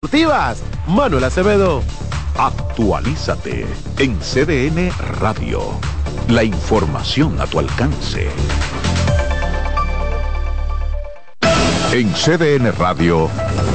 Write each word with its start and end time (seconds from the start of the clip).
Deportivas, 0.00 0.62
Manuel 0.86 1.24
Acevedo. 1.24 1.82
Actualízate 2.38 3.66
en 3.98 4.16
CDN 4.20 4.92
Radio. 5.18 5.60
La 6.28 6.44
información 6.44 7.40
a 7.40 7.46
tu 7.46 7.58
alcance. 7.58 8.30
En 11.90 12.12
CDN 12.12 12.70
Radio, 12.78 13.28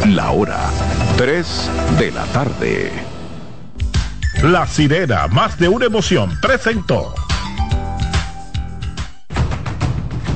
la 0.07 0.31
hora 0.31 0.69
3 1.17 1.71
de 1.99 2.11
la 2.11 2.23
tarde. 2.27 2.89
La 4.43 4.65
sirena, 4.65 5.27
más 5.27 5.59
de 5.59 5.67
una 5.67 5.87
emoción, 5.87 6.39
presentó. 6.41 7.13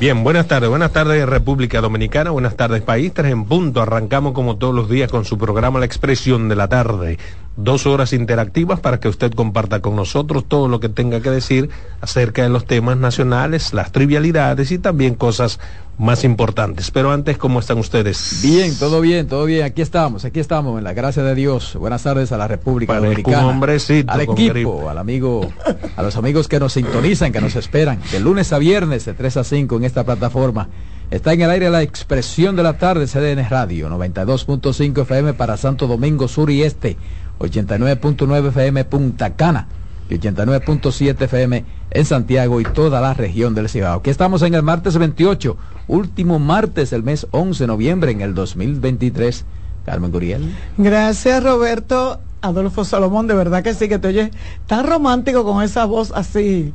Bien, 0.00 0.22
buenas 0.22 0.46
tardes, 0.46 0.70
buenas 0.70 0.92
tardes 0.92 1.28
República 1.28 1.80
Dominicana, 1.80 2.30
buenas 2.30 2.54
tardes 2.54 2.82
país, 2.82 3.12
tres 3.12 3.32
en 3.32 3.46
punto, 3.46 3.82
arrancamos 3.82 4.32
como 4.32 4.56
todos 4.56 4.72
los 4.72 4.88
días 4.88 5.10
con 5.10 5.24
su 5.24 5.38
programa 5.38 5.80
La 5.80 5.86
Expresión 5.86 6.48
de 6.48 6.54
la 6.54 6.68
Tarde, 6.68 7.18
dos 7.56 7.84
horas 7.84 8.12
interactivas 8.12 8.78
para 8.78 9.00
que 9.00 9.08
usted 9.08 9.32
comparta 9.32 9.80
con 9.80 9.96
nosotros 9.96 10.44
todo 10.46 10.68
lo 10.68 10.78
que 10.78 10.88
tenga 10.88 11.20
que 11.20 11.32
decir 11.32 11.70
acerca 12.00 12.44
de 12.44 12.48
los 12.48 12.64
temas 12.64 12.96
nacionales, 12.96 13.72
las 13.74 13.90
trivialidades 13.90 14.70
y 14.70 14.78
también 14.78 15.16
cosas 15.16 15.58
más 15.98 16.24
importantes. 16.24 16.90
Pero 16.90 17.10
antes, 17.10 17.36
¿cómo 17.36 17.60
están 17.60 17.78
ustedes? 17.78 18.40
Bien, 18.42 18.74
todo 18.78 19.00
bien, 19.00 19.26
todo 19.26 19.44
bien. 19.44 19.64
Aquí 19.64 19.82
estamos, 19.82 20.24
aquí 20.24 20.40
estamos, 20.40 20.78
en 20.78 20.84
la 20.84 20.92
gracia 20.92 21.22
de 21.22 21.34
Dios. 21.34 21.74
Buenas 21.74 22.04
tardes 22.04 22.32
a 22.32 22.38
la 22.38 22.48
República 22.48 22.94
Dominicana. 22.94 23.44
Un 23.44 23.50
hombrecito, 23.50 24.10
al 24.12 24.20
equipo, 24.22 24.88
al 24.88 24.98
amigo, 24.98 25.52
a 25.96 26.02
los 26.02 26.16
amigos 26.16 26.48
que 26.48 26.60
nos 26.60 26.72
sintonizan, 26.72 27.32
que 27.32 27.40
nos 27.40 27.56
esperan, 27.56 28.00
de 28.12 28.20
lunes 28.20 28.52
a 28.52 28.58
viernes 28.58 29.04
de 29.04 29.14
3 29.14 29.36
a 29.38 29.44
5 29.44 29.76
en 29.76 29.84
esta 29.84 30.04
plataforma. 30.04 30.68
Está 31.10 31.32
en 31.32 31.40
el 31.40 31.50
aire 31.50 31.70
la 31.70 31.82
expresión 31.82 32.54
de 32.54 32.62
la 32.62 32.78
tarde, 32.78 33.06
CDN 33.06 33.48
Radio, 33.48 33.88
92.5 33.88 35.02
FM 35.02 35.34
para 35.34 35.56
Santo 35.56 35.86
Domingo 35.86 36.28
Sur 36.28 36.50
y 36.50 36.62
Este, 36.62 36.96
89.9 37.38 38.48
FM 38.48 38.84
Punta 38.84 39.34
Cana 39.34 39.68
y 40.08 40.18
89.7 40.18 41.22
FM 41.22 41.64
en 41.90 42.04
Santiago 42.04 42.60
y 42.60 42.64
toda 42.64 43.00
la 43.00 43.14
región 43.14 43.54
del 43.54 43.68
Cibao. 43.68 44.00
Aquí 44.00 44.10
estamos 44.10 44.42
en 44.42 44.54
el 44.54 44.62
martes 44.62 44.96
28, 44.96 45.56
último 45.88 46.38
martes 46.38 46.90
del 46.90 47.02
mes 47.02 47.26
11 47.30 47.64
de 47.64 47.66
noviembre 47.66 48.12
en 48.12 48.20
el 48.20 48.34
2023. 48.34 49.44
Carmen 49.84 50.12
Guriel. 50.12 50.54
Gracias 50.76 51.42
Roberto. 51.42 52.20
Adolfo 52.40 52.84
Salomón, 52.84 53.26
de 53.26 53.34
verdad 53.34 53.64
que 53.64 53.74
sí, 53.74 53.88
que 53.88 53.98
te 53.98 54.08
oye 54.08 54.30
tan 54.66 54.86
romántico 54.86 55.44
con 55.44 55.62
esa 55.62 55.86
voz 55.86 56.12
así 56.14 56.72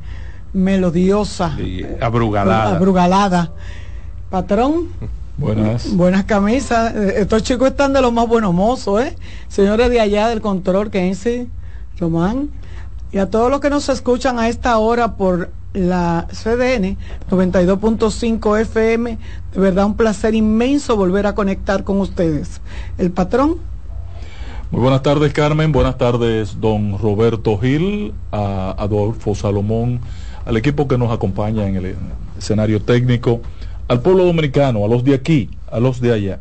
melodiosa. 0.51 1.55
Y 1.59 1.85
abrugalada. 2.01 2.75
Abrugalada. 2.75 3.51
Patrón. 4.29 4.89
Buenas. 5.37 5.95
Buenas 5.95 6.25
camisas. 6.25 6.93
Estos 6.95 7.43
chicos 7.43 7.69
están 7.69 7.93
de 7.93 8.01
los 8.01 8.11
más 8.11 8.27
buenos 8.27 8.53
mozos, 8.53 9.03
¿eh? 9.03 9.15
Señores 9.47 9.89
de 9.89 9.99
allá 9.99 10.27
del 10.27 10.41
control, 10.41 10.91
Kenzie, 10.91 11.47
Román. 11.97 12.49
Y 13.13 13.19
a 13.19 13.29
todos 13.29 13.51
los 13.51 13.59
que 13.59 13.69
nos 13.69 13.89
escuchan 13.89 14.39
a 14.39 14.49
esta 14.49 14.75
hora 14.79 15.15
por 15.17 15.51
la 15.73 16.25
CDN 16.31 16.97
92.5 17.29 18.59
FM, 18.61 19.19
de 19.53 19.59
verdad 19.59 19.85
un 19.85 19.95
placer 19.95 20.33
inmenso 20.33 20.97
volver 20.97 21.27
a 21.27 21.35
conectar 21.35 21.83
con 21.83 22.01
ustedes. 22.01 22.59
El 22.97 23.11
patrón. 23.11 23.57
Muy 24.71 24.81
buenas 24.81 25.03
tardes 25.03 25.31
Carmen, 25.31 25.71
buenas 25.71 25.99
tardes 25.99 26.59
don 26.59 26.97
Roberto 26.97 27.59
Gil, 27.59 28.15
a 28.31 28.71
Adolfo 28.79 29.35
Salomón, 29.35 29.99
al 30.45 30.57
equipo 30.57 30.87
que 30.87 30.97
nos 30.97 31.11
acompaña 31.11 31.67
en 31.67 31.75
el 31.75 31.95
escenario 32.39 32.81
técnico, 32.81 33.41
al 33.89 34.01
pueblo 34.01 34.25
dominicano, 34.25 34.83
a 34.83 34.87
los 34.87 35.03
de 35.03 35.13
aquí, 35.13 35.51
a 35.71 35.79
los 35.79 36.01
de 36.01 36.13
allá. 36.13 36.39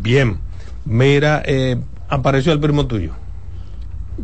Bien, 0.00 0.38
mira, 0.86 1.42
eh, 1.44 1.76
apareció 2.08 2.54
el 2.54 2.60
primo 2.60 2.86
tuyo. 2.86 3.12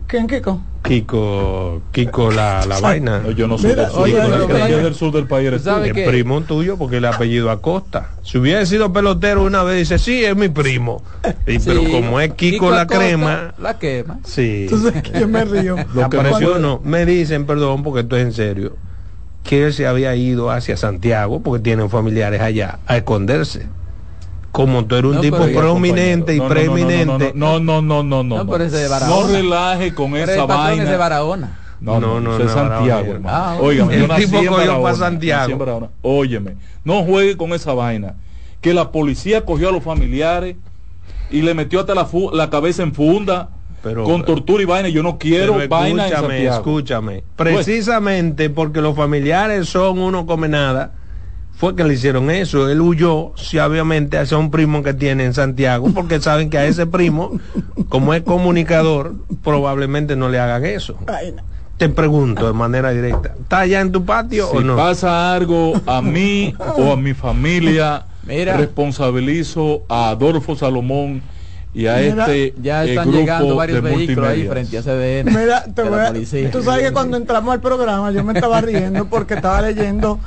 ¿Quién, 0.06 0.26
Kiko? 0.26 0.60
Kiko, 0.82 1.80
Kiko 1.92 2.30
la, 2.32 2.64
la 2.66 2.80
vaina. 2.80 3.20
No, 3.20 3.30
yo 3.30 3.46
no 3.46 3.56
soy 3.56 3.70
Mira, 3.70 3.82
del 3.84 3.92
sur, 3.92 4.00
oye, 4.02 4.14
del 4.82 4.94
sur 4.94 5.12
del 5.12 5.26
país 5.26 5.46
eres 5.48 5.62
tú. 5.62 5.68
¿Sabe 5.70 5.88
El 5.88 5.94
qué? 5.94 6.04
primo 6.08 6.40
tuyo 6.42 6.76
porque 6.76 6.96
el 6.96 7.04
apellido 7.04 7.50
Acosta. 7.50 8.10
Si 8.22 8.38
hubiera 8.38 8.64
sido 8.66 8.92
pelotero 8.92 9.44
una 9.44 9.62
vez 9.62 9.78
dice, 9.78 9.98
sí, 9.98 10.24
es 10.24 10.34
mi 10.36 10.48
primo. 10.48 11.02
Y, 11.46 11.58
pero 11.60 11.82
como 11.90 12.20
es 12.20 12.32
Kiko, 12.34 12.70
la 12.70 12.82
Acosta, 12.82 12.98
crema, 12.98 13.54
La 13.58 13.78
quema. 13.78 14.18
sí. 14.24 14.66
Entonces, 14.70 14.94
yo 15.18 15.28
me 15.28 15.44
río. 15.44 15.76
Lo 15.94 16.08
que 16.10 16.16
apareció 16.18 16.54
no- 16.54 16.58
no. 16.58 16.80
Me 16.84 17.06
dicen, 17.06 17.46
perdón, 17.46 17.82
porque 17.82 18.00
esto 18.00 18.16
es 18.16 18.22
en 18.24 18.32
serio, 18.32 18.76
que 19.44 19.66
él 19.66 19.72
se 19.72 19.86
había 19.86 20.14
ido 20.16 20.50
hacia 20.50 20.76
Santiago 20.76 21.40
porque 21.42 21.62
tienen 21.62 21.90
familiares 21.90 22.40
allá 22.40 22.78
a 22.86 22.96
esconderse. 22.96 23.66
Como 24.52 24.84
tú 24.84 24.96
eres 24.96 25.08
un 25.10 25.14
No, 25.16 25.20
tipo 25.22 25.38
prominente 25.38 26.34
y 26.34 26.38
No, 26.38 26.44
no, 26.44 26.48
no, 26.48 26.54
no, 26.54 26.54
preeminente. 26.54 27.32
No, 27.34 27.58
no, 27.58 27.82
no, 27.82 28.02
no, 28.02 28.22
no. 28.22 28.44
No, 28.44 28.46
pero 28.50 28.64
ese 28.64 28.76
de 28.76 28.88
Barahona. 28.88 29.26
No 29.26 29.32
relaje 29.32 29.94
con 29.94 30.12
Pero 30.12 30.30
esa 30.32 30.42
el 30.42 30.46
vaina. 30.46 30.82
es 30.84 30.90
de 30.90 30.96
Barahona. 30.96 31.58
No, 31.80 31.98
no, 31.98 32.20
No, 32.20 32.36
es 32.36 32.44
no, 32.44 32.48
Santiago, 32.52 33.12
hermano. 33.14 33.36
Ah, 33.36 33.56
Óigame, 33.60 33.94
el 33.94 34.00
yo 34.02 34.06
nací 34.08 34.24
tipo 34.26 34.36
en 34.36 34.44
cogió 34.46 34.58
Barahona, 34.58 34.82
pa' 34.90 34.94
Santiago. 34.94 35.58
en. 35.58 35.90
Óyeme, 36.02 36.56
no 36.84 37.02
juegue 37.02 37.36
con 37.36 37.52
esa 37.54 37.72
vaina. 37.74 38.14
Que 38.60 38.72
la 38.74 38.92
policía 38.92 39.44
cogió 39.44 39.70
a 39.70 39.72
los 39.72 39.82
familiares 39.82 40.54
y 41.30 41.42
le 41.42 41.54
metió 41.54 41.80
hasta 41.80 41.94
la, 41.94 42.06
la 42.34 42.50
cabeza 42.50 42.82
en 42.84 42.94
funda 42.94 43.48
Pero- 43.82 44.04
con 44.04 44.22
tortura 44.24 44.62
y 44.62 44.66
vaina. 44.66 44.88
Yo 44.90 45.02
no 45.02 45.18
quiero 45.18 45.54
vaina 45.68 46.06
en 46.06 46.12
escúchame, 46.12 46.28
Santiago. 46.28 46.56
escúchame. 46.56 47.24
Precisamente 47.36 48.50
porque 48.50 48.80
los 48.80 48.94
familiares 48.94 49.68
son 49.68 49.98
uno 49.98 50.26
come 50.26 50.48
nada, 50.48 50.92
fue 51.62 51.76
que 51.76 51.84
le 51.84 51.94
hicieron 51.94 52.28
eso. 52.28 52.68
Él 52.68 52.80
huyó, 52.80 53.34
si 53.36 53.56
obviamente, 53.60 54.18
hacia 54.18 54.36
un 54.36 54.50
primo 54.50 54.82
que 54.82 54.94
tiene 54.94 55.24
en 55.24 55.32
Santiago, 55.32 55.92
porque 55.94 56.20
saben 56.20 56.50
que 56.50 56.58
a 56.58 56.66
ese 56.66 56.86
primo, 56.88 57.38
como 57.88 58.14
es 58.14 58.22
comunicador, 58.22 59.14
probablemente 59.44 60.16
no 60.16 60.28
le 60.28 60.40
hagan 60.40 60.64
eso. 60.66 60.96
Te 61.76 61.88
pregunto 61.88 62.48
de 62.48 62.52
manera 62.52 62.90
directa, 62.90 63.34
¿está 63.40 63.60
allá 63.60 63.80
en 63.80 63.92
tu 63.92 64.04
patio 64.04 64.48
Si 64.50 64.56
o 64.56 64.60
no? 64.60 64.74
pasa 64.74 65.32
algo 65.36 65.72
a 65.86 66.02
mí 66.02 66.52
o 66.78 66.90
a 66.94 66.96
mi 66.96 67.14
familia, 67.14 68.06
Mira. 68.26 68.56
responsabilizo 68.56 69.82
a 69.88 70.08
Adolfo 70.08 70.56
Salomón 70.56 71.22
y 71.74 71.86
a 71.86 71.96
Mira, 71.98 72.26
este 72.26 72.54
Ya 72.60 72.84
eh, 72.84 72.90
están 72.90 73.04
grupo 73.06 73.20
llegando 73.20 73.54
varios 73.56 73.82
de 73.84 73.88
vehículos 73.96 74.28
ahí 74.28 74.46
frente 74.48 74.78
a 74.78 74.82
CDN. 74.82 75.30
Mira, 75.30 75.64
te 75.72 75.82
voy 75.82 75.98
a- 76.00 76.50
tú 76.50 76.62
sabes 76.64 76.88
que 76.88 76.92
cuando 76.92 77.16
entramos 77.16 77.54
al 77.54 77.60
programa 77.60 78.10
yo 78.10 78.24
me 78.24 78.32
estaba 78.32 78.60
riendo 78.60 79.06
porque 79.06 79.34
estaba 79.34 79.62
leyendo 79.62 80.18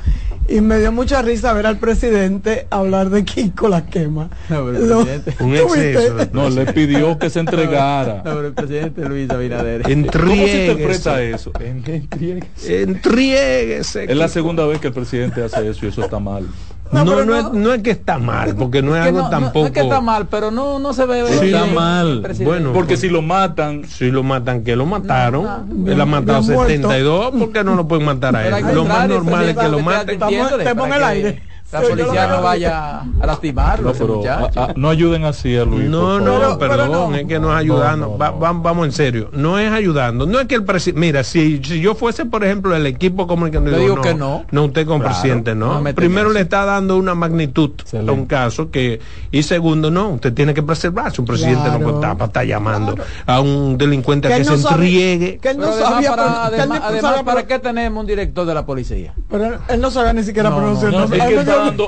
y 0.48 0.60
me 0.60 0.78
dio 0.78 0.92
mucha 0.92 1.22
risa 1.22 1.52
ver 1.52 1.66
al 1.66 1.78
presidente 1.78 2.66
hablar 2.70 3.10
de 3.10 3.24
Kiko 3.24 3.68
la 3.68 3.86
quema. 3.86 4.30
No, 4.48 4.64
pero 4.66 4.70
el 4.78 4.88
Lo- 4.88 5.04
presidente- 5.04 5.44
Un 5.44 5.54
exceso. 5.56 6.28
No, 6.32 6.48
le 6.50 6.66
pidió 6.72 7.18
que 7.18 7.30
se 7.30 7.40
entregara. 7.40 8.16
No, 8.24 8.34
pero 8.36 8.46
el 8.48 8.52
presidente 8.54 9.04
Luis 9.08 9.30
Abinader. 9.30 9.82
¿Cómo 9.82 10.46
se 10.46 10.66
interpreta 10.66 11.22
eso? 11.22 11.52
Entriéguese. 11.60 12.82
Entriéguese. 12.82 14.04
Es 14.04 14.16
la 14.16 14.28
segunda 14.28 14.66
vez 14.66 14.80
que 14.80 14.88
el 14.88 14.94
presidente 14.94 15.42
hace 15.44 15.68
eso 15.68 15.86
y 15.86 15.88
eso 15.88 16.02
está 16.04 16.18
mal. 16.18 16.46
No, 16.92 17.04
No, 17.04 17.20
es, 17.36 17.44
no- 17.44 17.52
no 17.52 17.72
es 17.72 17.82
que 17.82 17.90
está 17.90 18.18
mal, 18.18 18.54
porque 18.54 18.80
no 18.80 18.94
es 18.96 19.02
Que 19.02 19.08
algo 19.08 19.28
tampoco... 19.28 19.60
no 19.60 19.66
es 19.66 19.72
que 19.72 19.80
está 19.80 20.00
mal, 20.00 20.26
pero 20.28 20.50
no, 20.50 20.78
no 20.78 20.92
se 20.92 21.04
ve. 21.04 21.24
Sí, 21.38 21.46
está 21.46 21.66
mal. 21.66 22.22
Bueno, 22.44 22.72
Porque 22.72 22.96
si 22.96 23.08
lo 23.08 23.22
matan, 23.22 23.84
Si 23.84 24.10
lo 24.10 24.22
matan, 24.22 24.62
que 24.62 24.76
lo 24.76 24.86
mataron. 24.86 25.44
No, 25.68 25.90
Él 25.92 26.00
ha 26.00 26.06
matado 26.06 26.40
bien 26.42 26.54
muerto. 26.54 26.88
72, 26.88 27.30
¿por 27.32 27.52
qué 27.52 27.64
no 27.64 27.74
lo 27.74 27.88
pueden 27.88 28.06
matar 28.06 28.36
a 28.36 28.46
él? 28.46 28.74
Lo 28.74 28.84
más 28.84 29.08
normal 29.08 29.48
es 29.48 29.56
que 29.56 29.68
lo 29.68 29.80
maten. 29.80 30.00
está 30.10 30.12
Estamos- 30.12 30.32
Entiéndole, 30.32 30.62
estamos 30.64 30.86
en 30.86 30.92
el 30.94 31.04
aire. 31.04 31.42
La 31.72 31.80
policía 31.82 32.26
no 32.28 32.42
vaya 32.42 33.00
a 33.20 33.26
lastimarlo, 33.26 33.86
No, 33.86 33.90
ese 33.90 34.00
pero 34.04 34.16
muchacho. 34.16 34.60
a- 34.60 34.64
a- 34.66 34.72
no 34.76 34.88
ayuden 34.88 35.24
así 35.24 35.56
a 35.56 35.64
Luis. 35.64 35.88
No, 35.88 36.20
no, 36.20 36.58
perdón, 36.58 36.58
pero 36.58 36.86
no. 36.86 37.14
es 37.14 37.26
que 37.26 37.38
no 37.40 37.52
es 37.52 37.58
ayudando. 37.58 38.06
No, 38.06 38.12
no, 38.12 38.38
Va- 38.38 38.52
vamos 38.52 38.86
en 38.86 38.92
serio, 38.92 39.30
no 39.32 39.58
es 39.58 39.70
ayudando. 39.72 40.26
No 40.26 40.38
es 40.40 40.46
que 40.46 40.54
el 40.54 40.64
presidente, 40.64 41.00
mira, 41.00 41.24
si, 41.24 41.60
si 41.64 41.80
yo 41.80 41.94
fuese, 41.94 42.24
por 42.24 42.44
ejemplo, 42.44 42.74
el 42.76 42.86
equipo 42.86 43.26
comunicativo, 43.26 43.70
Le 43.72 43.78
digo 43.82 44.00
que 44.00 44.14
no. 44.14 44.44
No, 44.50 44.64
usted 44.66 44.86
como 44.86 45.00
Claro, 45.00 45.14
presidente, 45.14 45.54
no 45.54 45.82
Primero 45.94 46.30
le 46.30 46.40
está 46.40 46.64
dando 46.64 46.96
una 46.96 47.14
magnitud 47.14 47.70
Excelente. 47.80 48.10
a 48.10 48.14
un 48.14 48.26
caso 48.26 48.70
que, 48.70 49.00
y 49.32 49.42
segundo, 49.42 49.90
no, 49.90 50.10
usted 50.10 50.32
tiene 50.32 50.54
que 50.54 50.62
preservarse. 50.62 51.20
Un 51.20 51.26
presidente 51.26 51.68
no 51.78 51.98
Claro. 51.98 52.16
para 52.16 52.26
estar 52.26 52.44
llamando 52.46 52.94
a 53.26 53.40
un 53.40 53.76
delincuente 53.76 54.28
a 54.28 54.30
Que 54.30 54.38
que 54.38 54.44
se 54.44 54.58
sabe- 54.58 54.74
entriegue. 54.84 55.38
que 55.38 55.50
él 55.50 55.56
no 55.58 55.62
Pero 55.64 55.72
además, 55.74 55.90
sabía 55.94 56.10
para, 56.10 56.22
pro- 56.22 56.32
que 56.32 56.54
él 56.56 56.60
además, 56.60 56.80
no 56.80 56.86
además, 56.86 57.22
¿para 57.24 57.46
qué 57.46 57.58
tenemos 57.58 58.00
un 58.00 58.06
director 58.06 58.46
de 58.46 58.54
la 58.54 58.64
policía? 58.64 59.14
Pero 59.28 59.44
él, 59.46 59.54
él 59.68 59.80
no 59.80 59.90
sabía 59.90 60.12
ni 60.12 60.22
siquiera 60.22 60.50
No, 60.50 60.56
pronunciar 60.56 60.92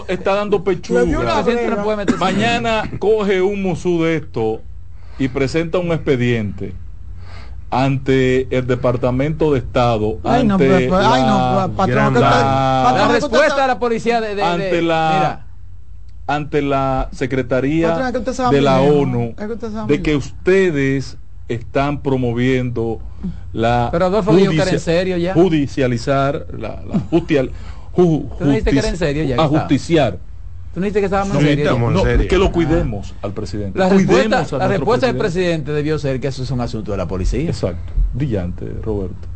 está 0.08 0.34
dando, 0.34 0.56
está 0.56 0.64
pechuga. 0.64 1.04
Mañana 2.18 2.82
coge 2.98 3.42
un 3.42 3.62
musú 3.62 4.02
de 4.02 4.16
esto 4.16 4.60
y 5.18 5.28
presenta 5.28 5.78
un 5.78 5.92
expediente 5.92 6.74
ante 7.70 8.48
el 8.56 8.66
Departamento 8.66 9.52
de 9.52 9.58
Estado, 9.58 10.18
Ay, 10.24 10.44
no, 10.44 10.54
ante 10.54 10.74
ay, 10.74 10.88
la- 10.88 11.26
no, 11.66 11.76
patrón, 11.76 12.14
respuesta 13.12 13.62
de 13.62 13.68
la 13.68 13.78
policía 13.78 14.20
de, 14.20 14.28
de- 14.28 14.34
de- 14.36 14.42
ante 14.42 14.82
la 14.82 15.10
mira, 15.14 15.46
ante 16.26 16.62
la 16.62 17.08
Secretaría 17.12 17.88
Patrón, 17.90 18.06
es 18.06 18.12
que 18.36 18.54
de 18.56 18.60
la. 18.62 18.80
ONU 18.80 19.34
Es 19.38 19.46
que 19.48 19.92
de 19.92 20.02
que 20.02 20.16
ustedes 20.16 21.18
están 21.48 22.02
promoviendo 22.02 23.00
la 23.52 23.88
Pero 23.92 24.06
Adolfo 24.06 24.34
dijo 24.34 24.50
que 24.50 24.56
era 24.56 24.64
en 24.64 24.70
judicia- 24.70 24.78
serio 24.80 25.16
ya. 25.18 25.34
judicializar 25.34 26.46
la, 26.56 26.82
la 26.86 27.00
ju- 28.02 28.28
Tú 28.38 28.44
no 28.44 28.52
que 28.52 28.58
era 28.58 28.88
en 28.88 28.94
justici- 28.94 28.96
serio 28.96 29.24
ya, 29.24 29.40
a 29.40 29.44
está. 29.44 29.58
justiciar 29.60 30.18
tú 30.74 30.80
no 30.80 30.84
dijiste 30.84 31.00
que 31.00 31.06
estábamos 31.06 31.34
No, 31.34 31.40
en 31.40 31.46
serio. 31.46 31.64
estamos 31.64 31.82
ya? 31.82 31.88
en 31.88 31.94
No, 31.94 32.02
serio. 32.10 32.28
que 32.28 32.38
lo 32.38 32.52
cuidemos 32.52 33.14
al 33.22 33.32
presidente 33.32 33.78
La 33.78 33.88
Cuidemos 33.88 34.08
respuesta, 34.70 35.06
la 35.06 35.12
del 35.12 35.16
presidente. 35.16 35.72
debió 35.72 35.98
ser 35.98 36.20
que 36.20 36.28
eso 36.28 36.42
es 36.42 36.50
un 36.50 36.60
asunto 36.60 36.92
de 36.92 36.96
la 36.98 37.06
policía. 37.08 37.48
exacto 37.48 37.92
brillante 38.14 38.66
Roberto. 38.82 39.28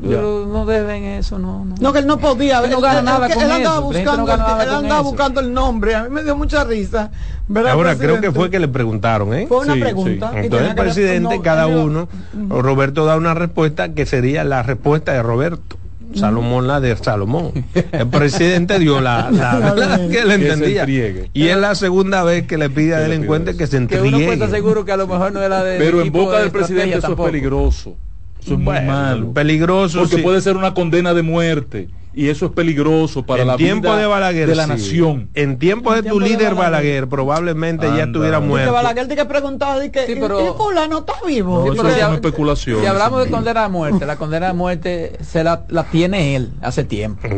Pero 0.00 0.46
no 0.46 0.64
deben 0.64 1.02
eso, 1.02 1.40
no. 1.40 1.64
no. 1.64 1.74
No, 1.80 1.92
que 1.92 1.98
él 1.98 2.06
no 2.06 2.18
podía. 2.18 2.60
Él 2.62 2.70
no 2.70 2.80
gana 2.80 3.00
él- 3.00 3.04
nada 3.04 3.26
él- 3.26 3.32
con 3.34 3.42
él 3.42 3.48
eso, 3.48 3.56
andaba 3.56 3.76
el 3.78 3.82
presidente 3.88 4.10
buscando, 4.20 4.36
no 4.36 4.48
nada 4.48 4.62
él 4.62 4.70
andaba 4.70 5.00
eso. 5.00 5.10
buscando 5.10 5.40
el 5.40 5.52
nombre. 5.52 5.94
A 5.96 6.02
mí 6.04 6.10
me 6.10 6.22
dio 6.22 6.36
mucha 6.36 6.62
risa. 6.62 7.10
ver 7.48 7.66
al 7.66 7.72
Ahora, 7.72 7.96
creo 7.98 8.20
que 8.20 8.30
fue 8.30 8.48
que 8.48 8.60
le 8.60 8.68
preguntaron, 8.68 9.34
¿eh? 9.34 9.46
Fue 9.48 9.58
una 9.58 9.74
Sí, 9.74 9.80
pregunta. 9.80 10.30
sí. 10.32 10.38
Entonces 10.44 10.68
el 10.68 10.74
presidente, 10.76 11.36
no, 11.36 11.42
cada 11.42 11.66
uno, 11.66 12.08
Roberto 12.48 13.06
da 13.06 13.16
una 13.16 13.34
respuesta 13.34 13.92
que 13.92 14.06
sería 14.06 14.44
la 14.44 14.62
respuesta 14.62 15.12
de 15.14 15.22
Roberto. 15.22 15.76
Salomón 16.14 16.66
la 16.66 16.80
de 16.80 16.96
Salomón. 16.96 17.52
El 17.92 18.08
presidente 18.08 18.78
dio 18.78 19.00
la, 19.00 19.30
la, 19.30 19.58
La 19.58 19.74
la 19.74 19.98
de- 19.98 20.08
que 20.08 20.24
le 20.24 20.34
entendía. 20.34 20.80
entregue. 20.82 21.30
Y 21.34 21.48
es 21.48 21.56
la 21.56 21.74
segunda 21.74 22.22
vez 22.24 22.46
que 22.46 22.56
le 22.58 22.70
pide 22.70 22.94
al 22.94 23.02
le 23.04 23.08
delincuente 23.10 23.56
que 23.56 23.66
se 23.66 23.86
Que 23.86 24.00
uno 24.00 24.16
entregue. 24.18 24.48
seguro 24.48 24.84
que 24.84 24.92
a 24.92 24.96
lo 24.96 25.06
mejor 25.06 25.32
no 25.32 25.42
era 25.42 25.62
de. 25.62 25.78
pero 25.78 26.00
en 26.00 26.10
boca 26.10 26.36
de 26.36 26.42
del 26.44 26.50
presidente 26.52 26.92
eso 26.98 27.00
tampoco. 27.08 27.28
es 27.28 27.32
peligroso 27.32 27.96
eso 28.40 28.54
es 28.54 28.60
malo 28.60 29.32
peligroso, 29.32 29.98
porque 30.00 30.16
sí. 30.16 30.22
puede 30.22 30.40
ser 30.40 30.56
una 30.56 30.72
condena 30.72 31.12
de 31.12 31.22
muerte 31.22 31.88
y 32.14 32.28
eso 32.30 32.46
es 32.46 32.52
peligroso 32.52 33.24
para 33.24 33.42
en 33.42 33.48
la 33.48 33.56
tiempo 33.56 33.88
vida 33.88 33.98
de 33.98 34.06
Balaguer 34.06 34.48
de 34.48 34.54
la 34.56 34.64
sí. 34.64 34.68
nación 34.70 35.28
En 35.34 35.58
tiempo 35.58 35.92
de 35.94 36.02
tu 36.02 36.18
de 36.18 36.24
líder 36.26 36.54
Balaguer. 36.54 36.56
Balaguer, 36.56 37.08
probablemente 37.08 37.86
ya 37.96 38.04
estuviera 38.04 38.40
muerto. 38.40 38.72
Balaguer 38.72 39.06
de 39.06 39.14
que 39.16 39.24
preguntaba 39.24 39.78
de 39.78 39.90
que 39.92 40.06
Sí, 40.06 40.12
y- 40.12 40.20
pero- 40.20 40.40
y 40.40 40.56
fulano 40.56 40.98
está 40.98 41.12
vivo. 41.26 41.58
No, 41.58 41.64
Sí, 41.66 41.68
eso 41.74 41.76
pero 41.82 41.88
es 41.88 41.94
si 41.94 42.00
una 42.00 42.10
hab- 42.10 42.14
especulación 42.14 42.80
Si 42.80 42.86
hablamos 42.86 43.24
de 43.24 43.30
condena 43.30 43.64
a 43.64 43.68
muerte, 43.68 44.06
la 44.06 44.16
condena 44.16 44.48
a 44.48 44.52
muerte 44.54 45.18
se 45.20 45.44
la, 45.44 45.64
la 45.68 45.84
tiene 45.84 46.34
él 46.34 46.50
hace 46.60 46.82
tiempo. 46.84 47.28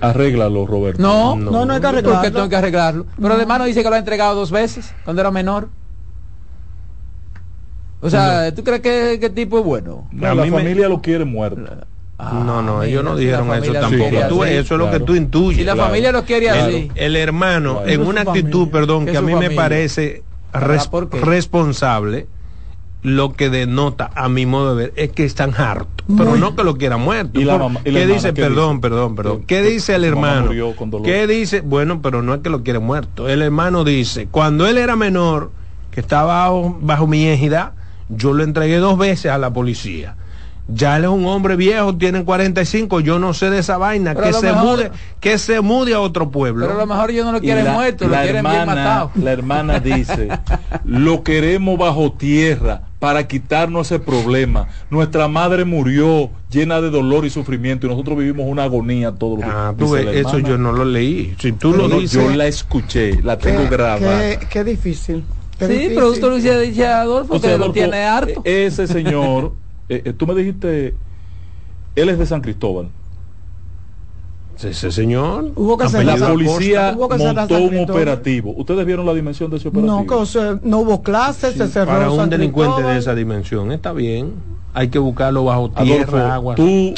arréglalo 0.00 0.66
Roberto 0.66 1.02
No, 1.02 1.34
No. 1.36 1.50
No, 1.50 1.64
no 1.64 1.72
hay 1.74 1.80
que 1.80 1.86
¿Por 1.88 1.92
qué 1.92 1.98
arreglarlo. 1.98 2.32
tengo 2.32 2.48
que 2.48 2.56
arreglarlo? 2.56 3.06
Pero 3.20 3.34
además 3.34 3.58
no 3.58 3.64
dice 3.64 3.82
que 3.82 3.88
lo 3.88 3.94
ha 3.96 3.98
entregado 3.98 4.34
dos 4.36 4.50
veces 4.50 4.94
cuando 5.04 5.20
era 5.22 5.30
menor. 5.30 5.68
O 8.02 8.08
sea, 8.08 8.54
¿tú 8.54 8.64
crees 8.64 8.80
que, 8.80 9.18
que 9.20 9.28
tipo 9.28 9.58
es 9.58 9.64
bueno? 9.64 10.08
No, 10.12 10.26
A 10.28 10.34
la 10.34 10.44
mí 10.44 10.50
me- 10.50 10.56
familia 10.58 10.88
lo 10.88 11.02
quiere 11.02 11.24
muerto 11.24 11.60
no, 12.32 12.62
no, 12.62 12.80
Ah, 12.80 12.86
ellos 12.86 13.02
no 13.04 13.16
dijeron 13.16 13.52
eso 13.54 13.72
tampoco. 13.72 14.08
quiere 14.10 14.28
Tú, 14.28 14.42
así. 14.42 14.52
eso 14.54 14.74
es 14.74 14.78
lo 14.78 14.90
que 14.90 15.00
tú 15.00 15.14
intuyes. 15.14 15.58
Si 15.58 15.64
la 15.64 15.74
Claro. 15.74 15.88
familia 15.88 16.12
lo 16.12 16.24
quiere 16.24 16.50
así. 16.50 16.90
el 16.94 17.16
hermano 17.16 17.78
Claro. 17.78 17.88
en 17.90 18.06
una 18.06 18.20
actitud, 18.22 18.50
familia. 18.66 18.72
perdón, 18.72 19.06
que 19.06 19.16
a 19.16 19.22
mí 19.22 19.34
me 19.34 19.50
parece 19.50 20.22
res- 20.52 20.88
responsable, 21.22 22.26
lo 23.02 23.32
que 23.32 23.48
denota 23.48 24.10
a 24.14 24.28
mi 24.28 24.44
modo 24.44 24.76
de 24.76 24.84
ver 24.86 24.92
es 24.96 25.10
que 25.12 25.24
están 25.24 25.54
hartos, 25.54 26.04
pero 26.18 26.36
no 26.36 26.54
que 26.54 26.64
lo 26.64 26.76
quieran 26.76 27.00
muerto. 27.00 27.40
¿Y 27.40 27.44
la 27.44 27.54
Por- 27.54 27.62
mamá- 27.62 27.80
y 27.84 27.90
la 27.92 27.94
¿Qué 27.98 28.02
hermana 28.02 28.14
dice? 28.14 28.34
qué 28.34 28.42
perdón, 28.42 28.70
dice? 28.76 28.80
perdón, 28.82 29.16
perdón. 29.16 29.44
¿Qué 29.46 29.62
dice 29.62 29.94
el 29.94 30.04
hermano? 30.04 30.50
¿Qué 31.02 31.26
dice? 31.26 31.62
Bueno, 31.62 32.02
pero 32.02 32.20
no 32.20 32.34
es 32.34 32.40
que 32.40 32.50
lo 32.50 32.62
quiere 32.62 32.78
muerto. 32.78 33.28
El 33.28 33.40
hermano 33.40 33.84
dice, 33.84 34.28
cuando 34.30 34.66
él 34.66 34.76
era 34.76 34.96
menor, 34.96 35.50
que 35.90 36.00
estaba 36.00 36.44
bajo, 36.50 36.78
bajo 36.82 37.06
mi 37.06 37.24
égida, 37.26 37.72
yo 38.10 38.34
lo 38.34 38.44
entregué 38.44 38.76
dos 38.78 38.98
veces 38.98 39.32
a 39.32 39.38
la 39.38 39.50
policía. 39.50 40.16
Ya 40.72 40.96
él 40.96 41.04
es 41.04 41.10
un 41.10 41.26
hombre 41.26 41.56
viejo, 41.56 41.96
tiene 41.96 42.24
45, 42.24 43.00
yo 43.00 43.18
no 43.18 43.34
sé 43.34 43.50
de 43.50 43.58
esa 43.58 43.76
vaina, 43.78 44.14
Pero 44.14 44.26
que 44.26 44.32
se 44.34 44.46
mejor- 44.52 44.64
mude, 44.64 44.90
que 45.20 45.38
se 45.38 45.60
mude 45.60 45.94
a 45.94 46.00
otro 46.00 46.30
pueblo. 46.30 46.66
Pero 46.66 46.78
a 46.78 46.82
lo 46.82 46.86
mejor 46.86 47.10
ellos 47.10 47.26
no 47.26 47.32
lo 47.32 47.40
quieren 47.40 47.64
la- 47.64 47.72
muerto, 47.72 48.06
lo 48.06 48.14
quieren 48.14 48.44
bien 48.44 48.66
matado. 48.66 49.10
La 49.16 49.32
hermana 49.32 49.80
dice, 49.80 50.28
lo 50.84 51.22
queremos 51.24 51.78
bajo 51.78 52.12
tierra 52.12 52.82
para 52.98 53.26
quitarnos 53.26 53.90
ese 53.90 53.98
problema. 53.98 54.68
Nuestra 54.90 55.26
madre 55.28 55.64
murió 55.64 56.30
llena 56.50 56.80
de 56.80 56.90
dolor 56.90 57.24
y 57.24 57.30
sufrimiento 57.30 57.86
y 57.86 57.90
nosotros 57.90 58.18
vivimos 58.18 58.46
una 58.46 58.64
agonía 58.64 59.12
todos 59.12 59.38
los 59.38 59.44
días. 59.46 59.56
Ah, 59.56 59.74
tú 59.76 59.84
Dice 59.86 59.96
ves, 59.96 60.04
la 60.22 60.28
eso 60.30 60.38
yo 60.38 60.58
no 60.58 60.72
lo 60.72 60.84
leí. 60.84 61.34
Si 61.40 61.52
tú 61.52 61.72
lo 61.72 61.88
no, 61.88 61.98
dices, 62.00 62.22
yo 62.22 62.30
la 62.30 62.46
escuché, 62.46 63.22
la 63.22 63.38
Qué- 63.38 63.50
tengo 63.50 63.68
grabada. 63.70 64.18
Qué, 64.20 64.46
qué 64.50 64.64
difícil. 64.64 65.24
qué 65.58 65.66
Sí, 65.66 65.72
difícil. 65.72 65.94
pero 65.94 66.10
usted 66.10 66.28
lo 66.28 66.36
dice, 66.36 66.86
Adolfo 66.86 67.34
O 67.34 67.38
sea, 67.38 67.52
que 67.52 67.58
lo 67.58 67.72
tiene 67.72 68.04
harto. 68.04 68.42
e- 68.44 68.66
Ese 68.66 68.86
señor, 68.86 69.52
eh, 69.90 70.02
eh, 70.06 70.12
tú 70.12 70.26
me 70.26 70.34
dijiste, 70.34 70.94
él 71.96 72.08
es 72.08 72.18
de 72.18 72.24
San 72.26 72.40
Cristóbal. 72.40 72.88
ese 74.62 74.92
señor. 74.92 75.52
Hubo 75.56 75.76
que 75.78 75.88
cerrar 75.88 76.18
La 76.18 76.28
policía. 76.28 76.94
Hubo 76.96 77.08
que 77.08 77.16
montó 77.18 77.58
un 77.58 77.78
operativo. 77.78 78.54
¿Ustedes 78.56 78.84
vieron 78.86 79.06
la 79.06 79.14
dimensión 79.14 79.50
de 79.50 79.56
ese 79.56 79.68
operativo? 79.68 80.00
No, 80.00 80.06
que, 80.06 80.14
o 80.14 80.26
sea, 80.26 80.58
no 80.62 80.78
hubo 80.80 81.02
clases, 81.02 81.54
se 81.54 81.66
cerró. 81.68 81.92
para 81.92 82.10
un 82.10 82.16
San 82.18 82.30
delincuente 82.30 82.74
Cristóbal. 82.74 82.94
de 82.94 83.00
esa 83.00 83.14
dimensión. 83.14 83.72
Está 83.72 83.92
bien. 83.92 84.34
Hay 84.74 84.88
que 84.88 84.98
buscarlo 84.98 85.44
bajo 85.44 85.72
Adolfo, 85.74 85.82
tierra, 85.84 86.34
agua. 86.34 86.54
tú, 86.54 86.94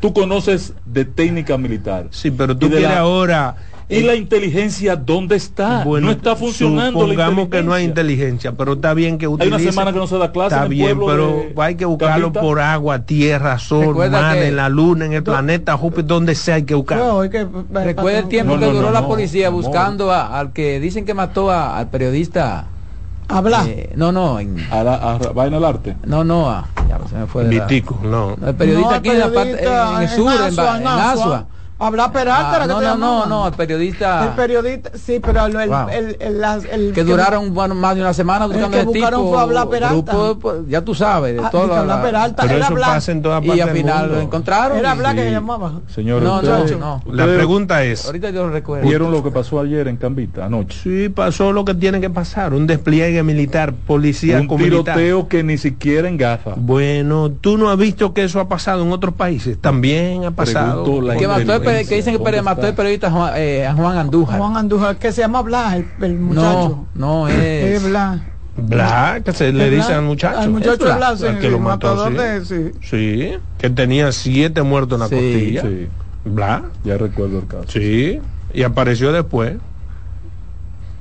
tú 0.00 0.12
conoces 0.14 0.72
de 0.86 1.04
técnica 1.04 1.58
militar. 1.58 2.06
Sí, 2.10 2.30
pero 2.30 2.56
tú 2.56 2.68
quieres 2.68 2.88
la- 2.88 3.00
ahora. 3.00 3.56
¿Y 3.90 3.96
eh, 3.96 4.02
la 4.04 4.14
inteligencia 4.14 4.94
dónde 4.94 5.34
está? 5.36 5.82
bueno, 5.84 6.06
no 6.06 6.12
está 6.12 6.36
funcionando. 6.36 7.00
la 7.06 7.12
Supongamos 7.12 7.48
que 7.48 7.62
no 7.62 7.72
hay 7.72 7.84
inteligencia. 7.84 8.52
pero 8.52 8.74
está 8.74 8.94
bien 8.94 9.18
que 9.18 9.26
Hay 9.26 9.32
utilice. 9.32 9.56
una 9.62 9.72
semana 9.72 9.92
que 9.92 9.98
no 9.98 10.06
se 10.06 10.16
da 10.18 10.30
clase 10.30 10.54
Está 10.54 10.66
en 10.66 10.72
el 10.72 10.78
bien, 10.78 10.98
pero 11.04 11.26
de 11.26 11.54
hay 11.58 11.74
que 11.74 11.84
buscarlo 11.84 12.26
Capita. 12.28 12.40
por 12.40 12.60
agua, 12.60 13.00
tierra, 13.00 13.58
sol, 13.58 13.96
mar, 14.10 14.36
en 14.36 14.54
la 14.56 14.68
luna, 14.68 15.06
en 15.06 15.12
el 15.14 15.22
planeta, 15.24 15.76
Júpiter, 15.76 16.06
donde 16.06 16.34
sea 16.36 16.54
hay 16.54 16.62
que 16.62 16.74
buscarlo. 16.74 17.04
No, 17.04 17.20
hay 17.22 17.30
que- 17.30 17.46
Recuerda 17.72 18.18
el 18.20 18.28
tiempo 18.28 18.54
No, 18.54 18.60
que 18.60 18.66
duró 18.66 18.82
no, 18.86 18.90
la 18.92 19.06
policía 19.06 19.50
buscando 19.50 20.12
a- 20.12 20.38
al 20.38 20.52
que 20.52 20.78
dicen 20.78 21.04
que 21.04 21.14
mató 21.14 21.50
a- 21.50 21.76
al 21.78 21.88
periodista. 21.90 22.66
Habla. 23.28 23.64
eh, 23.68 23.92
no, 23.94 24.10
no, 24.10 24.40
en, 24.40 24.56
A 24.72 24.82
la 24.82 24.94
a 24.94 25.18
vaina 25.32 25.56
del 25.56 25.64
arte. 25.64 25.96
no, 26.04 26.24
no, 26.24 26.50
a- 26.50 26.66
ya 26.88 26.98
se 27.08 27.14
me 27.16 27.26
fue 27.26 27.44
de 27.44 27.54
la- 27.56 27.64
Vitico, 27.66 27.98
no. 28.02 28.36
No, 28.36 28.48
el 28.48 28.54
periodista 28.56 28.90
No, 28.90 28.96
aquí 28.96 29.08
en 29.10 29.18
la 29.20 29.32
parte, 29.32 29.64
en 29.64 30.02
el 30.02 30.08
sur, 30.08 30.32
en, 30.32 30.40
Asua, 30.42 30.64
Ba- 30.64 30.78
en 30.80 30.86
Asua. 30.86 31.46
Habla 31.80 32.12
Peralta, 32.12 32.50
Ah, 32.52 32.56
era 32.56 32.64
que 32.66 32.72
no, 32.72 32.78
te 32.78 32.84
no, 32.84 32.96
no, 32.98 33.26
no, 33.26 33.46
el 33.48 33.54
periodista 33.54 34.24
El 34.24 34.30
periodista, 34.34 34.90
sí, 34.96 35.18
pero 35.20 35.46
el, 35.46 35.56
el, 35.56 35.68
Wow. 35.70 35.88
el, 35.88 36.16
el- 36.20 36.44
el- 36.70 36.92
que 36.92 37.04
duraron 37.04 37.54
bueno, 37.54 37.74
más 37.74 37.94
de 37.94 38.02
una 38.02 38.12
semana 38.12 38.44
buscando 38.46 38.70
que 38.70 38.76
ese 38.80 38.86
buscaron 38.86 39.20
tipo. 39.20 39.32
fue 39.32 39.42
a 39.42 39.44
Blas 39.46 39.66
Peralta. 39.66 40.12
grupo, 40.12 40.38
pues, 40.38 40.56
ya 40.68 40.82
tú 40.84 40.94
sabes, 40.94 41.34
de 41.36 41.42
Ah, 41.42 41.48
todo 41.50 41.62
dice 41.62 41.76
lo- 41.76 41.84
Blas 41.84 41.96
la- 41.96 42.02
Peralta, 42.02 42.42
Pero 42.42 42.56
era 42.56 42.66
eso 42.66 42.74
pasa 42.74 43.12
en 43.12 43.22
Y 43.56 43.60
al 43.60 43.70
final 43.70 43.98
mundo. 44.00 44.14
lo 44.16 44.20
encontraron. 44.20 44.78
Era 44.78 44.94
que 44.94 45.20
Sí. 45.22 45.26
se 45.26 45.30
llamaba. 45.30 45.72
Señores, 45.88 46.22
No, 46.28 46.42
no. 46.42 47.02
La 47.12 47.24
pregunta 47.24 47.82
es, 47.82 48.04
Ahorita 48.06 48.30
yo 48.30 48.44
lo 48.46 48.50
recuerdo. 48.50 48.86
¿Vieron 48.86 49.10
lo 49.10 49.22
que 49.22 49.30
pasó 49.30 49.58
ayer 49.60 49.88
en 49.88 49.96
Cambita 49.96 50.44
anoche? 50.46 50.78
sí 50.82 51.08
pasó 51.08 51.52
lo 51.52 51.64
que 51.64 51.74
tiene 51.74 52.00
que 52.00 52.10
pasar, 52.10 52.52
un 52.52 52.66
despliegue 52.66 53.22
militar, 53.22 53.72
policía 53.86 54.38
Un 54.40 54.48
tiroteo 54.56 55.28
que 55.28 55.42
ni 55.42 55.56
siquiera 55.56 56.08
engafa. 56.08 56.52
Bueno, 56.56 57.30
tú 57.30 57.56
no 57.56 57.70
has 57.70 57.78
visto 57.78 58.12
que 58.12 58.24
eso 58.24 58.38
ha 58.40 58.48
pasado 58.48 58.82
en 58.82 58.92
otros 58.92 59.14
países. 59.14 59.58
También 59.60 60.24
ha 60.24 60.30
pasado. 60.30 60.82
Pregunto 60.84 61.06
la 61.06 61.14
que, 61.74 61.80
el 61.80 61.86
dicen 61.88 62.12
que 62.14 62.18
¿Dónde 62.18 62.38
peri- 62.38 62.42
mató 62.44 62.66
el 62.66 62.74
periodista 62.74 63.10
Juan, 63.10 63.32
eh, 63.36 63.66
a 63.66 63.74
Juan 63.74 63.98
Andújar. 63.98 64.38
Juan 64.38 64.56
Andújar, 64.56 64.96
que 64.96 65.12
se 65.12 65.20
llama 65.22 65.42
Blas, 65.42 65.74
el, 65.74 65.86
el 66.02 66.18
muchacho. 66.18 66.86
no, 66.94 67.26
no 67.26 67.28
Es 67.28 67.36
es. 67.82 67.88
Blas. 67.88 68.20
Bla, 68.56 69.20
que 69.24 69.32
se 69.32 69.52
le 69.52 69.64
Es 69.66 69.70
dice 69.70 69.86
Blas. 69.86 69.98
al 69.98 70.02
muchacho. 70.04 70.38
Al 70.38 70.50
muchacho 70.50 70.84
Blas, 70.84 70.96
Blas, 70.98 71.20
sí, 71.20 71.38
que 71.40 71.48
lo 71.50 71.56
el 71.56 71.62
mató, 71.62 71.94
matador 71.94 72.12
sí. 72.12 72.18
de- 72.18 72.44
sí. 72.72 72.78
Sí, 72.82 73.38
que 73.58 73.70
tenía 73.70 74.12
siete 74.12 74.62
muertos 74.62 74.96
en 74.96 75.00
la 75.00 75.08
Sí, 75.08 75.14
costilla. 75.14 75.62
Sí, 75.62 75.88
Bla, 76.24 76.62
ya 76.84 76.98
recuerdo 76.98 77.38
el 77.38 77.46
caso. 77.46 77.64
sí, 77.68 78.20
y 78.52 78.62
apareció 78.62 79.12
después. 79.12 79.54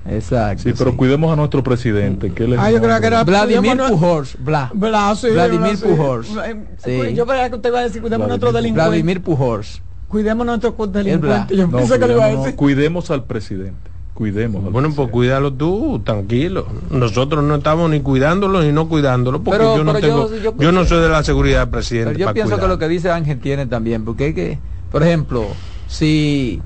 Exacto. 0.09 0.63
Sí, 0.63 0.73
pero 0.77 0.91
sí. 0.91 0.97
cuidemos 0.97 1.31
a 1.31 1.35
nuestro 1.35 1.61
presidente. 1.63 2.31
Que 2.31 2.45
él 2.45 2.53
es 2.53 2.59
Ah, 2.59 2.71
yo 2.71 2.79
creía 2.81 2.99
que 2.99 3.07
era- 3.07 3.23
Vladimir 3.23 3.77
Pujols, 3.89 4.37
Bla. 4.39 4.71
Blas, 4.73 5.19
sí, 5.19 5.27
Vladimir 5.29 5.59
Blas, 5.59 5.79
sí. 5.79 5.85
Pujols. 5.85 6.29
Eh, 6.45 6.55
Sí. 6.83 7.13
Yo 7.15 7.25
creía 7.27 7.49
que 7.49 7.55
usted 7.57 7.69
iba 7.69 7.79
a 7.79 7.83
decir, 7.83 8.01
cuidemos 8.01 8.25
a 8.25 8.29
nuestro 8.29 8.51
delincuente. 8.51 8.89
Vladimir 8.89 9.21
Pujols. 9.21 9.81
Cuidemos 10.09 10.45
nuestros 10.45 10.73
delincuentes. 10.91 11.55
Yo 11.57 11.67
No, 11.67 11.77
pensé 11.77 11.99
que 11.99 12.07
le 12.07 12.13
iba 12.13 12.23
a 12.23 12.27
cuidemos, 12.27 12.45
decir. 12.45 12.57
cuidemos 12.57 13.11
al 13.11 13.23
presidente. 13.23 13.89
Cuidemos. 14.15 14.65
al 14.65 14.71
Bueno, 14.71 14.91
pues 14.93 15.09
cuídalo 15.11 15.53
tú, 15.53 16.01
tranquilo. 16.03 16.65
Nosotros 16.89 17.41
no 17.43 17.55
estamos 17.55 17.89
ni 17.89 18.01
cuidándolo 18.01 18.61
ni 18.61 18.71
no 18.73 18.89
cuidándolo, 18.89 19.41
porque 19.43 19.59
Pero- 19.59 19.77
yo 19.77 19.83
no 19.85 19.93
tengo, 19.93 20.29
yo- 20.29 20.41
yo, 20.41 20.53
yo- 20.57 20.71
no 20.73 20.83
soy 20.83 21.01
de 21.01 21.07
la 21.09 21.23
seguridad 21.23 21.59
del 21.61 21.69
presidente. 21.69 22.07
Pero 22.09 22.19
yo 22.19 22.25
para 22.25 22.33
pienso 22.33 22.57
que 22.59 22.67
lo 22.67 22.77
que 22.77 22.87
dice 22.89 23.11
Ángel 23.11 23.39
tiene 23.39 23.65
también, 23.67 24.03
porque 24.03 24.29
es 24.29 24.35
que, 24.35 24.59
por 24.91 25.03
ejemplo, 25.03 25.45
si 25.87 26.59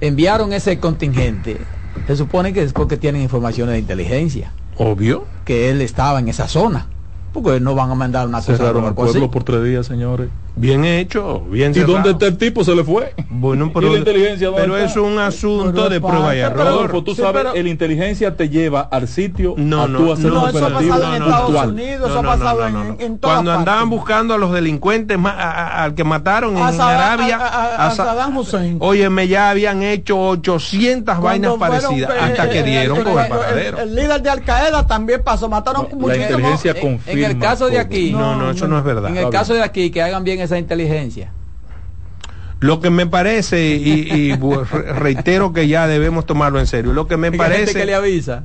enviaron 0.00 0.52
ese 0.52 0.78
contingente, 0.78 1.58
se 2.06 2.16
supone 2.16 2.52
que 2.52 2.62
es 2.64 2.72
porque 2.72 2.96
tienen 2.96 3.22
informaciones 3.22 3.72
de 3.74 3.78
inteligencia, 3.78 4.52
Obvio. 4.76 5.24
que 5.44 5.70
él 5.70 5.80
estaba 5.80 6.18
en 6.18 6.28
esa 6.28 6.48
zona, 6.48 6.86
porque 7.32 7.60
no 7.60 7.74
van 7.74 7.90
a 7.90 7.94
mandar 7.94 8.26
una 8.28 8.38
cosa 8.38 8.56
Cerraron 8.56 8.84
el 8.84 8.90
loco 8.90 9.04
así. 9.04 9.12
pueblo 9.12 9.30
por 9.30 9.44
tres 9.44 9.64
días, 9.64 9.86
señores. 9.86 10.28
Bien 10.56 10.84
hecho, 10.84 11.40
bien 11.48 11.70
¿Y 11.70 11.74
cerrado. 11.74 11.92
dónde 11.94 12.10
está 12.10 12.26
el 12.26 12.36
tipo? 12.36 12.64
Se 12.64 12.74
le 12.74 12.82
fue. 12.84 13.14
Bueno, 13.30 13.66
¿Y 13.66 13.70
pero, 13.70 13.92
la 13.92 13.98
inteligencia 13.98 14.50
pero 14.54 14.76
es 14.76 14.96
un 14.96 15.18
asunto 15.18 15.72
Pero 15.72 15.88
de 15.88 16.00
prueba 16.00 16.34
y 16.36 16.40
pero- 16.42 16.60
error. 16.82 17.04
Tú 17.04 17.14
Sí, 17.14 17.22
sabes, 17.22 17.42
pero- 17.44 17.54
el 17.54 17.66
inteligencia 17.68 18.36
te 18.36 18.48
lleva 18.48 18.80
al 18.80 19.06
sitio 19.08 19.54
No, 19.56 19.82
a 19.84 19.88
no, 19.88 19.98
tú 19.98 20.12
hacer 20.12 20.26
no, 20.26 20.48
eso 20.48 20.58
ha 20.58 20.66
operativo 20.66 20.94
pasado 20.94 21.14
en 21.14 21.18
no, 21.20 21.24
Estados 21.26 21.44
puntual. 21.46 21.68
Unidos, 21.70 22.00
No, 22.00 22.06
eso 22.08 22.18
ha 22.18 22.22
no, 22.22 22.28
pasado 22.28 22.60
no, 22.60 22.66
en, 22.66 22.72
no, 22.72 22.84
no. 22.84 22.96
en 23.00 23.18
todas 23.18 23.36
Cuando 23.36 23.52
andaban 23.52 23.90
buscando 23.90 24.34
a 24.34 24.38
los 24.38 24.52
delincuentes 24.52 25.18
ma- 25.18 25.30
a- 25.30 25.50
a- 25.50 25.84
al 25.84 25.94
que 25.94 26.04
mataron 26.04 26.56
en 26.58 26.62
Saddam- 26.64 26.80
Arabia, 26.80 27.36
a- 27.38 27.46
a- 27.46 27.86
a 27.86 27.90
Sa- 27.92 28.04
Saddam 28.06 28.36
Hussein. 28.36 28.76
Óyeme, 28.80 29.28
ya 29.28 29.50
habían 29.50 29.82
hecho 29.82 30.18
800 30.18 31.20
vainas 31.22 31.52
Cuando 31.56 31.58
parecidas 31.80 32.10
eh, 32.10 32.18
hasta 32.20 32.46
eh, 32.46 32.50
que 32.50 32.62
dieron 32.64 32.98
el- 32.98 33.04
con 33.04 33.18
el 33.18 33.28
paradero. 33.28 33.78
El, 33.80 33.94
líder 33.94 34.20
de 34.20 34.30
Al 34.30 34.42
Qaeda 34.42 34.86
también 34.86 35.22
pasó, 35.24 35.48
mataron 35.48 35.86
la 36.06 36.16
inteligencia 36.16 36.72
En- 36.72 36.80
en, 37.24 37.30
el 37.32 37.38
caso 37.38 37.68
de 37.68 37.78
aquí, 37.78 38.12
No, 38.12 38.36
no, 38.36 38.50
eso 38.50 38.68
no 38.68 38.78
es 38.78 38.84
verdad. 38.84 39.10
en 39.10 39.16
el 39.16 39.30
caso 39.30 39.54
de 39.54 39.62
aquí, 39.62 39.90
que 39.90 40.02
hagan 40.02 40.24
bien 40.24 40.40
esa 40.40 40.58
inteligencia. 40.58 41.32
Lo 42.60 42.80
que 42.80 42.90
me 42.90 43.06
parece, 43.06 43.66
y, 43.66 44.36
reitero 44.94 45.52
que 45.52 45.66
ya 45.66 45.86
debemos 45.86 46.26
tomarlo 46.26 46.60
en 46.60 46.66
serio, 46.66 46.92
lo 46.92 47.06
que 47.08 47.16
me 47.16 47.30
gente 47.30 47.38
que 47.38 47.48
le 47.48 47.66
parece, 47.66 47.94
avisa. 47.94 48.44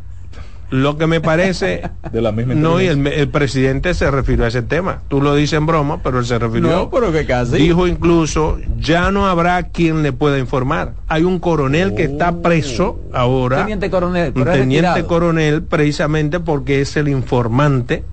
lo 0.69 0.97
que 0.97 1.05
me 1.05 1.19
parece, 1.19 1.89
De 2.13 2.21
la 2.21 2.31
misma 2.31 2.53
no, 2.55 2.81
y 2.81 2.87
el, 2.87 3.05
el 3.05 3.27
presidente 3.27 3.93
se 3.93 4.09
refirió 4.09 4.45
a 4.45 4.47
ese 4.47 4.61
tema. 4.61 5.01
Tú 5.09 5.21
lo 5.21 5.35
dices 5.35 5.57
en 5.57 5.65
broma, 5.65 6.01
pero 6.01 6.19
él 6.19 6.25
se 6.25 6.39
refirió. 6.39 6.69
No, 6.69 6.89
pero 6.89 7.11
que 7.11 7.25
casi. 7.25 7.57
Dijo 7.57 7.87
incluso, 7.87 8.57
ya 8.79 9.11
no 9.11 9.27
habrá 9.27 9.63
quien 9.63 10.01
le 10.01 10.13
pueda 10.13 10.39
informar. 10.39 10.93
Hay 11.09 11.23
un 11.23 11.39
coronel 11.39 11.93
que 11.93 12.05
está 12.05 12.41
preso 12.41 13.01
ahora. 13.11 13.57
Teniente 13.57 13.89
coronel, 13.89 14.31
pero 14.31 14.51
teniente 14.53 14.87
retirado. 14.87 15.07
coronel 15.07 15.63
precisamente 15.63 16.39
porque 16.39 16.79
es 16.79 16.95
el 16.95 17.09
informante 17.09 18.05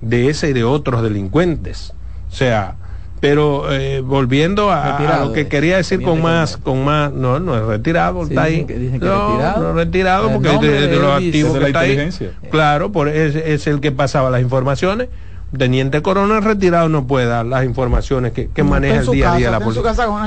de 0.00 0.28
ese 0.30 0.50
y 0.50 0.52
de 0.52 0.64
otros 0.64 1.02
delincuentes. 1.02 1.92
O 2.30 2.34
sea, 2.34 2.76
pero 3.20 3.72
eh, 3.72 4.00
volviendo 4.02 4.70
a, 4.70 4.98
lo 5.24 5.32
que 5.32 5.42
eh, 5.42 5.48
quería 5.48 5.76
decir 5.78 6.02
con 6.02 6.20
más, 6.20 6.56
con 6.58 6.84
más, 6.84 7.12
no, 7.12 7.40
no 7.40 7.56
es 7.56 7.62
retirado, 7.62 8.22
Sí, 8.24 8.28
está 8.30 8.42
ahí. 8.42 8.52
dicen 8.52 8.66
que- 8.66 8.78
dicen 8.78 9.00
que 9.00 9.06
no, 9.06 9.28
retirado. 9.30 9.62
no 9.62 9.72
retirado 9.72 10.30
porque 10.32 10.48
nombre 10.48 10.70
de, 10.70 10.80
de 10.82 10.86
de 10.88 10.96
los 10.96 11.12
activos 11.12 11.52
De 11.54 11.58
que 11.58 11.62
la 11.62 11.66
está 11.68 11.80
ahí. 11.80 11.90
inteligencia. 11.92 12.30
Claro, 12.50 12.92
por 12.92 13.08
es, 13.08 13.34
es 13.34 13.66
el 13.66 13.80
que 13.80 13.90
pasaba 13.92 14.30
las 14.30 14.42
informaciones. 14.42 15.08
Teniente 15.56 16.02
coronel 16.02 16.42
retirado 16.42 16.88
no 16.88 17.06
puede 17.06 17.26
dar 17.26 17.46
las 17.46 17.64
informaciones 17.64 18.32
que, 18.32 18.48
que 18.48 18.62
maneja 18.64 18.96
el 19.00 19.06
día 19.06 19.32
a 19.32 19.36
día 19.36 19.50
la 19.50 19.60
policía. 19.60 19.82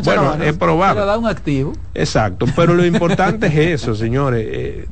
Bueno, 0.06 0.36
es 0.42 0.58
probable. 0.58 1.02
da 1.06 1.18
un 1.18 1.28
activo. 1.28 1.74
Exacto, 1.94 2.46
pero 2.56 2.74
lo 2.74 2.86
importante 2.86 3.48
es 3.48 3.82
eso, 3.82 3.94
señores. 3.96 4.48
eh, 4.50 4.88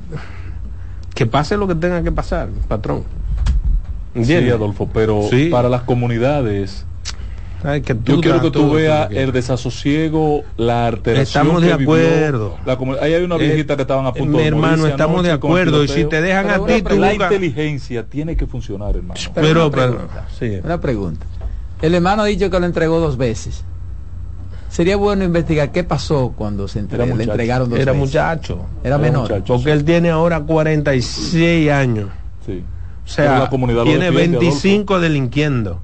que 1.15 1.25
pase 1.25 1.57
lo 1.57 1.65
que 1.67 1.75
tenga 1.75 2.03
que 2.03 2.11
pasar, 2.11 2.49
patrón. 2.67 3.03
Sí, 4.13 4.19
¿Entiendes? 4.21 4.53
Adolfo, 4.53 4.89
pero 4.93 5.21
Sí. 5.29 5.49
para 5.49 5.69
las 5.69 5.81
comunidades, 5.83 6.85
Ay, 7.63 7.81
que 7.81 7.95
tú 7.95 8.15
yo 8.15 8.21
quiero 8.21 8.41
que 8.41 8.51
tú 8.51 8.71
veas 8.71 9.09
el 9.11 9.31
desasosiego, 9.31 10.43
la 10.57 10.87
alteración. 10.87 11.23
Estamos 11.47 11.61
de 11.61 11.69
que 11.69 11.77
vivió 11.77 11.93
acuerdo. 11.93 12.57
la 12.65 12.77
ahí 13.01 13.13
hay 13.13 13.23
una 13.23 13.35
Eh, 13.35 13.39
viejita 13.39 13.75
que 13.75 13.81
estaban 13.81 14.05
a 14.05 14.13
punto 14.13 14.37
mi 14.37 14.43
de 14.43 14.47
hermano, 14.47 14.69
morirse 14.77 14.89
estamos 14.91 15.23
de 15.23 15.31
acuerdo, 15.31 15.83
y 15.83 15.87
si 15.87 16.05
te 16.05 16.21
dejan 16.21 16.45
Pero 16.45 16.55
a 16.55 16.61
una 16.61 16.75
ti, 16.75 16.81
tú 16.83 16.99
La 16.99 17.13
inteligencia 17.13 18.03
tiene 18.05 18.35
que 18.37 18.45
funcionar, 18.45 18.95
hermano. 18.95 19.19
Pero 19.33 19.47
Pero, 19.47 19.65
una 19.67 19.75
pero, 19.75 19.91
pregunta. 19.91 20.27
sí. 20.39 20.59
Una 20.63 20.79
pregunta. 20.79 21.25
El 21.81 21.95
hermano 21.95 22.21
ha 22.23 22.25
dicho 22.25 22.49
que 22.49 22.59
lo 22.59 22.65
entregó 22.65 22.99
dos 22.99 23.17
veces. 23.17 23.63
Sería 24.69 24.97
bueno 24.97 25.23
investigar 25.23 25.71
qué 25.71 25.83
pasó 25.83 26.33
cuando 26.37 26.67
se 26.67 26.81
le 26.81 26.87
muchacho. 27.05 27.21
entregaron 27.31 27.69
dos 27.69 27.79
Era 27.79 27.91
veces. 27.93 28.07
muchacho. 28.07 28.65
Era 28.83 28.95
Era 28.95 28.97
menor. 28.97 29.21
muchacho. 29.23 29.55
Porque 29.55 29.71
él 29.71 29.83
tiene 29.83 30.09
ahora 30.11 30.41
46 30.41 31.71
años. 31.71 32.09
Sí. 32.45 32.63
O 33.07 33.09
sea, 33.09 33.39
la 33.39 33.49
comunidad 33.49 33.83
tiene 33.83 34.11
defiende, 34.11 34.37
25 34.37 34.99
delinquiendo. 34.99 35.81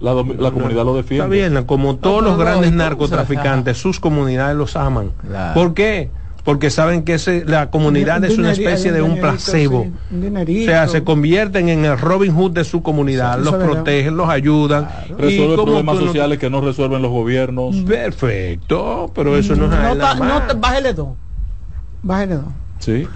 La, 0.00 0.14
comunidad 0.50 0.84
lo 0.84 0.96
defiende. 0.96 1.24
Está 1.38 1.50
bien, 1.50 1.64
como 1.64 1.96
todos 1.96 2.24
los 2.24 2.32
no, 2.32 2.38
grandes 2.38 2.72
narcotraficantes, 2.72 3.76
sus 3.76 4.00
comunidades 4.00 4.56
los 4.56 4.74
aman. 4.74 5.12
Claro. 5.20 5.54
¿Por 5.54 5.74
qué? 5.74 6.10
Porque 6.44 6.70
saben 6.70 7.04
que 7.04 7.14
ese- 7.14 7.44
la 7.44 7.70
comunidad 7.70 8.18
Un 8.18 8.24
es 8.24 8.38
una 8.38 8.50
especie 8.50 8.90
de 8.90 9.00
un 9.02 9.20
placebo. 9.20 9.84
sí, 9.84 10.16
un 10.16 10.36
O 10.36 10.64
sea, 10.64 10.88
se 10.88 11.04
convierten 11.04 11.68
en 11.68 11.84
el 11.84 11.96
Robin 11.98 12.34
Hood 12.34 12.52
de 12.52 12.64
su 12.64 12.82
comunidad, 12.82 13.38
los 13.38 13.54
protegen, 13.54 14.16
los 14.16 14.28
ayudan. 14.28 14.88
Resuelve 15.18 15.54
como 15.54 15.64
problemas 15.66 15.98
sociales 15.98 16.38
que 16.38 16.50
no 16.50 16.62
resuelven 16.62 17.02
los 17.02 17.12
gobiernos. 17.12 17.76
Perfecto, 17.86 19.12
pero 19.14 19.36
eso 19.36 19.54
no 19.54 19.66
es 19.66 19.70
nada 19.70 20.14
no 20.14 20.60
bájele 20.60 20.94
dos. 20.94 21.10
Bájele 22.02 22.36
dos. 22.36 22.44
Sí, 22.80 23.06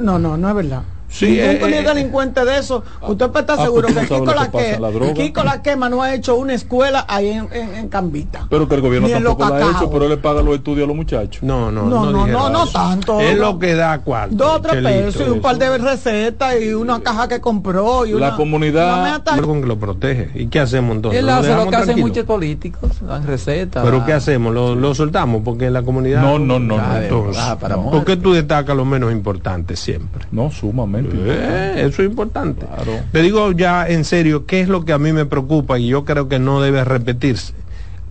no, 0.00 0.18
no, 0.18 0.36
no 0.36 0.48
es 0.48 0.54
verdad. 0.56 0.82
Sí, 1.14 1.26
Ningún 1.26 1.72
eh, 1.72 1.78
eh, 1.78 1.82
delincuente 1.84 2.44
de 2.44 2.58
eso. 2.58 2.82
Usted 3.06 3.30
puede 3.30 3.42
estar 3.42 3.60
ah, 3.60 3.62
seguro 3.62 3.86
que 3.86 3.94
no 3.94 4.00
Kiko 4.00 4.24
la, 4.34 4.50
que 4.50 4.78
la. 4.80 5.14
Kiko 5.14 5.44
la 5.44 5.62
quema 5.62 5.88
no 5.88 6.02
ha 6.02 6.12
hecho 6.12 6.34
una 6.34 6.54
escuela 6.54 7.04
ahí 7.06 7.28
en, 7.28 7.46
en, 7.52 7.74
en 7.76 7.88
Cambita. 7.88 8.48
Pero 8.50 8.66
que 8.68 8.74
el 8.74 8.80
gobierno 8.80 9.08
tampoco 9.08 9.46
lo 9.46 9.54
ha 9.54 9.70
hecho, 9.70 9.90
pero 9.90 10.04
él 10.06 10.10
le 10.10 10.16
paga 10.16 10.42
los 10.42 10.56
estudios 10.56 10.86
a 10.86 10.88
los 10.88 10.96
muchachos. 10.96 11.40
No, 11.44 11.70
no, 11.70 11.84
No, 11.84 12.06
no, 12.06 12.26
no, 12.26 12.26
no, 12.26 12.50
no 12.50 12.66
tanto, 12.66 13.20
Es 13.20 13.38
lo 13.38 13.60
que 13.60 13.76
da 13.76 14.00
cuarto. 14.00 14.34
Dos 14.34 14.56
o 14.56 14.60
tres 14.60 14.82
pesos 14.82 15.22
y 15.24 15.30
un 15.30 15.40
par 15.40 15.56
de 15.56 15.78
recetas 15.78 16.60
y 16.60 16.74
una 16.74 16.98
caja 16.98 17.28
que 17.28 17.40
compró. 17.40 18.04
Y 18.06 18.10
La 18.10 18.16
una, 18.16 18.36
comunidad- 18.36 19.02
una 19.02 19.12
meta- 19.12 19.34
Algo 19.34 19.60
que 19.60 19.66
lo 19.68 19.78
protege. 19.78 20.30
¿Y 20.34 20.48
qué 20.48 20.58
hacemos 20.58 20.96
entonces? 20.96 21.20
Él 21.20 21.26
¿Lo 21.26 21.34
hace 21.34 21.54
lo 21.54 21.70
que 21.70 21.76
hacen 21.76 22.00
muchos 22.00 22.24
políticos, 22.24 22.90
dan 23.06 23.24
recetas. 23.24 23.84
¿Pero 23.84 24.04
qué 24.04 24.14
hacemos? 24.14 24.52
¿Lo, 24.52 24.74
lo 24.74 24.96
soltamos? 24.96 25.42
Porque 25.44 25.70
la 25.70 25.82
comunidad... 25.82 26.22
No, 26.22 26.40
no, 26.40 26.58
no, 26.58 26.76
Ah, 26.76 27.00
no. 27.08 27.30
ah, 27.36 27.56
¿Por 27.56 28.04
qué 28.04 28.16
tú 28.16 28.32
destacas 28.32 28.76
lo 28.76 28.84
menos 28.84 29.12
importante 29.12 29.76
siempre? 29.76 30.26
No, 30.32 30.50
sumamente. 30.50 31.03
Eh, 31.12 31.86
eso 31.86 32.02
es 32.02 32.08
importante. 32.08 32.66
Claro. 32.66 33.00
Te 33.12 33.22
digo 33.22 33.52
ya 33.52 33.86
en 33.88 34.04
serio, 34.04 34.46
¿qué 34.46 34.60
es 34.60 34.68
lo 34.68 34.84
que 34.84 34.92
a 34.92 34.98
mí 34.98 35.12
me 35.12 35.26
preocupa 35.26 35.78
y 35.78 35.88
yo 35.88 36.04
creo 36.04 36.28
que 36.28 36.38
no 36.38 36.60
debe 36.60 36.84
repetirse? 36.84 37.54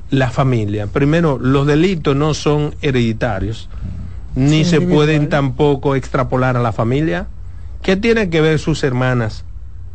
La 0.09 0.29
familia. 0.29 0.87
Primero, 0.87 1.39
los 1.39 1.65
delitos 1.65 2.15
no 2.15 2.33
son 2.33 2.75
hereditarios, 2.81 3.69
ni 4.35 4.63
Sí, 4.63 4.71
se 4.71 4.81
pueden 4.81 5.29
tampoco 5.29 5.95
extrapolar 5.95 6.55
a 6.57 6.61
la 6.61 6.71
familia. 6.71 7.27
¿Qué 7.81 7.97
tienen 7.97 8.29
que 8.29 8.41
ver 8.41 8.59
sus 8.59 8.83
hermanas, 8.83 9.43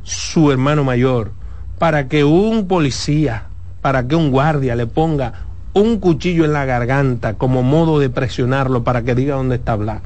su 0.02 0.50
hermano 0.50 0.84
mayor, 0.84 1.32
para 1.78 2.08
que 2.08 2.24
un 2.24 2.66
policía, 2.66 3.44
para 3.80 4.06
que 4.08 4.16
un 4.16 4.30
guardia 4.30 4.74
le 4.74 4.86
ponga 4.86 5.44
un 5.72 5.98
cuchillo 5.98 6.44
en 6.44 6.52
la 6.52 6.64
garganta 6.64 7.34
como 7.34 7.62
modo 7.62 7.98
de 7.98 8.10
presionarlo 8.10 8.82
para 8.82 9.02
que 9.02 9.14
diga 9.14 9.36
dónde 9.36 9.56
está 9.56 9.76
Blas? 9.76 10.02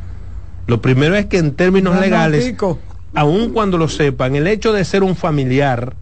Lo 0.66 0.80
primero 0.80 1.16
es 1.16 1.26
que 1.26 1.38
en 1.38 1.54
términos 1.54 1.98
legales 1.98 2.54
aun 3.14 3.50
cuando 3.50 3.78
lo 3.78 3.88
sepan, 3.88 4.36
el 4.36 4.46
hecho 4.46 4.72
de 4.72 4.84
ser 4.84 5.02
un 5.02 5.16
familiar 5.16 5.94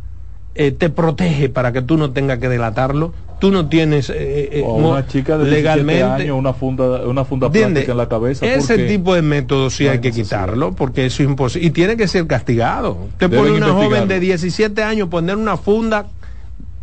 eh, 0.55 0.73
te 0.73 0.91
protege 0.91 1.49
para 1.49 1.73
que 1.73 1.83
tú 1.83 1.97
no 1.97 2.11
tengas 2.11 2.39
que 2.39 2.49
delatarlo. 2.49 3.13
Tú 3.39 3.51
no 3.51 3.71
tienes 3.71 4.11
eh, 4.11 4.51
eh, 4.53 4.63
O 4.67 4.75
una 4.75 5.07
chica 5.07 5.39
de 5.39 5.45
17 5.45 5.51
legalmente. 5.63 6.25
años, 6.25 6.39
una 6.39 6.53
funda, 6.53 7.07
una 7.07 7.25
funda 7.25 7.47
¿Entiendes? 7.47 7.85
plástica 7.85 7.93
en 7.93 7.99
la 7.99 8.09
cabeza. 8.09 8.47
Ese 8.47 8.79
tipo 8.87 9.15
de 9.15 9.23
métodos 9.23 9.77
sí 9.77 9.85
no 9.85 9.91
hay 9.91 9.97
hay 9.97 10.03
que 10.03 10.13
quitarlo 10.13 10.73
porque 10.73 11.07
eso 11.07 11.23
es 11.23 11.29
imposible. 11.29 11.67
Y 11.67 11.71
tiene 11.71 11.97
que 11.97 12.07
ser 12.07 12.27
castigado. 12.27 12.99
Te 13.17 13.31
pone 13.31 13.53
una 13.53 13.73
joven 13.73 14.09
de 14.09 14.21
17 14.21 14.83
años 14.83 15.09
poner 15.09 15.37
una 15.37 15.57
funda 15.57 16.07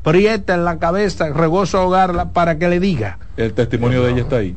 prieta 0.02 0.56
en 0.56 0.66
la 0.66 0.80
cabeza, 0.80 1.30
regoso 1.30 1.78
ahogarla 1.78 2.30
para 2.32 2.58
que 2.58 2.70
le 2.70 2.80
diga. 2.80 3.20
El 3.36 3.54
testimonio 3.54 4.02
de 4.04 4.14
ella 4.14 4.22
está 4.22 4.38
ahí. 4.38 4.56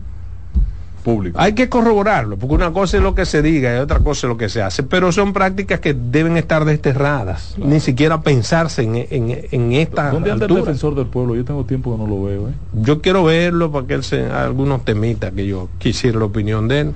Público. 1.00 1.38
Hay 1.40 1.54
que 1.54 1.69
corroborarlo, 1.69 2.37
porque 2.37 2.54
una 2.54 2.73
cosa 2.73 2.97
es 2.99 3.02
lo 3.02 3.14
que 3.14 3.25
se 3.26 3.42
diga 3.42 3.75
y 3.76 3.78
otra 3.78 3.99
cosa 4.00 4.26
es 4.26 4.28
lo 4.30 4.37
que 4.37 4.49
se 4.49 4.62
hace, 4.62 4.83
pero 4.83 5.11
son 5.12 5.33
prácticas 5.33 5.80
que 5.80 5.95
deben 5.95 6.37
estar 6.37 6.64
desterradas, 6.64 7.54
ni 7.59 7.80
siquiera 7.80 8.21
pensarse 8.23 8.83
en, 8.83 8.97
en, 8.97 9.38
en 9.50 9.73
esta 9.73 10.11
¿Dónde 10.11 10.30
anda 10.30 10.47
el 10.47 10.54
defensor 10.54 10.95
del 10.95 11.07
pueblo? 11.07 11.35
Yo 11.35 11.45
tengo 11.45 11.64
tiempo 11.64 11.92
que 11.97 12.02
no 12.02 12.07
lo 12.09 12.23
veo. 12.25 12.49
¿eh? 12.49 12.52
Yo 12.75 13.00
quiero 13.00 13.25
verlo 13.25 13.73
para 13.73 13.87
que 13.87 13.95
él 13.95 14.04
se 14.04 14.26
algunos 14.30 14.85
temitas 14.85 15.33
que 15.33 15.47
yo 15.47 15.69
quisiera 15.78 16.19
la 16.19 16.26
opinión 16.26 16.69
de 16.69 16.80
él, 16.80 16.95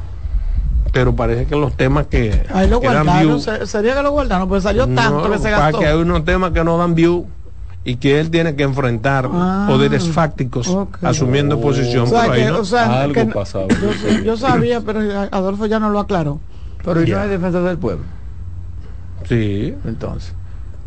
pero 0.93 1.17
parece 1.17 1.47
que 1.47 1.57
los 1.57 1.75
temas 1.77 2.07
que, 2.07 2.43
Ahí 2.53 2.69
lo 2.69 2.81
que 2.81 2.87
dan 2.89 3.05
guardaron. 3.07 3.29
view, 3.29 3.41
se- 3.41 3.67
Sería 3.67 3.95
que 3.97 4.03
lo 4.03 4.13
guardaron, 4.13 4.49
pues 4.49 4.63
salió 4.63 4.87
tanto 4.87 5.27
no, 5.27 5.31
que 5.31 5.39
se 5.39 5.45
para 5.45 5.59
gastó. 5.59 5.79
que 5.81 5.87
hay 5.87 5.97
unos 5.97 6.25
temas 6.25 6.53
que 6.53 6.63
no 6.63 6.79
dan 6.79 6.95
view 6.95 7.27
y 7.85 7.97
que 7.97 8.19
él 8.19 8.31
tiene 8.31 8.57
que 8.57 8.62
enfrentar 8.62 9.29
Ah, 9.33 9.67
poderes 9.69 10.09
fácticos 10.09 10.75
asumiendo 11.03 11.59
Oh. 11.59 11.61
posición 11.61 12.05
O 12.05 12.07
sea, 12.07 12.25
por 12.25 12.33
ahí, 12.35 12.43
que- 12.45 12.50
¿no? 12.50 12.59
o 12.61 12.64
sea, 12.64 13.03
Algo 13.03 13.14
que- 13.14 13.26
pasaba. 13.26 13.67
Yo, 13.69 14.23
yo 14.25 14.37
sabía, 14.37 14.81
pero 14.81 15.00
Adolfo 15.31 15.67
ya 15.67 15.79
no 15.79 15.91
lo 15.91 16.00
aclaró. 16.00 16.41
Pero 16.85 17.03
¿y 17.03 17.07
Ya. 17.07 17.17
no 17.17 17.23
hay 17.23 17.29
defensor 17.29 17.64
del 17.64 17.79
pueblo. 17.79 18.05
Sí, 19.29 19.75
Entonces. 19.85 20.35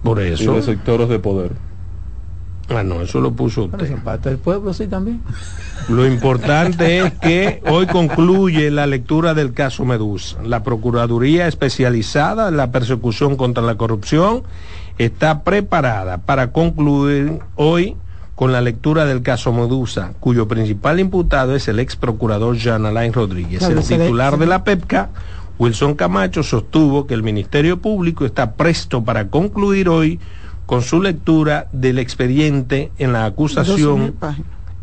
por 0.04 0.22
Y 0.22 0.28
eso. 0.30 0.54
de 0.54 0.62
sectores 0.62 1.10
de 1.10 1.20
poder. 1.20 1.52
Ah, 2.70 2.84
no, 2.84 3.02
eso 3.02 3.22
lo 3.22 3.32
puso 3.32 3.70
Pero 3.72 3.84
usted. 3.84 3.98
parte 4.04 4.28
del 4.30 4.40
pueblo, 4.40 4.74
sí, 4.74 4.88
también. 4.88 5.22
Lo 5.88 6.06
importante 6.06 7.00
es 7.00 7.14
que 7.14 7.62
hoy 7.70 7.88
concluye 7.88 8.70
la 8.72 8.86
lectura 8.88 9.34
del 9.34 9.54
caso 9.54 9.86
Medusa. 9.86 10.38
La 10.44 10.64
Procuraduría 10.64 11.48
especializada 11.48 12.50
en 12.50 12.58
la 12.58 12.72
persecución 12.72 13.38
contra 13.38 13.64
la 13.64 13.76
corrupción 13.76 14.44
está 14.98 15.44
preparada 15.44 16.18
para 16.20 16.52
concluir 16.52 17.40
hoy 17.56 17.96
con 18.36 18.52
la 18.52 18.62
lectura 18.62 19.06
del 19.06 19.24
caso 19.24 19.52
Medusa, 19.52 20.14
cuyo 20.20 20.48
principal 20.48 21.00
imputado 21.00 21.56
es 21.56 21.68
el 21.68 21.80
ex 21.80 21.96
procurador 21.96 22.56
Jean 22.56 22.86
Alain 22.86 23.14
Rodríguez. 23.14 23.60
Claro, 23.60 23.80
el 23.80 23.88
le- 23.88 23.98
titular 24.06 24.38
de 24.38 24.46
la 24.46 24.64
PEPCA, 24.64 25.10
Wilson 25.58 25.96
Camacho, 25.96 26.44
sostuvo 26.44 27.08
que 27.08 27.16
el 27.16 27.24
Ministerio 27.24 27.82
Público 27.82 28.26
está 28.26 28.54
presto 28.54 29.04
para 29.04 29.30
concluir 29.30 29.90
hoy 29.90 30.20
con 30.68 30.82
su 30.84 31.02
lectura 31.02 31.68
del 31.72 31.98
expediente 31.98 32.92
en 33.00 33.14
la 33.14 33.26
12.000 33.28 33.32
acusación 33.32 34.16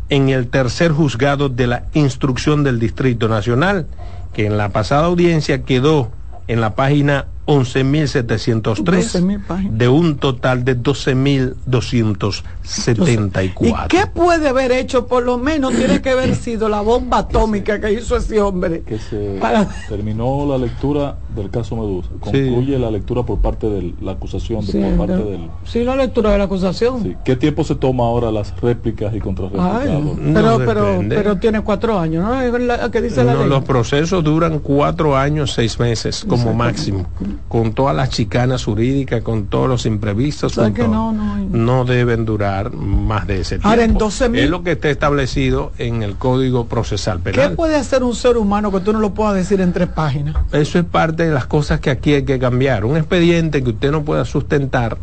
en 0.09 0.29
el 0.29 0.47
tercer 0.47 0.91
juzgado 0.91 1.47
de 1.49 1.67
la 1.67 1.83
instrucción 1.93 2.63
del 2.63 2.77
Distrito 2.79 3.27
Nacional, 3.29 3.87
que 4.33 4.45
en 4.45 4.57
la 4.57 4.69
pasada 4.69 5.05
audiencia 5.05 5.63
quedó 5.63 6.11
en 6.47 6.59
la 6.59 6.75
página 6.75 7.25
11.703 7.47 8.83
12.000 8.83 9.45
páginas. 9.45 9.77
de 9.77 9.87
un 9.87 10.17
total 10.17 10.65
de 10.65 10.75
12.274. 10.75 13.53
¿Y 13.61 13.73
qué 13.87 14.07
puede 14.13 14.49
haber 14.49 14.71
hecho? 14.71 15.07
Por 15.07 15.23
lo 15.23 15.37
menos 15.37 15.73
tiene 15.75 16.01
que 16.01 16.09
haber 16.11 16.35
sido 16.35 16.69
la 16.69 16.81
bomba 16.81 17.19
atómica 17.19 17.79
que 17.79 17.93
hizo 17.93 18.17
ese 18.17 18.41
hombre. 18.41 18.81
que 18.81 18.97
se 18.97 19.37
Para- 19.39 19.67
terminó 19.87 20.45
la 20.47 20.57
lectura 20.57 21.17
del 21.35 21.49
caso 21.49 21.75
Medusa. 21.75 22.09
Concluye 22.19 22.79
la 22.79 22.89
lectura 22.91 23.23
por 23.23 23.39
parte 23.39 23.67
de 23.69 23.93
la 24.01 24.13
acusación, 24.13 24.65
de, 24.65 24.71
Sí, 24.71 24.79
por 24.79 24.97
parte 25.07 25.23
¿no? 25.23 25.29
del... 25.29 25.49
Sí, 25.65 25.83
la 25.83 25.95
lectura 25.95 26.31
de 26.31 26.37
la 26.39 26.43
acusación. 26.45 27.03
Sí. 27.03 27.15
¿Qué 27.23 27.35
tiempo 27.35 27.63
se 27.63 27.75
toma 27.75 28.05
ahora 28.05 28.31
las 28.31 28.59
réplicas 28.59 29.13
y 29.13 29.19
contrarréplicas? 29.19 29.81
Ay? 29.81 30.15
No 30.19 30.57
pero, 30.65 31.01
pero 31.07 31.37
tiene 31.37 31.61
cuatro 31.61 31.99
años, 31.99 32.23
¿no? 32.23 32.31
La 32.35 32.89
No, 33.23 33.39
ley. 33.41 33.49
los 33.49 33.63
procesos 33.63 34.23
duran 34.23 34.59
cuatro 34.59 35.15
años, 35.17 35.53
seis 35.53 35.79
meses 35.79 36.25
como 36.27 36.53
máximo, 36.53 37.05
con 37.47 37.73
todas 37.73 37.95
las 37.95 38.09
chicanas 38.09 38.65
jurídicas, 38.65 39.21
con 39.21 39.45
todos 39.47 39.67
los 39.69 39.85
imprevistos, 39.85 40.51
O 40.53 40.55
sea 40.55 40.63
con 40.65 40.73
que 40.73 40.81
todo. 40.83 40.91
no, 40.93 41.11
no 41.13 41.33
hay- 41.35 41.45
No 41.51 41.85
deben 41.85 42.25
durar 42.25 42.71
más 42.73 43.27
de 43.27 43.41
ese 43.41 43.55
tiempo. 43.55 43.69
Ahora, 43.69 43.83
en 43.83 43.95
12.000 43.97 44.35
es 44.43 44.49
lo 44.49 44.63
que 44.63 44.71
está 44.73 44.89
establecido 44.89 45.71
en 45.77 46.03
el 46.03 46.15
Código 46.15 46.65
Procesal 46.67 47.17
¿Qué 47.23 47.31
Penal. 47.31 47.53
puede 47.55 47.75
hacer 47.75 48.03
un 48.03 48.15
ser 48.15 48.37
humano 48.37 48.71
que 48.71 48.79
tú 48.79 48.93
no 48.93 48.99
lo 48.99 49.13
puedas 49.13 49.35
decir 49.35 49.61
en 49.61 49.73
tres 49.73 49.87
páginas? 49.87 50.35
Eso 50.51 50.79
es 50.79 50.85
parte 50.85 51.25
de 51.27 51.33
las 51.33 51.45
cosas 51.47 51.79
que 51.79 51.89
aquí 51.89 52.13
hay 52.13 52.23
que 52.23 52.39
cambiar. 52.39 52.85
Un 52.85 52.97
expediente 52.97 53.63
que 53.63 53.69
usted 53.69 53.91
no 53.91 54.03
pueda 54.03 54.25
sustentar 54.25 54.97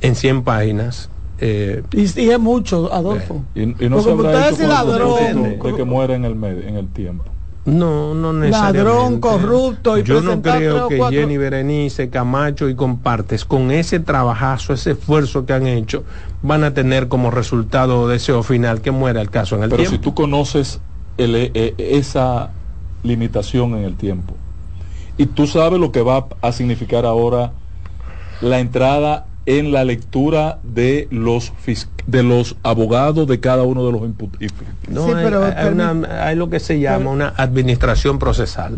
en 0.00 0.14
100 0.14 0.42
páginas. 0.44 1.08
eh, 1.38 1.82
Y, 1.92 2.20
y 2.20 2.30
es 2.30 2.38
mucho, 2.38 2.92
Adolfo. 2.92 3.42
Y, 3.54 3.62
y 3.62 3.88
no 3.88 3.96
Porque 3.96 4.02
se 4.04 4.10
habrá 4.10 4.28
usted 4.30 4.38
hecho 4.40 4.48
es 4.48 4.54
con 4.56 4.62
el 4.62 4.68
ladrón. 4.68 4.96
propósito 5.18 5.66
de 5.68 5.74
que 5.76 5.84
muera 5.84 6.14
en 6.14 6.24
el, 6.24 6.34
medio, 6.34 6.62
en 6.62 6.76
el 6.76 6.88
tiempo. 6.88 7.24
No, 7.66 8.14
no 8.14 8.32
necesariamente. 8.32 8.84
Ladrón, 8.84 9.20
corrupto 9.20 9.98
y 9.98 10.02
Yo 10.02 10.20
no 10.20 10.42
creo 10.42 10.88
que 10.88 10.98
cuatro- 10.98 11.18
Jenny 11.20 11.38
Berenice, 11.38 12.10
Camacho 12.10 12.68
y 12.68 12.74
compartes 12.74 13.44
con 13.44 13.70
ese 13.70 14.00
trabajazo, 14.00 14.72
ese 14.74 14.92
esfuerzo 14.92 15.46
que 15.46 15.54
han 15.54 15.66
hecho, 15.66 16.04
van 16.42 16.62
a 16.64 16.74
tener 16.74 17.08
como 17.08 17.30
resultado 17.30 18.02
o 18.02 18.08
deseo 18.08 18.42
final 18.42 18.82
que 18.82 18.90
muera 18.90 19.20
el 19.22 19.30
caso 19.30 19.56
en 19.56 19.62
el 19.62 19.70
Pero 19.70 19.82
tiempo. 19.82 19.96
si 19.96 20.02
tú 20.02 20.14
conoces 20.14 20.80
el- 21.16 21.36
e- 21.36 21.50
e- 21.54 21.74
esa 21.78 22.50
limitación 23.02 23.74
en 23.74 23.84
el 23.84 23.96
tiempo 23.96 24.34
y 25.16 25.26
tú 25.26 25.46
sabes 25.46 25.78
lo 25.80 25.90
que 25.92 26.02
va 26.02 26.26
a 26.42 26.52
significar 26.52 27.06
ahora 27.06 27.52
la 28.40 28.60
entrada 28.60 29.26
en 29.46 29.72
la 29.72 29.84
lectura 29.84 30.58
de 30.62 31.06
los 31.10 31.52
fis- 31.66 31.88
de 32.06 32.22
los 32.22 32.56
abogados 32.62 33.26
de 33.28 33.40
cada 33.40 33.62
uno 33.62 33.84
de 33.86 33.92
los 33.92 34.02
imputados. 34.02 34.52
No, 34.88 35.06
Sí, 35.06 35.12
hay, 35.14 35.24
pero 35.24 35.44
hay 35.44 35.52
permi- 35.52 35.90
una- 35.92 36.26
hay 36.26 36.36
lo 36.36 36.48
que 36.50 36.60
se 36.60 36.80
llama 36.80 36.98
pero- 36.98 37.10
una 37.10 37.28
administración 37.36 38.18
procesal, 38.18 38.74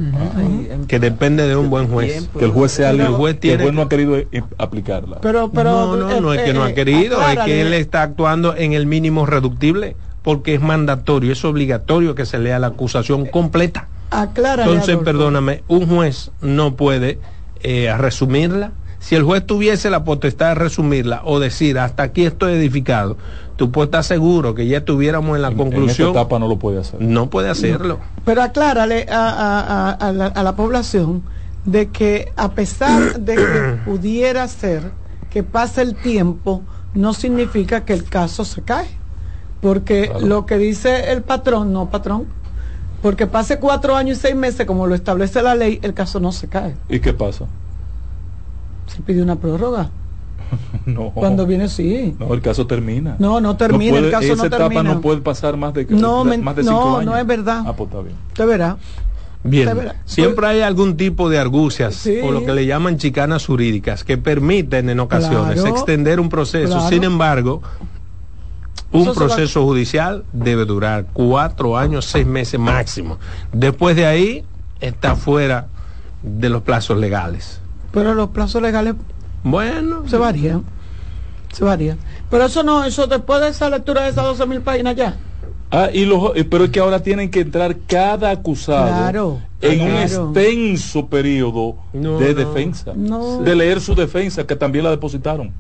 que 0.89 0.99
depende 0.99 1.47
de 1.47 1.57
un 1.57 1.71
buen 1.71 1.89
juez. 1.89 2.29
Que 2.39 2.45
el 2.45 2.51
juez 2.51 2.73
sea 2.73 2.93
libre, 2.93 3.07
el 3.09 3.13
juez 3.15 3.35
que 3.35 3.37
el 3.37 3.41
tiene 3.59 3.63
juez 3.65 3.75
no 3.75 3.83
ha 3.83 3.89
querido 3.89 4.17
eh, 4.17 4.29
aplicarla. 4.59 5.19
Pero, 5.21 5.51
pero, 5.51 5.71
no, 5.71 5.97
no, 5.97 6.21
no 6.21 6.33
eh, 6.35 6.37
es 6.39 6.43
que 6.43 6.53
no 6.53 6.63
ha 6.65 6.71
eh, 6.71 6.75
querido, 6.75 7.21
es 7.29 7.39
que 7.41 7.61
él 7.61 7.73
está 7.75 8.03
actuando 8.03 8.57
en 8.57 8.73
el 8.73 8.87
mínimo 8.87 9.27
reductible, 9.27 9.97
porque 10.23 10.55
es 10.55 10.61
mandatorio, 10.61 11.33
es 11.33 11.45
obligatorio 11.45 12.15
que 12.17 12.27
se 12.27 12.39
lea 12.39 12.59
la 12.59 12.69
acusación 12.69 13.27
completa. 13.27 13.89
Aclárale, 14.11 14.63
Entonces, 14.71 14.95
Adolfo. 14.95 15.05
perdóname, 15.05 15.63
un 15.69 15.87
juez 15.89 16.31
no 16.41 16.75
puede 16.77 17.19
eh, 17.63 17.93
resumirla. 17.99 18.73
Si 19.07 19.15
el 19.15 19.23
juez 19.23 19.47
tuviese 19.47 19.89
la 19.89 20.03
potestad 20.03 20.49
de 20.49 20.55
resumirla 20.57 21.21
o 21.25 21.39
decir 21.39 21.79
hasta 21.79 22.03
aquí 22.03 22.27
estoy 22.27 22.55
edificado, 22.55 23.17
tú 23.55 23.71
puedes 23.71 23.87
estar 23.87 24.03
seguro 24.03 24.57
que 24.57 24.67
ya 24.67 24.79
estuviéramos 24.79 25.37
en 25.37 25.43
la 25.43 25.49
En- 25.49 25.53
en 25.53 25.59
conclusión. 25.59 26.09
esta 26.09 26.21
etapa 26.23 26.41
no 26.41 26.49
lo 26.49 26.59
puede 26.59 26.81
hacer. 26.81 27.01
no 27.01 27.31
puede 27.31 27.49
hacerlo. 27.49 28.01
Pero 28.25 28.43
aclárale 28.43 29.07
a, 29.09 29.29
a- 29.29 29.61
a- 29.61 29.93
a 29.93 30.13
la, 30.13 30.27
a 30.27 30.43
la 30.43 30.57
población 30.57 31.23
de 31.65 31.87
que 31.91 32.33
a 32.35 32.51
pesar 32.51 33.21
de 33.21 33.37
que 33.37 33.79
pudiera 33.85 34.49
ser 34.49 34.91
que 35.31 35.45
pase 35.45 35.83
el 35.83 35.95
tiempo, 35.95 36.63
no 36.95 37.15
significa 37.15 37.85
que 37.85 37.93
el 37.93 38.03
caso 38.03 38.45
se 38.45 38.63
cae. 38.63 38.89
Porque 39.61 40.09
Claro. 40.09 40.27
lo 40.27 40.47
que 40.47 40.59
dice 40.59 41.13
el 41.13 41.23
patrón, 41.23 41.73
no 41.73 41.91
patrón, 41.91 42.25
porque 43.03 43.29
pase 43.29 43.61
cuatro 43.61 43.95
años 43.95 44.19
y 44.19 44.21
seis 44.23 44.35
meses, 44.35 44.67
como 44.67 44.89
lo 44.89 44.97
establece 44.97 45.43
la 45.43 45.55
ley, 45.55 45.79
el 45.83 45.95
caso 45.95 46.19
no 46.19 46.33
se 46.33 46.49
cae. 46.49 46.75
¿Y 46.89 46.99
qué 46.99 47.13
pasa? 47.13 47.45
Se 48.87 49.03
pide 49.03 49.23
una 49.23 49.37
prórroga. 49.37 49.91
No. 50.87 51.11
Cuando 51.11 51.45
viene, 51.47 51.69
sí. 51.69 52.15
No, 52.21 52.33
el 52.33 52.41
caso 52.41 52.67
termina. 52.69 53.17
No, 53.19 53.41
no 53.41 53.57
termina, 53.57 53.93
puede- 53.95 54.05
el 54.07 54.11
caso 54.13 54.25
esa 54.27 54.37
no 54.37 54.45
etapa 54.45 54.69
termina. 54.69 54.95
no 54.95 55.01
puede 55.01 55.21
pasar 55.21 55.57
más 55.57 55.75
de, 55.75 55.85
No, 55.91 56.23
men- 56.25 56.45
más 56.45 56.55
de 56.55 56.63
no, 56.63 56.71
cinco 56.71 56.97
años. 56.99 57.05
no 57.13 57.17
es 57.19 57.27
verdad. 57.27 57.65
Ah, 57.67 57.73
pues 57.75 57.89
está 57.91 58.03
bien. 58.03 58.15
Usted 58.29 58.47
verá. 58.47 58.77
Bien, 59.43 59.93
siempre 60.05 60.47
hay 60.47 60.61
algún 60.61 60.97
tipo 60.97 61.29
de 61.29 61.39
argucias 61.39 61.95
Sí. 61.97 62.19
o 62.23 62.31
lo 62.33 62.45
que 62.45 62.53
le 62.53 62.67
llaman 62.67 62.99
chicanas 62.99 63.47
jurídicas 63.47 64.03
que 64.05 64.17
permiten 64.19 64.89
en 64.91 64.99
ocasiones 65.01 65.61
Claro. 65.61 65.77
extender 65.77 66.19
un 66.21 66.29
proceso. 66.29 66.73
Claro. 66.75 66.89
Sin 66.89 67.03
embargo, 67.05 67.63
un 68.93 69.03
Eso 69.03 69.15
se 69.15 69.21
va- 69.21 69.27
proceso 69.27 69.65
judicial 69.65 70.25
debe 70.33 70.65
durar 70.65 71.07
cuatro 71.13 71.77
años, 71.77 72.05
seis 72.07 72.27
meses 72.27 72.59
máximo. 72.61 73.19
Después 73.53 73.95
de 73.97 74.07
ahí 74.07 74.45
está 74.81 75.17
fuera 75.17 75.67
de 76.23 76.49
los 76.49 76.63
plazos 76.63 76.99
legales. 76.99 77.61
Pero 77.97 78.15
los 78.15 78.29
plazos 78.29 78.61
legales 78.61 78.95
Bueno, 79.43 80.03
se 80.07 80.19
varían. 80.19 80.63
Se 81.51 81.65
varían. 81.65 81.97
Pero 82.31 82.45
eso 82.45 82.63
no, 82.63 82.85
eso 82.85 83.07
después 83.07 83.41
de 83.41 83.49
esa 83.49 83.71
lectura 83.71 84.03
de 84.03 84.11
esas 84.11 84.23
12 84.25 84.45
mil 84.45 84.61
páginas 84.61 84.95
ya. 84.97 85.17
Ah, 85.71 85.89
y 85.91 86.05
los, 86.05 86.33
pero 86.51 86.65
es 86.65 86.71
que 86.71 86.79
ahora 86.81 87.03
tienen 87.03 87.31
que 87.31 87.41
entrar 87.41 87.75
cada 87.89 88.31
acusado 88.33 88.87
Claro, 88.87 89.41
en 89.63 89.81
un 89.81 89.97
extenso 89.97 91.07
periodo 91.07 91.77
No, 91.95 92.19
de 92.19 92.35
no. 92.35 92.39
defensa. 92.41 92.93
No. 92.95 93.39
De 93.41 93.57
leer 93.57 93.81
su 93.81 93.95
defensa, 93.95 94.47
que 94.47 94.57
también 94.57 94.85
la 94.85 94.91
depositaron. 94.91 95.51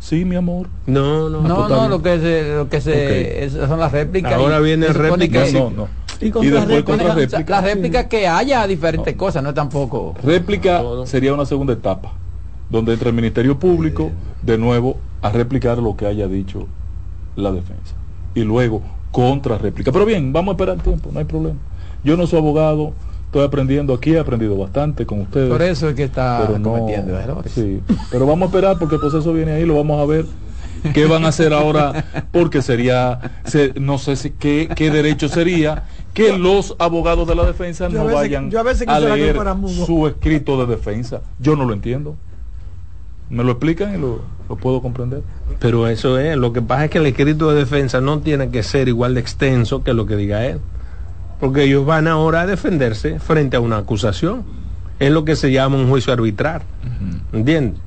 Sí, 0.00 0.24
mi 0.24 0.34
amor. 0.34 0.66
no, 0.86 1.30
no. 1.30 1.40
No, 1.40 1.54
pues 1.54 1.70
está 1.70 1.82
no, 1.84 1.88
lo 1.88 2.02
que 2.02 2.18
se, 2.18 2.54
lo 2.56 2.68
que 2.68 2.80
se 2.80 2.90
Ok. 2.90 3.44
es- 3.62 3.68
son 3.68 3.78
las 3.78 3.92
réplicas. 3.92 4.34
Ahora 4.34 4.58
y 4.58 4.64
viene 4.64 4.88
réplica, 4.88 5.44
no, 5.52 5.70
no. 5.70 5.88
Y 6.20 6.30
después 6.30 6.66
réplica. 6.66 6.84
contra 6.84 7.14
réplica. 7.14 7.44
las 7.50 7.64
réplicas 7.64 8.04
que 8.06 8.26
haya 8.28 8.66
diferentes 8.66 9.14
cosas, 9.16 9.42
no 9.42 9.50
es 9.50 9.54
tampoco. 9.54 10.14
Réplica 10.22 10.82
sería 11.04 11.34
una 11.34 11.46
segunda 11.46 11.72
etapa, 11.72 12.12
donde 12.70 12.92
entra 12.92 13.08
el 13.10 13.14
Ministerio 13.14 13.58
Público 13.58 14.10
de 14.42 14.58
nuevo 14.58 14.96
a 15.22 15.30
replicar 15.30 15.78
lo 15.78 15.96
que 15.96 16.06
haya 16.06 16.26
dicho 16.28 16.66
la 17.36 17.50
defensa. 17.52 17.94
Y 18.34 18.40
luego 18.42 18.82
contra 19.10 19.58
réplica. 19.58 19.92
Pero 19.92 20.04
bien, 20.04 20.32
vamos 20.32 20.52
a 20.52 20.54
esperar 20.54 20.78
tiempo, 20.82 21.10
no 21.12 21.18
hay 21.18 21.24
problema. 21.24 21.58
Yo 22.02 22.16
no 22.16 22.26
soy 22.26 22.38
abogado, 22.40 22.92
estoy 23.26 23.44
aprendiendo 23.44 23.94
aquí, 23.94 24.12
he 24.14 24.18
aprendido 24.18 24.56
bastante 24.56 25.06
con 25.06 25.20
ustedes. 25.22 25.48
Por 25.50 25.62
eso 25.62 25.88
es 25.88 25.94
que 25.94 26.04
está 26.04 26.42
pero 26.46 26.58
no, 26.58 26.72
cometiendo 26.72 27.18
errores. 27.18 27.52
sí. 27.52 27.80
pero 28.10 28.26
vamos 28.26 28.42
a 28.42 28.46
esperar 28.46 28.78
porque 28.78 28.96
el 28.96 29.00
proceso 29.00 29.32
viene 29.32 29.52
ahí, 29.52 29.64
lo 29.64 29.76
vamos 29.76 30.00
a 30.00 30.04
ver. 30.04 30.26
¿Qué 30.92 31.06
van 31.06 31.24
a 31.24 31.28
hacer 31.28 31.54
ahora? 31.54 32.04
Porque 32.30 32.60
sería, 32.60 33.18
se- 33.44 33.72
no 33.80 33.96
sé 33.96 34.16
si, 34.16 34.30
qué, 34.30 34.68
qué 34.76 34.90
derecho 34.90 35.28
sería 35.28 35.84
que 36.14 36.38
los 36.38 36.74
abogados 36.78 37.26
de 37.28 37.34
la 37.34 37.44
defensa 37.44 37.86
a 37.86 37.88
no 37.90 38.04
veces- 38.04 38.14
vayan 38.14 38.50
yo 38.50 38.60
a 38.60 38.62
veces 38.62 38.88
a 38.88 38.98
leer 39.00 39.36
su 39.84 40.06
escrito 40.06 40.64
de 40.64 40.74
defensa. 40.76 41.20
Yo 41.38 41.56
no 41.56 41.64
lo 41.64 41.74
entiendo. 41.74 42.16
¿Me 43.30 43.42
lo 43.42 43.52
explican 43.52 43.94
y 43.94 43.98
lo, 43.98 44.20
lo 44.48 44.56
puedo 44.56 44.80
comprender? 44.80 45.22
Pero 45.58 45.88
eso 45.88 46.18
es, 46.18 46.36
lo 46.36 46.52
que 46.52 46.62
pasa 46.62 46.84
es 46.86 46.90
que 46.90 46.98
el 46.98 47.06
escrito 47.06 47.50
de 47.50 47.56
defensa 47.56 48.00
no 48.00 48.20
tiene 48.20 48.50
que 48.50 48.62
ser 48.62 48.88
igual 48.88 49.14
de 49.14 49.20
extenso 49.20 49.82
que 49.82 49.92
lo 49.94 50.06
que 50.06 50.16
diga 50.16 50.44
él. 50.46 50.60
Porque 51.40 51.64
ellos 51.64 51.84
van 51.84 52.06
ahora 52.06 52.42
a 52.42 52.46
defenderse 52.46 53.18
frente 53.18 53.56
a 53.56 53.60
una 53.60 53.78
acusación. 53.78 54.44
Es 55.00 55.10
lo 55.10 55.24
que 55.24 55.36
se 55.36 55.50
llama 55.52 55.76
un 55.76 55.88
juicio 55.88 56.12
arbitral. 56.12 56.62
¿Entiendes? 57.32 57.80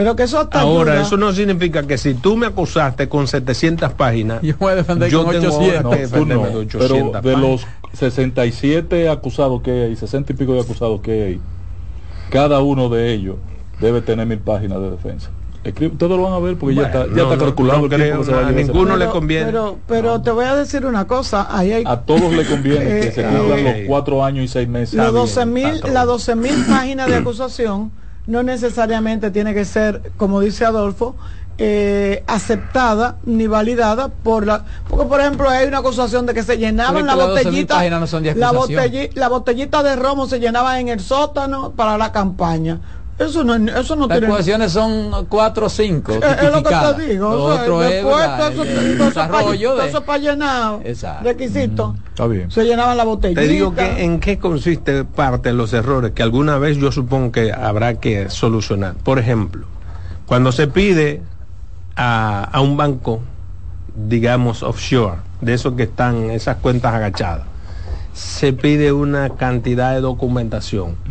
Pero 0.00 0.16
que 0.16 0.22
eso 0.22 0.40
hasta 0.40 0.60
Ahora, 0.62 0.92
ayuda. 0.92 1.06
eso 1.06 1.16
no 1.18 1.30
significa 1.32 1.86
que 1.86 1.98
si 1.98 2.14
tú 2.14 2.34
me 2.34 2.46
acusaste 2.46 3.06
con 3.10 3.28
700 3.28 3.92
páginas, 3.92 4.40
Yo 4.40 4.54
voy 4.58 4.72
a 4.72 4.76
defender 4.76 5.10
Yo 5.10 5.24
con 5.24 5.32
tengo 5.38 5.54
800. 5.58 5.82
No, 6.10 6.18
tú 6.18 6.24
no. 6.26 6.34
de 6.46 6.50
Pero 6.50 6.58
800 6.60 7.22
de 7.22 7.36
los 7.36 7.66
67 7.92 9.08
acusados 9.10 9.60
que 9.62 9.70
hay, 9.84 9.96
60 9.96 10.32
y 10.32 10.36
pico 10.36 10.54
de 10.54 10.60
acusados 10.60 11.00
que 11.02 11.22
hay, 11.24 11.40
cada 12.30 12.60
uno 12.60 12.88
de 12.88 13.12
ellos 13.12 13.36
debe 13.78 14.00
tener 14.00 14.26
mil 14.26 14.38
páginas 14.38 14.80
de 14.80 14.90
defensa. 14.90 15.28
Escribe- 15.64 15.92
Ustedes 15.92 16.12
lo 16.12 16.22
van 16.22 16.32
a 16.32 16.38
ver 16.38 16.56
porque 16.56 16.76
ya 16.76 16.84
está, 16.84 17.00
ya 17.06 17.12
no, 17.12 17.22
está 17.24 17.36
no, 17.36 17.44
calculado 17.44 17.80
no 17.82 17.88
creo, 17.90 18.24
se 18.24 18.32
va 18.32 18.46
a 18.48 18.50
ninguno 18.52 18.96
le 18.96 19.06
conviene. 19.08 19.44
Pero, 19.44 19.76
pero 19.86 20.22
te 20.22 20.30
voy 20.30 20.46
a 20.46 20.56
decir 20.56 20.86
una 20.86 21.06
cosa, 21.06 21.46
ahí 21.50 21.72
hay 21.72 21.84
A 21.86 22.00
todos 22.00 22.32
le 22.32 22.46
conviene 22.46 22.84
que 23.02 23.12
se 23.12 23.22
cumplan 23.22 23.58
eh, 23.58 23.78
los 23.80 23.86
cuatro 23.86 24.24
años 24.24 24.46
y 24.46 24.48
seis 24.48 24.66
meses. 24.66 24.94
las 24.94 25.12
bien, 25.12 25.16
12 25.22 25.44
mil 25.46 25.70
patrón. 25.72 25.92
las 25.94 26.06
12 26.06 26.36
mil 26.36 26.64
páginas 26.66 27.08
de 27.08 27.16
acusación 27.16 27.90
no 28.26 28.42
necesariamente 28.42 29.30
tiene 29.30 29.54
que 29.54 29.64
ser, 29.64 30.12
como 30.16 30.40
dice 30.40 30.64
Adolfo, 30.64 31.16
eh, 31.62 32.24
aceptada 32.26 33.16
ni 33.26 33.46
validada 33.46 34.08
por 34.08 34.46
la 34.46 34.64
porque 34.88 35.04
por 35.04 35.20
ejemplo 35.20 35.46
hay 35.46 35.68
una 35.68 35.78
acusación 35.78 36.24
de 36.24 36.32
que 36.32 36.42
se 36.42 36.56
llenaban 36.56 37.06
la 37.06 37.12
es 37.12 37.18
que 37.18 37.18
las 37.18 37.28
12.000 37.28 37.34
botellita 37.34 37.82
no 38.00 38.06
la 39.12 39.28
botellita 39.28 39.82
de 39.82 39.96
romo 39.96 40.26
se 40.26 40.40
llenaba 40.40 40.80
en 40.80 40.88
el 40.88 41.00
sótano 41.00 41.72
para 41.72 41.98
la 41.98 42.12
campaña 42.12 42.80
eso 43.20 43.44
no 43.44 43.54
eso 43.54 43.96
no 43.96 44.06
Las 44.06 44.18
tiene 44.18 44.26
ecuaciones 44.32 44.72
son 44.72 45.26
cuatro 45.28 45.66
o 45.66 45.68
cinco. 45.68 46.12
es, 46.12 46.18
es 46.42 46.50
lo 46.52 46.62
que 46.62 46.70
te 46.96 47.06
digo 47.08 47.30
Lo 47.30 47.44
o 47.44 47.52
sea, 47.52 47.62
otro 47.62 47.82
es 47.84 47.92
eso- 47.92 48.62
el- 48.62 48.68
el 48.68 48.98
todo 48.98 49.08
eso 49.08 49.14
pa- 49.14 49.26
desarrollo 49.26 49.70
todo 49.70 49.82
de- 49.82 49.88
eso 49.88 50.00
para 50.04 50.18
llenar 50.18 50.80
Exacto. 50.84 51.24
requisitos 51.24 51.94
Está 52.08 52.26
bien. 52.26 52.50
se 52.50 52.64
llenaban 52.64 52.96
la 52.96 53.04
botellita 53.04 53.40
Te 53.42 53.46
digo 53.48 53.74
que 53.74 54.02
en 54.04 54.20
qué 54.20 54.38
consiste 54.38 55.04
parte 55.04 55.50
de 55.50 55.54
los 55.54 55.72
errores 55.72 56.12
que 56.12 56.22
alguna 56.22 56.58
vez 56.58 56.78
yo 56.78 56.90
supongo 56.92 57.30
que 57.32 57.52
habrá 57.52 57.94
que 58.00 58.30
solucionar. 58.30 58.94
Por 58.94 59.18
ejemplo, 59.18 59.66
cuando 60.26 60.50
se 60.52 60.66
pide 60.66 61.22
a, 61.96 62.44
a 62.44 62.60
un 62.60 62.76
banco, 62.76 63.20
digamos 63.94 64.62
offshore, 64.62 65.16
de 65.40 65.54
esos 65.54 65.74
que 65.74 65.82
están, 65.84 66.30
esas 66.30 66.56
cuentas 66.56 66.94
agachadas, 66.94 67.44
se 68.12 68.52
pide 68.52 68.92
una 68.92 69.30
cantidad 69.30 69.92
de 69.94 70.00
documentación. 70.00 70.96
Tú 71.04 71.10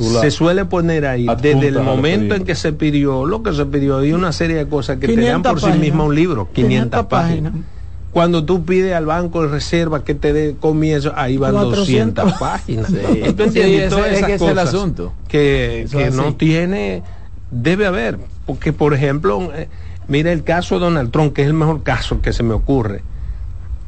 la- 0.00 0.20
se 0.20 0.30
suele 0.30 0.64
poner 0.64 1.06
ahí 1.06 1.26
desde 1.40 1.68
el 1.68 1.80
momento 1.80 2.34
en 2.34 2.44
que 2.44 2.54
se 2.54 2.72
pidió 2.72 3.24
lo 3.26 3.42
que 3.42 3.52
se 3.52 3.66
pidió 3.66 4.04
y 4.04 4.12
una 4.12 4.32
serie 4.32 4.56
de 4.56 4.66
cosas 4.68 4.98
que 4.98 5.06
te 5.06 5.14
500 5.14 5.42
dan 5.42 5.54
por 5.54 5.72
sí 5.72 5.78
misma 5.78 6.04
un 6.04 6.14
libro 6.14 6.48
500, 6.52 6.68
500 7.00 7.06
páginas. 7.06 7.52
páginas. 7.52 7.68
Cuando 8.10 8.42
tú 8.44 8.64
pides 8.64 8.94
al 8.94 9.04
banco 9.06 9.42
de 9.42 9.48
reserva 9.48 10.02
que 10.02 10.14
te 10.14 10.32
dé 10.32 10.56
comienzo, 10.58 11.12
ahí 11.14 11.36
van 11.36 11.52
400. 11.52 12.24
200 12.24 12.32
páginas. 12.40 12.86
Sí. 12.88 13.32
¿Tú 13.36 13.42
entiendes? 13.42 13.54
Sí, 13.54 13.74
ese- 13.76 13.88
Todas 13.90 14.12
es 14.12 14.24
que 14.40 14.50
el 14.50 14.58
asunto. 14.58 15.12
Que, 15.28 15.86
no 16.14 16.34
tiene, 16.34 17.02
debe 17.50 17.86
haber. 17.86 18.18
Porque, 18.46 18.72
por 18.72 18.94
ejemplo, 18.94 19.50
eh, 19.54 19.68
mira 20.08 20.32
el 20.32 20.42
caso 20.42 20.76
de 20.76 20.80
Donald 20.86 21.10
Trump, 21.10 21.34
que 21.34 21.42
es 21.42 21.48
el 21.48 21.54
mejor 21.54 21.82
caso 21.82 22.20
que 22.22 22.32
se 22.32 22.42
me 22.42 22.54
ocurre, 22.54 23.02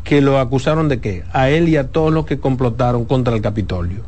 que 0.05 0.21
lo 0.21 0.39
acusaron 0.39 0.89
de 0.89 1.01
qué? 1.01 1.25
A 1.33 1.49
él 1.49 1.69
y 1.71 1.77
a 1.79 1.89
todos 1.89 2.13
los 2.13 2.27
que 2.27 2.39
complotaron 2.39 3.07
contra 3.07 3.35
el 3.35 3.41
Capitolio. 3.41 4.03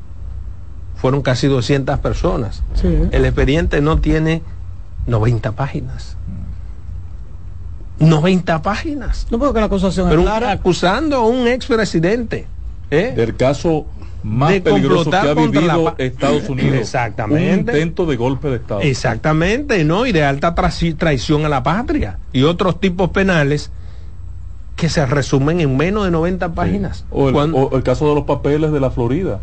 Fueron 1.02 1.20
casi 1.20 1.48
200 1.48 1.98
personas. 1.98 2.62
Sí. 2.74 2.86
El 3.10 3.24
expediente 3.26 3.80
no 3.82 3.98
tiene 3.98 4.40
90 5.08 5.52
páginas. 5.52 6.16
90 7.98 8.62
páginas. 8.62 9.26
no 9.30 9.38
porque 9.38 9.60
la 9.60 9.66
acusación 9.66 10.08
Pero 10.08 10.20
es 10.22 10.26
clara 10.26 10.50
acusando 10.52 11.16
a 11.16 11.26
un 11.26 11.46
expresidente. 11.48 12.46
¿eh? 12.90 13.12
Del 13.16 13.36
caso 13.36 13.86
más 14.22 14.50
De 14.50 14.60
peligroso 14.60 15.10
que 15.10 15.16
complotar 15.16 15.28
ha 15.30 15.34
contra 15.34 15.60
la 15.60 15.74
vivido 15.76 15.94
Estados 15.98 16.48
Unidos. 16.48 16.74
Exactamente. 16.76 17.52
Un 17.72 17.76
intento 17.76 18.06
de 18.06 18.16
golpe 18.16 18.48
de 18.48 18.56
Estado. 18.56 18.80
Exactamente, 18.82 19.84
¿no? 19.84 20.06
Y 20.06 20.12
de 20.12 20.24
alta 20.24 20.54
traici- 20.54 20.96
traición 20.96 21.44
a 21.44 21.48
la 21.48 21.62
patria. 21.64 22.18
Y 22.32 22.44
otros 22.44 22.78
tipos 22.80 23.10
penales 23.10 23.70
que 24.76 24.88
se 24.88 25.04
resumen 25.06 25.60
en 25.60 25.76
menos 25.76 26.04
de 26.04 26.12
90 26.12 26.52
páginas. 26.54 27.04
O 27.10 27.26
el, 27.28 27.34
Cuando- 27.34 27.58
o 27.58 27.76
el 27.76 27.82
caso 27.82 28.08
de 28.08 28.14
los 28.14 28.24
papeles 28.24 28.70
de 28.72 28.78
la 28.80 28.90
Florida. 28.90 29.40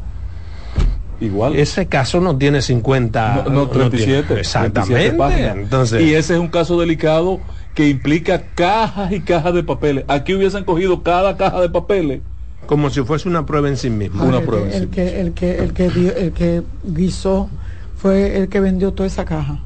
Igual. 1.22 1.56
ese 1.56 1.88
caso 1.88 2.22
no 2.22 2.38
tiene 2.38 2.62
50. 2.62 3.44
no, 3.46 3.50
no, 3.52 3.68
37. 3.70 4.24
tiene- 4.28 4.42
exactamente. 4.42 4.82
37 4.94 5.18
páginas. 5.18 5.56
Entonces, 5.58 6.02
y 6.02 6.14
ese 6.14 6.34
es 6.36 6.40
un 6.40 6.48
caso 6.50 6.80
delicado 6.80 7.42
que 7.74 7.88
implica 7.90 8.44
cajas 8.56 9.12
y 9.12 9.22
cajas 9.22 9.54
de 9.54 9.64
papeles. 9.64 10.06
Aquí 10.08 10.34
hubiesen 10.34 10.64
cogido 10.64 11.04
cada 11.04 11.36
caja 11.38 11.62
de 11.62 11.70
papeles. 11.70 12.22
como 12.66 12.90
si 12.90 13.02
fuese 13.04 13.28
una 13.28 13.46
prueba 13.46 13.68
en 13.68 13.78
sí 13.78 13.90
misma. 13.90 14.24
una 14.24 14.38
el, 14.40 14.44
prueba 14.46 14.68
el, 14.68 14.74
encima. 14.74 14.92
que 14.92 15.20
el 15.22 15.34
que 15.34 15.58
el 15.60 15.74
que 15.74 15.90
dio- 15.90 16.16
el 16.16 16.32
que 16.34 16.62
guisó 16.84 17.50
fue 17.98 18.38
el 18.38 18.48
que 18.50 18.60
vendió 18.60 18.94
toda 18.94 19.08
esa 19.08 19.26
caja 19.26 19.60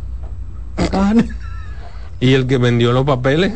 La 0.77 0.87
caja 0.87 1.13
ne- 1.13 1.29
Y 2.19 2.33
el 2.33 2.47
que 2.47 2.57
vendió 2.57 2.93
los 2.93 3.03
papeles. 3.05 3.51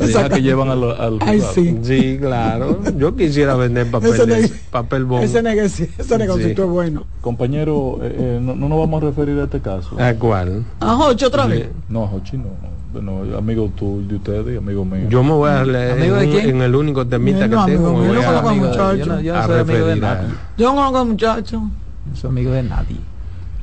La 0.00 0.28
que 0.28 0.42
llevan 0.42 0.68
al, 0.70 0.82
al 0.84 1.18
Ay, 1.20 1.40
sí. 1.54 1.76
Sí, 1.82 2.18
claro. 2.20 2.80
Yo 2.96 3.14
quisiera 3.14 3.54
vender 3.54 3.86
ese, 3.86 3.92
papel, 3.92 4.28
neg- 4.28 4.52
papel 4.70 5.04
bond. 5.04 5.24
ese 5.24 5.42
negocio 5.42 5.86
ese 5.98 6.18
negocito 6.18 6.64
es 6.64 6.70
bueno 6.70 7.04
Compañero, 7.20 7.98
eh, 8.02 8.14
eh, 8.18 8.38
no, 8.42 8.54
no 8.56 8.68
nos 8.68 8.78
vamos 8.78 9.02
a 9.02 9.06
referir 9.06 9.38
a 9.38 9.44
este 9.44 9.60
caso. 9.60 9.96
¿A 10.00 10.14
cuál? 10.14 10.64
ah 10.80 10.96
ocho 11.08 11.26
otra 11.26 11.46
vez 11.46 11.68
No, 11.88 12.06
Jochi 12.06 12.36
no. 12.38 12.48
Bueno, 12.92 13.20
amigo 13.38 13.70
tú, 13.76 14.02
de 14.08 14.16
ustedes 14.16 14.54
y 14.54 14.56
amigo 14.56 14.84
mío. 14.84 15.06
Yo 15.08 15.22
me 15.22 15.30
voy 15.30 15.48
a 15.50 15.62
leer 15.64 15.92
¿Amigo 15.92 16.16
de 16.16 16.24
en, 16.24 16.30
quién? 16.32 16.48
en 16.56 16.62
el 16.62 16.74
único 16.74 17.06
temita 17.06 17.46
No, 17.46 17.64
que 17.66 17.72
tengo. 17.72 17.92
voy 17.92 18.08
no 18.08 18.20
a- 18.20 18.24
conozco 18.24 18.48
a 18.48 18.52
de- 18.52 18.58
muchacho. 18.58 18.96
yo 18.96 19.06
no, 19.06 19.20
yo 19.20 19.32
no 19.34 19.38
a 19.38 19.46
soy 19.46 19.58
amigo 19.60 19.86
de 19.86 19.92
a- 19.92 19.96
nadie. 19.96 20.28
yo 20.56 20.66
no 20.70 20.74
conozco 20.74 20.98
al 20.98 21.06
muchacho 21.06 21.60
No 21.60 22.16
soy 22.16 22.30
amigo 22.30 22.50
de 22.52 22.62
nadie. 22.64 22.96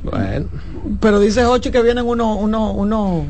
Bueno, 0.02 0.46
pero 1.00 1.18
dice 1.20 1.44
Ochi 1.44 1.70
que 1.70 1.82
vienen 1.82 2.06
unos 2.06 2.38
uno, 2.40 2.70
uno, 2.72 3.26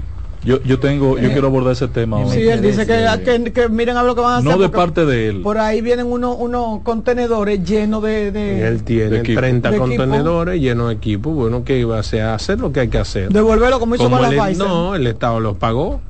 Yo, 0.49 0.63
yo 0.63 0.79
tengo, 0.79 1.19
yo 1.19 1.31
quiero 1.31 1.49
abordar 1.49 1.73
ese 1.75 1.89
tema. 1.89 2.27
Sí, 2.29 2.41
él 2.49 2.63
dice 2.63 2.87
que, 2.87 2.95
interesa. 3.05 3.19
que, 3.23 3.53
que 3.53 3.69
miren 3.69 3.99
a 3.99 4.03
ver 4.03 4.09
lo 4.09 4.15
que 4.15 4.23
van 4.23 4.33
a 4.33 4.37
hacer 4.39 4.51
no 4.51 4.57
de 4.57 4.71
parte 4.71 5.05
de 5.05 5.29
él. 5.29 5.43
por 5.43 5.59
ahí 5.59 5.83
vienen 5.83 6.07
unos 6.07 6.37
unos 6.39 6.81
contenedores 6.85 7.63
llenos 7.69 8.03
de, 8.03 8.33
de, 8.33 8.67
él 8.67 8.83
tiene 8.83 9.11
de 9.11 9.19
equipo. 9.19 9.41
30 9.41 9.71
De 9.71 9.77
equipo. 9.77 9.89
contenedores 9.91 10.59
llenos 10.59 10.89
de 10.89 10.95
equipo. 10.95 11.33
Bueno, 11.33 11.65
¿qué 11.65 11.79
iba 11.79 11.99
a 11.99 12.01
hacer? 12.01 12.23
Hacer 12.23 12.61
lo 12.61 12.73
que 12.73 12.81
hay 12.81 12.89
que 12.89 12.97
hacer. 12.97 13.29
devolverlo 13.31 13.79
como 13.79 13.95
hizo 13.95 14.05
Como 14.05 14.17
con 14.17 14.59
no, 14.59 14.95
el 14.95 15.07
Estado 15.07 15.39
los 15.39 15.59
pagó 15.59 16.01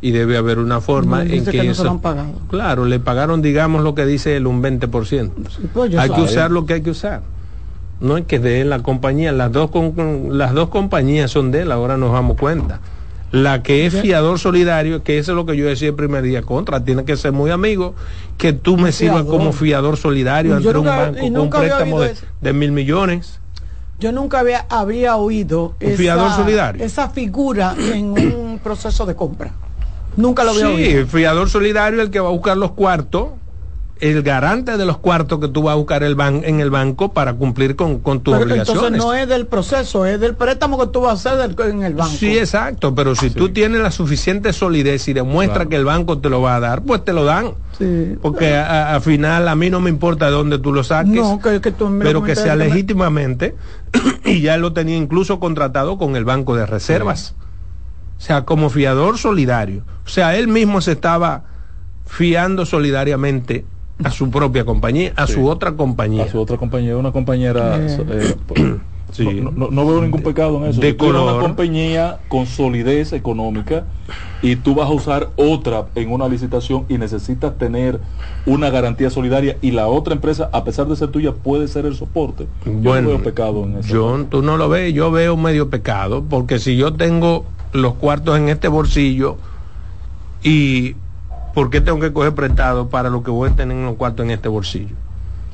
y 0.00 0.12
debe 0.12 0.38
haber 0.38 0.58
una 0.60 0.80
forma 0.80 1.22
No, 1.22 1.30
en 1.34 1.44
que, 1.44 1.50
que 1.50 1.56
no 1.58 1.64
se 1.64 1.70
eso- 1.72 1.84
lo 1.84 1.90
han 1.90 2.00
pagado. 2.00 2.32
Claro, 2.48 2.86
le 2.86 3.00
pagaron, 3.00 3.42
digamos, 3.42 3.82
lo 3.82 3.94
que 3.94 4.06
dice 4.06 4.34
él, 4.36 4.46
un 4.46 4.62
20%. 4.62 5.30
pues 5.74 5.94
hay 5.94 6.08
que 6.08 6.20
usar 6.22 6.50
lo 6.50 6.64
que 6.64 6.72
hay 6.74 6.80
que 6.82 6.90
usar. 6.90 7.20
No 8.00 8.16
es 8.16 8.24
que 8.24 8.38
de 8.38 8.62
él 8.62 8.70
la 8.70 8.78
compañía, 8.82 9.30
las 9.32 9.52
dos, 9.52 9.70
con- 9.70 9.92
con- 9.92 10.38
las 10.38 10.54
dos 10.54 10.70
compañías 10.70 11.30
son 11.30 11.50
de 11.50 11.60
él, 11.62 11.70
ahora 11.72 11.98
nos 11.98 12.12
damos 12.12 12.38
cuenta. 12.38 12.80
La 13.34 13.64
que 13.64 13.84
es 13.84 14.00
fiador 14.00 14.38
solidario, 14.38 15.02
que 15.02 15.18
eso 15.18 15.32
es 15.32 15.36
lo 15.36 15.44
que 15.44 15.56
yo 15.56 15.66
decía 15.66 15.88
el 15.88 15.94
primer 15.96 16.22
día 16.22 16.42
contra, 16.42 16.84
tiene 16.84 17.04
que 17.04 17.16
ser 17.16 17.32
muy 17.32 17.50
amigo, 17.50 17.96
que 18.38 18.52
tú 18.52 18.76
me 18.76 18.92
sirvas 18.92 19.22
Fiador. 19.22 19.38
como 19.38 19.52
fiador 19.52 19.96
solidario 19.96 20.54
ante 20.54 20.68
un 20.68 20.84
banco 20.84 21.18
con 21.18 21.36
un 21.38 21.50
préstamo 21.50 22.00
de, 22.40 22.52
mil 22.52 22.70
millones. 22.70 23.40
Yo 23.98 24.12
nunca 24.12 24.38
había, 24.38 24.66
había 24.70 25.16
oído 25.16 25.74
¿Un 25.80 25.92
fiador 25.96 26.30
solidario? 26.30 26.84
esa 26.84 27.10
figura 27.10 27.74
en 27.92 28.12
un 28.12 28.60
proceso 28.62 29.04
de 29.04 29.16
compra. 29.16 29.50
Nunca 30.16 30.44
lo 30.44 30.50
había 30.52 30.66
Sí, 30.66 30.72
oído. 30.72 31.00
el 31.00 31.06
fiador 31.08 31.50
solidario 31.50 32.02
el 32.02 32.10
que 32.10 32.20
va 32.20 32.28
a 32.28 32.32
buscar 32.32 32.56
los 32.56 32.70
cuartos, 32.70 33.30
el 34.00 34.22
garante 34.22 34.76
de 34.76 34.84
los 34.84 34.98
cuartos 34.98 35.38
que 35.38 35.46
tú 35.48 35.62
vas 35.62 35.72
a 35.72 35.76
buscar 35.76 36.02
el 36.02 36.16
ban 36.16 36.42
en 36.44 36.58
el 36.60 36.68
banco 36.68 37.12
para 37.12 37.32
cumplir 37.34 37.76
con, 37.76 38.00
con 38.00 38.20
tus 38.20 38.34
Pero 38.34 38.44
obligaciones. 38.44 38.82
entonces 38.82 38.98
no 39.06 39.14
es 39.14 39.28
del 39.28 39.46
proceso, 39.46 40.04
es 40.04 40.18
del 40.18 40.34
préstamo 40.34 40.78
que 40.78 40.88
tú 40.88 41.02
vas 41.02 41.24
a 41.24 41.30
hacer 41.36 41.54
del- 41.56 41.70
en 41.70 41.82
el 41.84 41.94
banco. 41.94 42.12
Sí, 42.12 42.36
exacto, 42.36 42.92
pero 42.94 43.14
si 43.14 43.30
tú 43.30 43.50
tienes 43.50 43.80
la 43.80 43.92
suficiente 43.92 44.52
solidez 44.52 45.06
y 45.08 45.12
demuestras 45.12 45.58
Claro. 45.58 45.70
que 45.70 45.76
el 45.76 45.84
banco 45.84 46.18
te 46.18 46.28
lo 46.28 46.42
va 46.42 46.56
a 46.56 46.60
dar, 46.60 46.82
pues 46.82 47.04
te 47.04 47.12
lo 47.12 47.24
dan. 47.24 47.52
Sí. 47.78 48.16
Porque 48.20 48.54
al 48.56 49.00
final 49.00 49.46
a 49.48 49.54
mí 49.54 49.70
no 49.70 49.80
me 49.80 49.90
importa 49.90 50.26
de 50.26 50.32
dónde 50.32 50.58
tú 50.58 50.72
lo 50.72 50.82
saques, 50.82 51.12
No, 51.14 51.38
que, 51.40 51.60
que 51.60 51.70
tú 51.70 51.88
me 51.88 52.04
lo 52.04 52.10
pero 52.10 52.22
que 52.24 52.34
sea 52.34 52.56
me- 52.56 52.64
legítimamente, 52.66 53.54
y 54.24 54.40
ya 54.40 54.56
lo 54.56 54.72
tenía 54.72 54.96
incluso 54.96 55.38
contratado 55.38 55.98
con 55.98 56.16
el 56.16 56.24
Banco 56.24 56.56
de 56.56 56.66
Reservas. 56.66 57.36
O 58.18 58.20
sea, 58.20 58.44
como 58.44 58.70
fiador 58.70 59.18
solidario. 59.18 59.82
O 60.04 60.08
sea, 60.08 60.36
él 60.36 60.48
mismo 60.48 60.80
se 60.80 60.92
estaba 60.92 61.44
fiando 62.06 62.66
solidariamente 62.66 63.64
a 64.02 64.10
su 64.10 64.30
propia 64.30 64.64
compañía, 64.64 65.12
a 65.16 65.26
Sí. 65.26 65.34
su 65.34 65.46
otra 65.48 65.72
compañía. 65.72 66.24
A 66.24 66.28
su 66.28 66.40
otra 66.40 66.56
compañera, 66.56 66.96
una 66.96 67.12
compañera. 67.12 67.76
Eh. 67.78 67.96
eh, 68.10 68.34
p- 68.46 68.76
Sí. 69.12 69.24
no, 69.40 69.52
no- 69.52 69.68
no 69.70 69.86
veo 69.86 70.00
ningún 70.02 70.22
pecado 70.22 70.56
en 70.58 70.70
eso. 70.70 70.80
De 70.80 70.88
Si 70.90 70.96
tú 70.96 71.06
una 71.06 71.20
color. 71.20 71.40
compañía 71.42 72.18
con 72.26 72.46
solidez 72.46 73.12
económica 73.12 73.84
y 74.42 74.56
tú 74.56 74.74
vas 74.74 74.88
a 74.88 74.92
usar 74.92 75.28
otra 75.36 75.86
en 75.94 76.10
una 76.10 76.26
licitación 76.26 76.84
y 76.88 76.98
necesitas 76.98 77.56
tener 77.56 78.00
una 78.44 78.70
garantía 78.70 79.10
solidaria 79.10 79.56
y 79.62 79.70
la 79.70 79.86
otra 79.86 80.14
empresa, 80.14 80.50
a 80.52 80.64
pesar 80.64 80.88
de 80.88 80.96
ser 80.96 81.08
tuya, 81.12 81.32
puede 81.32 81.68
ser 81.68 81.86
el 81.86 81.94
soporte. 81.94 82.48
Yo 82.64 82.72
Bueno, 82.72 83.02
no 83.02 83.08
veo 83.10 83.22
pecado 83.22 83.62
en 83.62 83.76
eso. 83.78 83.88
Yo, 83.94 84.26
tú 84.28 84.42
no 84.42 84.56
lo 84.56 84.68
ves, 84.68 84.92
yo 84.92 85.12
veo 85.12 85.36
medio 85.36 85.70
pecado, 85.70 86.24
porque 86.28 86.58
si 86.58 86.76
yo 86.76 86.94
tengo 86.94 87.44
los 87.72 87.94
cuartos 87.94 88.36
en 88.36 88.48
este 88.48 88.66
bolsillo 88.66 89.36
y 90.42 90.96
¿por 91.54 91.70
qué 91.70 91.80
tengo 91.80 92.00
que 92.00 92.12
coger 92.12 92.34
prestado 92.34 92.88
para 92.88 93.08
lo 93.08 93.22
que 93.22 93.30
voy 93.30 93.48
a 93.48 93.52
tener 93.52 93.76
en 93.76 93.86
los 93.86 93.96
cuartos 93.96 94.24
en 94.24 94.32
este 94.32 94.48
bolsillo? 94.48 94.94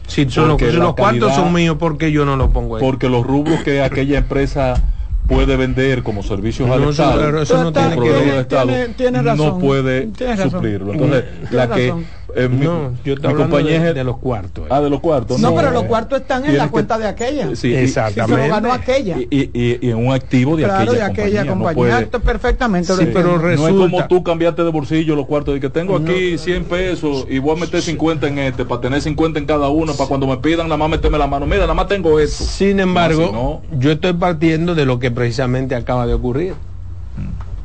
Si, 0.07 0.29
son 0.29 0.49
los, 0.49 0.61
si 0.61 0.73
los 0.73 0.97
cuartos 0.97 1.35
son 1.35 1.53
míos, 1.53 1.77
¿por 1.79 1.97
qué 1.97 2.11
yo 2.11 2.25
no 2.25 2.35
los 2.35 2.51
pongo 2.51 2.77
ahí? 2.77 2.83
Porque 2.83 3.09
los 3.09 3.25
rubros 3.25 3.61
que 3.61 3.81
aquella 3.81 4.19
empresa 4.19 4.83
puede 5.31 5.57
vender 5.57 6.03
como 6.03 6.23
servicios 6.25 6.67
No, 6.69 6.75
al 6.75 6.81
eso- 6.83 6.91
Estado, 6.91 7.21
pero 7.21 7.43
eso 7.43 7.55
no 7.55 7.61
como 7.61 7.73
tiene 7.73 7.89
que 7.91 7.95
proveedor 7.97 8.21
ver. 8.25 8.31
del 8.33 8.41
Estado, 8.41 8.67
Tiene- 8.67 8.89
tiene 8.95 9.19
no 9.23 9.31
razón. 9.31 9.61
puede 9.61 10.07
Tiene 10.09 10.37
razón. 10.37 10.51
suplirlo. 10.51 10.93
Entonces, 10.93 11.25
Tiene 11.49 11.57
la 11.57 11.75
que 11.75 11.95
eh, 12.37 12.49
mi, 12.49 12.65
no, 12.65 12.93
yo 13.05 13.17
mi 13.17 13.35
compañía 13.35 13.93
de, 13.93 14.05
los 14.05 14.19
cuartos. 14.19 14.65
eh. 14.65 14.69
Ah, 14.71 14.81
de 14.81 14.89
los 14.89 15.01
cuartos. 15.01 15.41
No, 15.41 15.53
pero 15.55 15.69
eh, 15.69 15.73
los 15.73 15.83
cuartos 15.85 16.21
están 16.21 16.45
en 16.45 16.57
la 16.59 16.65
que- 16.67 16.71
cuenta 16.71 16.97
de 16.97 17.09
aquella. 17.09 17.57
Sí, 17.57 17.69
y- 17.71 17.75
Exactamente. 17.75 18.43
Se 18.43 18.49
lo 18.49 18.55
ganó 18.55 18.73
aquella. 18.73 19.19
Y, 19.19 19.27
y- 19.31 19.51
y- 19.53 19.79
y 19.87 19.91
en 19.91 19.97
un 20.07 20.13
activo 20.13 20.57
de 20.57 20.63
claro, 20.63 20.83
aquella 20.93 21.07
de 21.07 21.13
aquella 21.13 21.47
compañía. 21.47 21.47
compañía. 21.75 22.01
No, 22.03 22.07
puede- 22.11 22.21
perfectamente. 22.25 22.93
Sí, 22.93 22.99
pero 23.13 23.35
entiendo. 23.35 23.39
no 23.43 23.51
es 23.51 23.59
resulta- 23.61 23.91
como 23.91 24.07
tú 24.09 24.23
cambiarte 24.23 24.63
de 24.63 24.71
bolsillo 24.71 25.17
los 25.17 25.27
cuartos 25.27 25.55
de 25.55 25.61
que 25.61 25.71
tengo 25.71 25.97
aquí 25.97 26.39
100 26.39 26.65
pesos 26.67 27.27
y 27.29 27.39
voy 27.41 27.57
a 27.57 27.61
meter 27.61 27.83
50 27.83 28.29
en 28.29 28.39
este 28.39 28.65
para 28.65 28.81
tener 28.81 29.01
50 29.01 29.39
en 29.41 29.47
cada 29.47 29.69
uno 29.69 29.93
para 29.95 30.07
cuando 30.09 30.29
me 30.29 30.37
pidan 30.37 30.69
nada 30.69 30.77
más 30.77 30.89
meterme 30.91 31.19
la 31.19 31.27
mano. 31.27 31.47
Mira, 31.47 31.63
nada 31.63 31.75
más 31.75 31.89
tengo 31.89 32.21
esto. 32.21 32.45
Sin 32.45 32.79
embargo, 32.79 33.31
No, 33.33 33.63
si 33.77 33.85
yo 33.85 33.91
estoy 33.93 34.13
partiendo 34.13 34.77
de 34.77 34.87
lo 34.87 35.01
que 35.01 35.11
precisamente 35.21 35.75
acaba 35.75 36.07
de 36.07 36.15
ocurrir. 36.15 36.55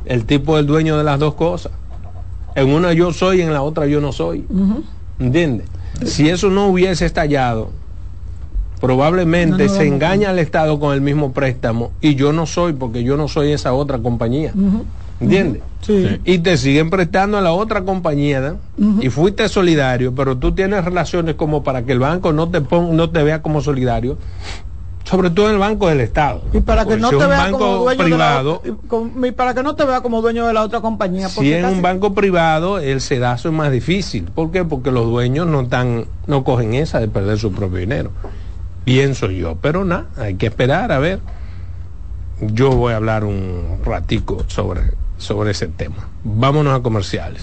El 0.04 0.26
tipo 0.26 0.56
del 0.56 0.66
dueño 0.66 0.98
de 0.98 1.04
las 1.04 1.18
dos 1.18 1.32
cosas. 1.34 1.72
En 2.54 2.68
una 2.68 2.92
yo 2.92 3.14
soy, 3.14 3.40
en 3.40 3.50
la 3.54 3.62
otra 3.62 3.86
yo 3.86 3.98
no 4.02 4.12
soy. 4.12 4.44
¿Entiendes? 5.18 5.66
Si 6.04 6.28
eso 6.28 6.50
no 6.50 6.66
hubiese 6.68 7.06
estallado, 7.06 7.70
probablemente 8.80 9.64
No, 9.64 9.70
no, 9.70 9.74
se 9.74 9.84
no, 9.84 9.88
no. 9.90 9.94
engaña 9.94 10.28
al 10.30 10.38
Estado 10.38 10.78
con 10.78 10.92
el 10.92 11.00
mismo 11.00 11.32
préstamo 11.32 11.92
y 12.02 12.14
yo 12.14 12.34
no 12.34 12.44
soy 12.44 12.74
porque 12.74 13.02
yo 13.02 13.16
no 13.16 13.26
soy 13.26 13.52
esa 13.52 13.72
otra 13.72 13.98
compañía. 13.98 14.52
¿Entiendes? 15.18 15.62
Sí. 15.80 16.20
Y 16.26 16.38
te 16.40 16.58
siguen 16.58 16.90
prestando 16.90 17.38
a 17.38 17.40
la 17.40 17.52
otra 17.52 17.82
compañía 17.84 18.58
¿no? 18.76 19.00
y 19.00 19.08
fuiste 19.08 19.48
solidario, 19.48 20.14
pero 20.14 20.36
tú 20.36 20.52
tienes 20.52 20.84
relaciones 20.84 21.36
como 21.36 21.64
para 21.64 21.84
que 21.86 21.92
el 21.92 22.00
banco 22.00 22.34
no 22.34 22.50
te 22.50 22.60
pon- 22.60 22.94
no 22.96 23.08
te 23.08 23.22
vea 23.22 23.40
como 23.40 23.62
solidario, 23.62 24.18
sobre 25.06 25.30
todo 25.30 25.46
en 25.46 25.54
el 25.54 25.58
banco 25.58 25.88
del 25.88 26.00
Estado. 26.00 26.42
Y 26.52 26.60
para 26.60 26.84
que 26.84 26.96
no 26.96 27.10
si 27.10 27.16
te 27.16 27.26
vea 27.26 27.50
como 27.50 27.76
dueño 27.76 28.04
privado, 28.04 28.60
de 28.64 28.70
la, 28.70 29.28
y 29.28 29.30
para 29.30 29.54
que 29.54 29.62
no 29.62 29.76
te 29.76 29.84
vea 29.84 30.00
como 30.00 30.20
dueño 30.20 30.46
de 30.46 30.52
la 30.52 30.62
otra 30.62 30.80
compañía. 30.80 31.28
si 31.28 31.52
es 31.52 31.64
un 31.64 31.80
banco 31.80 32.12
privado, 32.12 32.80
el 32.80 33.00
sedazo 33.00 33.48
es 33.48 33.54
más 33.54 33.70
difícil. 33.70 34.24
¿Por 34.24 34.50
qué? 34.50 34.64
Porque 34.64 34.90
los 34.90 35.06
dueños 35.06 35.46
no 35.46 35.62
están, 35.62 36.06
no 36.26 36.42
cogen 36.42 36.74
esa 36.74 36.98
de 36.98 37.06
perder 37.06 37.38
su 37.38 37.52
propio 37.52 37.78
dinero. 37.78 38.10
Pienso 38.84 39.30
yo, 39.30 39.56
pero 39.60 39.84
nada, 39.84 40.06
hay 40.16 40.34
que 40.34 40.46
esperar 40.46 40.90
a 40.90 40.98
ver. 40.98 41.20
Yo 42.40 42.70
voy 42.70 42.92
a 42.92 42.96
hablar 42.96 43.24
un 43.24 43.78
ratico 43.84 44.44
sobre, 44.48 44.82
sobre 45.18 45.52
ese 45.52 45.68
tema. 45.68 46.08
Vámonos 46.24 46.78
a 46.78 46.82
comerciales. 46.82 47.42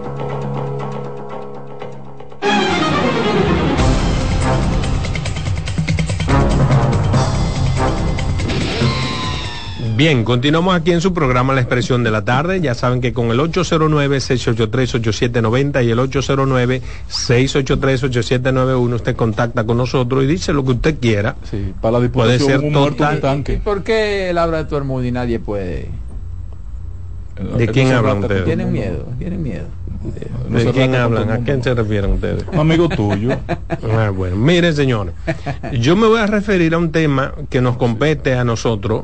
Bien, 10.01 10.23
continuamos 10.23 10.73
aquí 10.73 10.91
en 10.91 10.99
su 10.99 11.13
programa 11.13 11.53
La 11.53 11.61
Expresión 11.61 12.03
de 12.03 12.09
la 12.09 12.25
Tarde. 12.25 12.59
Ya 12.59 12.73
saben 12.73 13.01
que 13.01 13.13
con 13.13 13.29
el 13.29 13.39
809-683-8790 13.39 15.85
y 15.85 15.91
el 15.91 15.99
809-683-8791 15.99 18.93
usted 18.95 19.15
contacta 19.15 19.63
con 19.63 19.77
nosotros 19.77 20.23
y 20.23 20.25
dice 20.25 20.53
lo 20.53 20.65
que 20.65 20.71
usted 20.71 20.97
quiera. 20.99 21.35
Sí, 21.43 21.71
para 21.79 21.99
la 21.99 22.09
Puede 22.09 22.39
ser 22.39 22.61
un 22.61 22.73
muerto 22.73 22.97
total- 22.97 23.15
un 23.17 23.21
tanque. 23.21 23.53
¿Y 23.53 23.57
por 23.57 23.83
qué 23.83 24.31
él 24.31 24.39
habla 24.39 24.57
de 24.57 24.65
todo 24.65 24.79
el 24.79 24.85
mundo 24.85 25.07
y 25.07 25.11
nadie 25.11 25.37
puede? 25.37 25.89
¿De 27.59 27.67
quién 27.67 27.91
hablan 27.91 28.23
ustedes? 28.23 28.45
Tienen 28.45 28.71
miedo, 28.71 29.05
tienen 29.19 29.43
miedo. 29.43 29.65
No 30.49 30.57
¿De 30.57 30.71
quién 30.71 30.95
hablan? 30.95 31.29
¿A 31.29 31.43
quién 31.43 31.61
se 31.61 31.75
refieren 31.75 32.13
ustedes? 32.13 32.43
Un 32.51 32.57
amigo 32.57 32.89
tuyo. 32.89 33.37
Ah, 33.93 34.09
bueno, 34.09 34.35
miren 34.35 34.75
señores, 34.75 35.13
yo 35.73 35.95
me 35.95 36.07
voy 36.07 36.19
a 36.19 36.25
referir 36.27 36.73
a 36.73 36.77
un 36.79 36.91
tema 36.91 37.33
que 37.49 37.61
nos 37.61 37.77
compete 37.77 38.33
a 38.35 38.43
nosotros 38.43 39.03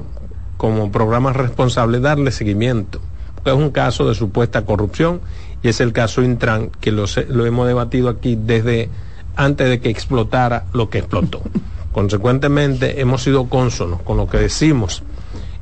como 0.58 0.92
programa 0.92 1.34
responsable 1.34 2.00
darle 2.00 2.32
seguimiento. 2.32 3.00
Porque 3.36 3.52
es 3.52 3.56
un 3.56 3.72
caso 3.72 4.08
de 4.08 4.16
supuesta 4.16 4.66
corrupción 4.66 5.22
y 5.64 5.70
es 5.70 5.80
el 5.80 5.94
caso 5.94 6.24
Intran 6.24 6.70
que 6.82 6.92
lo, 6.92 7.06
lo 7.30 7.46
hemos 7.46 7.68
debatido 7.68 8.10
aquí 8.10 8.36
desde 8.36 8.90
antes 9.36 9.70
de 9.70 9.80
que 9.80 9.90
explotara 9.90 10.66
lo 10.74 10.90
que 10.90 11.00
explotó. 11.00 11.42
Consecuentemente, 11.92 13.00
hemos 13.02 13.24
sido 13.24 13.48
cónsonos 13.48 14.02
con 14.02 14.18
lo 14.18 14.28
que 14.28 14.38
decimos. 14.38 15.04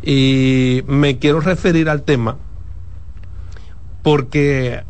Y 0.02 0.84
me 0.88 1.18
quiero 1.18 1.40
referir 1.40 1.90
al 1.90 2.04
tema 2.04 2.38
porque 4.04 4.84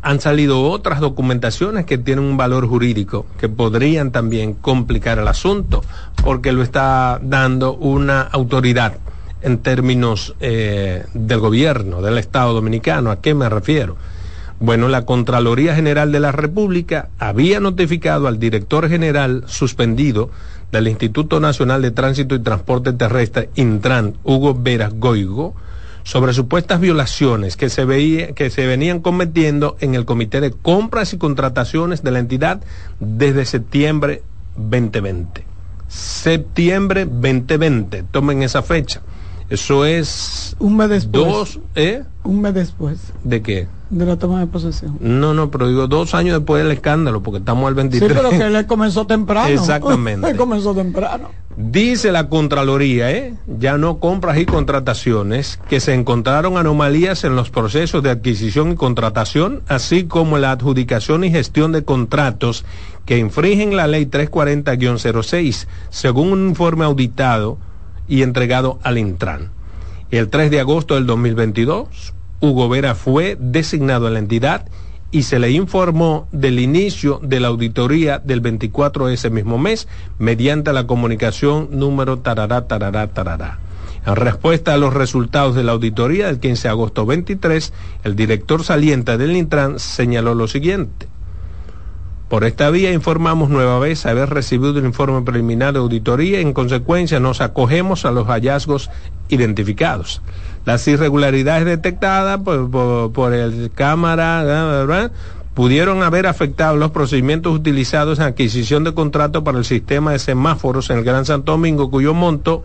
han 0.00 0.20
salido 0.20 0.62
otras 0.62 1.00
documentaciones 1.00 1.86
que 1.86 1.98
tienen 1.98 2.24
un 2.24 2.36
valor 2.36 2.66
jurídico 2.66 3.26
que 3.38 3.48
podrían 3.48 4.10
también 4.10 4.54
complicar 4.54 5.18
el 5.18 5.28
asunto, 5.28 5.82
porque 6.24 6.52
lo 6.52 6.62
está 6.62 7.20
dando 7.22 7.74
una 7.74 8.22
autoridad 8.22 8.94
en 9.42 9.58
términos 9.58 10.34
eh, 10.40 11.04
del 11.14 11.38
gobierno, 11.40 12.02
del 12.02 12.18
Estado 12.18 12.52
dominicano. 12.52 13.10
¿A 13.10 13.20
qué 13.20 13.34
me 13.34 13.48
refiero? 13.48 13.96
Bueno, 14.60 14.88
la 14.88 15.04
Contraloría 15.04 15.74
General 15.74 16.12
de 16.12 16.20
la 16.20 16.30
República 16.30 17.08
había 17.18 17.58
notificado 17.58 18.28
al 18.28 18.38
director 18.38 18.88
general 18.88 19.42
suspendido 19.46 20.30
del 20.70 20.88
Instituto 20.88 21.40
Nacional 21.40 21.82
de 21.82 21.90
Tránsito 21.90 22.34
y 22.34 22.38
Transporte 22.38 22.92
Terrestre, 22.92 23.50
Intran, 23.56 24.14
Hugo 24.22 24.54
Veras 24.54 24.94
Goigo, 24.94 25.54
sobre 26.04 26.32
supuestas 26.32 26.80
violaciones 26.80 27.56
que 27.56 27.68
se, 27.68 27.84
veía, 27.84 28.32
que 28.32 28.50
se 28.50 28.66
venían 28.66 29.00
cometiendo 29.00 29.76
en 29.80 29.94
el 29.94 30.04
Comité 30.04 30.40
de 30.40 30.52
Compras 30.52 31.12
y 31.12 31.18
Contrataciones 31.18 32.02
de 32.02 32.10
la 32.10 32.18
entidad 32.18 32.60
desde 33.00 33.44
septiembre 33.44 34.22
2020. 34.56 35.44
Septiembre 35.88 37.04
2020, 37.04 38.04
tomen 38.10 38.42
esa 38.42 38.62
fecha. 38.62 39.02
Eso 39.52 39.84
es... 39.84 40.56
Un 40.60 40.78
mes 40.78 40.88
después. 40.88 41.26
Dos, 41.26 41.60
¿eh? 41.74 42.04
Un 42.24 42.40
mes 42.40 42.54
después. 42.54 43.12
¿De 43.22 43.42
qué? 43.42 43.68
De 43.90 44.06
la 44.06 44.16
toma 44.16 44.40
de 44.40 44.46
posesión. 44.46 44.96
No, 44.98 45.34
no, 45.34 45.50
pero 45.50 45.68
digo 45.68 45.86
dos 45.88 46.14
años 46.14 46.38
después 46.38 46.62
del 46.62 46.72
escándalo, 46.72 47.22
porque 47.22 47.40
estamos 47.40 47.68
al 47.68 47.74
23. 47.74 48.10
Sí, 48.10 48.16
pero 48.16 48.30
que 48.30 48.46
él 48.46 48.66
comenzó 48.66 49.06
temprano. 49.06 49.48
Exactamente. 49.48 50.26
él 50.30 50.38
comenzó 50.38 50.74
temprano. 50.74 51.28
Dice 51.54 52.12
la 52.12 52.30
Contraloría, 52.30 53.10
¿eh? 53.10 53.34
ya 53.46 53.76
no 53.76 53.98
compras 53.98 54.38
y 54.38 54.46
contrataciones, 54.46 55.60
que 55.68 55.80
se 55.80 55.92
encontraron 55.92 56.56
anomalías 56.56 57.24
en 57.24 57.36
los 57.36 57.50
procesos 57.50 58.02
de 58.02 58.08
adquisición 58.08 58.72
y 58.72 58.76
contratación, 58.76 59.60
así 59.68 60.04
como 60.04 60.38
la 60.38 60.52
adjudicación 60.52 61.24
y 61.24 61.30
gestión 61.30 61.72
de 61.72 61.84
contratos 61.84 62.64
que 63.04 63.18
infringen 63.18 63.76
la 63.76 63.86
ley 63.86 64.06
340-06, 64.06 65.66
según 65.90 66.32
un 66.32 66.48
informe 66.48 66.86
auditado 66.86 67.58
y 68.08 68.22
entregado 68.22 68.78
al 68.82 68.98
Intran. 68.98 69.50
El 70.10 70.28
3 70.28 70.50
de 70.50 70.60
agosto 70.60 70.94
del 70.94 71.06
2022, 71.06 72.14
Hugo 72.40 72.68
Vera 72.68 72.94
fue 72.94 73.36
designado 73.40 74.06
a 74.06 74.10
la 74.10 74.18
entidad 74.18 74.66
y 75.12 75.24
se 75.24 75.38
le 75.38 75.50
informó 75.50 76.26
del 76.32 76.58
inicio 76.58 77.20
de 77.22 77.38
la 77.38 77.48
auditoría 77.48 78.18
del 78.18 78.40
24 78.40 79.06
de 79.06 79.14
ese 79.14 79.30
mismo 79.30 79.58
mes 79.58 79.86
mediante 80.18 80.72
la 80.72 80.86
comunicación 80.86 81.68
número 81.70 82.18
tarará, 82.18 82.66
tarará, 82.66 83.06
tarará. 83.08 83.58
En 84.04 84.16
respuesta 84.16 84.74
a 84.74 84.78
los 84.78 84.92
resultados 84.92 85.54
de 85.54 85.62
la 85.62 85.72
auditoría 85.72 86.26
del 86.26 86.40
15 86.40 86.62
de 86.62 86.68
agosto 86.68 87.06
23, 87.06 87.72
el 88.02 88.16
director 88.16 88.64
saliente 88.64 89.16
del 89.16 89.36
Intran 89.36 89.78
señaló 89.78 90.34
lo 90.34 90.48
siguiente. 90.48 91.11
Por 92.32 92.44
esta 92.44 92.70
vía 92.70 92.90
informamos 92.94 93.50
nueva 93.50 93.78
vez 93.78 94.06
haber 94.06 94.30
recibido 94.30 94.70
el 94.78 94.86
informe 94.86 95.20
preliminar 95.20 95.74
de 95.74 95.80
auditoría 95.80 96.38
y 96.38 96.42
en 96.42 96.54
consecuencia 96.54 97.20
nos 97.20 97.42
acogemos 97.42 98.06
a 98.06 98.10
los 98.10 98.26
hallazgos 98.26 98.88
identificados. 99.28 100.22
Las 100.64 100.88
irregularidades 100.88 101.66
detectadas 101.66 102.40
por, 102.40 103.34
el 103.34 103.70
cámara 103.74 105.10
pudieron 105.52 106.02
haber 106.02 106.26
afectado 106.26 106.76
los 106.76 106.90
procedimientos 106.92 107.54
utilizados 107.54 108.18
en 108.18 108.24
adquisición 108.24 108.82
de 108.82 108.94
contratos 108.94 109.42
para 109.42 109.58
el 109.58 109.66
sistema 109.66 110.12
de 110.12 110.18
semáforos 110.18 110.88
en 110.88 110.96
el 110.96 111.04
Gran 111.04 111.26
Santo 111.26 111.52
Domingo, 111.52 111.90
cuyo 111.90 112.14
monto 112.14 112.64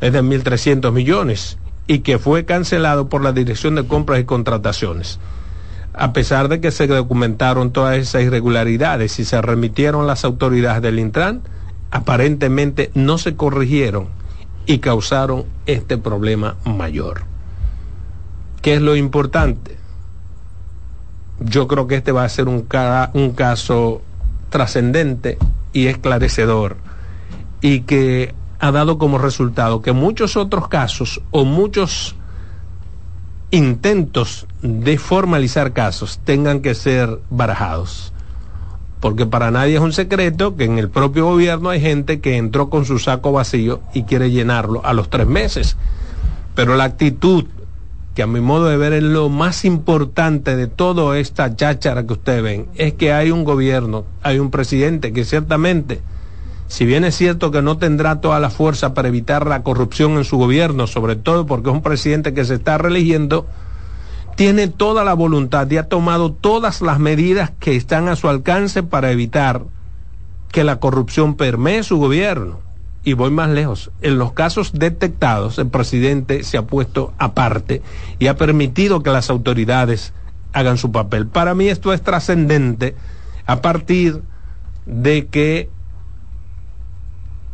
es 0.00 0.14
de 0.14 0.22
1.300 0.22 0.90
millones 0.90 1.58
y 1.86 1.98
que 1.98 2.18
fue 2.18 2.46
cancelado 2.46 3.10
por 3.10 3.22
la 3.22 3.32
Dirección 3.32 3.74
de 3.74 3.86
Compras 3.86 4.20
y 4.20 4.24
Contrataciones 4.24 5.18
a 5.94 6.12
pesar 6.12 6.48
de 6.48 6.60
que 6.60 6.70
se 6.70 6.86
documentaron 6.86 7.72
todas 7.72 7.98
esas 7.98 8.22
irregularidades 8.22 9.18
y 9.18 9.24
se 9.24 9.40
remitieron 9.42 10.06
las 10.06 10.24
autoridades 10.24 10.82
del 10.82 10.98
Intran, 10.98 11.42
aparentemente 11.90 12.90
no 12.94 13.18
se 13.18 13.36
corrigieron 13.36 14.08
y 14.66 14.78
causaron 14.78 15.44
este 15.66 15.98
problema 15.98 16.56
mayor. 16.64 17.24
¿Qué 18.62 18.74
es 18.74 18.80
lo 18.80 18.96
importante? 18.96 19.76
Yo 21.40 21.66
creo 21.66 21.86
que 21.86 21.96
este 21.96 22.12
va 22.12 22.24
a 22.24 22.28
ser 22.28 22.48
un, 22.48 22.62
caso 22.62 24.02
trascendente 24.48 25.36
y 25.72 25.88
esclarecedor 25.88 26.76
y 27.60 27.80
que 27.80 28.34
ha 28.60 28.70
dado 28.70 28.98
como 28.98 29.18
resultado 29.18 29.82
que 29.82 29.92
muchos 29.92 30.36
otros 30.36 30.68
casos 30.68 31.20
o 31.32 31.44
muchos 31.44 32.14
intentos 33.52 34.46
de 34.62 34.96
formalizar 34.98 35.72
casos 35.72 36.18
tengan 36.24 36.60
que 36.60 36.74
ser 36.74 37.20
barajados. 37.30 38.12
Porque 38.98 39.26
para 39.26 39.50
nadie 39.50 39.74
es 39.74 39.80
un 39.80 39.92
secreto 39.92 40.56
que 40.56 40.64
en 40.64 40.78
el 40.78 40.88
propio 40.88 41.26
gobierno 41.26 41.68
hay 41.68 41.80
gente 41.80 42.20
que 42.20 42.38
entró 42.38 42.70
con 42.70 42.86
su 42.86 42.98
saco 42.98 43.30
vacío 43.30 43.80
y 43.92 44.04
quiere 44.04 44.30
llenarlo 44.30 44.84
a 44.84 44.94
los 44.94 45.10
tres 45.10 45.26
meses. 45.26 45.76
Pero 46.54 46.76
la 46.76 46.84
actitud, 46.84 47.44
que 48.14 48.22
a 48.22 48.26
mi 48.26 48.40
modo 48.40 48.66
de 48.68 48.78
ver 48.78 48.94
es 48.94 49.02
lo 49.02 49.28
más 49.28 49.66
importante 49.66 50.56
de 50.56 50.66
toda 50.66 51.18
esta 51.18 51.54
cháchara 51.54 52.06
que 52.06 52.12
ustedes 52.14 52.42
ven, 52.42 52.68
es 52.76 52.94
que 52.94 53.12
hay 53.12 53.30
un 53.30 53.44
gobierno, 53.44 54.04
hay 54.22 54.38
un 54.38 54.50
presidente 54.50 55.12
que 55.12 55.24
ciertamente 55.24 56.00
si 56.72 56.86
bien 56.86 57.04
es 57.04 57.14
cierto 57.14 57.50
que 57.50 57.60
no 57.60 57.76
tendrá 57.76 58.22
toda 58.22 58.40
la 58.40 58.48
fuerza 58.48 58.94
para 58.94 59.08
evitar 59.08 59.46
la 59.46 59.62
corrupción 59.62 60.12
en 60.12 60.24
su 60.24 60.38
gobierno, 60.38 60.86
sobre 60.86 61.16
todo 61.16 61.44
porque 61.44 61.68
es 61.68 61.74
un 61.74 61.82
presidente 61.82 62.32
que 62.32 62.46
se 62.46 62.54
está 62.54 62.78
reeligiendo, 62.78 63.46
tiene 64.36 64.68
toda 64.68 65.04
la 65.04 65.12
voluntad 65.12 65.70
y 65.70 65.76
ha 65.76 65.90
tomado 65.90 66.32
todas 66.32 66.80
las 66.80 66.98
medidas 66.98 67.52
que 67.60 67.76
están 67.76 68.08
a 68.08 68.16
su 68.16 68.26
alcance 68.30 68.82
para 68.82 69.12
evitar 69.12 69.64
que 70.50 70.64
la 70.64 70.80
corrupción 70.80 71.34
permee 71.34 71.82
su 71.82 71.98
gobierno. 71.98 72.60
Y 73.04 73.12
voy 73.12 73.30
más 73.30 73.50
lejos. 73.50 73.90
En 74.00 74.16
los 74.16 74.32
casos 74.32 74.72
detectados, 74.72 75.58
el 75.58 75.68
presidente 75.68 76.42
se 76.42 76.56
ha 76.56 76.62
puesto 76.62 77.12
aparte 77.18 77.82
y 78.18 78.28
ha 78.28 78.36
permitido 78.38 79.02
que 79.02 79.10
las 79.10 79.28
autoridades 79.28 80.14
hagan 80.54 80.78
su 80.78 80.90
papel. 80.90 81.26
Para 81.26 81.54
mí 81.54 81.68
esto 81.68 81.92
es 81.92 82.00
trascendente 82.00 82.96
a 83.44 83.60
partir 83.60 84.22
de 84.86 85.26
que 85.26 85.68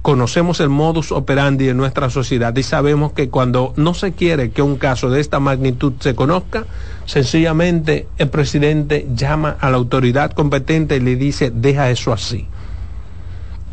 conocemos 0.03 0.61
el 0.61 0.69
modus 0.69 1.13
operandi 1.13 1.67
de 1.67 1.75
nuestra 1.75 2.09
sociedad 2.11 2.55
y 2.57 2.63
sabemos 2.63 3.13
que 3.13 3.31
cuando 3.31 3.73
no 3.77 3.95
se 3.95 4.13
quiere 4.13 4.51
que 4.51 4.63
un 4.63 4.77
caso 4.77 5.11
de 5.11 5.21
esta 5.21 5.41
magnitud 5.41 5.95
se 6.01 6.15
conozca, 6.15 6.67
sencillamente 7.05 8.07
el 8.17 8.29
presidente 8.29 9.07
llama 9.15 9.57
a 9.61 9.71
la 9.71 9.77
autoridad 9.77 10.33
competente 10.33 10.97
y 10.97 11.01
le 11.01 11.17
dice, 11.17 11.51
deja 11.51 11.91
eso 11.91 12.13
así. 12.13 12.47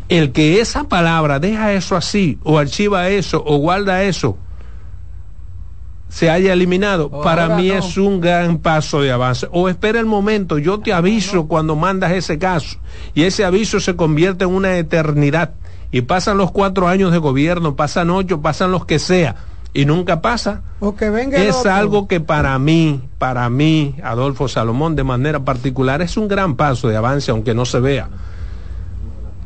El 0.08 0.32
que 0.32 0.60
esa 0.60 0.84
palabra, 0.84 1.40
deja 1.40 1.72
eso 1.72 1.96
así, 1.96 2.38
o 2.44 2.58
archiva 2.58 3.08
eso, 3.08 3.42
o 3.44 3.58
guarda 3.58 4.04
eso, 4.04 4.38
se 6.08 6.30
haya 6.30 6.52
eliminado, 6.52 7.10
para 7.10 7.56
mí 7.56 7.70
es 7.70 7.96
un 7.96 8.20
gran 8.20 8.58
paso 8.58 9.00
de 9.00 9.10
avance. 9.10 9.48
O 9.50 9.68
espera 9.68 9.98
el 9.98 10.06
momento, 10.06 10.58
yo 10.58 10.78
te 10.78 10.92
aviso 10.92 11.48
cuando 11.48 11.74
mandas 11.74 12.12
ese 12.12 12.38
caso, 12.38 12.78
y 13.14 13.24
ese 13.24 13.44
aviso 13.44 13.80
se 13.80 13.96
convierte 13.96 14.44
en 14.44 14.50
una 14.50 14.78
eternidad 14.78 15.54
y 15.90 16.02
pasan 16.02 16.38
los 16.38 16.50
cuatro 16.50 16.88
años 16.88 17.12
de 17.12 17.18
gobierno, 17.18 17.76
pasan 17.76 18.10
ocho, 18.10 18.40
pasan 18.40 18.70
los 18.70 18.84
que 18.86 18.98
sea, 18.98 19.36
y 19.72 19.84
nunca 19.84 20.20
pasa. 20.22 20.62
es 21.32 21.66
algo 21.66 22.08
que 22.08 22.20
para 22.20 22.58
mí, 22.58 23.02
para 23.18 23.48
mí, 23.50 23.96
Adolfo 24.02 24.48
Salomón, 24.48 24.96
de 24.96 25.04
manera 25.04 25.40
particular, 25.40 26.02
es 26.02 26.16
un 26.16 26.28
gran 26.28 26.56
paso 26.56 26.88
de 26.88 26.96
avance, 26.96 27.30
aunque 27.30 27.54
no 27.54 27.64
se 27.66 27.80
vea. 27.80 28.08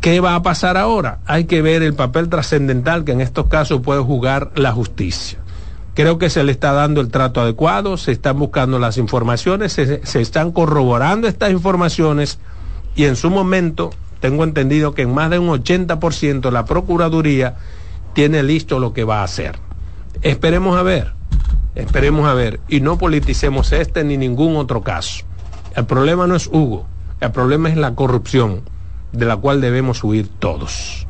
¿Qué 0.00 0.20
va 0.20 0.34
a 0.34 0.42
pasar 0.42 0.76
ahora? 0.76 1.18
Hay 1.26 1.44
que 1.44 1.60
ver 1.62 1.82
el 1.82 1.94
papel 1.94 2.28
trascendental 2.28 3.04
que 3.04 3.12
en 3.12 3.20
estos 3.20 3.46
casos 3.48 3.80
puede 3.82 4.00
jugar 4.00 4.50
la 4.54 4.72
justicia. 4.72 5.38
Creo 5.94 6.18
que 6.18 6.30
se 6.30 6.44
le 6.44 6.52
está 6.52 6.72
dando 6.72 7.00
el 7.00 7.10
trato 7.10 7.40
adecuado, 7.40 7.96
se 7.96 8.12
están 8.12 8.38
buscando 8.38 8.78
las 8.78 8.96
informaciones, 8.96 9.72
se, 9.72 10.06
se 10.06 10.20
están 10.20 10.52
corroborando 10.52 11.28
estas 11.28 11.50
informaciones 11.50 12.38
y 12.94 13.04
en 13.04 13.16
su 13.16 13.28
momento 13.28 13.90
tengo 14.20 14.44
entendido 14.44 14.94
que 14.94 15.02
en 15.02 15.14
más 15.14 15.30
de 15.30 15.38
un 15.38 15.48
80% 15.48 16.50
la 16.50 16.64
Procuraduría 16.64 17.56
tiene 18.12 18.42
listo 18.42 18.78
lo 18.78 18.92
que 18.92 19.04
va 19.04 19.20
a 19.20 19.24
hacer. 19.24 19.56
Esperemos 20.22 20.76
a 20.76 20.82
ver, 20.82 21.12
esperemos 21.74 22.28
a 22.28 22.34
ver, 22.34 22.60
y 22.68 22.80
no 22.80 22.98
politicemos 22.98 23.72
este 23.72 24.04
ni 24.04 24.16
ningún 24.16 24.56
otro 24.56 24.82
caso. 24.82 25.24
El 25.74 25.86
problema 25.86 26.26
no 26.26 26.36
es 26.36 26.46
Hugo, 26.46 26.86
el 27.20 27.30
problema 27.30 27.68
es 27.70 27.76
la 27.76 27.94
corrupción, 27.94 28.62
de 29.12 29.26
la 29.26 29.36
cual 29.36 29.60
debemos 29.60 30.04
huir 30.04 30.28
todos. 30.38 31.06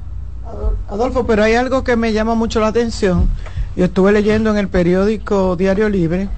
Adolfo, 0.89 1.27
pero 1.27 1.43
hay 1.43 1.55
algo 1.55 1.85
que 1.85 1.97
me 1.97 2.13
llama 2.13 2.35
mucho 2.35 2.61
la 2.61 2.69
atención. 2.69 3.29
Yo 3.77 3.85
estuve 3.85 4.13
leyendo 4.13 4.51
en 4.51 4.57
el 4.57 4.69
periódico 4.69 5.57
Diario 5.57 5.89
Libre 5.89 6.29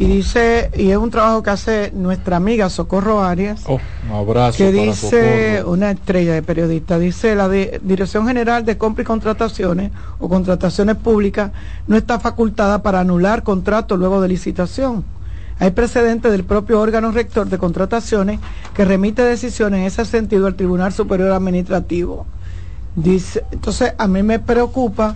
y 0.00 0.06
dice, 0.06 0.70
y 0.74 0.90
es 0.90 0.96
un 0.96 1.10
trabajo 1.10 1.42
que 1.42 1.50
hace 1.50 1.92
nuestra 1.94 2.36
amiga 2.38 2.70
Socorro 2.70 3.22
Arias, 3.22 3.62
Oh, 3.66 3.78
un 4.08 4.16
abrazo. 4.16 4.56
que 4.56 4.70
para 4.70 4.82
dice, 4.86 5.58
Socorro. 5.58 5.72
una 5.72 5.90
estrella 5.90 6.32
de 6.32 6.42
periodista, 6.42 6.98
dice 6.98 7.34
la 7.34 7.48
de- 7.48 7.78
Dirección 7.82 8.26
General 8.26 8.64
de 8.64 8.78
Compra 8.78 9.02
y 9.02 9.04
Contrataciones 9.04 9.92
o 10.18 10.28
Contrataciones 10.30 10.96
Públicas 10.96 11.52
no 11.86 11.96
está 11.98 12.18
facultada 12.18 12.82
para 12.82 13.00
anular 13.00 13.42
contratos 13.42 13.98
luego 13.98 14.22
de 14.22 14.28
licitación. 14.28 15.04
Hay 15.58 15.72
precedentes 15.72 16.32
del 16.32 16.44
propio 16.44 16.80
órgano 16.80 17.12
rector 17.12 17.46
de 17.50 17.58
contrataciones 17.58 18.40
que 18.72 18.86
remite 18.86 19.22
decisiones 19.22 19.80
en 19.80 19.86
ese 19.86 20.06
sentido 20.06 20.46
al 20.46 20.54
Tribunal 20.54 20.94
Superior 20.94 21.32
Administrativo. 21.32 22.24
Dice, 22.96 23.44
entonces 23.52 23.92
a 23.98 24.08
mí 24.08 24.22
me 24.22 24.38
preocupa 24.38 25.14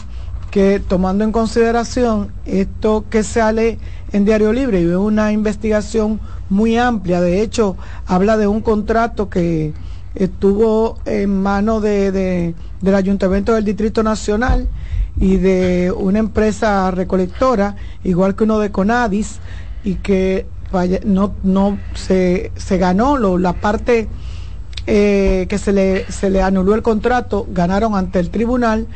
que 0.50 0.78
tomando 0.78 1.24
en 1.24 1.32
consideración 1.32 2.30
esto 2.44 3.06
que 3.10 3.24
sale 3.24 3.78
en 4.14 4.24
Diario 4.24 4.52
Libre 4.52 4.80
y 4.80 4.84
es 4.88 4.94
una 4.96 5.32
investigación 5.32 6.20
muy 6.48 6.76
amplia, 6.78 7.20
de 7.20 7.42
hecho 7.42 7.76
habla 8.06 8.36
de 8.36 8.46
un 8.46 8.60
contrato 8.60 9.28
que 9.28 9.74
estuvo 10.14 10.96
en 11.04 11.42
manos 11.42 11.82
de, 11.82 12.12
de- 12.12 12.54
del 12.80 12.94
Ayuntamiento 12.94 13.54
del 13.54 13.64
Distrito 13.64 14.04
Nacional 14.04 14.68
y 15.18 15.38
de 15.38 15.92
una 15.96 16.20
empresa 16.20 16.92
recolectora, 16.92 17.74
igual 18.04 18.36
que 18.36 18.44
uno 18.44 18.60
de 18.60 18.70
Conadis, 18.70 19.40
y 19.82 19.96
que 19.96 20.46
no, 21.04 21.32
no 21.42 21.78
se, 21.94 22.52
se 22.56 22.78
ganó 22.78 23.16
la 23.38 23.52
parte 23.54 24.08
eh, 24.86 25.46
que 25.48 25.58
se 25.58 25.72
le, 25.72 26.04
se 26.10 26.30
le 26.30 26.40
anuló 26.40 26.74
el 26.76 26.82
contrato, 26.82 27.46
ganaron 27.50 27.96
ante 27.96 28.20
el 28.20 28.30
tribunal, 28.30 28.86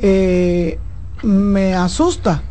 eh, 0.00 0.78
me 1.22 1.74
asusta. 1.74 2.42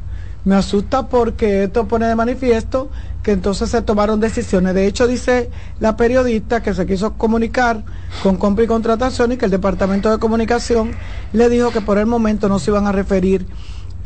Me 0.48 0.56
asusta 0.56 1.10
porque 1.10 1.66
esto 1.66 1.89
pone 1.89 2.06
de 2.06 2.16
manifiesto 2.16 2.89
que 3.22 3.34
entonces 3.34 3.70
se 3.70 3.82
tomaron 3.82 4.22
decisiones. 4.22 4.74
De 4.74 4.88
hecho, 4.88 5.06
dice 5.06 5.50
la 5.82 5.98
periodista 5.98 6.64
que 6.64 6.74
se 6.74 6.86
quiso 6.86 7.16
comunicar 7.16 7.84
con 8.24 8.38
compra 8.38 8.64
y 8.64 8.68
contratación 8.68 9.34
y 9.34 9.36
que 9.36 9.43
el 9.43 9.52
Departamento 9.52 10.10
de 10.10 10.20
Comunicación 10.20 10.91
le 11.34 11.50
dijo 11.50 11.72
que 11.72 11.82
por 11.82 11.98
el 11.98 12.06
momento 12.06 12.48
no 12.48 12.60
se 12.60 12.72
iban 12.72 12.88
a 12.88 12.93
referir 12.93 13.45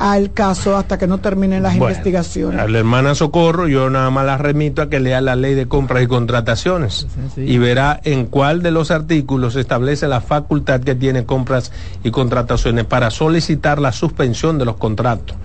al 0.00 0.32
caso 0.32 0.76
hasta 0.76 0.98
que 0.98 1.06
no 1.06 1.18
terminen 1.18 1.62
las 1.62 1.78
Bueno, 1.78 1.94
investigaciones. 1.94 2.60
A 2.60 2.66
la 2.66 2.80
hermana 2.80 3.14
Socorro, 3.14 3.68
yo 3.68 3.88
nada 3.88 4.10
más 4.10 4.26
la 4.26 4.36
remito 4.36 4.82
a 4.82 4.90
que 4.90 4.98
lea 4.98 5.20
la 5.20 5.36
ley 5.36 5.54
de 5.54 5.68
compras 5.68 6.02
y 6.02 6.08
contrataciones 6.08 7.06
y 7.36 7.58
verá 7.58 8.00
en 8.02 8.26
cuál 8.26 8.62
de 8.62 8.72
los 8.72 8.90
artículos 8.90 9.52
se 9.52 9.60
establece 9.60 10.08
la 10.08 10.20
facultad 10.20 10.80
que 10.80 10.96
tiene 10.96 11.24
compras 11.24 11.70
y 12.02 12.10
contrataciones 12.10 12.84
para 12.84 13.12
solicitar 13.12 13.80
la 13.80 13.92
suspensión 13.92 14.58
de 14.58 14.64
los 14.64 14.76
contratos. 14.76 15.36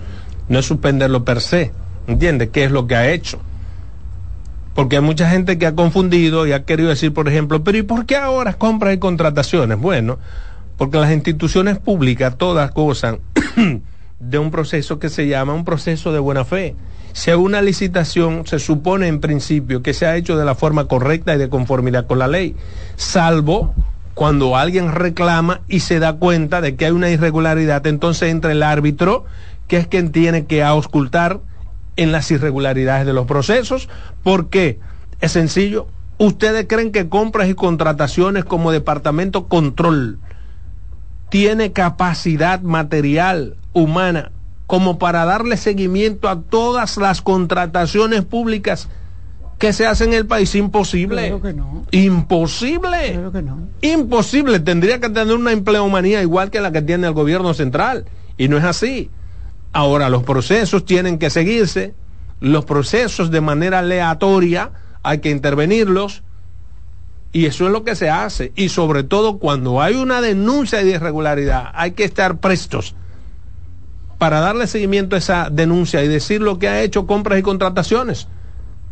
No 0.48 0.58
es 0.58 0.66
suspenderlo 0.66 1.24
per 1.24 1.40
se. 1.40 1.72
¿Entiende? 2.06 2.48
¿Qué 2.48 2.64
es 2.64 2.70
lo 2.70 2.86
que 2.86 2.96
ha 2.96 3.10
hecho? 3.10 3.38
Porque 4.74 4.96
hay 4.96 5.02
mucha 5.02 5.28
gente 5.28 5.58
que 5.58 5.66
ha 5.66 5.74
confundido 5.74 6.46
y 6.46 6.52
ha 6.52 6.64
querido 6.64 6.88
decir, 6.88 7.12
por 7.12 7.28
ejemplo, 7.28 7.64
pero 7.64 7.78
¿y 7.78 7.82
por 7.82 8.06
qué 8.06 8.16
ahora 8.16 8.54
compras 8.54 8.94
y 8.94 8.98
contrataciones? 8.98 9.78
Bueno, 9.78 10.18
porque 10.76 10.98
las 10.98 11.12
instituciones 11.12 11.78
públicas 11.78 12.36
todas 12.38 12.72
gozan 12.72 13.18
de 14.20 14.38
un 14.38 14.50
proceso 14.50 14.98
que 14.98 15.08
se 15.08 15.26
llama 15.26 15.52
un 15.52 15.64
proceso 15.64 16.12
de 16.12 16.20
buena 16.20 16.44
fe. 16.44 16.76
Si 17.12 17.30
hay 17.30 17.36
una 17.36 17.60
licitación, 17.60 18.46
se 18.46 18.60
supone 18.60 19.08
en 19.08 19.20
principio 19.20 19.82
que 19.82 19.92
se 19.92 20.06
ha 20.06 20.16
hecho 20.16 20.36
de 20.36 20.44
la 20.44 20.54
forma 20.54 20.84
correcta 20.84 21.34
y 21.34 21.38
de 21.38 21.48
conformidad 21.48 22.06
con 22.06 22.20
la 22.20 22.28
ley, 22.28 22.54
salvo 22.96 23.74
cuando 24.14 24.56
alguien 24.56 24.92
reclama 24.92 25.60
y 25.68 25.80
se 25.80 25.98
da 25.98 26.14
cuenta 26.14 26.60
de 26.60 26.76
que 26.76 26.86
hay 26.86 26.92
una 26.92 27.10
irregularidad, 27.10 27.86
entonces 27.86 28.30
entra 28.30 28.52
el 28.52 28.62
árbitro, 28.62 29.24
que 29.68 29.76
es 29.76 29.86
quien 29.86 30.10
tiene 30.10 30.46
que 30.46 30.64
auscultar 30.64 31.40
en 31.96 32.12
las 32.12 32.30
irregularidades 32.30 33.06
de 33.06 33.12
los 33.12 33.26
procesos. 33.26 33.88
¿Por 34.22 34.48
qué? 34.48 34.80
Es 35.20 35.32
sencillo. 35.32 35.86
¿Ustedes 36.16 36.66
creen 36.68 36.90
que 36.90 37.08
compras 37.08 37.48
y 37.48 37.54
contrataciones 37.54 38.44
como 38.44 38.72
departamento 38.72 39.46
control 39.46 40.18
tiene 41.28 41.72
capacidad 41.72 42.60
material 42.62 43.56
humana 43.72 44.32
como 44.66 44.98
para 44.98 45.24
darle 45.24 45.56
seguimiento 45.56 46.28
a 46.28 46.40
todas 46.40 46.96
las 46.96 47.22
contrataciones 47.22 48.24
públicas 48.24 48.88
que 49.58 49.72
se 49.72 49.86
hacen 49.86 50.10
en 50.10 50.18
el 50.18 50.26
país? 50.26 50.54
Imposible. 50.54 51.28
Claro 51.28 51.42
que 51.42 51.52
no. 51.52 51.86
Imposible. 51.90 53.12
Claro 53.12 53.32
que 53.32 53.42
no. 53.42 53.68
Imposible. 53.82 54.60
Tendría 54.60 55.00
que 55.00 55.10
tener 55.10 55.34
una 55.34 55.52
empleomanía 55.52 56.22
igual 56.22 56.50
que 56.50 56.60
la 56.60 56.72
que 56.72 56.82
tiene 56.82 57.06
el 57.06 57.12
gobierno 57.12 57.54
central. 57.54 58.06
Y 58.36 58.48
no 58.48 58.56
es 58.56 58.64
así. 58.64 59.10
Ahora, 59.72 60.08
los 60.08 60.22
procesos 60.22 60.84
tienen 60.84 61.18
que 61.18 61.30
seguirse. 61.30 61.94
Los 62.40 62.64
procesos 62.64 63.30
de 63.30 63.40
manera 63.40 63.80
aleatoria 63.80 64.70
hay 65.02 65.18
que 65.18 65.30
intervenirlos. 65.30 66.22
Y 67.32 67.46
eso 67.46 67.66
es 67.66 67.72
lo 67.72 67.84
que 67.84 67.94
se 67.94 68.08
hace. 68.08 68.52
Y 68.56 68.70
sobre 68.70 69.02
todo 69.04 69.38
cuando 69.38 69.82
hay 69.82 69.94
una 69.96 70.20
denuncia 70.20 70.78
de 70.82 70.90
irregularidad, 70.90 71.70
hay 71.74 71.90
que 71.92 72.04
estar 72.04 72.38
prestos 72.38 72.94
para 74.16 74.40
darle 74.40 74.66
seguimiento 74.66 75.14
a 75.14 75.18
esa 75.18 75.48
denuncia 75.50 76.02
y 76.02 76.08
decir 76.08 76.40
lo 76.40 76.58
que 76.58 76.68
ha 76.68 76.82
hecho 76.82 77.06
compras 77.06 77.38
y 77.38 77.42
contrataciones. 77.42 78.26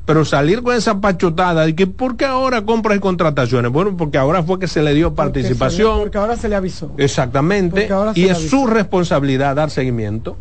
Pero 0.05 0.25
salir 0.25 0.63
con 0.63 0.77
esa 0.77 1.01
pachotada 1.01 1.67
de 1.67 1.75
que 1.75 1.89
¿por 1.89 2.17
qué 2.17 2.27
ahora 2.27 2.63
compras 2.63 2.99
y 2.99 3.01
contrataciones? 3.01 3.73
Bueno, 3.73 3.97
porque 3.97 4.19
ahora 4.19 4.45
fue 4.45 4.61
que 4.61 4.69
se 4.69 4.83
le 4.83 4.95
dio 4.95 5.15
Porque 5.15 5.43
se 5.43 5.49
le- 5.49 5.55
participación. 5.57 5.99
Porque 6.01 6.19
ahora 6.19 6.37
se 6.37 6.49
le 6.49 6.55
avisó. 6.55 6.93
Exactamente. 6.99 7.89
Y 8.15 8.27
es 8.27 8.37
avisó. 8.37 8.49
su 8.51 8.67
responsabilidad 8.69 9.57
dar 9.57 9.71
seguimiento. 9.71 10.37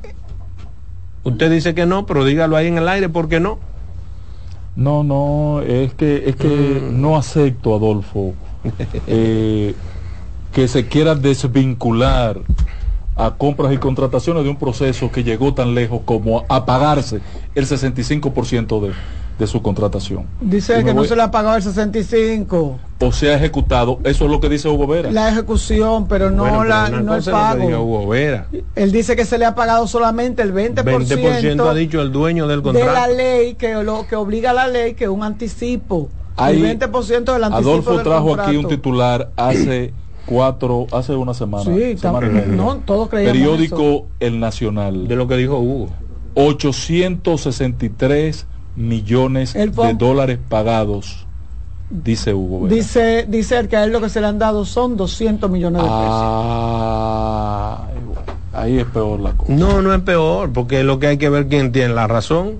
Usted 1.26 1.52
dice 1.52 1.74
que 1.76 1.86
no, 1.86 2.06
pero 2.06 2.24
dígalo 2.24 2.56
ahí 2.56 2.68
en 2.68 2.78
el 2.78 2.88
aire, 2.88 3.10
¿por 3.10 3.28
qué 3.28 3.40
no? 3.40 3.58
No, 4.76 5.04
no, 5.04 5.62
es 5.62 5.94
que, 5.96 6.30
es 6.30 6.36
que 6.36 6.48
Mm. 6.48 7.02
no 7.02 7.18
acepto, 7.18 7.76
Adolfo, 7.76 8.34
eh, 9.08 9.74
que 10.54 10.68
se 10.68 10.88
quiera 10.88 11.16
desvincular 11.16 12.42
a 13.16 13.32
compras 13.38 13.74
y 13.74 13.78
contrataciones 13.78 14.44
de 14.44 14.50
un 14.50 14.58
proceso 14.58 15.12
que 15.12 15.24
llegó 15.24 15.54
tan 15.54 15.74
lejos 15.74 16.02
como 16.06 16.46
a 16.50 16.66
pagarse 16.66 17.22
el 17.56 17.66
65% 17.66 18.82
de, 18.82 18.94
de 19.40 19.48
su 19.48 19.62
contratación. 19.62 20.26
Dice 20.40 20.84
que 20.84 20.94
no 20.94 21.04
se 21.04 21.16
le 21.16 21.24
ha 21.24 21.32
pagado 21.32 21.58
el 21.58 21.64
65, 21.64 22.80
O 23.02 23.12
se 23.12 23.30
ha 23.30 23.36
ejecutado, 23.36 24.00
eso 24.06 24.26
es 24.26 24.32
lo 24.32 24.40
que 24.40 24.48
dice 24.48 24.70
Hugo 24.70 24.88
Vera. 24.88 25.12
la 25.12 25.28
ejecución, 25.30 26.08
pero 26.08 26.32
no, 26.32 26.44
Bueno, 26.44 26.60
pero 26.60 26.70
la, 26.70 26.90
no 26.90 26.98
el 27.00 27.06
cosa 27.06 27.18
es 27.20 27.28
lo 27.28 27.34
que 27.60 27.66
diga 27.68 27.78
pago. 27.78 27.84
Hugo 27.86 28.08
Vera. 28.08 28.48
Él 28.76 28.92
dice 28.94 29.16
que 29.18 29.26
se 29.26 29.38
le 29.38 29.44
ha 29.46 29.54
pagado 29.56 29.86
solamente 29.88 30.42
el 30.42 30.54
20%, 30.54 30.76
20% 30.84 31.70
ha 31.70 31.74
dicho 31.74 32.02
el 32.02 32.12
dueño 32.14 32.48
del 32.48 32.62
de 32.64 32.72
la 32.74 32.80
contrato. 32.86 33.14
ley, 33.16 33.56
que 33.56 33.74
lo 33.84 34.08
que 34.08 34.16
obliga 34.16 34.52
a 34.52 34.54
la 34.54 34.68
ley, 34.70 34.94
que 34.94 35.10
un 35.10 35.24
anticipo. 35.24 36.08
Ahí, 36.38 36.64
el 36.64 36.80
20% 36.80 37.34
del 37.34 37.44
anticipo 37.44 37.70
Adolfo 37.70 37.94
del 37.96 38.04
trajo 38.04 38.28
contrato. 38.28 38.50
aquí 38.52 38.58
un 38.58 38.68
titular 38.68 39.32
hace 39.36 39.94
cuatro, 40.26 40.88
hace 40.94 41.14
una 41.16 41.34
semana. 41.34 41.66
Sí, 41.66 41.98
semana 41.98 42.28
tam- 42.28 42.32
media. 42.32 42.48
no, 42.48 42.78
todos 42.78 43.10
creíamos 43.10 43.34
Periódico 43.38 44.06
El 44.22 44.40
Nacional. 44.40 45.08
De 45.10 45.16
lo 45.18 45.28
que 45.28 45.36
dijo 45.38 45.60
Hugo. 45.60 45.90
863 46.36 48.48
millones 48.76 49.54
de 49.54 49.94
dólares 49.98 50.40
pagados, 50.50 51.26
dice 51.90 52.34
Hugo. 52.34 52.62
Vera. 52.64 52.76
Dice, 52.76 53.26
dice 53.28 53.58
él 53.58 53.68
que 53.68 53.78
a 53.78 53.84
él 53.84 53.92
lo 53.92 54.02
que 54.02 54.10
se 54.10 54.22
le 54.22 54.28
han 54.28 54.40
dado 54.40 54.66
son 54.66 54.98
200 54.98 55.50
millones 55.50 55.82
de 55.82 55.88
pesos. 55.88 55.96
Ah, 55.98 57.88
ahí 58.54 58.80
es 58.80 58.86
peor 58.86 59.20
la 59.20 59.32
cosa. 59.32 59.54
No, 59.54 59.82
no 59.82 59.94
es 59.94 60.02
peor, 60.02 60.52
porque 60.52 60.84
lo 60.84 61.00
que 61.00 61.08
hay 61.08 61.18
que 61.18 61.30
ver 61.30 61.48
quién 61.48 61.72
tiene 61.72 61.94
la 61.94 62.08
razón. 62.08 62.54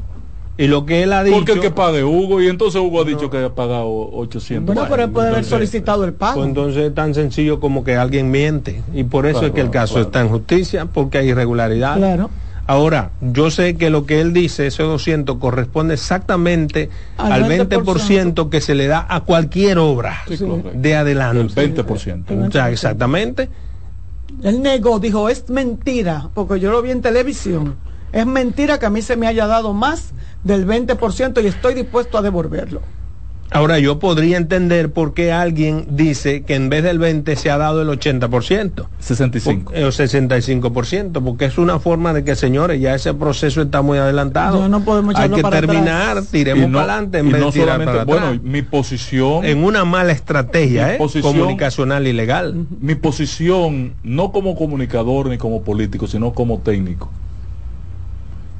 Y 0.58 0.68
lo 0.68 0.86
que 0.86 1.04
él 1.04 1.12
ha 1.12 1.22
dicho. 1.22 1.36
Porque 1.36 1.52
el 1.52 1.60
que 1.60 1.70
pague 1.72 2.06
Hugo, 2.06 2.42
y 2.42 2.48
entonces 2.48 2.80
Hugo 2.80 3.02
ha 3.02 3.04
dicho 3.04 3.30
que 3.30 3.40
ha 3.40 3.50
pagado 3.54 3.90
800. 4.14 4.74
bueno, 4.74 4.88
pero 4.90 5.04
él 5.04 5.10
puede 5.10 5.28
haber 5.28 5.44
solicitado 5.44 6.06
el 6.06 6.14
pago. 6.14 6.36
Pues 6.36 6.48
entonces 6.48 6.84
es 6.86 6.96
tan 6.96 7.14
sencillo 7.14 7.60
como 7.60 7.84
que 7.84 7.98
alguien 7.98 8.32
miente. 8.32 8.82
Y 8.94 9.04
por 9.04 9.26
eso 9.26 9.40
Claro, 9.40 9.48
es 9.48 9.54
que 9.54 9.60
el 9.60 9.70
caso 9.70 9.96
claro. 9.96 10.06
está 10.08 10.22
en 10.22 10.30
justicia, 10.30 10.86
porque 10.86 11.18
hay 11.18 11.28
irregularidad. 11.32 11.98
Claro. 11.98 12.30
Ahora, 12.68 13.12
yo 13.22 13.52
sé 13.52 13.78
que 13.78 13.90
lo 13.92 14.06
que 14.06 14.22
él 14.22 14.34
dice, 14.34 14.68
ese 14.68 14.82
200, 14.82 15.38
corresponde 15.38 15.94
exactamente 15.94 16.90
Al 17.18 17.34
al 17.34 17.46
20% 17.46 17.70
20% 17.70 18.50
que 18.50 18.60
se 18.60 18.74
le 18.74 18.88
da 18.88 19.06
a 19.08 19.22
cualquier 19.22 19.78
obra 19.78 20.24
Sí, 20.28 20.44
de 20.74 20.96
adelante. 20.96 21.62
El 21.62 21.76
20%. 21.76 22.48
O 22.48 22.52
sea, 22.52 22.72
exactamente. 22.72 23.50
Él 24.44 24.62
negó, 24.62 25.00
dijo, 25.00 25.30
es 25.30 25.50
mentira, 25.50 26.30
porque 26.34 26.60
yo 26.60 26.72
lo 26.72 26.82
vi 26.82 26.92
en 26.92 27.02
televisión. 27.02 27.76
Es 28.12 28.26
mentira 28.26 28.80
que 28.80 28.86
a 28.86 28.90
mí 28.90 29.02
se 29.02 29.16
me 29.16 29.28
haya 29.28 29.46
dado 29.46 29.74
más 29.74 30.14
del 30.44 30.66
20% 30.66 31.44
y 31.44 31.48
estoy 31.48 31.74
dispuesto 31.74 32.18
a 32.18 32.22
devolverlo. 32.22 32.82
Ahora, 33.52 33.78
yo 33.80 34.00
podría 34.00 34.38
entender 34.38 34.92
por 34.92 35.14
qué 35.14 35.32
alguien 35.32 35.86
dice 35.92 36.42
que 36.44 36.56
en 36.56 36.68
vez 36.70 36.84
del 36.84 36.98
20 36.98 37.36
se 37.36 37.52
ha 37.52 37.58
dado 37.58 37.84
el 37.84 37.88
80%. 37.88 38.88
65. 39.00 39.72
O 39.72 39.76
65%, 39.76 41.24
porque 41.24 41.46
es 41.46 41.58
una 41.60 41.80
forma 41.80 42.12
de 42.12 42.24
que, 42.24 42.36
señores, 42.36 42.82
ya 42.82 42.96
ese 42.96 43.14
proceso 43.14 43.62
está 43.62 43.82
muy 43.84 44.00
adelantado. 44.00 44.60
Ya 44.60 44.68
no 44.68 44.84
podemos 44.84 45.16
Hay 45.16 45.30
que 45.30 45.42
para 45.44 45.62
terminar, 45.62 46.10
atrás. 46.18 46.28
tiremos 46.32 46.70
no- 46.70 46.80
para 46.80 46.94
adelante 46.94 47.20
en 47.20 47.32
vez 47.32 47.40
no 47.40 47.46
de 47.48 47.52
tirar 47.54 47.78
para 47.86 48.02
atrás. 48.02 48.06
bueno, 48.08 48.40
mi 48.44 48.62
posición 48.64 49.46
en 49.46 49.64
una 49.64 49.86
mala 49.86 50.12
estrategia 50.12 50.96
¿eh? 50.96 50.98
posición- 50.98 51.34
comunicacional 51.34 52.08
y 52.08 52.14
legal. 52.14 52.66
mi 52.82 52.96
posición, 52.96 53.94
no 54.04 54.32
como 54.32 54.56
comunicador 54.56 55.28
ni 55.30 55.38
como 55.38 55.62
político, 55.62 56.08
sino 56.08 56.34
como 56.34 56.60
técnico, 56.60 57.12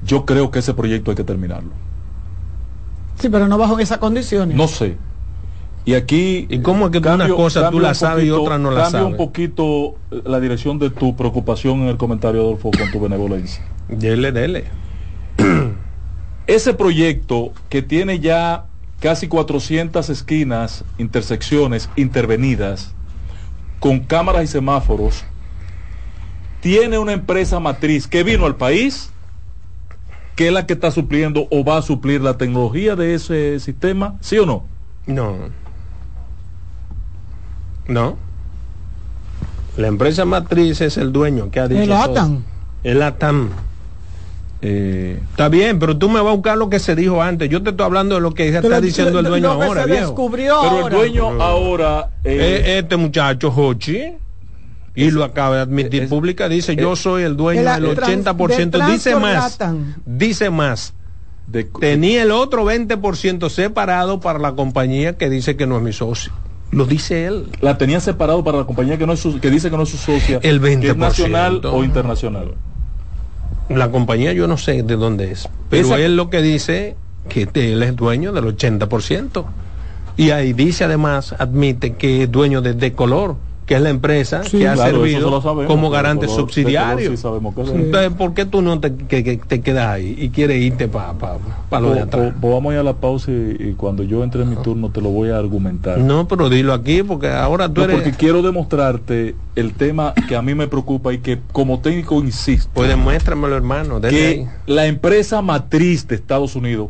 yo 0.06 0.26
creo 0.26 0.52
que 0.52 0.60
ese 0.60 0.74
proyecto 0.76 1.10
hay 1.12 1.18
que 1.18 1.24
terminarlo. 1.24 1.72
Sí, 3.20 3.30
pero 3.30 3.48
no 3.48 3.58
bajo 3.58 3.80
esas 3.80 3.98
condiciones. 3.98 4.56
No 4.56 4.68
sé. 4.68 4.98
Y 5.86 5.94
aquí. 5.94 6.48
¿Y 6.50 6.60
cómo 6.60 6.88
es 6.88 6.92
que 6.92 6.98
una 6.98 7.30
cosa 7.30 7.70
tú 7.70 7.80
la 7.80 7.94
sabes 7.94 8.26
y 8.26 8.32
otra 8.32 8.58
no 8.58 8.72
la 8.72 8.86
sabes? 8.86 8.94
Cambia 8.94 9.08
un 9.08 9.18
poquito 9.18 9.96
la 10.10 10.40
dirección 10.40 10.80
de 10.80 10.90
tu 10.90 11.16
preocupación 11.16 11.82
en 11.82 11.88
el 11.88 11.98
comentario, 11.98 12.42
Adolfo, 12.42 12.72
con 12.72 12.92
tu 12.92 13.00
benevolencia. 13.00 13.64
Dele, 13.88 14.32
dele. 14.32 14.66
Ese 16.48 16.74
proyecto 16.74 17.54
que 17.70 17.82
tiene 17.82 18.20
ya 18.20 18.66
casi 19.00 19.28
400 19.28 20.10
esquinas, 20.10 20.84
intersecciones 20.98 21.90
intervenidas, 21.96 22.94
con 23.80 24.00
cámaras 24.00 24.46
y 24.46 24.48
semáforos, 24.48 25.26
tiene 26.62 26.98
una 26.98 27.14
empresa 27.14 27.60
matriz 27.60 28.08
que 28.08 28.24
vino 28.24 28.46
al 28.46 28.56
país, 28.56 29.12
que 30.36 30.48
es 30.48 30.54
la 30.54 30.66
que 30.66 30.74
está 30.74 30.92
supliendo 30.92 31.48
o 31.50 31.64
va 31.64 31.78
a 31.78 31.82
suplir 31.82 32.22
la 32.22 32.38
tecnología 32.38 32.96
de 32.96 33.14
ese 33.14 33.60
sistema, 33.60 34.16
¿sí 34.20 34.38
o 34.38 34.46
no? 34.46 34.66
No. 35.08 35.36
No. 37.88 38.18
La 39.78 39.88
empresa 39.88 40.26
matriz 40.26 40.82
es 40.82 40.98
el 40.98 41.12
dueño 41.12 41.52
que 41.52 41.60
ha 41.60 41.68
dicho. 41.68 41.84
El 41.84 41.92
ATAM. 41.92 42.44
El 42.84 43.02
ATAM. 43.02 43.50
Eh, 44.62 45.20
está 45.30 45.50
bien, 45.50 45.80
pero 45.80 45.98
tú 45.98 46.10
me 46.10 46.20
vas 46.22 46.32
a 46.32 46.36
buscar 46.36 46.58
lo 46.58 46.70
que 46.70 46.80
se 46.80 46.96
dijo 46.96 47.22
antes. 47.22 47.50
Yo 47.50 47.62
te 47.62 47.70
estoy 47.72 47.86
hablando 47.86 48.16
de 48.16 48.22
lo 48.22 48.34
que 48.34 48.48
está 48.48 48.82
diciendo 48.82 49.20
el 49.20 49.26
dueño 49.26 49.52
ahora. 49.52 49.84
Se 49.84 49.92
descubrió 49.92 50.60
pero 50.62 50.88
el 50.88 50.94
dueño 50.94 51.42
ahora. 51.42 52.10
Eh, 52.24 52.78
este 52.80 52.98
muchacho, 52.98 53.54
Hochi, 53.56 54.14
y 54.96 55.12
lo 55.12 55.24
acaba 55.24 55.58
de 55.58 55.62
admitir 55.62 56.08
pública, 56.08 56.50
dice: 56.50 56.76
Yo 56.76 56.96
soy 56.96 57.24
el 57.24 57.36
dueño 57.36 57.62
del 57.64 57.98
80%. 57.98 58.92
dice 58.92 59.16
más. 59.16 59.60
Dice 60.06 60.50
más. 60.50 60.94
Tenía 61.80 62.24
el 62.24 62.32
otro 62.32 62.66
20% 62.66 63.50
separado 63.50 64.20
para 64.20 64.40
la 64.40 64.54
compañía 64.54 65.18
que 65.18 65.30
dice 65.30 65.56
que 65.56 65.68
no 65.68 65.78
es 65.78 65.84
mi 65.84 65.94
socio. 65.94 66.32
Lo 66.72 66.86
dice 66.86 67.26
él. 67.26 67.46
La 67.62 67.78
tenía 67.78 68.00
separado 68.00 68.44
para 68.44 68.58
la 68.58 68.64
compañía 68.66 68.98
que, 68.98 69.06
no 69.06 69.14
es 69.14 69.24
que 69.42 69.52
dice 69.52 69.70
que 69.70 69.78
no 69.78 69.84
es 69.84 69.90
su 69.90 69.98
socia. 69.98 70.40
El 70.42 70.60
20%. 70.60 70.82
Que 70.82 70.88
es 70.90 70.98
nacional 70.98 71.62
o 71.66 71.84
internacional. 71.84 72.56
La 73.70 73.92
compañía 73.92 74.34
yo 74.34 74.48
no 74.48 74.58
sé 74.58 74.84
de 74.84 74.96
dónde 74.96 75.32
es, 75.32 75.50
pero 75.70 75.96
él 75.96 76.16
lo 76.16 76.30
que 76.30 76.42
dice 76.42 76.96
que 77.30 77.48
él 77.54 77.82
es 77.82 77.96
dueño 77.96 78.32
del 78.32 78.46
80%. 78.46 79.46
Y 80.18 80.30
ahí 80.30 80.54
dice 80.54 80.84
además, 80.84 81.36
admite 81.38 81.96
que 81.96 82.24
es 82.24 82.32
dueño 82.32 82.62
de 82.62 82.74
Decolor, 82.74 83.38
que 83.66 83.76
es 83.76 83.82
la 83.82 83.90
empresa 83.90 84.42
que 84.42 84.68
ha 84.68 84.78
servido 84.78 85.42
como 85.68 85.90
garante 85.90 86.28
subsidiario. 86.28 87.12
Entonces, 87.12 88.12
¿por 88.18 88.34
qué 88.34 88.46
tú 88.46 88.62
no 88.62 88.80
te, 88.80 88.92
te 88.92 89.62
quedas 89.62 89.88
ahí 89.88 90.16
y 90.20 90.30
quieres 90.30 90.62
irte 90.62 90.88
para 90.88 91.14
pa, 91.14 91.80
lo 91.80 91.94
de 91.94 92.02
atrás? 92.02 92.34
vamos 92.40 92.72
a 92.72 92.74
ir 92.76 92.80
a 92.80 92.84
la 92.84 92.94
pausa 92.94 93.32
y, 93.32 93.74
cuando 93.76 94.04
yo 94.04 94.24
entre 94.24 94.44
en 94.44 94.52
mi 94.52 94.56
turno 94.58 94.90
te 94.90 95.02
lo 95.02 95.10
voy 95.10 95.30
a 95.30 95.38
argumentar. 95.38 95.98
No, 95.98 96.28
pero 96.28 96.50
dilo 96.50 96.74
aquí 96.74 97.04
porque 97.04 97.30
ahora 97.30 97.68
tú 97.68 97.82
eres... 97.82 97.96
Porque 97.96 98.12
quiero 98.12 98.42
demostrarte 98.42 99.36
el 99.56 99.74
tema 99.74 100.14
que 100.28 100.36
a 100.36 100.42
mí 100.42 100.54
me 100.54 100.68
preocupa 100.68 101.14
y 101.14 101.20
que 101.20 101.40
como 101.52 101.80
técnico 101.80 102.22
insisto. 102.22 102.70
Pues 102.74 102.90
demuéstramelo, 102.90 103.56
hermano. 103.56 104.00
Que 104.02 104.48
la 104.68 104.86
empresa 104.86 105.42
matriz 105.42 106.08
de 106.08 106.16
Estados 106.16 106.56
Unidos 106.56 106.90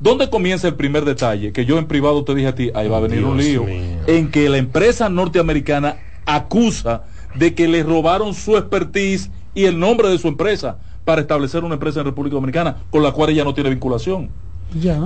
¿Dónde 0.00 0.28
comienza 0.28 0.68
el 0.68 0.74
primer 0.74 1.04
detalle? 1.04 1.52
Que 1.52 1.64
yo 1.64 1.78
en 1.78 1.86
privado 1.86 2.24
te 2.24 2.34
dije 2.34 2.48
a 2.48 2.54
ti, 2.54 2.70
ahí 2.74 2.88
va 2.88 2.98
a 2.98 3.00
venir 3.00 3.24
un 3.24 3.38
lío. 3.38 3.64
En 4.06 4.30
que 4.30 4.48
la 4.48 4.58
empresa 4.58 5.08
norteamericana 5.08 5.96
acusa 6.26 7.02
de 7.34 7.54
que 7.54 7.68
le 7.68 7.82
robaron 7.82 8.34
su 8.34 8.56
expertise 8.56 9.30
y 9.54 9.64
el 9.64 9.78
nombre 9.78 10.08
de 10.08 10.18
su 10.18 10.28
empresa 10.28 10.78
para 11.04 11.20
establecer 11.20 11.64
una 11.64 11.74
empresa 11.74 12.00
en 12.00 12.06
República 12.06 12.34
Dominicana, 12.34 12.76
con 12.90 13.02
la 13.02 13.12
cual 13.12 13.30
ella 13.30 13.44
no 13.44 13.54
tiene 13.54 13.70
vinculación. 13.70 14.30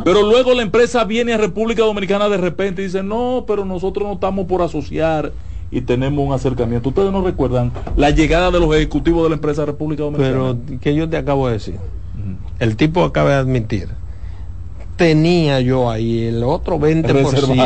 Pero 0.05 0.23
luego 0.23 0.55
la 0.55 0.63
empresa 0.63 1.05
viene 1.05 1.35
a 1.35 1.37
República 1.37 1.83
Dominicana 1.83 2.29
de 2.29 2.39
repente 2.39 2.81
y 2.83 2.87
dice, 2.87 3.03
no, 3.03 3.45
pero 3.47 3.65
nosotros 3.65 4.07
no 4.07 4.15
estamos 4.15 4.47
por 4.47 4.63
asociar 4.63 5.33
y 5.71 5.83
tenemos 5.83 6.27
un 6.27 6.33
acercamiento. 6.33 6.89
Ustedes 6.89 7.13
no 7.13 7.23
recuerdan 7.23 7.73
la 7.97 8.11
llegada 8.11 8.51
de 8.51 8.61
los 8.61 8.75
ejecutivos 8.75 9.25
de 9.25 9.29
la 9.31 9.35
empresa 9.35 9.67
República 9.67 10.05
Dominicana. 10.05 10.57
Pero 10.67 10.81
que 10.81 10.95
yo 10.95 11.09
te 11.09 11.19
acabo 11.19 11.49
de 11.49 11.55
decir, 11.55 11.77
el 12.59 12.77
tipo 12.77 13.05
acaba 13.05 13.31
de 13.31 13.37
admitir 13.37 13.89
tenía 14.99 15.61
yo 15.61 15.91
ahí 15.91 16.27
el 16.27 16.45
otro 16.45 16.79
20% 16.79 17.57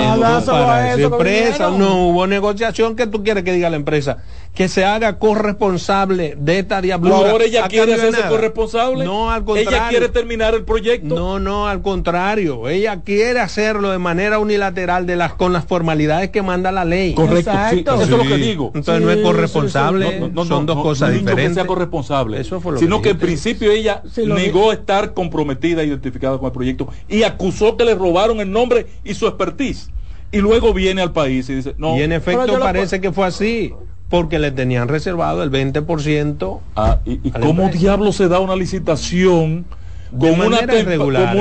para 0.47 0.95
esa 0.95 1.03
empresa. 1.03 1.71
No 1.71 2.07
hubo 2.07 2.29
negociación. 2.29 2.95
Que 2.95 3.09
tú 3.09 3.25
quieres 3.25 3.43
que 3.43 3.53
diga 3.53 3.71
la 3.71 3.77
empresa 3.77 4.19
que 4.55 4.69
se 4.69 4.85
haga 4.85 5.19
corresponsable 5.19 6.37
de 6.39 6.59
esta 6.59 6.83
diablura. 6.83 7.31
ahora 7.31 7.45
ella 7.45 7.69
quiere 7.69 7.95
hacerse 7.95 8.23
corresponsable. 8.29 9.05
No, 9.05 9.31
al 9.31 9.45
contrario. 9.45 9.71
Ella 9.71 9.89
quiere 9.89 10.09
terminar 10.11 10.55
el 10.55 10.65
proyecto. 10.65 11.15
No, 11.15 11.39
no, 11.39 11.69
al 11.69 11.81
contrario. 11.81 12.69
Ella 12.69 13.01
quiere 13.01 13.41
hacerlo 13.41 13.91
de 13.91 13.99
manera 13.99 14.39
unilateral 14.39 15.07
de 15.07 15.17
las 15.17 15.33
con 15.35 15.55
las 15.55 15.65
formalidades 15.65 16.31
que 16.31 16.43
manda 16.43 16.71
la 16.71 16.85
ley. 16.85 17.15
Correcto. 17.15 17.51
eso 17.51 18.03
es 18.03 18.11
lo 18.11 18.23
que 18.25 18.37
digo. 18.37 18.73
Entonces 18.75 19.03
no 19.03 19.11
es 19.11 19.23
corresponsable. 19.23 20.31
son 20.47 20.67
dos 20.67 20.83
cosas 20.83 21.13
diferentes. 21.13 21.49
que 21.49 21.55
sea 21.55 21.67
corresponsable. 21.67 22.41
Eso 22.41 22.61
fue 22.61 22.73
lo 22.73 22.79
sino 22.79 23.01
que, 23.01 23.11
en 23.11 23.19
principio 23.19 23.71
ella 23.71 24.03
negó 24.17 24.73
estar 24.73 25.15
comprometida, 25.15 25.83
identificada 25.83 26.37
con 26.37 26.47
el 26.47 26.53
proyecto 26.53 26.89
y 27.09 27.23
acusó 27.23 27.77
que 27.77 27.85
le 27.85 27.95
robaron 27.95 28.41
el 28.41 28.51
nombre 28.51 28.87
y 29.03 29.15
su 29.15 29.27
expertise. 29.27 29.89
Y 30.31 30.39
luego 30.39 30.73
viene 30.73 31.03
al 31.03 31.13
país 31.13 31.49
y 31.49 31.55
dice, 31.55 31.75
no. 31.79 31.97
Y 31.97 32.03
en 32.03 32.13
efecto 32.13 32.59
parece 32.59 33.01
que 33.01 33.13
fue 33.13 33.27
así 33.27 33.73
porque 34.13 34.39
le 34.39 34.51
tenían 34.51 34.89
reservado 34.89 35.43
el 35.43 35.51
20%. 35.51 36.61
Ah, 36.77 36.99
¿Y, 37.07 37.31
cómo 37.31 37.71
diablo 37.71 38.13
se 38.13 38.29
da 38.29 38.41
una 38.41 38.57
licitación 38.57 39.65
con 40.11 40.39
una, 40.39 40.59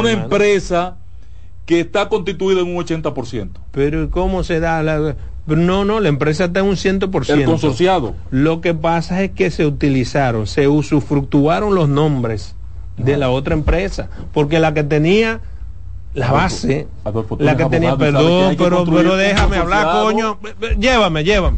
empresa 0.10 0.96
que 1.66 1.82
está 1.82 2.08
constituida 2.08 2.62
en 2.62 2.74
un 2.74 2.82
80%? 2.82 3.50
Pero 3.74 4.10
¿cómo 4.10 4.46
se 4.46 4.62
da 4.62 4.82
la... 4.84 5.18
No, 5.48 5.84
no, 5.84 6.00
la 6.00 6.08
empresa 6.08 6.46
está 6.46 6.62
en 6.62 6.68
un 6.68 6.78
100%. 6.78 7.30
El 7.34 7.44
consorciado. 7.44 8.16
Lo 8.30 8.62
que 8.62 8.74
pasa 8.74 9.22
es 9.22 9.32
que 9.32 9.52
se 9.52 9.66
utilizaron, 9.66 10.48
se 10.48 10.70
usufructuaron 10.70 11.76
los 11.76 11.90
nombres 11.90 12.56
de 12.96 13.18
la 13.18 13.32
otra 13.32 13.54
empresa, 13.54 14.08
porque 14.32 14.62
la 14.62 14.74
que 14.74 14.86
tenía 14.86 15.42
la 16.14 16.32
base, 16.32 16.88
la 17.38 17.58
que 17.58 17.66
tenía, 17.66 17.98
perdón, 17.98 18.56
pero, 18.58 18.86
pero 18.86 19.18
déjame 19.18 19.58
hablar, 19.58 20.04
coño, 20.04 20.38
llévame, 20.80 21.26
llévame. 21.26 21.58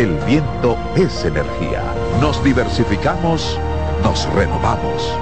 el 0.00 0.14
viento 0.20 0.78
es 0.96 1.26
energía. 1.26 1.82
Nos 2.22 2.42
diversificamos, 2.42 3.58
nos 4.02 4.26
renovamos. 4.32 5.14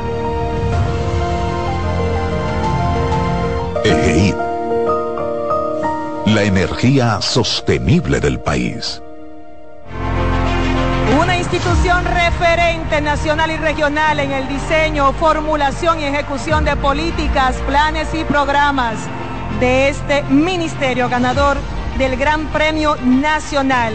EGEID. 3.85 4.35
La 6.27 6.45
energía 6.45 7.21
sostenible 7.21 8.21
del 8.21 8.39
país. 8.39 9.03
Una 11.21 11.37
institución 11.37 12.05
referente 12.05 13.01
nacional 13.01 13.51
y 13.51 13.57
regional 13.57 14.21
en 14.21 14.31
el 14.31 14.47
diseño, 14.47 15.13
formulación 15.15 15.99
y 15.99 16.05
ejecución 16.05 16.65
de 16.65 16.77
políticas, 16.77 17.57
planes 17.67 18.15
y 18.15 18.23
programas 18.23 18.95
de 19.59 19.89
este 19.89 20.23
ministerio 20.25 21.09
ganador 21.09 21.57
del 21.99 22.17
Gran 22.17 22.47
Premio 22.53 22.97
Nacional 23.03 23.95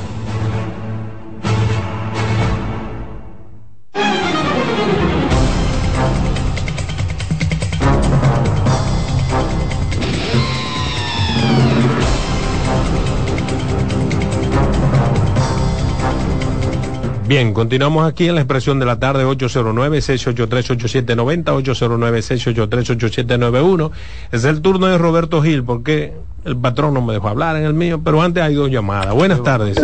Bien, 17.31 17.53
continuamos 17.53 18.05
aquí 18.05 18.27
en 18.27 18.35
la 18.35 18.41
expresión 18.41 18.77
de 18.77 18.85
la 18.85 18.99
tarde 18.99 19.25
809-683-8790, 19.25 21.45
809-683-8791. 21.45 23.91
Es 24.33 24.43
el 24.43 24.61
turno 24.61 24.87
de 24.87 24.97
Roberto 24.97 25.41
Gil 25.41 25.63
porque 25.63 26.11
el 26.43 26.57
patrón 26.57 26.93
no 26.93 27.01
me 27.01 27.13
dejó 27.13 27.29
hablar 27.29 27.55
en 27.55 27.63
el 27.63 27.73
mío, 27.73 28.01
pero 28.03 28.21
antes 28.21 28.43
hay 28.43 28.55
dos 28.55 28.69
llamadas. 28.69 29.13
Buenas 29.13 29.41
tardes. 29.43 29.81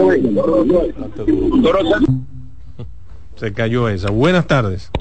Se 3.38 3.54
cayó 3.54 3.88
esa. 3.88 4.12
Buenas 4.12 4.46
tardes. 4.46 4.92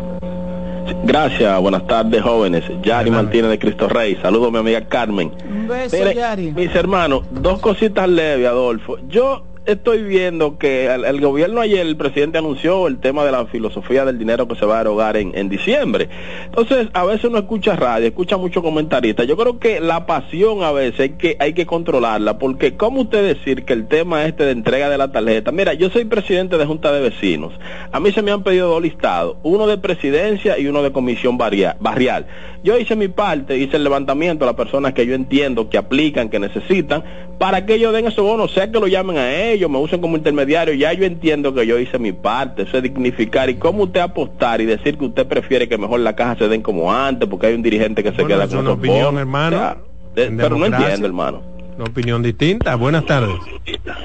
Gracias, 1.03 1.61
buenas 1.61 1.85
tardes 1.89 2.23
jóvenes. 2.23 2.63
Yari 2.81 3.11
Martínez 3.11 3.51
de 3.51 3.59
Cristo 3.59 3.89
Rey. 3.89 4.17
Saludos 4.23 4.51
a 4.51 4.53
mi 4.53 4.59
amiga 4.59 4.87
Carmen. 4.87 5.33
Un 5.51 5.67
beso, 5.67 5.97
Mire, 5.97 6.15
Yari. 6.15 6.53
mis 6.53 6.73
hermanos, 6.77 7.25
dos 7.33 7.59
cositas 7.59 8.09
leves, 8.09 8.47
Adolfo. 8.47 8.99
Yo 9.09 9.43
estoy 9.67 10.03
viendo 10.03 10.59
que 10.59 10.87
el, 10.87 11.21
gobierno 11.21 11.61
ayer, 11.61 11.87
el 11.87 11.97
presidente 11.97 12.39
anunció 12.39 12.87
el 12.87 12.99
tema 12.99 13.25
de 13.25 13.33
la 13.33 13.47
filosofía 13.47 14.05
del 14.05 14.19
dinero 14.19 14.47
que 14.49 14.57
se 14.57 14.65
va 14.67 14.79
a 14.79 14.81
erogar 14.81 15.17
en, 15.17 15.37
en 15.37 15.49
diciembre. 15.49 16.09
Entonces, 16.45 16.89
a 16.93 17.05
veces 17.05 17.25
uno 17.25 17.39
escucha 17.39 17.77
radio, 17.77 18.07
escucha 18.07 18.37
mucho 18.37 18.63
comentarista. 18.63 19.25
Yo 19.25 19.37
creo 19.37 19.59
que 19.59 19.81
la 19.81 20.07
pasión 20.07 20.63
a 20.63 20.73
veces 20.73 21.01
hay 21.01 21.11
que, 21.11 21.37
hay 21.39 21.53
que 21.53 21.67
controlarla, 21.67 22.39
porque 22.39 22.77
¿cómo 22.77 23.03
usted 23.03 23.35
decir 23.35 23.65
que 23.65 23.73
el 23.73 23.89
tema 23.89 24.25
este 24.27 24.45
de 24.45 24.53
entrega 24.53 24.89
de 24.89 24.99
la 24.99 25.13
tarjeta? 25.13 25.53
Mira, 25.53 25.75
yo 25.75 25.91
soy 25.91 26.05
presidente 26.05 26.59
de 26.59 26.67
Junta 26.67 26.93
de 26.93 27.01
Vecinos. 27.01 27.53
A 27.93 28.01
mí 28.01 28.13
se 28.13 28.23
me 28.23 28.31
han 28.31 28.43
pedido 28.43 28.69
dos 28.69 28.83
listados, 28.83 29.37
uno 29.43 29.67
de 29.67 29.79
presidencia 29.79 30.59
y 30.59 30.67
uno 30.67 30.83
de 30.83 30.93
comisión 30.93 31.39
barria- 31.39 31.77
barrial. 31.81 32.27
Yo 32.63 32.77
hice 32.79 32.97
mi 32.97 33.09
parte, 33.09 33.57
hice 33.59 33.77
el 33.77 33.85
levantamiento 33.85 34.45
a 34.45 34.47
las 34.47 34.57
personas 34.57 34.93
que 34.93 35.07
yo 35.07 35.15
entiendo 35.15 35.69
que 35.71 35.79
aplican, 35.79 36.29
que 36.29 36.39
necesitan, 36.41 37.05
para 37.39 37.65
que 37.67 37.75
ellos 37.75 37.93
den 37.93 38.07
esos 38.07 38.25
bonos, 38.25 38.51
sea 38.53 38.73
que 38.73 38.81
lo 38.81 38.87
llamen 38.87 39.19
a 39.19 39.31
ellos, 39.35 39.56
me 39.69 39.79
usen 39.79 40.01
como 40.01 40.17
intermediario, 40.17 40.75
ya 40.75 40.93
yo 40.93 41.05
entiendo 41.05 41.53
que 41.55 41.67
yo 41.67 41.79
hice 41.79 41.99
mi 41.99 42.13
parte, 42.13 42.63
eso 42.63 42.77
es 42.77 42.83
dignificar. 42.83 43.49
¿Y 43.51 43.55
cómo 43.57 43.85
usted 43.85 44.01
apostar 44.01 44.61
y 44.61 44.67
decir 44.67 44.97
que 44.99 45.05
usted 45.07 45.27
prefiere 45.27 45.69
que 45.69 45.79
mejor 45.79 46.01
la 46.01 46.15
caja 46.15 46.37
se 46.37 46.49
den 46.49 46.63
como 46.63 46.93
antes, 46.93 47.29
porque 47.29 47.47
hay 47.49 47.55
un 47.55 47.63
dirigente 47.63 48.03
que 48.03 48.11
se 48.11 48.23
Bueno, 48.23 48.29
queda 48.37 48.45
es 48.45 48.51
con 48.51 48.59
una 48.61 48.71
opinión, 48.73 49.05
bonos? 49.07 49.21
hermano. 49.21 49.57
O 49.57 49.61
sea, 49.61 49.77
de- 50.15 50.25
En 50.27 50.37
pero 50.37 50.57
no 50.57 50.67
entiendo, 50.67 51.07
hermano. 51.07 51.43
Una 51.77 51.85
opinión 51.85 52.23
distinta. 52.23 52.75
Buenas 52.77 53.05
tardes. 53.05 53.37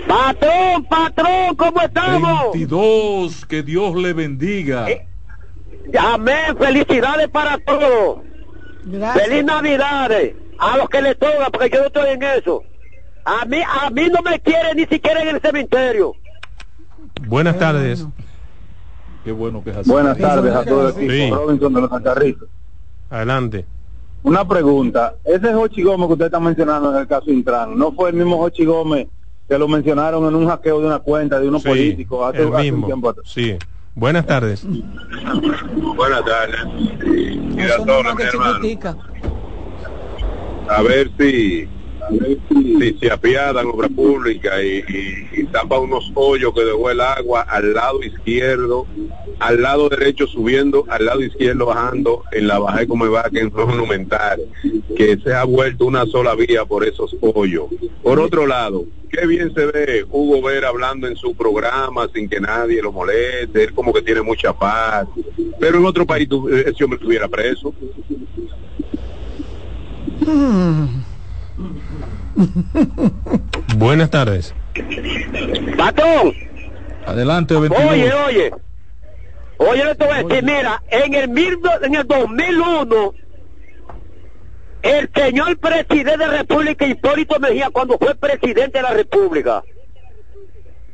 Patrón, 0.08 0.84
patrón, 0.90 1.56
¿cómo 1.56 1.82
estamos? 1.82 2.40
22, 2.54 3.46
que 3.46 3.64
Dios 3.64 3.96
le 3.96 4.14
bendiga. 4.14 4.88
Amén, 5.98 6.56
felicidades 6.60 7.28
para 7.30 7.58
todos. 7.60 8.20
Gracias. 8.84 9.28
Feliz 9.28 9.44
Navidades 9.46 10.34
a 10.60 10.78
los 10.78 10.90
que 10.90 11.02
les 11.02 11.18
toca, 11.18 11.50
porque 11.52 11.70
yo 11.72 11.80
no 11.82 11.86
estoy 11.88 12.10
en 12.12 12.24
eso. 12.24 12.64
A 13.26 13.46
mí, 13.46 13.58
a 13.62 13.90
mí 13.90 14.08
no 14.12 14.22
me 14.22 14.40
quieren 14.40 14.78
ni 14.78 14.86
siquiera 14.86 15.22
en 15.22 15.36
el 15.36 15.42
cementerio. 15.42 16.14
Buenas 17.28 17.58
tardes. 17.60 18.06
Qué 19.24 19.32
bueno 19.32 19.64
que 19.64 19.70
es 19.70 19.78
así. 19.78 19.90
Buenas 19.90 20.18
tardes 20.18 20.56
a 20.56 20.66
todo 20.66 20.90
el 20.90 20.96
equipo. 20.96 21.12
Sí. 21.12 21.30
Robinson 21.30 21.74
de 21.74 21.82
los 21.82 21.92
Alcarrizos. 21.92 22.48
Adelante. 23.10 23.66
Una 24.24 24.48
pregunta. 24.48 25.16
Ese 25.24 25.54
Jochi 25.54 25.84
Gómez 25.84 26.08
que 26.08 26.14
usted 26.14 26.26
está 26.26 26.40
mencionando 26.40 26.92
en 26.94 27.02
el 27.02 27.08
caso 27.08 27.32
Intran, 27.32 27.78
¿no 27.78 27.92
fue 27.92 28.10
el 28.10 28.16
mismo 28.16 28.38
Jochi 28.38 28.66
Gómez 28.66 29.08
que 29.48 29.58
lo 29.58 29.68
mencionaron 29.68 30.26
en 30.28 30.36
un 30.36 30.48
hackeo 30.48 30.80
de 30.80 30.88
una 30.88 31.00
cuenta 31.00 31.40
de 31.40 31.48
unos 31.48 31.62
Sí, 31.64 31.68
políticos 31.70 32.30
hace, 32.34 32.42
el 32.44 32.48
hace 32.48 32.56
un 32.58 32.62
mismo. 32.64 32.86
tiempo 32.88 33.10
atrás? 33.10 33.26
Sí. 33.30 33.58
Buenas 33.94 34.26
tardes. 34.26 34.66
Buenas 34.66 36.24
tardes. 36.24 36.62
Y 37.04 37.60
a 37.60 37.66
Eso 37.66 37.84
todos, 37.86 38.04
nomás 38.04 38.16
mi 38.16 38.22
que 38.24 38.28
hermano. 38.30 39.00
A 40.70 40.82
ver 40.82 41.12
si, 41.20 41.68
si 42.80 42.98
se 43.00 43.12
apiadan 43.12 43.68
obra 43.68 43.88
pública 43.90 44.62
y, 44.64 44.84
y, 44.88 45.42
y 45.42 45.50
unos 45.80 46.12
hoyos 46.16 46.54
que 46.54 46.64
dejó 46.66 46.90
el 46.92 47.02
agua 47.02 47.42
al 47.42 47.74
lado 47.74 48.04
izquierdo, 48.04 48.86
al 49.40 49.62
lado 49.62 49.90
derecho 49.90 50.28
subiendo, 50.28 50.86
al 50.90 51.06
lado 51.06 51.22
izquierdo 51.22 51.66
bajando 51.68 52.24
en 52.32 52.48
la 52.48 52.60
baja 52.60 52.86
como 52.86 53.10
va 53.10 53.30
que 53.32 53.40
es 53.40 53.52
monumental, 53.54 54.42
que 54.96 55.18
se 55.18 55.34
ha 55.34 55.44
vuelto 55.44 55.86
una 55.86 56.06
sola 56.06 56.36
vía 56.36 56.66
por 56.66 56.86
esos 56.86 57.16
hoyos. 57.22 57.66
Por 58.04 58.20
otro 58.20 58.46
lado, 58.46 58.86
qué 59.10 59.26
bien 59.26 59.54
se 59.54 59.66
ve 59.66 60.06
Hugo 60.10 60.42
Vera 60.42 60.70
hablando 60.70 61.08
en 61.08 61.16
su 61.16 61.34
programa 61.36 62.08
sin 62.14 62.30
que 62.30 62.40
nadie 62.40 62.82
lo 62.82 62.92
moleste, 62.92 63.64
él 63.64 63.74
como 63.74 63.94
que 63.94 64.02
tiene 64.02 64.22
mucha 64.22 64.54
paz, 64.54 65.08
pero 65.60 65.78
en 65.78 65.86
otro 65.86 66.06
país 66.06 66.28
tu- 66.30 66.48
ese 66.50 66.84
hombre 66.84 66.98
estuviera 66.98 67.28
preso. 67.28 67.74
Buenas 73.78 74.10
tardes. 74.10 74.54
Patrón, 75.78 76.34
Adelante, 77.06 77.56
22. 77.56 77.92
oye, 77.92 78.14
oye. 78.14 78.52
Oye, 79.58 79.86
le 79.86 79.96
te 79.96 80.06
voy 80.06 80.14
a 80.14 80.24
decir, 80.24 80.44
mira, 80.44 80.82
en 80.90 81.14
el, 81.14 81.30
mil 81.30 81.60
en 81.84 81.96
el 81.96 82.08
2001, 82.08 83.14
el 84.82 85.10
señor 85.14 85.58
presidente 85.60 86.18
de 86.18 86.18
la 86.18 86.38
República, 86.40 86.88
Hipólito 86.88 87.40
Mejía, 87.40 87.70
cuando 87.70 87.98
fue 88.00 88.16
presidente 88.16 88.80
de 88.80 88.82
la 88.82 88.94
República, 88.94 89.64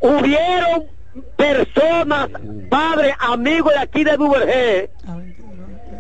hubieron 0.02 0.84
personas, 1.38 2.30
padres, 2.70 3.14
amigos 3.20 3.74
de 3.74 3.80
aquí 3.80 4.04
de 4.04 4.18
Duvergé, 4.18 4.90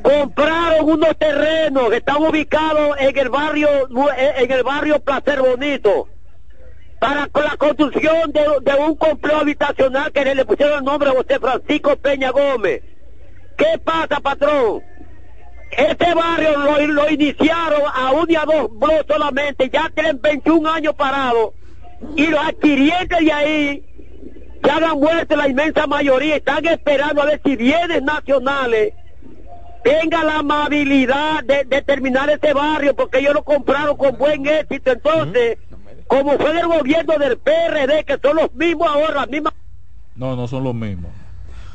compraron 0.02 0.90
unos 0.90 1.18
terrenos 1.18 1.90
que 1.90 1.98
están 1.98 2.18
ubicados 2.18 2.98
en 3.00 3.18
el 3.18 3.30
barrio 3.30 3.70
nu- 3.90 4.10
en 4.10 4.52
el 4.52 4.64
barrio 4.64 5.00
Placer 5.00 5.42
Bonito 5.42 6.08
para 7.00 7.30
la 7.34 7.58
construcción 7.58 8.32
de, 8.32 8.74
un 8.80 8.96
complejo 8.96 9.42
habitacional 9.42 10.12
que 10.12 10.26
le 10.34 10.46
pusieron 10.46 10.80
el 10.80 10.84
nombre 10.84 11.10
a 11.10 11.14
José 11.14 11.40
Francisco 11.40 11.96
Peña 11.96 12.32
Gómez. 12.32 12.82
¿Qué 13.56 13.78
pasa, 13.84 14.20
patrón? 14.20 14.82
Este 15.72 16.14
barrio 16.14 16.58
lo, 16.58 16.88
lo 16.88 17.10
iniciaron 17.10 17.82
a 17.94 18.12
un 18.14 18.30
y 18.32 18.36
a 18.36 18.46
dos 18.46 18.70
bloques 18.72 19.06
solamente, 19.08 19.70
ya 19.70 19.92
tienen 19.94 20.20
21 20.22 20.70
años 20.70 20.94
parados 20.96 21.52
y 22.16 22.28
los 22.28 22.40
adquirientes 22.40 23.20
de 23.20 23.32
ahí 23.32 23.84
ya 24.64 24.78
han 24.78 25.00
muerto 25.00 25.36
la 25.36 25.48
inmensa 25.48 25.86
mayoría, 25.88 26.38
están 26.38 26.66
esperando 26.66 27.22
a 27.22 27.26
ver 27.26 27.42
si 27.44 27.56
bienes 27.56 28.02
nacionales 28.02 28.94
tenga 29.84 30.24
la 30.24 30.40
amabilidad 30.40 31.44
de, 31.44 31.64
de 31.66 31.82
terminar 31.82 32.30
este 32.30 32.54
barrio, 32.54 32.96
porque 32.96 33.20
ellos 33.20 33.34
lo 33.34 33.44
compraron 33.44 33.96
con 33.98 34.18
buen 34.18 34.46
éxito. 34.46 34.92
Entonces, 34.92 35.58
como 36.08 36.38
fue 36.38 36.54
del 36.54 36.68
gobierno 36.68 37.14
del 37.18 37.38
PRD, 37.38 38.04
que 38.06 38.18
son 38.22 38.38
los 38.38 38.54
mismos 38.56 38.88
ahora, 38.88 39.14
las 39.22 39.30
mismas... 39.30 39.54
No, 40.16 40.36
no 40.36 40.48
son 40.48 40.64
los 40.64 40.74
mismos. 40.74 41.12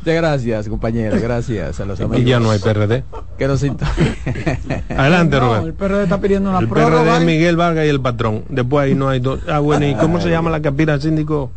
Muchas 0.00 0.16
gracias, 0.16 0.68
compañero. 0.68 1.16
Gracias 1.20 1.78
a 1.78 1.84
los 1.84 2.00
amigos. 2.00 2.18
Y 2.20 2.24
ya 2.24 2.40
no 2.40 2.50
hay 2.50 2.59
PRD. 2.59 3.05
Que 3.38 3.46
nos 3.46 3.62
Adelante, 4.88 5.36
No, 5.38 5.40
Robert. 5.40 5.64
el 5.66 5.74
PRD 5.74 6.03
está 6.05 6.18
pidiendo 6.20 6.50
una 6.50 6.59
El 6.59 6.68
prórroga. 6.68 7.03
PRD 7.05 7.16
es 7.18 7.24
Miguel 7.24 7.57
Vargas 7.57 7.86
y 7.86 7.88
el 7.88 8.00
patrón. 8.00 8.44
Después 8.48 8.84
ahí 8.86 8.94
no 8.96 9.09
hay 9.09 9.20
dos. 9.20 9.40
Ah, 9.48 9.61
bueno, 9.61 9.86
¿y 9.86 9.94
cómo 9.94 10.20
se 10.20 10.28
llama 10.28 10.50
la 10.50 10.61
que 10.61 10.68
aspira 10.68 10.94
al 10.94 11.00
síndico? 11.03 11.53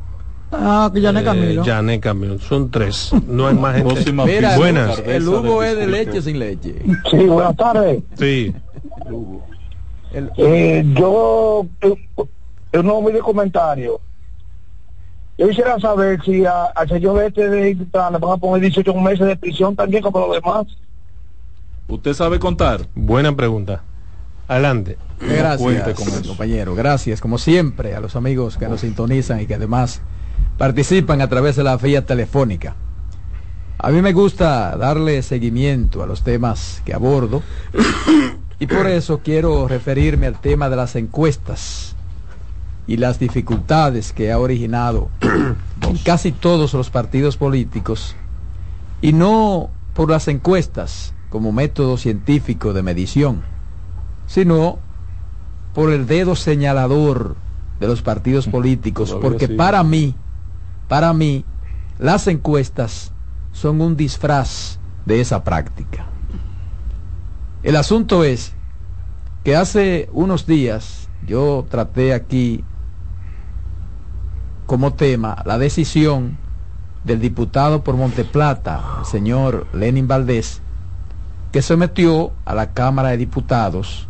Ah, 0.51 0.89
que 0.93 1.01
ya 1.01 1.11
no 1.11 1.19
es 1.19 1.25
Camilo. 1.25 1.63
Eh, 1.65 1.99
Camilo. 1.99 2.39
Son 2.39 2.69
tres. 2.71 3.11
No 3.27 3.47
hay 3.47 3.55
más 3.55 3.75
gente. 3.77 4.11
Mira, 4.13 4.57
Buenas. 4.57 4.99
el 5.05 5.27
Hugo 5.27 5.61
es 5.63 5.75
de 5.75 5.87
leche 5.87 6.21
sin 6.21 6.39
leche. 6.39 6.75
Sí, 7.11 7.17
buenas 7.25 7.55
tardes. 7.57 8.03
Sí. 8.17 8.53
Eh, 10.37 10.83
yo, 10.97 11.65
eh, 11.81 11.97
no 12.83 13.01
me 13.01 13.11
de 13.11 13.19
comentario. 13.19 13.99
Yo 15.37 15.49
quisiera 15.49 15.77
saber 15.79 16.21
si 16.23 16.45
a- 16.45 16.65
al 16.67 16.87
señor 16.87 17.21
este 17.23 17.49
de 17.49 17.73
le 17.75 17.85
van 17.93 18.13
a 18.13 18.37
poner 18.37 18.61
18 18.61 18.93
meses 18.95 19.27
de 19.27 19.35
prisión 19.35 19.75
también 19.75 20.01
como 20.01 20.19
los 20.19 20.35
demás. 20.35 20.65
¿Usted 21.89 22.13
sabe 22.13 22.39
contar? 22.39 22.87
Buena 22.95 23.35
pregunta. 23.35 23.83
Adelante. 24.47 24.97
Gracias, 25.19 25.99
compañero. 26.25 26.75
Gracias, 26.75 27.19
como 27.19 27.37
siempre, 27.37 27.95
a 27.95 27.99
los 27.99 28.15
amigos 28.15 28.57
que 28.57 28.67
nos 28.69 28.81
sintonizan 28.81 29.41
y 29.41 29.45
que 29.47 29.55
además 29.55 30.01
participan 30.57 31.21
a 31.21 31.27
través 31.27 31.55
de 31.55 31.63
la 31.63 31.77
vía 31.77 32.05
telefónica. 32.05 32.75
A 33.77 33.89
mí 33.89 34.01
me 34.01 34.13
gusta 34.13 34.75
darle 34.77 35.21
seguimiento 35.21 36.01
a 36.01 36.07
los 36.07 36.23
temas 36.23 36.81
que 36.85 36.93
abordo 36.93 37.43
y 38.59 38.67
por 38.67 38.87
eso 38.87 39.19
quiero 39.23 39.67
referirme 39.67 40.27
al 40.27 40.39
tema 40.39 40.69
de 40.69 40.75
las 40.75 40.95
encuestas 40.95 41.95
y 42.87 42.97
las 42.97 43.19
dificultades 43.19 44.13
que 44.13 44.31
ha 44.31 44.39
originado 44.39 45.09
en 45.81 45.97
casi 45.99 46.31
todos 46.31 46.73
los 46.73 46.89
partidos 46.89 47.37
políticos 47.37 48.15
y 49.01 49.13
no 49.13 49.69
por 49.93 50.09
las 50.09 50.27
encuestas 50.27 51.13
como 51.29 51.51
método 51.51 51.97
científico 51.97 52.73
de 52.73 52.81
medición, 52.81 53.43
sino 54.25 54.79
por 55.73 55.91
el 55.91 56.07
dedo 56.07 56.35
señalador 56.35 57.35
de 57.79 57.87
los 57.87 58.01
partidos 58.01 58.47
políticos, 58.47 59.09
Todavía 59.09 59.29
porque 59.29 59.49
para 59.49 59.83
mí, 59.83 60.15
para 60.87 61.13
mí, 61.13 61.45
las 61.99 62.27
encuestas 62.27 63.11
son 63.51 63.81
un 63.81 63.95
disfraz 63.95 64.79
de 65.05 65.21
esa 65.21 65.43
práctica. 65.43 66.05
El 67.63 67.75
asunto 67.75 68.23
es 68.23 68.53
que 69.43 69.55
hace 69.55 70.09
unos 70.11 70.45
días 70.45 71.09
yo 71.25 71.65
traté 71.69 72.13
aquí 72.13 72.63
como 74.65 74.93
tema 74.93 75.41
la 75.45 75.57
decisión 75.57 76.37
del 77.03 77.21
diputado 77.21 77.83
por 77.83 77.95
Monteplata, 77.95 78.97
el 78.99 79.05
señor 79.05 79.67
Lenin 79.73 80.07
Valdés, 80.07 80.61
que 81.51 81.61
sometió 81.61 82.33
a 82.45 82.55
la 82.55 82.73
Cámara 82.73 83.09
de 83.09 83.17
Diputados 83.17 84.07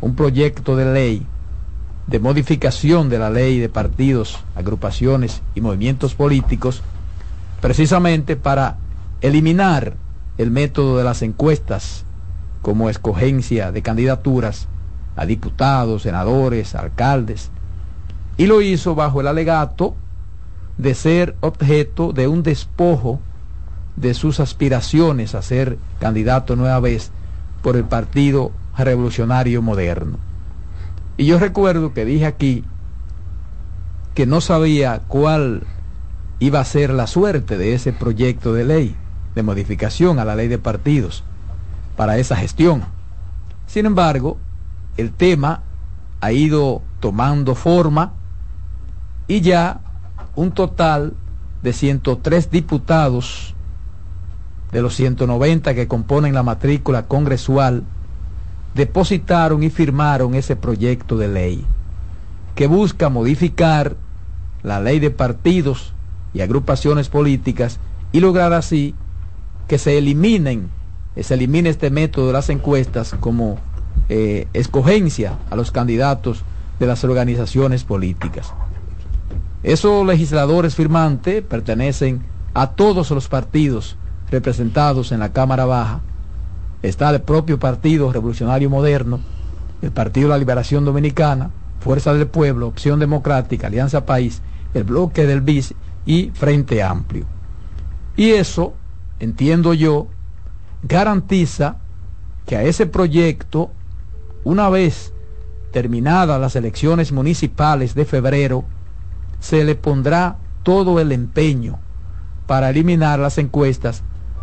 un 0.00 0.16
proyecto 0.16 0.74
de 0.76 0.92
ley 0.92 1.26
de 2.06 2.18
modificación 2.18 3.08
de 3.08 3.18
la 3.18 3.30
ley 3.30 3.58
de 3.58 3.68
partidos, 3.68 4.38
agrupaciones 4.54 5.42
y 5.54 5.60
movimientos 5.60 6.14
políticos, 6.14 6.82
precisamente 7.60 8.36
para 8.36 8.78
eliminar 9.20 9.94
el 10.38 10.50
método 10.50 10.98
de 10.98 11.04
las 11.04 11.22
encuestas 11.22 12.04
como 12.60 12.90
escogencia 12.90 13.72
de 13.72 13.82
candidaturas 13.82 14.68
a 15.16 15.26
diputados, 15.26 16.02
senadores, 16.02 16.74
alcaldes, 16.74 17.50
y 18.36 18.46
lo 18.46 18.62
hizo 18.62 18.94
bajo 18.94 19.20
el 19.20 19.26
alegato 19.28 19.94
de 20.78 20.94
ser 20.94 21.36
objeto 21.40 22.12
de 22.12 22.28
un 22.28 22.42
despojo 22.42 23.20
de 23.96 24.14
sus 24.14 24.40
aspiraciones 24.40 25.34
a 25.34 25.42
ser 25.42 25.78
candidato 26.00 26.56
nueva 26.56 26.80
vez 26.80 27.10
por 27.62 27.76
el 27.76 27.84
Partido 27.84 28.52
Revolucionario 28.76 29.60
Moderno. 29.60 30.31
Y 31.16 31.26
yo 31.26 31.38
recuerdo 31.38 31.92
que 31.92 32.04
dije 32.04 32.26
aquí 32.26 32.64
que 34.14 34.26
no 34.26 34.40
sabía 34.40 35.02
cuál 35.08 35.64
iba 36.38 36.60
a 36.60 36.64
ser 36.64 36.92
la 36.92 37.06
suerte 37.06 37.56
de 37.56 37.74
ese 37.74 37.92
proyecto 37.92 38.52
de 38.52 38.64
ley 38.64 38.96
de 39.34 39.42
modificación 39.42 40.18
a 40.18 40.24
la 40.24 40.36
ley 40.36 40.48
de 40.48 40.58
partidos 40.58 41.24
para 41.96 42.18
esa 42.18 42.36
gestión. 42.36 42.82
Sin 43.66 43.86
embargo, 43.86 44.38
el 44.96 45.12
tema 45.12 45.62
ha 46.20 46.32
ido 46.32 46.82
tomando 47.00 47.54
forma 47.54 48.12
y 49.28 49.40
ya 49.40 49.80
un 50.34 50.52
total 50.52 51.14
de 51.62 51.72
103 51.72 52.50
diputados 52.50 53.54
de 54.72 54.82
los 54.82 54.94
190 54.94 55.74
que 55.74 55.88
componen 55.88 56.34
la 56.34 56.42
matrícula 56.42 57.06
congresual 57.06 57.84
depositaron 58.74 59.62
y 59.62 59.70
firmaron 59.70 60.34
ese 60.34 60.56
proyecto 60.56 61.16
de 61.16 61.28
ley 61.28 61.66
que 62.54 62.66
busca 62.66 63.08
modificar 63.08 63.96
la 64.62 64.80
ley 64.80 65.00
de 65.00 65.10
partidos 65.10 65.92
y 66.34 66.40
agrupaciones 66.40 67.08
políticas 67.08 67.78
y 68.12 68.20
lograr 68.20 68.52
así 68.52 68.94
que 69.68 69.78
se 69.78 69.98
eliminen, 69.98 70.70
se 71.20 71.34
elimine 71.34 71.70
este 71.70 71.90
método 71.90 72.28
de 72.28 72.32
las 72.34 72.50
encuestas 72.50 73.14
como 73.20 73.58
eh, 74.08 74.48
escogencia 74.52 75.38
a 75.50 75.56
los 75.56 75.70
candidatos 75.70 76.44
de 76.78 76.86
las 76.86 77.04
organizaciones 77.04 77.84
políticas. 77.84 78.52
Esos 79.62 80.04
legisladores 80.06 80.74
firmantes 80.74 81.42
pertenecen 81.42 82.22
a 82.54 82.70
todos 82.70 83.10
los 83.10 83.28
partidos 83.28 83.96
representados 84.30 85.12
en 85.12 85.20
la 85.20 85.32
Cámara 85.32 85.64
Baja. 85.64 86.00
Está 86.82 87.10
el 87.10 87.22
propio 87.22 87.58
Partido 87.58 88.12
Revolucionario 88.12 88.68
Moderno, 88.68 89.20
el 89.82 89.92
Partido 89.92 90.28
de 90.28 90.34
la 90.34 90.38
Liberación 90.38 90.84
Dominicana, 90.84 91.50
Fuerza 91.80 92.12
del 92.12 92.26
Pueblo, 92.26 92.66
Opción 92.68 92.98
Democrática, 92.98 93.68
Alianza 93.68 94.04
País, 94.04 94.42
el 94.74 94.84
Bloque 94.84 95.26
del 95.26 95.40
BIS 95.40 95.74
y 96.06 96.30
Frente 96.34 96.82
Amplio. 96.82 97.26
Y 98.16 98.30
eso, 98.30 98.74
entiendo 99.20 99.74
yo, 99.74 100.08
garantiza 100.82 101.76
que 102.46 102.56
a 102.56 102.62
ese 102.62 102.86
proyecto, 102.86 103.70
una 104.44 104.68
vez 104.68 105.12
terminadas 105.72 106.40
las 106.40 106.56
elecciones 106.56 107.12
municipales 107.12 107.94
de 107.94 108.04
febrero, 108.04 108.64
se 109.40 109.64
le 109.64 109.74
pondrá 109.74 110.36
todo 110.62 111.00
el 111.00 111.12
empeño 111.12 111.78
para 112.46 112.70
eliminar 112.70 113.18
las 113.18 113.38
encuestas 113.38 114.02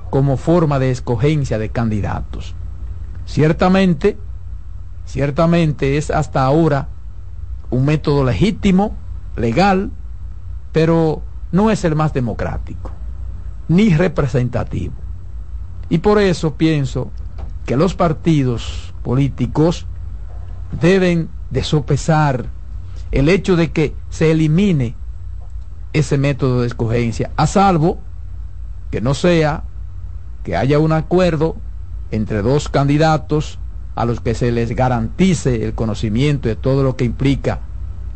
como 0.09 0.37
forma 0.37 0.79
de 0.79 0.91
escogencia 0.91 1.57
de 1.57 1.69
candidatos. 1.69 2.55
Ciertamente, 3.25 4.17
ciertamente 5.05 5.97
es 5.97 6.09
hasta 6.11 6.43
ahora 6.43 6.89
un 7.69 7.85
método 7.85 8.23
legítimo, 8.23 8.95
legal, 9.35 9.91
pero 10.71 11.21
no 11.51 11.71
es 11.71 11.83
el 11.83 11.95
más 11.95 12.13
democrático, 12.13 12.91
ni 13.67 13.93
representativo. 13.93 14.93
Y 15.89 15.99
por 15.99 16.19
eso 16.19 16.55
pienso 16.55 17.11
que 17.65 17.75
los 17.75 17.93
partidos 17.93 18.93
políticos 19.03 19.85
deben 20.81 21.29
de 21.49 21.63
sopesar 21.63 22.45
el 23.11 23.29
hecho 23.29 23.55
de 23.55 23.71
que 23.71 23.95
se 24.09 24.31
elimine 24.31 24.95
ese 25.93 26.17
método 26.17 26.61
de 26.61 26.67
escogencia, 26.67 27.31
a 27.35 27.47
salvo 27.47 27.99
que 28.91 29.01
no 29.01 29.13
sea 29.13 29.63
que 30.49 30.57
haya 30.57 30.79
un 30.79 30.93
acuerdo 30.93 31.57
entre 32.09 32.41
dos 32.41 32.69
candidatos 32.69 33.59
a 33.93 34.03
los 34.05 34.19
que 34.19 34.33
se 34.33 34.51
les 34.51 34.75
garantice 34.75 35.63
el 35.63 35.75
conocimiento 35.75 36.49
de 36.49 36.55
todo 36.55 36.81
lo 36.81 36.95
que 36.95 37.05
implica 37.05 37.59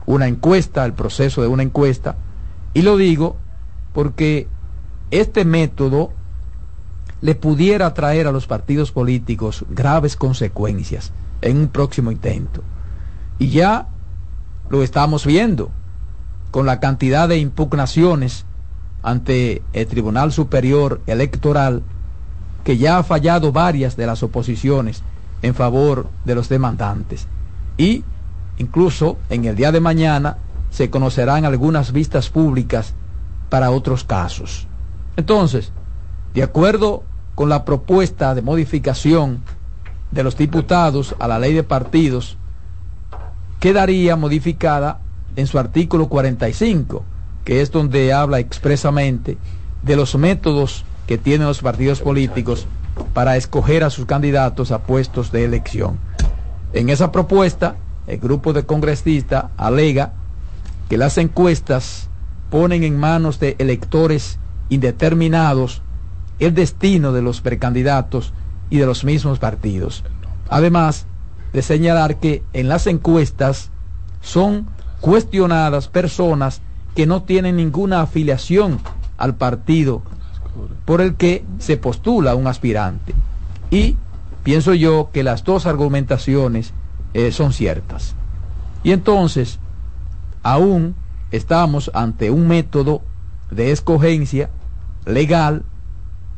una 0.08 0.28
encuesta, 0.28 0.84
el 0.84 0.94
proceso 0.94 1.44
de 1.44 1.48
una 1.48 1.62
encuesta. 1.62 2.16
Y 2.74 2.82
lo 2.82 2.98
digo 2.98 3.38
porque 3.94 4.48
este 5.12 5.46
método 5.46 6.12
le 7.22 7.36
pudiera 7.36 7.94
traer 7.94 8.26
a 8.26 8.32
los 8.32 8.48
partidos 8.48 8.92
políticos 8.92 9.64
graves 9.70 10.16
consecuencias 10.16 11.12
en 11.44 11.58
un 11.58 11.68
próximo 11.68 12.12
intento. 12.12 12.64
Y 13.38 13.50
ya 13.50 13.90
lo 14.72 14.82
estamos 14.82 15.24
viendo 15.28 15.70
con 16.50 16.66
la 16.66 16.80
cantidad 16.80 17.30
de 17.30 17.38
impugnaciones 17.38 18.48
ante 19.04 19.62
el 19.74 19.86
Tribunal 19.86 20.32
Superior 20.32 21.00
Electoral 21.06 21.84
que 22.64 22.78
ya 22.78 22.97
ha 22.97 23.03
fallado 23.03 23.51
varias 23.51 23.95
de 23.97 24.05
las 24.05 24.24
oposiciones 24.24 25.03
en 25.41 25.53
favor 25.53 26.07
de 26.26 26.36
los 26.36 26.49
demandantes. 26.49 27.28
Y 27.78 28.03
incluso 28.57 29.18
en 29.30 29.45
el 29.45 29.55
día 29.55 29.72
de 29.72 29.80
mañana 29.80 30.38
se 30.70 30.89
conocerán 30.89 31.45
algunas 31.45 31.91
vistas 31.91 32.30
públicas 32.30 32.93
para 33.49 33.72
otros 33.72 34.03
casos. 34.03 34.68
Entonces, 35.18 35.72
de 36.34 36.43
acuerdo 36.43 37.03
con 37.36 37.49
la 37.49 37.66
propuesta 37.66 38.34
de 38.34 38.41
modificación 38.41 39.41
de 40.11 40.24
los 40.24 40.38
diputados 40.38 41.16
a 41.20 41.28
la 41.28 41.39
ley 41.39 41.53
de 41.53 41.64
partidos 41.64 42.38
quedaría 43.59 44.16
modificada 44.16 44.99
en 45.36 45.47
su 45.47 45.57
artículo 45.57 46.07
45, 46.07 47.03
que 47.43 47.61
es 47.61 47.72
donde 47.72 48.14
habla 48.14 48.39
expresamente 48.39 49.38
de 49.82 49.95
los 49.95 50.16
métodos 50.16 50.86
que 51.08 51.18
tienen 51.18 51.47
los 51.47 51.62
partidos 51.62 52.01
políticos 52.01 52.68
para 53.14 53.38
escoger 53.38 53.84
a 53.84 53.89
sus 53.89 54.06
candidatos 54.06 54.72
a 54.72 54.80
puestos 54.84 55.32
de 55.32 55.43
elección. 55.43 55.97
En 56.74 56.89
esa 56.89 57.12
propuesta, 57.12 57.76
el 58.08 58.20
grupo 58.20 58.54
de 58.54 58.66
congresistas 58.66 59.45
alega 59.58 60.14
que 60.89 60.97
las 60.97 61.18
encuestas 61.18 62.10
ponen 62.49 62.84
en 62.84 62.97
manos 62.97 63.39
de 63.39 63.56
electores 63.60 64.39
indeterminados 64.70 65.82
el 66.39 66.54
destino 66.54 67.12
de 67.12 67.22
los 67.22 67.41
precandidatos 67.41 68.34
y 68.70 68.78
de 68.78 68.86
los 68.86 69.04
mismos 69.04 69.39
partidos. 69.39 70.04
Además 70.49 71.06
de 71.54 71.62
señalar 71.62 72.20
que 72.20 72.43
en 72.54 72.68
las 72.68 72.88
encuestas 72.88 73.70
son 74.22 74.68
cuestionadas 74.99 75.88
personas 75.88 76.62
que 76.95 77.06
no 77.06 77.24
tienen 77.24 77.58
ninguna 77.58 78.01
afiliación 78.01 78.80
al 79.18 79.36
partido 79.36 80.01
por 80.86 81.01
el 81.01 81.16
que 81.16 81.45
se 81.60 81.78
postula 81.78 82.36
un 82.36 82.47
aspirante. 82.47 83.14
Y 83.72 83.97
pienso 84.43 84.74
yo 84.74 85.10
que 85.12 85.24
las 85.24 85.43
dos 85.43 85.66
argumentaciones 85.66 86.74
eh, 87.14 87.32
son 87.32 87.54
ciertas. 87.54 88.16
Y 88.84 88.91
entonces, 88.91 89.60
aún 90.43 90.95
estamos 91.32 91.89
ante 91.93 92.30
un 92.30 92.47
método 92.47 93.01
de 93.49 93.72
escogencia 93.72 94.49
legal, 95.06 95.64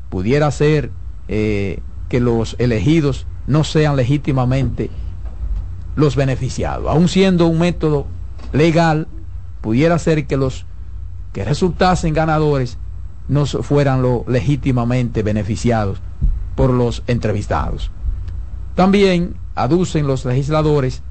pudiera 0.09 0.49
ser 0.51 0.91
eh, 1.28 1.80
que 2.09 2.20
los 2.20 2.55
elegidos 2.59 3.26
no 3.47 3.63
sean 3.63 3.95
legítimamente 3.95 4.89
los 5.95 6.16
beneficiados. 6.16 6.88
Aún 6.89 7.07
siendo 7.07 7.47
un 7.47 7.59
método 7.59 8.05
legal, 8.53 9.07
pudiera 9.61 9.97
ser 9.97 10.28
que 10.28 10.38
los 10.38 10.66
que 11.34 11.43
resultasen 11.43 12.13
ganadores 12.13 12.78
no 13.28 13.45
fueran 13.45 14.01
lo 14.01 14.23
legítimamente 14.28 15.23
beneficiados 15.23 15.99
por 16.55 16.69
los 16.69 17.03
entrevistados. 17.07 17.91
También 18.76 19.36
aducen 19.55 20.07
los 20.07 20.26
legisladores 20.26 21.01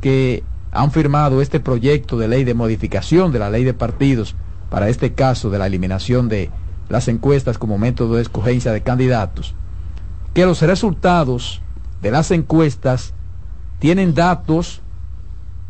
que 0.00 0.42
han 0.72 0.90
firmado 0.90 1.40
este 1.40 1.60
proyecto 1.60 2.18
de 2.18 2.28
ley 2.28 2.44
de 2.44 2.54
modificación 2.54 3.32
de 3.32 3.38
la 3.38 3.50
ley 3.50 3.64
de 3.64 3.74
partidos 3.74 4.34
para 4.70 4.88
este 4.88 5.14
caso 5.14 5.50
de 5.50 5.58
la 5.58 5.66
eliminación 5.66 6.28
de 6.28 6.50
las 6.88 7.08
encuestas 7.08 7.58
como 7.58 7.78
método 7.78 8.16
de 8.16 8.22
escogencia 8.22 8.72
de 8.72 8.82
candidatos, 8.82 9.54
que 10.34 10.46
los 10.46 10.60
resultados 10.62 11.62
de 12.02 12.10
las 12.10 12.30
encuestas 12.30 13.14
tienen 13.78 14.14
datos 14.14 14.82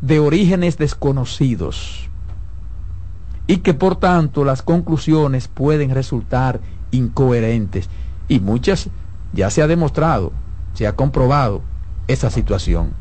de 0.01 0.21
orígenes 0.21 0.79
desconocidos 0.79 2.08
y 3.49 3.59
que 3.59 3.75
por 3.75 3.97
tanto 3.97 4.45
las 4.45 4.63
conclusiones 4.63 5.49
pueden 5.49 5.91
resultar 5.91 6.61
incoherentes 6.93 7.89
y 8.29 8.39
muchas 8.39 8.91
ya 9.33 9.51
se 9.51 9.63
ha 9.63 9.67
demostrado, 9.67 10.33
se 10.75 10.87
ha 10.87 10.95
comprobado 10.95 11.63
esa 12.07 12.31
situación. 12.31 12.93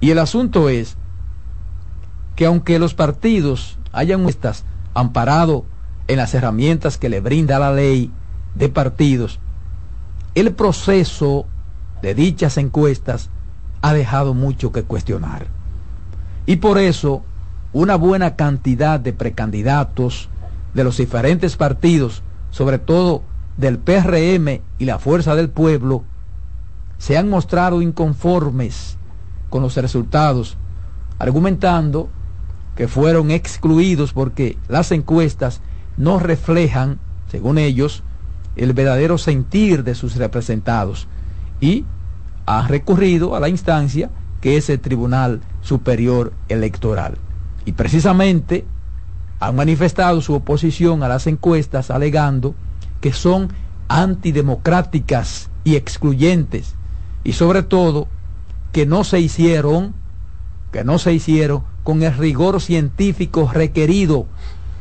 Y 0.00 0.10
el 0.10 0.18
asunto 0.18 0.68
es 0.68 0.96
que 2.34 2.46
aunque 2.46 2.78
los 2.78 2.94
partidos 2.94 3.78
hayan 3.92 4.26
estas 4.28 4.64
amparado 4.94 5.64
en 6.06 6.16
las 6.16 6.34
herramientas 6.34 6.96
que 6.96 7.10
le 7.10 7.20
brinda 7.20 7.58
la 7.58 7.72
ley 7.72 8.10
de 8.54 8.70
partidos, 8.70 9.38
el 10.34 10.52
proceso 10.54 11.46
de 12.00 12.14
dichas 12.14 12.56
encuestas 12.56 13.28
ha 13.82 13.92
dejado 13.92 14.32
mucho 14.32 14.72
que 14.72 14.84
cuestionar. 14.84 15.46
Y 16.46 16.56
por 16.56 16.78
eso 16.78 17.22
una 17.72 17.96
buena 17.96 18.36
cantidad 18.36 18.98
de 18.98 19.12
precandidatos 19.12 20.28
de 20.74 20.84
los 20.84 20.96
diferentes 20.96 21.56
partidos, 21.56 22.22
sobre 22.50 22.78
todo 22.78 23.22
del 23.56 23.78
PRM 23.78 24.60
y 24.78 24.84
la 24.84 24.98
Fuerza 24.98 25.34
del 25.34 25.50
Pueblo, 25.50 26.04
se 26.98 27.16
han 27.16 27.28
mostrado 27.28 27.82
inconformes 27.82 28.96
con 29.50 29.62
los 29.62 29.76
resultados, 29.76 30.56
argumentando 31.18 32.08
que 32.76 32.88
fueron 32.88 33.30
excluidos 33.30 34.12
porque 34.12 34.56
las 34.68 34.92
encuestas 34.92 35.60
no 35.96 36.18
reflejan, 36.18 36.98
según 37.30 37.58
ellos, 37.58 38.02
el 38.56 38.72
verdadero 38.72 39.18
sentir 39.18 39.84
de 39.84 39.94
sus 39.94 40.16
representados 40.16 41.06
y 41.60 41.84
han 42.46 42.68
recurrido 42.68 43.36
a 43.36 43.40
la 43.40 43.48
instancia 43.48 44.10
que 44.40 44.56
es 44.56 44.70
el 44.70 44.80
Tribunal 44.80 45.40
Superior 45.60 46.32
Electoral. 46.48 47.18
Y 47.68 47.72
precisamente 47.72 48.64
han 49.40 49.54
manifestado 49.54 50.22
su 50.22 50.32
oposición 50.32 51.02
a 51.02 51.08
las 51.08 51.26
encuestas 51.26 51.90
alegando 51.90 52.54
que 53.02 53.12
son 53.12 53.52
antidemocráticas 53.88 55.50
y 55.64 55.76
excluyentes 55.76 56.76
y 57.24 57.34
sobre 57.34 57.62
todo 57.62 58.08
que 58.72 58.86
no 58.86 59.04
se 59.04 59.20
hicieron 59.20 59.92
que 60.72 60.82
no 60.82 60.98
se 60.98 61.12
hicieron 61.12 61.62
con 61.82 62.02
el 62.02 62.16
rigor 62.16 62.62
científico 62.62 63.50
requerido 63.52 64.24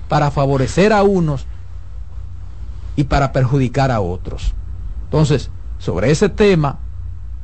para 0.08 0.32
favorecer 0.32 0.94
a 0.94 1.04
unos 1.04 1.46
y 2.96 3.04
para 3.04 3.34
perjudicar 3.34 3.92
a 3.92 4.00
otros. 4.00 4.54
Entonces, 5.04 5.50
sobre 5.78 6.10
ese 6.10 6.30
tema, 6.30 6.80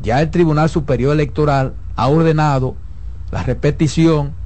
ya 0.02 0.22
el 0.22 0.32
Tribunal 0.32 0.70
Superior 0.70 1.12
Electoral 1.12 1.74
ha 1.98 2.08
ordenado 2.08 2.78
la 3.30 3.44
repetición 3.44 4.41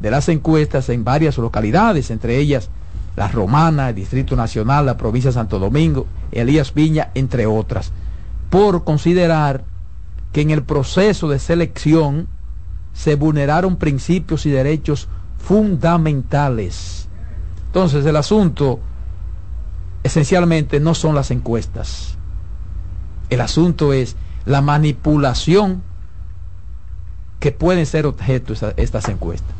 de 0.00 0.10
las 0.10 0.28
encuestas 0.28 0.88
en 0.88 1.04
varias 1.04 1.38
localidades, 1.38 2.10
entre 2.10 2.38
ellas 2.38 2.70
la 3.16 3.28
Romana, 3.28 3.88
el 3.88 3.96
Distrito 3.96 4.36
Nacional, 4.36 4.86
la 4.86 4.96
provincia 4.96 5.30
de 5.30 5.34
Santo 5.34 5.58
Domingo, 5.58 6.06
Elías 6.30 6.70
Piña, 6.70 7.10
entre 7.14 7.46
otras, 7.46 7.92
por 8.48 8.84
considerar 8.84 9.64
que 10.32 10.40
en 10.40 10.50
el 10.50 10.62
proceso 10.62 11.28
de 11.28 11.40
selección 11.40 12.28
se 12.92 13.16
vulneraron 13.16 13.76
principios 13.76 14.46
y 14.46 14.50
derechos 14.50 15.08
fundamentales. 15.38 17.08
Entonces 17.66 18.06
el 18.06 18.16
asunto 18.16 18.80
esencialmente 20.04 20.80
no 20.80 20.94
son 20.94 21.14
las 21.14 21.30
encuestas. 21.30 22.16
El 23.30 23.40
asunto 23.40 23.92
es 23.92 24.16
la 24.46 24.62
manipulación 24.62 25.82
que 27.40 27.52
pueden 27.52 27.84
ser 27.86 28.06
objeto 28.06 28.54
estas 28.76 29.08
encuestas. 29.08 29.54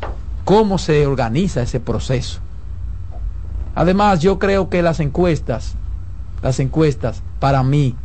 ¿Cómo 0.45 0.77
se 0.77 1.05
organiza 1.05 1.61
ese 1.61 1.79
proceso? 1.79 2.39
Además, 3.75 4.19
yo 4.19 4.39
creo 4.39 4.69
que 4.69 4.81
las 4.81 4.99
encuestas, 4.99 5.75
las 6.41 6.59
encuestas, 6.59 7.21
para 7.39 7.63
mí, 7.63 7.95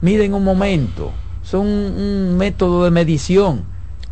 miden 0.00 0.34
un 0.34 0.44
momento, 0.44 1.12
son 1.42 1.66
un 1.66 2.36
método 2.36 2.84
de 2.84 2.90
medición. 2.90 3.64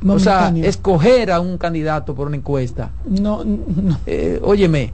O 0.07 0.19
sea, 0.21 0.53
escoger 0.55 1.33
a 1.33 1.41
un 1.41 1.59
candidato 1.59 2.15
por 2.15 2.29
una 2.29 2.37
encuesta. 2.37 2.93
No, 3.05 3.43
no. 3.45 3.99
Eh, 4.07 4.39
óyeme, 4.45 4.93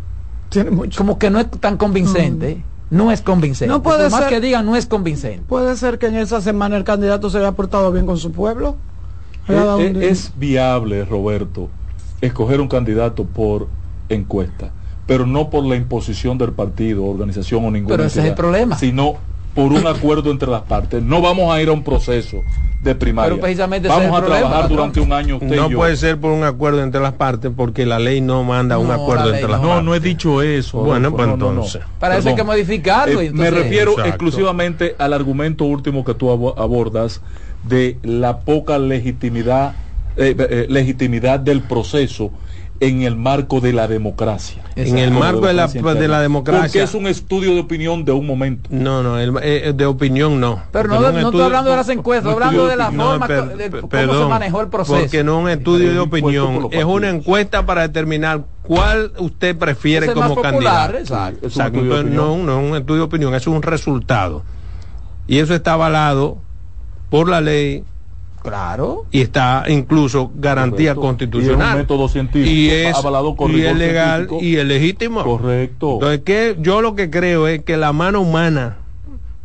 como 0.97 1.19
que 1.19 1.31
no 1.31 1.39
es 1.41 1.51
tan 1.51 1.77
convincente. 1.77 2.65
No, 2.91 3.11
es 3.11 3.23
convincente. 3.23 3.73
No 3.73 3.83
puede 3.83 4.09
más 4.09 4.21
ser, 4.21 4.29
que 4.29 4.41
digan, 4.41 4.65
no 4.65 4.77
es 4.77 4.87
convincente. 4.87 5.45
Puede 5.49 5.77
ser 5.77 5.99
que 5.99 6.07
en 6.07 6.17
esa 6.17 6.41
semana 6.41 6.77
el 6.77 6.85
candidato 6.85 7.29
se 7.29 7.39
haya 7.39 7.53
portado 7.53 7.91
bien 7.93 8.07
con 8.07 8.19
su 8.19 8.33
pueblo. 8.33 8.77
Es, 9.49 9.97
es, 9.97 10.33
viable, 10.39 11.05
Roberto, 11.05 11.69
escoger 12.25 12.61
un 12.61 12.68
candidato 12.68 13.25
por 13.25 13.68
encuesta, 14.09 14.70
pero 15.07 15.27
no 15.27 15.51
por 15.51 15.64
la 15.64 15.77
imposición 15.77 16.39
del 16.39 16.53
partido, 16.53 17.05
organización 17.05 17.64
o 17.64 17.70
ninguna. 17.70 17.97
Pero 17.97 18.07
ese 18.07 18.20
es 18.20 18.27
el 18.27 18.35
problema. 18.35 18.77
Sino 18.79 19.14
por 19.55 19.72
un 19.72 19.87
acuerdo 19.87 20.31
entre 20.31 20.51
las 20.51 20.62
partes. 20.62 21.03
No 21.03 21.20
vamos 21.20 21.55
a 21.55 21.62
ir 21.62 21.68
a 21.68 21.72
un 21.72 21.85
proceso 21.85 22.39
de 22.83 22.95
primaria. 22.95 23.31
Pero 23.31 23.41
precisamente 23.41 23.89
vamos 23.89 24.09
a 24.09 24.20
problema, 24.20 24.41
trabajar 24.49 24.68
durante 24.68 25.01
un 25.01 25.12
año. 25.12 25.37
Usted 25.37 25.57
no 25.57 25.66
y 25.68 25.70
yo. 25.70 25.79
puede 25.79 25.97
ser 25.97 26.18
por 26.20 26.33
un 26.33 26.43
acuerdo 26.45 26.83
entre 26.83 27.01
las 27.01 27.12
partes 27.14 27.51
porque 27.57 27.87
la 27.87 27.99
ley 27.99 28.20
no 28.20 28.43
manda 28.45 28.77
un 28.79 28.89
No, 28.89 28.95
acuerdo 28.95 29.31
la 29.31 29.37
entre 29.37 29.51
las 29.51 29.62
No, 29.62 29.68
partes. 29.68 29.85
no 29.85 29.95
he 29.95 30.01
dicho 30.01 30.43
eso. 30.43 30.79
Bueno, 30.81 31.11
pues 31.12 31.27
no, 31.29 31.37
no, 31.37 31.45
no. 31.47 31.51
entonces. 31.53 31.83
Para 32.01 32.18
eso 32.18 32.29
hay 32.31 32.35
que 32.35 32.43
modificarlo. 32.45 33.20
Eh, 33.20 33.31
me 33.33 33.51
refiero 33.51 33.93
Exacto. 33.93 34.09
exclusivamente 34.11 34.97
al 34.99 35.12
argumento 35.12 35.64
último 35.64 36.05
que 36.05 36.14
tú 36.14 36.31
abo- 36.31 36.55
abordas 36.59 37.20
de 37.62 37.99
la 38.03 38.41
poca 38.41 38.79
legitimidad 38.79 39.77
eh, 40.17 40.35
eh, 40.39 40.67
legitimidad 40.69 41.41
del 41.41 41.62
proceso 41.62 42.31
en 42.81 43.03
el 43.03 43.17
marco 43.17 43.61
de 43.61 43.73
la 43.73 43.87
democracia. 43.89 44.62
En 44.77 44.99
el 44.99 45.12
marco 45.12 45.47
de 45.47 45.55
la, 45.55 45.69
de 45.69 46.09
la 46.09 46.21
democracia. 46.21 46.62
Porque 46.62 46.83
es 46.83 46.93
un 46.95 47.07
estudio 47.07 47.55
de 47.55 47.61
opinión 47.61 48.05
de 48.05 48.11
un 48.11 48.27
momento. 48.27 48.69
No, 48.73 49.03
no, 49.03 49.19
el- 49.19 49.33
eh, 49.43 49.73
de 49.75 49.87
opinión 49.87 50.41
no. 50.41 50.61
Pero 50.73 50.89
no, 50.89 50.95
no, 50.97 51.01
un 51.01 51.07
estoy 51.15 51.25
estudio- 51.25 51.45
hablando 51.45 51.71
de 51.71 51.77
las 51.77 51.89
encuestas, 51.89 52.31
estoy 52.33 52.43
hablando 52.45 52.67
de 52.67 52.77
la 52.77 52.91
No, 52.91 53.05
forma, 53.11 53.27
per- 53.29 53.41
co- 53.51 53.57
de 53.57 53.71
cómo 53.71 53.89
perdón, 53.89 54.23
se 54.25 54.29
manejó 54.29 54.61
el 54.61 54.69
proceso. 54.69 54.99
Porque 54.99 55.23
no 55.23 55.39
un 55.39 55.49
estudio 55.49 55.93
de 55.93 55.99
opinión, 56.01 56.69
es 56.73 56.85
una 56.85 57.09
encuesta 57.11 57.65
para 57.65 57.83
determinar 57.83 58.45
cuál 58.62 59.12
usted 59.19 59.57
prefiere 59.57 60.07
Es 60.07 60.11
el 60.11 60.15
como 60.17 60.35
más 60.35 60.37
popular, 60.37 60.93
candidato. 60.93 60.99
exacto. 60.99 61.47
Es 61.47 61.57
estudio 61.57 61.83
entonces, 62.01 62.12
no, 62.12 62.37
no 62.39 62.61
es 62.61 62.71
un 62.71 62.77
estudio 62.77 62.99
de 63.03 63.07
opinión, 63.07 63.35
es 63.37 63.47
un 63.47 63.62
resultado. 63.62 64.43
Y 65.29 65.39
eso 65.39 65.55
está 65.55 65.75
avalado 65.75 66.39
por 67.09 67.29
la 67.29 67.41
ley 67.41 67.85
Claro. 68.45 69.07
y 69.11 69.23
está 69.23 69.65
incluso 69.69 70.31
garantía 70.37 70.95
Correcto. 70.95 71.01
constitucional. 71.01 71.59
Y 71.61 71.65
es 71.69 71.73
un 71.75 71.79
método 71.81 72.09
científico, 72.09 72.51
Y 72.55 72.71
es, 72.71 72.95
avalado 72.95 73.35
con 73.35 73.51
y 73.51 73.55
rigor 73.55 73.73
es 73.73 73.77
legal 73.79 74.17
científico. 74.29 74.45
y 74.45 74.57
es 74.59 74.65
legítimo. 74.67 75.25
Correcto. 75.25 75.95
Entonces, 75.95 76.21
que 76.25 76.57
yo 76.61 76.81
lo 76.83 76.95
que 76.95 77.09
creo 77.11 77.49
es 77.49 77.63
que 77.65 77.77
la 77.79 77.93
mano 77.93 78.21
humana 78.21 78.77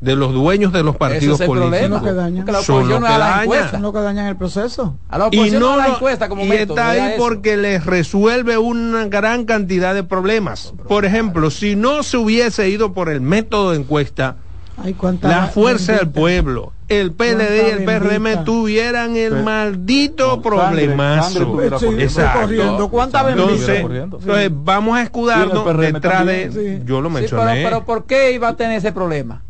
de 0.01 0.15
los 0.15 0.33
dueños 0.33 0.71
de 0.71 0.81
los 0.83 0.95
partidos 0.95 1.41
Ese 1.41 1.43
es 1.45 1.49
el 1.49 1.59
políticos 1.59 1.69
problema. 1.79 1.95
Son 1.97 2.05
los 2.05 2.11
que 2.13 2.13
dañan. 2.21 2.45
Porque 2.45 2.51
la 2.53 2.61
son 2.61 2.75
oposición 2.75 3.01
los 3.01 3.09
no 3.09 3.15
que 3.15 3.19
dañan. 3.19 3.41
encuesta. 3.43 3.71
Son 3.71 3.81
los 3.81 3.93
que 3.93 3.99
dañan 3.99 4.25
el 4.27 4.35
proceso. 4.37 4.95
A 5.09 5.17
la 5.17 5.23
y 5.25 5.27
oposición 5.27 5.61
no, 5.61 5.77
la 5.77 5.87
encuesta 5.87 6.29
como 6.29 6.43
y 6.45 6.47
método. 6.49 6.75
está 6.75 6.89
ahí 6.89 7.01
eso. 7.13 7.23
porque 7.23 7.57
les 7.57 7.85
resuelve 7.85 8.57
una 8.57 9.05
gran 9.07 9.45
cantidad 9.45 9.93
de 9.93 10.03
problemas. 10.03 10.73
Por 10.87 11.05
ejemplo, 11.05 11.51
si 11.51 11.75
no 11.75 12.03
se 12.03 12.17
hubiese 12.17 12.69
ido 12.69 12.93
por 12.93 13.09
el 13.09 13.19
método 13.21 13.71
de 13.71 13.77
encuesta, 13.77 14.35
Ay, 14.81 14.95
la 15.21 15.47
fuerza 15.47 15.93
del 15.97 16.07
pueblo, 16.09 16.71
el 16.89 17.11
PLD 17.13 17.67
y 17.67 17.69
el 17.71 17.85
PRM 17.85 18.23
bendita. 18.23 18.43
tuvieran 18.43 19.15
el 19.15 19.43
maldito 19.43 20.41
problemazo. 20.41 21.57
Sí, 21.79 21.85
Exacto. 21.99 22.41
corriendo. 22.41 22.89
¿Cuánta 22.89 23.19
Sangre 23.23 23.35
bendita? 23.45 23.75
Entonces, 23.75 24.03
entonces, 24.03 24.51
vamos 24.51 24.97
a 24.97 25.03
escudarnos 25.03 25.63
PRM 25.63 25.93
detrás 25.93 26.25
de. 26.25 26.45
también. 26.45 26.79
Sí. 26.79 26.83
Yo 26.85 27.01
lo 27.01 27.09
Sí, 27.09 27.15
pero, 27.15 27.37
mencioné. 27.37 27.63
pero 27.63 27.85
¿por 27.85 28.05
qué 28.05 28.31
iba 28.33 28.49
a 28.49 28.55
tener 28.55 28.77
ese 28.79 28.91
problema? 28.91 29.41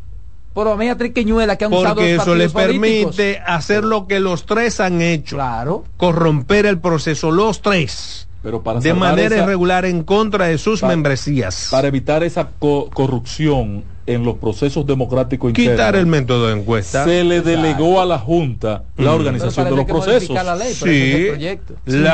Por 0.53 0.67
la 0.67 0.75
media 0.75 0.97
triquiñuela 0.97 1.55
que 1.57 1.65
han 1.65 1.73
usado 1.73 1.95
porque 1.95 2.13
los 2.15 2.23
eso 2.23 2.35
les 2.35 2.51
políticos. 2.51 3.15
permite 3.15 3.41
hacer 3.45 3.83
lo 3.83 4.07
que 4.07 4.19
los 4.19 4.45
tres 4.45 4.79
han 4.79 5.01
hecho. 5.01 5.35
Claro. 5.37 5.85
Corromper 5.97 6.65
el 6.65 6.79
proceso, 6.79 7.31
los 7.31 7.61
tres. 7.61 8.27
Pero 8.41 8.61
para 8.63 8.79
de 8.79 8.93
manera 8.93 9.35
esa- 9.35 9.43
irregular 9.43 9.85
en 9.85 10.03
contra 10.03 10.45
de 10.47 10.57
sus 10.57 10.81
membresías. 10.83 11.67
para 11.71 11.87
evitar 11.89 12.23
esa 12.23 12.49
co- 12.59 12.89
corrupción 12.93 13.83
en 14.07 14.23
los 14.23 14.37
procesos 14.37 14.87
democráticos 14.87 15.49
internos. 15.49 15.73
Quitar 15.73 15.95
el 15.95 16.07
método 16.07 16.47
de 16.47 16.59
encuesta. 16.59 17.03
Se 17.03 17.23
le 17.23 17.41
delegó 17.41 18.01
a 18.01 18.05
la 18.05 18.17
Junta 18.17 18.83
la 18.97 19.11
Mm. 19.11 19.15
organización 19.15 19.65
de 19.69 19.75
los 19.75 19.85
procesos. 19.85 20.35
la 20.35 20.55
ley, 20.55 20.69
es 20.71 20.77
Sí, 20.77 21.27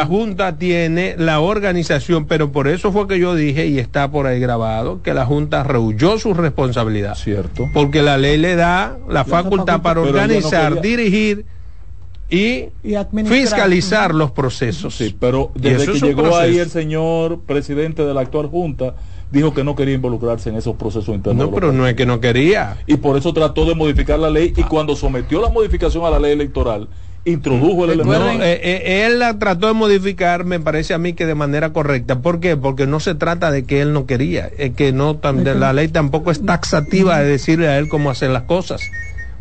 Junta 0.05 0.57
tiene 0.57 1.15
la 1.17 1.39
organización, 1.39 2.25
pero 2.25 2.51
por 2.51 2.67
eso 2.67 2.91
fue 2.91 3.07
que 3.07 3.17
yo 3.19 3.33
dije, 3.35 3.67
y 3.67 3.79
está 3.79 4.11
por 4.11 4.27
ahí 4.27 4.39
grabado, 4.41 5.01
que 5.03 5.13
la 5.13 5.25
Junta 5.25 5.63
rehuyó 5.63 6.17
su 6.17 6.33
responsabilidad. 6.33 7.15
Cierto. 7.15 7.69
Porque 7.73 8.01
la 8.01 8.17
ley 8.17 8.37
le 8.37 8.55
da 8.55 8.97
la 9.09 9.23
facultad 9.23 9.81
para 9.81 10.01
no 10.01 10.07
organizar, 10.07 10.73
quería- 10.75 10.81
dirigir 10.97 11.45
y 12.29 12.69
fiscalizar 13.25 14.13
los 14.15 14.31
procesos. 14.31 14.95
Sí, 14.95 15.15
pero 15.19 15.51
desde 15.55 15.91
que 15.93 15.99
llegó 15.99 16.35
ahí 16.35 16.57
el 16.57 16.69
señor 16.69 17.41
presidente 17.41 18.03
de 18.03 18.13
la 18.13 18.21
actual 18.21 18.47
Junta, 18.47 18.95
dijo 19.31 19.53
que 19.53 19.63
no 19.63 19.75
quería 19.75 19.95
involucrarse 19.95 20.49
en 20.49 20.55
esos 20.55 20.75
procesos 20.75 21.13
internos. 21.15 21.47
No, 21.47 21.53
pero 21.53 21.71
no 21.71 21.87
es 21.87 21.95
que 21.95 22.05
no 22.05 22.19
quería. 22.19 22.77
y 22.87 22.97
por 22.97 23.17
eso 23.17 23.33
trató 23.33 23.65
de 23.65 23.75
modificar 23.75 24.19
la 24.19 24.29
ley 24.29 24.53
y 24.55 24.63
cuando 24.63 24.95
sometió 24.95 25.41
la 25.41 25.49
modificación 25.49 26.05
a 26.05 26.09
la 26.09 26.19
ley 26.19 26.31
electoral 26.33 26.87
introdujo 27.27 27.85
el 27.85 27.91
elemento 27.91 28.19
No, 28.19 28.31
eh, 28.43 28.59
eh, 28.63 29.05
él 29.07 29.17
la 29.17 29.39
trató 29.39 29.65
de 29.67 29.73
modificar, 29.73 30.45
me 30.45 30.59
parece 30.59 30.93
a 30.93 30.99
mí 30.99 31.13
que 31.13 31.25
de 31.25 31.33
manera 31.33 31.73
correcta. 31.73 32.19
¿Por 32.21 32.39
qué? 32.39 32.55
Porque 32.55 32.85
no 32.85 32.99
se 32.99 33.15
trata 33.15 33.49
de 33.49 33.63
que 33.65 33.81
él 33.81 33.93
no 33.93 34.05
quería, 34.05 34.51
es 34.59 34.75
que 34.75 34.91
no 34.93 35.19
tam- 35.19 35.37
de 35.41 35.55
la 35.55 35.73
ley 35.73 35.87
tampoco 35.87 36.29
es 36.29 36.45
taxativa 36.45 37.17
de 37.19 37.25
decirle 37.27 37.67
a 37.67 37.79
él 37.79 37.89
cómo 37.89 38.11
hacer 38.11 38.29
las 38.29 38.43
cosas. 38.43 38.81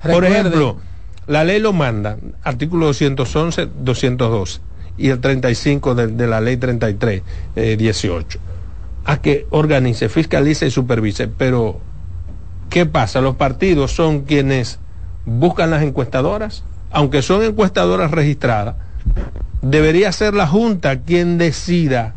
Por 0.03 0.25
ejemplo, 0.25 0.79
la 1.27 1.45
ley 1.45 1.61
lo 1.61 1.73
manda, 1.73 2.17
artículo 2.43 2.87
211, 2.87 3.69
212 3.81 4.61
y 4.97 5.09
el 5.09 5.21
35 5.21 5.95
de, 5.95 6.07
de 6.09 6.27
la 6.27 6.41
ley 6.41 6.57
33, 6.57 7.23
eh, 7.57 7.77
18, 7.77 8.39
a 9.05 9.17
que 9.21 9.47
organice, 9.51 10.09
fiscalice 10.09 10.67
y 10.67 10.71
supervise. 10.71 11.29
Pero, 11.29 11.81
¿qué 12.71 12.87
pasa? 12.87 13.21
Los 13.21 13.37
partidos 13.37 13.93
son 13.93 14.23
quienes 14.23 14.79
buscan 15.27 15.71
las 15.71 15.83
encuestadoras, 15.83 16.65
aunque 16.91 17.23
son 17.23 17.43
encuestadoras 17.43 18.11
registradas, 18.11 18.77
debería 19.63 20.13
ser 20.13 20.35
la 20.35 20.47
Junta 20.47 21.01
quien 21.01 21.39
decida 21.39 22.15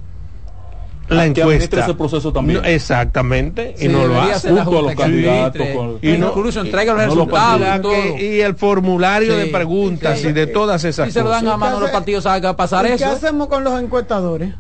la 1.10 1.26
encuesta. 1.26 1.80
ese 1.86 1.93
proceso 1.93 2.34
también. 2.34 2.62
No, 2.62 2.68
exactamente, 2.68 3.76
y 3.78 3.82
Sí, 3.84 3.88
no 3.88 4.05
lo 4.08 4.22
hace. 4.22 4.49
junto 4.51 4.80
a 4.80 4.82
los 4.82 4.95
candidatos, 4.95 5.68
con- 5.76 5.99
y 6.01 6.18
no- 6.18 6.28
incluso 6.30 6.62
entrega 6.62 6.93
los 6.93 7.01
no 7.08 7.16
lo 7.16 7.26
resultados 7.26 7.93
y 8.20 8.26
y 8.26 8.41
el 8.41 8.55
formulario 8.55 9.34
Sí, 9.34 9.39
de 9.39 9.45
preguntas 9.47 10.20
sí. 10.20 10.28
y 10.28 10.32
de 10.34 10.47
todas 10.47 10.84
esas 10.84 11.08
Si 11.08 11.14
se 11.14 11.24
lo 11.24 11.30
dan 11.30 11.41
cosas. 11.41 11.53
a 11.53 11.58
mano 11.58 11.76
¿Qué 11.78 11.82
los 11.84 11.91
partidos, 11.91 12.24
¿sabe 12.24 12.41
qué 12.41 12.47
va 12.47 12.51
a 12.51 12.58
pasar 12.58 12.86
¿Y 12.86 12.89
eso? 12.89 12.97
¿Qué 12.97 13.05
hacemos 13.05 13.47
con 13.47 13.64
los 13.64 13.82
encuestadores? 13.82 14.53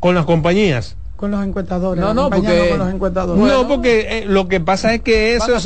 con 0.00 0.14
las 0.14 0.24
compañías. 0.26 0.96
Con 1.24 1.30
los 1.30 1.42
encuestadores. 1.42 2.04
No, 2.04 2.12
no, 2.12 2.28
porque- 2.28 2.68
con 2.68 2.78
los 2.80 2.92
encuestadores. 2.92 3.40
Bueno, 3.40 3.62
no, 3.62 3.66
porque 3.68 4.18
eh, 4.18 4.24
lo 4.26 4.46
que 4.46 4.60
pasa 4.60 4.92
es 4.92 5.00
que 5.00 5.34
esos 5.36 5.62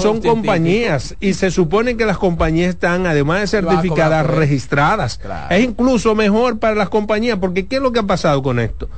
son 0.00 0.20
compañías 0.20 1.16
y 1.18 1.34
se 1.34 1.50
supone 1.50 1.96
que 1.96 2.06
las 2.06 2.16
compañías 2.16 2.68
están, 2.68 3.08
además 3.08 3.40
de 3.40 3.46
certificadas, 3.48 4.24
registradas. 4.24 5.18
Claro. 5.18 5.52
Es 5.52 5.64
incluso 5.64 6.14
mejor 6.14 6.60
para 6.60 6.76
las 6.76 6.90
compañías, 6.90 7.38
porque 7.40 7.66
¿qué 7.66 7.76
es 7.76 7.82
lo 7.82 7.90
que 7.90 7.98
ha 7.98 8.04
pasado 8.04 8.40
con 8.40 8.60
esto? 8.60 8.88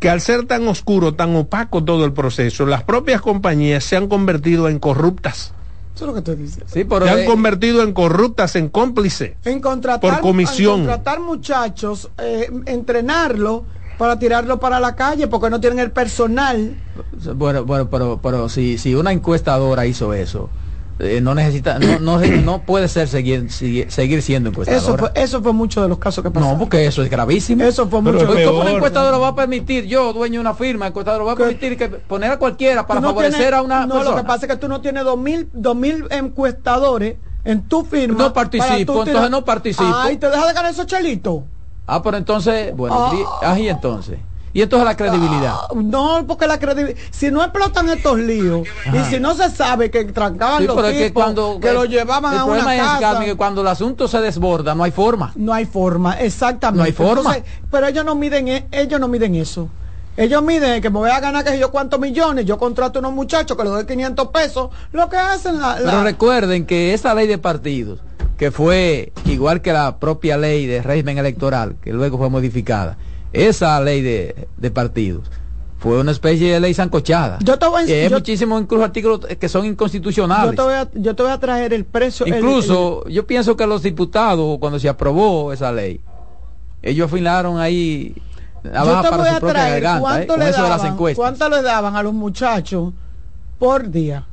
Que 0.00 0.08
al 0.08 0.22
ser 0.22 0.46
tan 0.46 0.66
oscuro, 0.68 1.12
tan 1.12 1.36
opaco 1.36 1.84
todo 1.84 2.06
el 2.06 2.14
proceso, 2.14 2.64
las 2.64 2.82
propias 2.82 3.20
compañías 3.20 3.84
se 3.84 3.94
han 3.98 4.08
convertido 4.08 4.70
en 4.70 4.78
corruptas. 4.78 5.52
Eso 5.94 6.04
es 6.04 6.06
lo 6.06 6.12
que 6.14 6.20
estoy 6.20 6.36
diciendo. 6.36 6.66
Sí, 6.72 6.84
pero 6.84 7.04
se 7.04 7.10
han 7.10 7.18
eh, 7.18 7.24
convertido 7.26 7.82
en 7.82 7.92
corruptas, 7.92 8.56
en 8.56 8.70
cómplices. 8.70 9.32
En 9.44 9.60
contratar, 9.60 10.00
Por 10.00 10.20
comisión. 10.22 10.80
en 10.80 10.86
contratar 10.86 11.20
muchachos, 11.20 12.08
eh, 12.16 12.50
entrenarlo 12.64 13.64
para 13.96 14.18
tirarlo 14.18 14.58
para 14.60 14.78
la 14.80 14.94
calle 14.94 15.26
porque 15.26 15.50
no 15.50 15.60
tienen 15.60 15.78
el 15.78 15.90
personal. 15.90 16.74
Bueno, 17.34 17.64
bueno, 17.64 17.88
pero, 17.90 18.20
pero 18.22 18.48
si, 18.48 18.78
si 18.78 18.94
una 18.94 19.12
encuestadora 19.12 19.86
hizo 19.86 20.12
eso, 20.14 20.48
eh, 20.98 21.20
no 21.20 21.34
necesita, 21.34 21.78
no, 21.78 21.98
no, 21.98 22.18
no 22.20 22.62
puede 22.62 22.88
ser 22.88 23.06
seguir, 23.08 23.50
seguir, 23.50 24.22
siendo 24.22 24.48
Eso 24.50 24.60
encuestadora. 24.62 24.98
fue, 25.12 25.22
eso 25.22 25.42
fue 25.42 25.52
mucho 25.52 25.82
de 25.82 25.88
los 25.88 25.98
casos 25.98 26.24
que 26.24 26.30
pasaron. 26.30 26.54
no, 26.54 26.58
porque 26.58 26.86
eso 26.86 27.02
es 27.02 27.10
gravísimo. 27.10 27.62
Eso 27.64 27.86
fue 27.88 28.00
mucho. 28.00 28.18
es 28.18 28.46
¿Cómo 28.46 28.56
una 28.58 28.64
peor. 28.66 28.76
encuestadora 28.76 29.18
va 29.18 29.28
a 29.28 29.34
permitir, 29.34 29.84
yo, 29.86 30.12
dueño 30.14 30.34
de 30.34 30.40
una 30.40 30.54
firma, 30.54 30.86
encuestadora, 30.86 31.24
va 31.24 31.32
a 31.32 31.36
permitir 31.36 31.76
que 31.76 31.88
poner 31.88 32.30
a 32.30 32.38
cualquiera 32.38 32.86
para 32.86 33.00
no 33.00 33.08
favorecer 33.08 33.38
tienes- 33.40 33.58
a 33.58 33.62
una 33.62 33.86
No, 33.86 33.94
persona? 33.96 34.16
lo 34.16 34.22
que 34.22 34.26
pasa 34.26 34.46
es 34.46 34.52
que 34.52 34.58
tú 34.58 34.68
no 34.68 34.80
tienes 34.80 35.04
dos 35.04 35.18
mil, 35.18 35.48
dos 35.52 35.76
mil 35.76 36.06
encuestadores 36.10 37.16
en 37.44 37.68
tu 37.68 37.84
firma. 37.84 38.18
No 38.18 38.32
participo, 38.32 39.04
entonces 39.04 39.30
no 39.30 39.44
participo. 39.44 39.84
Ay, 39.94 40.16
te 40.16 40.28
deja 40.30 40.46
de 40.46 40.52
ganar 40.54 40.70
esos 40.70 40.86
chelitos. 40.86 41.42
Ah, 41.86 42.02
pero 42.02 42.16
entonces, 42.16 42.74
bueno, 42.76 42.96
Ah. 43.12 43.40
ah, 43.52 43.58
y 43.58 43.68
entonces. 43.68 44.18
Y 44.52 44.62
entonces 44.62 44.86
la 44.86 44.96
credibilidad. 44.96 45.52
Ah, 45.54 45.68
no, 45.74 46.24
porque 46.26 46.46
la 46.46 46.58
credibilidad. 46.58 46.98
Si 47.10 47.30
no 47.30 47.42
explotan 47.42 47.90
estos 47.90 48.18
líos 48.18 48.66
y 48.92 48.98
si 49.10 49.20
no 49.20 49.34
se 49.34 49.50
sabe 49.50 49.90
que 49.90 50.02
trancaban 50.06 50.60
Sí, 50.62 50.66
los 50.66 50.74
tipos, 50.76 50.92
que 50.92 51.12
cuando 51.12 51.58
que 51.60 51.72
lo 51.72 51.84
llevaban 51.84 52.32
el 52.32 52.38
a 52.38 52.44
una 52.44 52.62
problema 52.64 52.74
es, 53.20 53.24
que 53.26 53.36
cuando 53.36 53.60
el 53.60 53.66
asunto 53.68 54.08
se 54.08 54.18
desborda, 54.20 54.74
no 54.74 54.82
hay 54.82 54.92
forma. 54.92 55.32
No 55.36 55.52
hay 55.52 55.66
forma, 55.66 56.14
exactamente. 56.20 56.78
No 56.78 56.84
hay 56.84 56.92
forma. 56.92 57.36
pero 57.70 57.86
ellos 57.86 58.04
no 58.04 58.14
miden, 58.14 58.48
e- 58.48 58.66
ellos 58.72 58.98
no 58.98 59.08
miden 59.08 59.34
eso. 59.34 59.68
Ellos 60.16 60.42
miden 60.42 60.80
que 60.80 60.88
me 60.88 60.98
voy 61.00 61.10
a 61.10 61.20
ganar 61.20 61.44
que 61.44 61.58
yo 61.58 61.70
cuántos 61.70 62.00
millones, 62.00 62.46
yo 62.46 62.56
contrato 62.56 62.98
a 62.98 63.00
unos 63.00 63.12
muchachos 63.12 63.54
que 63.54 63.62
les 63.62 63.70
doy 63.72 63.84
500 63.84 64.28
pesos, 64.28 64.70
lo 64.92 65.10
que 65.10 65.18
hacen 65.18 65.60
la, 65.60 65.78
la- 65.78 65.90
Pero 65.90 66.02
recuerden 66.02 66.64
que 66.64 66.94
esa 66.94 67.12
ley 67.14 67.26
de 67.26 67.36
partidos, 67.36 68.00
que 68.36 68.50
fue 68.50 69.12
igual 69.24 69.62
que 69.62 69.72
la 69.72 69.98
propia 69.98 70.36
ley 70.36 70.66
de 70.66 70.82
régimen 70.82 71.18
electoral, 71.18 71.76
que 71.82 71.92
luego 71.92 72.18
fue 72.18 72.28
modificada, 72.30 72.96
esa 73.32 73.80
ley 73.80 74.02
de, 74.02 74.48
de 74.56 74.70
partidos 74.70 75.30
fue 75.78 76.00
una 76.00 76.10
especie 76.10 76.52
de 76.54 76.60
ley 76.60 76.74
sancochada. 76.74 77.38
Yo 77.44 77.58
te 77.58 77.66
voy 77.66 77.82
a- 77.82 77.84
hay 77.84 78.08
yo- 78.08 78.16
muchísimos 78.16 78.60
incluso 78.62 78.84
artículos 78.84 79.20
que 79.38 79.48
son 79.48 79.62
yo 79.62 79.68
inconstitucionales. 79.68 80.56
te 80.56 80.62
voy 80.62 80.72
a, 80.74 80.88
yo 80.94 81.14
te 81.14 81.22
voy 81.22 81.32
a 81.32 81.38
traer 81.38 81.72
el 81.72 81.84
precio. 81.84 82.24
el- 82.26 82.34
Incluso 82.36 83.06
yo 83.08 83.26
pienso 83.26 83.56
que 83.56 83.66
los 83.66 83.82
diputados, 83.82 84.58
cuando 84.58 84.78
se 84.78 84.88
aprobó 84.88 85.52
esa 85.52 85.70
ley, 85.72 86.00
ellos 86.82 87.10
afilaron 87.12 87.58
ahí 87.60 88.14
yo 88.64 88.70
te 88.70 88.70
para 88.72 89.16
voy 89.16 89.28
su 89.28 89.34
a 89.36 89.38
propia 89.40 89.52
traer 89.52 89.82
garganta, 89.82 89.98
¿eh? 89.98 90.00
cuánto 90.26 90.32
con 90.34 90.40
le 90.40 90.48
eso 90.50 90.62
de 90.62 90.68
las 90.68 90.78
daban, 90.78 90.92
encuestas. 90.94 91.16
cuánto 91.22 91.48
le 91.56 91.62
daban 91.62 91.94
a 91.96 92.02
los 92.02 92.12
muchachos 92.14 92.92
por 93.58 93.88
día. 93.90 94.26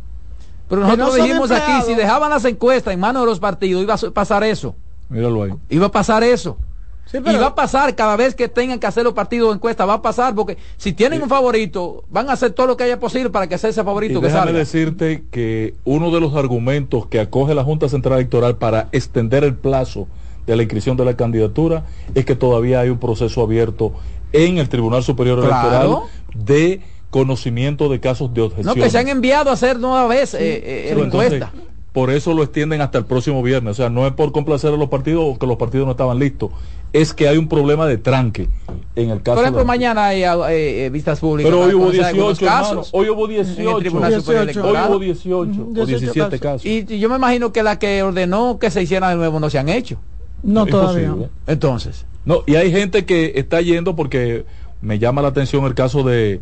Pero 0.76 0.88
nosotros 0.88 1.17
no 1.17 1.24
dijimos 1.24 1.51
aquí, 1.51 1.71
si 1.86 1.93
dejaban 1.95 2.30
las 2.30 2.45
encuestas 2.45 2.93
en 2.93 2.99
manos 2.99 3.24
de 3.24 3.26
los 3.28 3.39
partidos, 3.39 3.84
iba 3.84 3.93
a 3.95 4.11
pasar 4.13 4.43
eso. 4.43 4.76
Míralo 5.09 5.43
ahí. 5.43 5.51
Iba 5.69 5.88
a 5.88 5.91
pasar 5.91 6.24
eso. 6.24 6.57
Sí, 7.05 7.17
Y 7.17 7.36
va 7.38 7.47
a 7.47 7.55
pasar 7.55 7.93
cada 7.95 8.15
vez 8.15 8.34
que 8.34 8.47
tengan 8.47 8.80
que 8.80 8.88
hacer 8.88 9.03
los 9.03 9.13
partidos 9.13 9.49
de 9.49 9.55
encuesta, 9.55 9.86
va 9.86 9.95
a 9.95 10.01
pasar 10.01 10.34
porque 10.34 10.57
si 10.78 10.93
tienen 10.93 11.21
un 11.21 11.30
favorito, 11.30 12.05
van 12.09 12.30
a 12.30 12.34
hacer 12.34 12.51
todo 12.51 12.65
lo 12.65 12.78
que 12.78 12.86
haya 12.86 12.99
posible 12.99 13.30
para 13.30 13.45
que 13.47 13.57
sea 13.57 13.69
ese 13.69 13.82
Y 13.82 13.84
favorito 13.84 14.19
que 14.21 14.28
déjame 14.28 14.45
salga. 14.45 14.59
decirte 14.59 15.24
que 15.30 15.76
uno 15.84 16.09
de 16.11 16.21
los 16.21 16.34
argumentos 16.36 17.05
que 17.07 17.19
acoge 17.19 17.53
la 17.53 17.63
Junta 17.63 17.89
Central 17.89 18.15
Electoral 18.19 18.55
para 18.55 18.88
extender 18.93 19.43
el 19.43 19.53
plazo 19.55 20.07
de 20.47 20.55
la 20.55 20.63
inscripción 20.63 20.97
de 20.97 21.05
la 21.05 21.15
candidatura, 21.15 21.86
es 22.15 22.26
que 22.26 22.36
todavía 22.36 22.80
hay 22.80 22.89
un 22.89 22.99
proceso 22.99 23.41
abierto 23.43 23.91
en 24.32 24.57
el 24.57 24.67
Tribunal 24.69 25.03
Superior 25.03 25.39
Claro. 25.45 25.59
Electoral 25.67 26.09
de 26.45 26.82
conocimiento 27.14 27.88
de 27.89 27.99
casos 27.99 28.34
de 28.34 28.41
objeción. 28.41 28.66
No, 28.66 28.74
que 28.84 28.89
se 28.89 28.97
han 28.97 29.07
enviado 29.07 29.51
a 29.51 29.53
hacer 29.53 29.80
nueva 29.80 30.07
vez 30.07 30.34
eh, 30.34 30.39
eh, 30.41 30.88
entonces, 30.89 31.34
encuesta. 31.34 31.53
por 31.93 32.09
eso 32.09 32.34
lo 32.34 32.41
extienden 32.41 32.82
hasta 32.82 32.97
el 32.97 33.05
próximo 33.05 33.43
viernes. 33.43 33.72
O 33.72 33.76
sea, 33.76 33.89
no 33.91 34.07
es 34.07 34.14
por 34.14 34.32
complacer 34.32 34.74
a 34.74 34.78
los 34.78 34.89
partidos 34.89 35.24
o 35.26 35.38
que 35.38 35.45
los 35.45 35.57
partidos 35.57 35.86
no 35.86 35.91
estaban 35.91 36.18
listos. 36.18 36.49
Es 36.91 37.14
que 37.14 37.28
hay 37.28 37.38
un 37.38 37.47
problema 37.47 37.86
de 37.88 37.97
tranque 37.97 38.49
en 38.95 39.09
el 39.11 39.22
caso 39.22 39.36
Por 39.36 39.43
ejemplo, 39.43 39.61
de- 39.61 39.66
mañana 39.68 40.07
hay 40.07 40.24
eh, 40.24 40.86
eh, 40.86 40.89
vistas 40.89 41.20
públicas. 41.20 41.51
Pero 41.51 41.64
hoy 41.66 41.74
hubo 41.76 41.86
conocer 41.86 42.05
algunos 42.05 42.39
18, 42.39 42.45
hermano. 42.45 42.68
casos. 42.78 42.89
Hoy 42.93 43.09
hubo 43.09 43.26
En 43.26 43.32
el 43.32 43.45
18. 43.45 43.78
Tribunal 43.80 44.14
Superior 44.16 44.45
18. 44.45 44.59
Electoral. 44.59 44.84
Hoy 44.91 44.95
hubo 44.95 44.99
18 44.99 45.82
o 45.82 45.86
17 45.86 46.39
casos. 46.39 46.66
Y, 46.66 46.86
y 46.89 46.99
yo 46.99 47.09
me 47.09 47.16
imagino 47.16 47.53
que 47.53 47.61
la 47.64 47.78
que 47.80 48.01
ordenó 48.03 48.57
que 48.59 48.72
se 48.72 48.82
hiciera 48.82 49.09
de 49.09 49.16
nuevo 49.16 49.39
no 49.39 49.49
se 49.51 49.59
han 49.59 49.70
hecho. 49.70 49.97
No 50.41 50.66
Es 50.66 50.72
todavía. 50.72 51.07
posible. 51.09 51.30
Entonces. 51.47 52.05
No, 52.26 52.43
y 52.47 52.55
hay 52.55 52.72
gente 52.72 53.05
que 53.05 53.34
está 53.36 53.61
yendo 53.61 53.95
porque 53.95 54.45
me 54.82 54.97
llama 54.99 55.22
la 55.22 55.28
atención 55.30 55.66
el 55.66 55.74
caso 55.76 56.03
de 56.03 56.41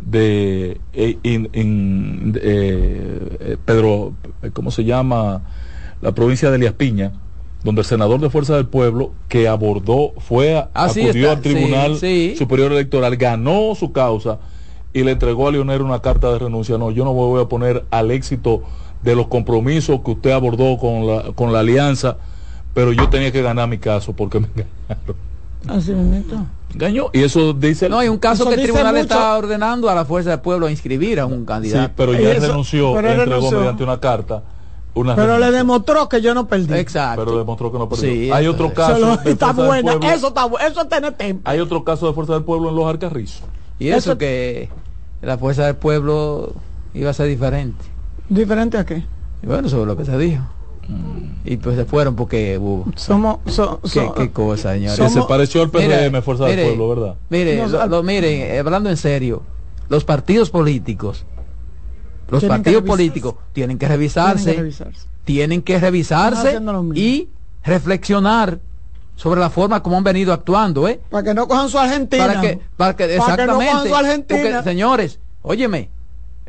de 0.00 0.80
eh, 0.92 1.18
in- 1.22 1.50
in- 1.52 2.38
eh, 2.42 3.36
eh, 3.40 3.56
Pedro, 3.64 4.14
¿cómo 4.52 4.70
se 4.70 4.84
llama? 4.84 5.42
La 6.00 6.12
provincia 6.12 6.50
de 6.50 6.56
Elías 6.56 6.74
Piña, 6.74 7.12
donde 7.64 7.80
el 7.80 7.86
senador 7.86 8.20
de 8.20 8.30
Fuerza 8.30 8.54
del 8.56 8.66
Pueblo 8.66 9.12
que 9.28 9.48
abordó, 9.48 10.12
fue, 10.18 10.56
a, 10.56 10.70
Ah, 10.74 10.84
acudió 10.86 11.08
está, 11.10 11.32
al 11.32 11.40
Tribunal 11.40 11.96
sí, 11.96 12.30
sí. 12.32 12.36
Superior 12.36 12.72
Electoral, 12.72 13.16
ganó 13.16 13.74
su 13.74 13.92
causa 13.92 14.38
y 14.92 15.02
le 15.02 15.12
entregó 15.12 15.48
a 15.48 15.52
Leonel 15.52 15.82
una 15.82 16.00
carta 16.00 16.32
de 16.32 16.38
renuncia. 16.38 16.78
No, 16.78 16.90
yo 16.90 17.04
no 17.04 17.12
me 17.12 17.20
voy 17.20 17.42
a 17.42 17.48
poner 17.48 17.86
al 17.90 18.10
éxito 18.10 18.62
de 19.02 19.14
los 19.16 19.26
compromisos 19.28 20.00
que 20.04 20.12
usted 20.12 20.30
abordó 20.30 20.78
con 20.78 21.06
la, 21.06 21.32
con 21.34 21.52
la 21.52 21.60
alianza, 21.60 22.18
pero 22.72 22.92
yo 22.92 23.08
tenía 23.08 23.32
que 23.32 23.42
ganar 23.42 23.68
mi 23.68 23.78
caso 23.78 24.14
porque 24.14 24.40
me 24.40 24.48
ganaron. 24.88 25.27
Así. 25.66 25.92
Engañó. 26.74 27.06
Y 27.12 27.22
eso 27.22 27.52
dice. 27.52 27.88
No, 27.88 27.98
hay 27.98 28.08
un 28.08 28.18
caso 28.18 28.46
que 28.48 28.54
el 28.54 28.62
tribunal 28.62 28.92
mucho. 28.92 29.00
está 29.02 29.36
ordenando 29.36 29.88
a 29.88 29.94
la 29.94 30.04
fuerza 30.04 30.30
del 30.30 30.40
pueblo 30.40 30.66
a 30.66 30.70
inscribir 30.70 31.18
a 31.20 31.26
un 31.26 31.40
Sí, 31.40 31.46
candidato. 31.46 31.92
pero 31.96 32.12
ya 32.12 32.32
eso- 32.32 32.46
renunció, 32.46 32.94
pero 32.94 33.08
entregó 33.08 33.30
renunció. 33.36 33.58
mediante 33.58 33.82
una 33.84 33.98
carta. 34.00 34.42
Una 34.94 35.14
Pero 35.14 35.38
le 35.38 35.50
demostró 35.50 36.08
que 36.08 36.20
yo 36.20 36.34
no 36.34 36.46
perdí. 36.48 36.74
Exacto. 36.74 37.24
pero 37.24 37.38
demostró 37.38 37.70
que 37.70 37.78
no 37.78 37.88
perdió. 37.88 38.10
Sí, 38.10 38.30
hay 38.32 38.46
otro 38.48 38.72
caso. 38.74 38.98
lo- 38.98 39.16
de 39.16 39.30
está 39.30 39.54
Fuerza 39.54 39.62
del 39.74 39.82
buena. 39.84 39.92
Pueblo- 40.00 40.16
Eso 40.16 40.28
está 40.28 40.46
bu- 40.46 40.60
Eso 40.60 40.84
tiene 40.86 41.12
tiempo. 41.12 41.42
Hay 41.48 41.60
otro 41.60 41.84
caso 41.84 42.06
de 42.08 42.12
Fuerza 42.14 42.32
del 42.34 42.42
Pueblo 42.44 42.70
en 42.70 42.76
los 42.76 42.86
Alcarrizos. 42.86 43.42
Y 43.78 43.88
eso, 43.88 43.98
Eso- 44.12 44.18
que 44.18 44.68
la 45.22 45.38
fuerza 45.38 45.66
del 45.66 45.76
pueblo 45.76 46.52
iba 46.94 47.10
a 47.10 47.12
ser 47.14 47.28
diferente. 47.28 47.84
¿Diferente 48.28 48.76
a 48.76 48.84
qué? 48.84 49.04
Y 49.42 49.46
bueno, 49.46 49.68
sobre 49.68 49.86
lo 49.86 49.96
que 49.96 50.04
se 50.04 50.18
dijo. 50.18 50.42
Y 51.44 51.56
pues 51.58 51.76
se 51.76 51.84
fueron 51.84 52.16
porque 52.16 52.58
hubo. 52.58 52.86
Somos. 52.96 53.38
so- 53.46 53.80
¿Qué, 53.82 53.88
so- 53.88 54.14
qué 54.14 54.30
cosa, 54.30 54.72
señores? 54.72 54.98
Que 54.98 55.08
se 55.08 55.14
Somos- 55.14 55.26
pareció 55.28 55.62
al 55.62 55.70
PRM, 55.70 56.06
Mire, 56.10 56.22
Fuerza 56.22 56.44
mire, 56.44 56.56
del 56.56 56.66
Pueblo, 56.76 56.88
¿verdad? 56.96 57.14
Mire, 57.30 57.56
No, 57.56 57.68
lo- 57.68 57.86
lo- 57.86 58.02
eh, 58.10 58.58
hablando 58.58 58.90
en 58.90 58.96
serio, 58.96 59.42
los 59.88 60.04
partidos 60.04 60.50
políticos, 60.50 61.24
los 62.30 62.44
partidos 62.44 62.82
políticos 62.84 63.34
tienen 63.52 63.78
que 63.78 63.88
revisarse, 63.88 64.44
Tienen 64.52 64.54
que 64.56 64.60
revisarse. 64.62 65.06
tienen 65.24 65.62
que 65.62 65.78
y 66.94 67.28
reflexionar 67.64 68.60
sobre 69.16 69.40
la 69.40 69.50
forma 69.50 69.82
como 69.82 69.96
han 69.96 70.04
venido 70.04 70.32
actuando, 70.32 70.86
¿eh? 70.88 71.00
Para 71.10 71.22
que 71.24 71.34
no 71.34 71.48
cojan 71.48 71.68
su 71.68 71.78
Argentina. 71.78 72.26
Para 72.26 72.40
que, 72.40 72.60
para 72.76 72.96
que 72.96 73.04
Para 73.18 73.36
que 73.36 73.46
no 73.46 73.60
exactamente, 73.60 73.72
cojan 73.72 73.88
su 73.88 73.96
Argentina. 73.96 74.40
porque, 74.58 74.62
señores, 74.70 75.20
óyeme, 75.42 75.90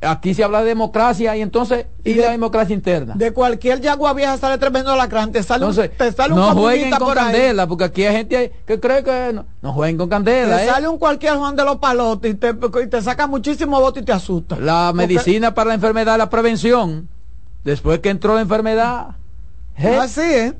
aquí 0.02 0.34
se 0.34 0.43
habla 0.43 0.60
de 0.62 0.66
democracia 0.68 1.36
y 1.36 1.41
entonces 1.41 1.86
y, 2.04 2.12
Y 2.12 2.14
de- 2.16 2.22
la 2.24 2.32
democracia 2.32 2.74
interna. 2.74 3.14
De 3.16 3.32
cualquier 3.32 3.82
yagua 3.82 4.14
vieja 4.14 4.38
sale 4.38 4.58
tremendo 4.58 4.95
lacrán. 4.95 5.32
Te 5.32 5.43
sale, 5.43 5.66
un- 5.66 5.76
te 5.76 6.12
sale 6.12 6.34
un 6.34 6.39
no 6.39 6.54
jueguen 6.56 6.89
con 6.91 7.00
por 7.00 7.20
ahí. 7.20 7.26
candela, 7.26 7.68
porque 7.68 7.84
aquí 7.84 8.06
hay 8.06 8.16
gente 8.16 8.54
que 8.66 8.80
cree 8.80 9.04
que 9.04 9.32
no, 9.34 9.45
no 9.62 9.74
jueguen 9.74 9.97
con 9.97 10.10
candela, 10.10 10.58
Te 10.58 10.64
¿eh? 10.66 10.68
sale 10.68 10.88
un 10.88 10.97
cualquier 10.97 11.36
Juan 11.38 11.56
de 11.56 11.64
los 11.66 11.78
Palotes 11.78 12.32
y 12.32 12.36
te, 12.36 12.56
y 12.84 12.88
te 12.88 13.02
saca 13.02 13.28
muchísimo 13.28 13.80
voto 13.82 14.00
y 14.00 14.04
te 14.04 14.12
asusta. 14.12 14.56
La 14.58 14.89
Porque- 14.91 15.08
medicina 15.08 15.54
para 15.54 15.70
la 15.70 15.74
enfermedad, 15.76 16.18
la 16.18 16.30
prevención, 16.30 17.08
después 17.64 18.00
que 18.00 18.10
entró 18.10 18.36
la 18.36 18.41
enfermedad, 18.41 19.08
¿eh? 19.78 19.97
Así 19.97 20.22
es. 20.22 20.54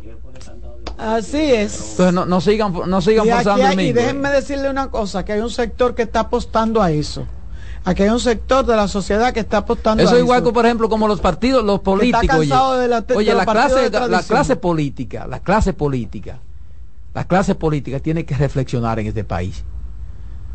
Así 0.98 1.38
es. 1.54 1.92
entonces 1.92 2.14
no, 2.14 2.26
no 2.26 2.42
sigan, 2.42 2.74
no 2.88 3.02
sigan 3.02 3.26
Y, 3.26 3.30
aquí 3.30 3.44
forzando 3.44 3.66
hay- 3.68 3.74
el 3.74 3.80
y 3.82 3.94
déjenme 3.94 4.30
decirle 4.32 4.70
una 4.70 4.90
cosa, 4.92 5.24
que 5.24 5.32
hay 5.34 5.40
un 5.40 5.50
sector 5.50 5.96
que 5.96 6.02
está 6.02 6.22
apostando 6.22 6.82
a 6.82 6.92
eso. 6.92 7.26
Aquí 7.86 8.04
hay 8.04 8.10
un 8.10 8.20
sector 8.20 8.66
de 8.66 8.76
la 8.76 8.88
sociedad 8.88 9.34
que 9.34 9.40
está 9.40 9.58
apostando 9.60 10.04
Eso 10.04 10.16
es 10.16 10.22
igual 10.22 10.44
que, 10.44 10.52
por 10.52 10.66
ejemplo, 10.66 10.90
como 10.90 11.08
los 11.08 11.22
partidos, 11.22 11.64
los 11.64 11.80
políticos. 11.80 12.38
Oye, 12.38 12.82
de 12.82 12.88
la- 12.88 13.02
de 13.02 13.16
Oye, 13.16 13.34
la, 13.34 13.46
clase, 13.46 13.76
de 13.76 13.84
la 13.90 13.90
tradición. 14.08 14.26
clase 14.28 14.56
política, 14.58 15.28
la 15.28 15.40
clase 15.40 15.74
política, 15.74 16.40
la 17.14 17.24
clase 17.26 17.56
política 17.56 18.00
tiene 18.00 18.26
que 18.26 18.36
reflexionar 18.36 19.00
en 19.00 19.08
este 19.08 19.24
país. 19.24 19.64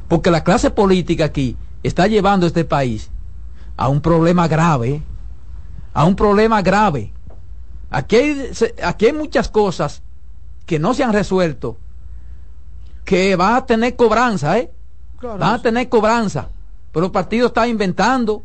Porque 0.09 0.31
la 0.31 0.45
clase 0.45 0.71
política 0.71 1.25
aquí 1.27 1.57
está 1.83 2.07
llevando 2.07 2.47
a 2.47 2.49
este 2.49 2.65
país 2.65 3.11
a 3.77 3.89
un 3.89 4.01
problema 4.01 4.47
grave, 4.47 5.03
a 5.95 6.05
un 6.05 6.15
problema 6.15 6.61
grave. 6.63 7.13
Aquí 7.91 8.17
hay, 8.17 8.51
aquí 8.85 9.07
hay 9.07 9.13
muchas 9.13 9.49
cosas 9.49 10.03
que 10.67 10.79
no 10.79 10.93
se 10.95 11.05
han 11.05 11.13
resuelto, 11.13 11.79
que 13.05 13.35
van 13.37 13.55
a 13.57 13.67
tener 13.67 13.97
cobranza, 13.97 14.59
¿eh? 14.59 14.71
Claro. 15.19 15.39
van 15.39 15.55
a 15.55 15.63
tener 15.63 15.89
cobranza. 15.89 16.49
Pero 16.95 17.07
el 17.07 17.13
partido 17.13 17.49
está 17.49 17.67
inventando 17.69 18.45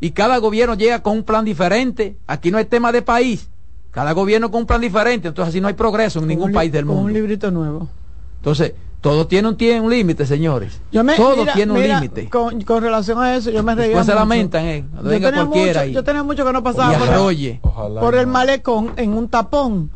y 0.00 0.10
cada 0.10 0.38
gobierno 0.38 0.74
llega 0.74 1.02
con 1.02 1.18
un 1.18 1.22
plan 1.22 1.44
diferente. 1.44 2.16
Aquí 2.26 2.50
no 2.50 2.58
hay 2.58 2.64
tema 2.64 2.90
de 2.90 3.02
país. 3.02 3.48
Cada 3.92 4.12
gobierno 4.12 4.50
con 4.50 4.62
un 4.62 4.66
plan 4.66 4.80
diferente. 4.80 5.28
Entonces 5.28 5.50
así 5.52 5.60
no 5.60 5.68
hay 5.68 5.74
progreso 5.74 6.18
en 6.20 6.26
ningún 6.26 6.50
país 6.52 6.72
del 6.72 6.86
con 6.86 6.96
un 6.96 7.02
mundo. 7.04 7.14
librito 7.18 7.50
nuevo. 7.50 7.88
Entonces, 8.36 8.72
todo 9.02 9.26
tiene 9.26 9.48
un, 9.48 9.56
tiene 9.58 9.80
un 9.82 9.90
límite, 9.90 10.24
señores. 10.24 10.80
Yo 10.90 11.04
me- 11.04 11.14
todo 11.16 11.36
mira, 11.38 11.52
tiene 11.52 11.72
un 11.72 11.82
límite. 11.82 12.28
Con, 12.30 12.62
con 12.62 12.82
relación 12.82 13.18
a 13.18 13.36
eso, 13.36 13.50
yo 13.50 13.62
me 13.62 13.74
reía 13.74 13.88
Después 13.88 14.06
se 14.06 14.12
mucho. 14.12 14.20
lamentan, 14.20 14.64
eh, 14.64 14.84
Yo 14.94 15.02
cualquiera 15.02 15.44
mucho- 15.44 15.84
yo 15.86 16.04
tenía 16.04 16.22
mucho 16.22 16.46
que 16.46 16.52
no 16.54 16.62
pasaba 16.62 16.96
por 16.98 17.32
el, 17.32 17.58
por 18.00 18.14
el 18.14 18.26
malecón 18.26 18.92
en 18.96 19.12
un 19.12 19.28
tapón. 19.28 19.90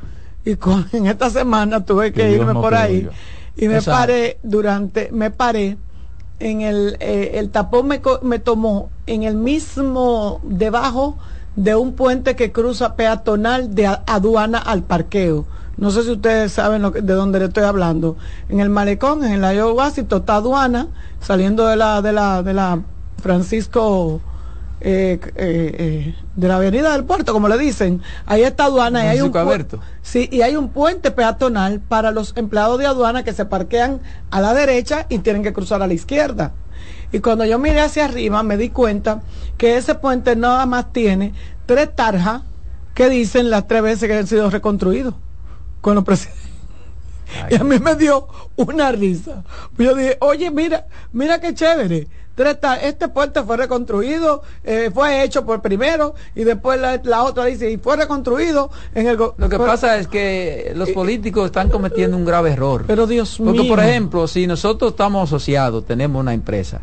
Y 0.44 0.57
con, 0.57 0.86
en 0.92 1.07
esta 1.07 1.30
semana 1.30 1.82
tuve 1.84 2.12
que, 2.12 2.32
irme 2.32 2.52
no 2.52 2.61
por 2.61 2.74
ahí. 2.74 3.09
Y 3.57 3.68
me 3.68 3.76
Exacto. 3.76 3.98
paré 4.00 4.38
durante, 4.42 5.11
me 5.12 5.30
paré 5.30 5.78
en 6.41 6.61
el, 6.61 6.97
eh, 7.01 7.32
el 7.35 7.51
tapón 7.51 7.89
me, 7.89 8.01
me 8.22 8.39
tomó 8.39 8.91
en 9.07 9.22
el 9.22 9.37
mismo, 9.37 10.41
debajo 10.43 11.16
de 11.57 11.74
un 11.74 11.93
puente 11.93 12.35
que 12.35 12.53
cruza 12.53 12.97
peatonal 12.97 13.74
de 13.74 13.87
aduana 13.87 14.59
al 14.59 14.82
parqueo. 14.82 15.47
No 15.76 15.91
sé 15.91 16.05
si 16.05 16.11
ustedes 16.12 16.53
saben 16.53 16.82
de 16.82 17.14
dónde 17.14 17.39
le 17.39 17.47
estoy 17.47 17.64
hablando. 17.64 18.16
En 18.49 18.61
el 18.61 18.70
malecón, 18.70 19.24
en 19.24 19.45
el 19.45 19.62
Washington, 19.62 20.20
está 20.20 20.37
aduana, 20.37 20.89
saliendo 21.20 21.66
de 21.66 21.76
la, 21.76 22.01
de 22.01 22.12
la, 22.12 22.43
de 22.43 22.55
la 22.55 22.80
Francisco, 23.20 24.20
eh, 24.87 25.18
eh, 25.37 25.74
eh, 25.78 26.14
de 26.37 26.49
la 26.49 26.57
avenida 26.57 26.93
del 26.93 27.05
puerto, 27.05 27.32
como 27.32 27.49
le 27.49 27.57
dicen. 27.57 28.03
Ahí 28.26 28.43
está 28.43 28.64
aduana 28.66 29.03
y 29.07 29.09
hay 29.09 29.20
un. 29.22 29.32
Sí, 30.03 30.28
y 30.30 30.43
hay 30.43 30.57
un 30.57 30.68
puente 30.68 31.11
peatonal 31.11 31.80
para 31.80 32.11
los 32.11 32.37
empleados 32.37 32.78
de 32.78 32.85
aduana 32.85 33.24
que 33.24 33.32
se 33.32 33.47
parquean 33.47 34.01
a 34.30 34.43
la 34.43 34.53
derecha 34.53 35.07
y 35.09 35.20
tienen 35.20 35.43
que 35.43 35.55
cruzar 35.55 35.80
a 35.80 35.87
la 35.87 35.95
izquierda. 35.95 36.53
Y 37.12 37.20
cuando 37.20 37.47
yo 37.47 37.59
miré 37.59 37.80
hacia 37.80 38.05
arriba 38.05 38.43
me 38.43 38.59
di 38.59 38.68
cuenta 38.68 39.22
que 39.57 39.78
ese 39.78 39.95
puente 39.95 40.37
nada 40.37 40.66
más 40.66 40.93
tiene 40.93 41.32
tres 41.64 41.95
tarjas 41.97 42.43
que 42.93 43.09
dicen 43.09 43.49
las 43.49 43.66
tres 43.66 43.82
veces 43.82 44.07
que 44.07 44.18
han 44.18 44.26
sido 44.26 44.51
reconstruidos 44.51 45.14
con 45.80 45.95
los 45.95 46.05
presidentes. 46.05 46.45
Y 47.51 47.57
a 47.57 47.64
mí 47.64 47.78
me 47.78 47.97
dio 47.97 48.28
una 48.55 48.93
risa. 48.93 49.43
Yo 49.78 49.95
dije, 49.95 50.18
oye, 50.20 50.51
mira, 50.51 50.87
mira 51.12 51.41
qué 51.41 51.55
chévere. 51.55 52.07
Este 52.37 53.09
puente 53.09 53.43
fue 53.45 53.57
reconstruido, 53.57 54.43
eh, 54.64 54.91
fue 54.93 55.22
hecho 55.22 55.45
por 55.47 55.62
primero 55.62 56.14
y 56.35 56.43
después 56.43 56.80
la, 56.80 57.01
la 57.05 57.22
otra 57.22 57.45
dice, 57.45 57.70
y 57.70 57.76
fue 57.76 57.97
reconstruido 57.97 58.70
en 58.93 59.07
el... 59.07 59.16
Lo 59.16 59.49
que 59.49 59.57
pasa 59.59 59.99
es 59.99 60.09
que 60.09 60.72
los 60.74 60.91
políticos 60.91 61.47
están 61.47 61.68
cometiendo 61.68 62.16
un 62.16 62.24
grave 62.24 62.51
error. 62.51 62.85
Pero 62.89 63.07
Dios 63.07 63.37
Porque, 63.39 63.61
mío. 63.61 63.68
por 63.68 63.78
ejemplo, 63.85 64.26
si 64.26 64.49
nosotros 64.49 64.91
estamos 64.93 65.28
asociados, 65.28 65.87
tenemos 65.87 66.18
una 66.20 66.35
empresa, 66.35 66.80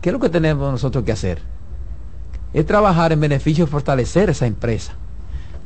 ¿qué 0.00 0.08
es 0.08 0.12
lo 0.14 0.20
que 0.20 0.30
tenemos 0.30 0.72
nosotros 0.72 1.04
que 1.04 1.12
hacer? 1.12 1.42
Es 2.54 2.64
trabajar 2.64 3.12
en 3.12 3.20
beneficio 3.20 3.66
de 3.66 3.70
fortalecer 3.70 4.30
esa 4.30 4.46
empresa. 4.46 4.94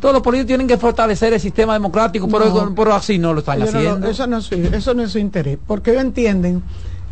Todos 0.00 0.14
los 0.14 0.22
políticos 0.22 0.48
tienen 0.48 0.66
que 0.66 0.78
fortalecer 0.78 1.32
el 1.32 1.40
sistema 1.40 1.74
democrático, 1.74 2.26
pero, 2.28 2.46
No. 2.46 2.74
pero 2.74 2.94
así 2.94 3.18
no 3.18 3.32
lo 3.34 3.40
están 3.40 3.58
Ellos 3.60 3.72
no 3.74 3.78
haciendo. 3.80 4.08
eso, 4.08 4.26
no 4.26 4.38
es 4.38 4.50
eso 4.52 4.94
no 4.94 5.02
es 5.02 5.12
su 5.12 5.18
interés, 5.18 5.58
porque 5.66 5.90
ellos 5.90 6.02
entienden 6.04 6.62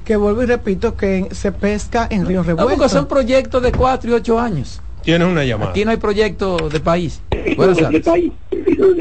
que, 0.07 0.17
vuelvo 0.17 0.43
y 0.43 0.47
repito, 0.47 0.97
que 0.97 1.27
se 1.33 1.51
pesca 1.53 2.07
en 2.09 2.25
ríos 2.27 2.47
No, 2.47 2.55
porque 2.55 2.63
revueltos. 2.71 2.93
son 2.93 3.07
proyectos 3.09 3.61
de 3.63 3.73
cuatro 3.73 4.11
y 4.11 4.15
ocho 4.15 4.39
años. 4.39 4.81
Tienes 5.03 5.29
una 5.29 5.45
llamada. 5.45 5.71
Aquí 5.73 5.85
no 5.85 5.91
hay 5.91 5.97
proyecto 5.99 6.69
de 6.69 6.81
país. 6.81 7.21
Buenas 7.57 7.79
tardes. 7.79 8.05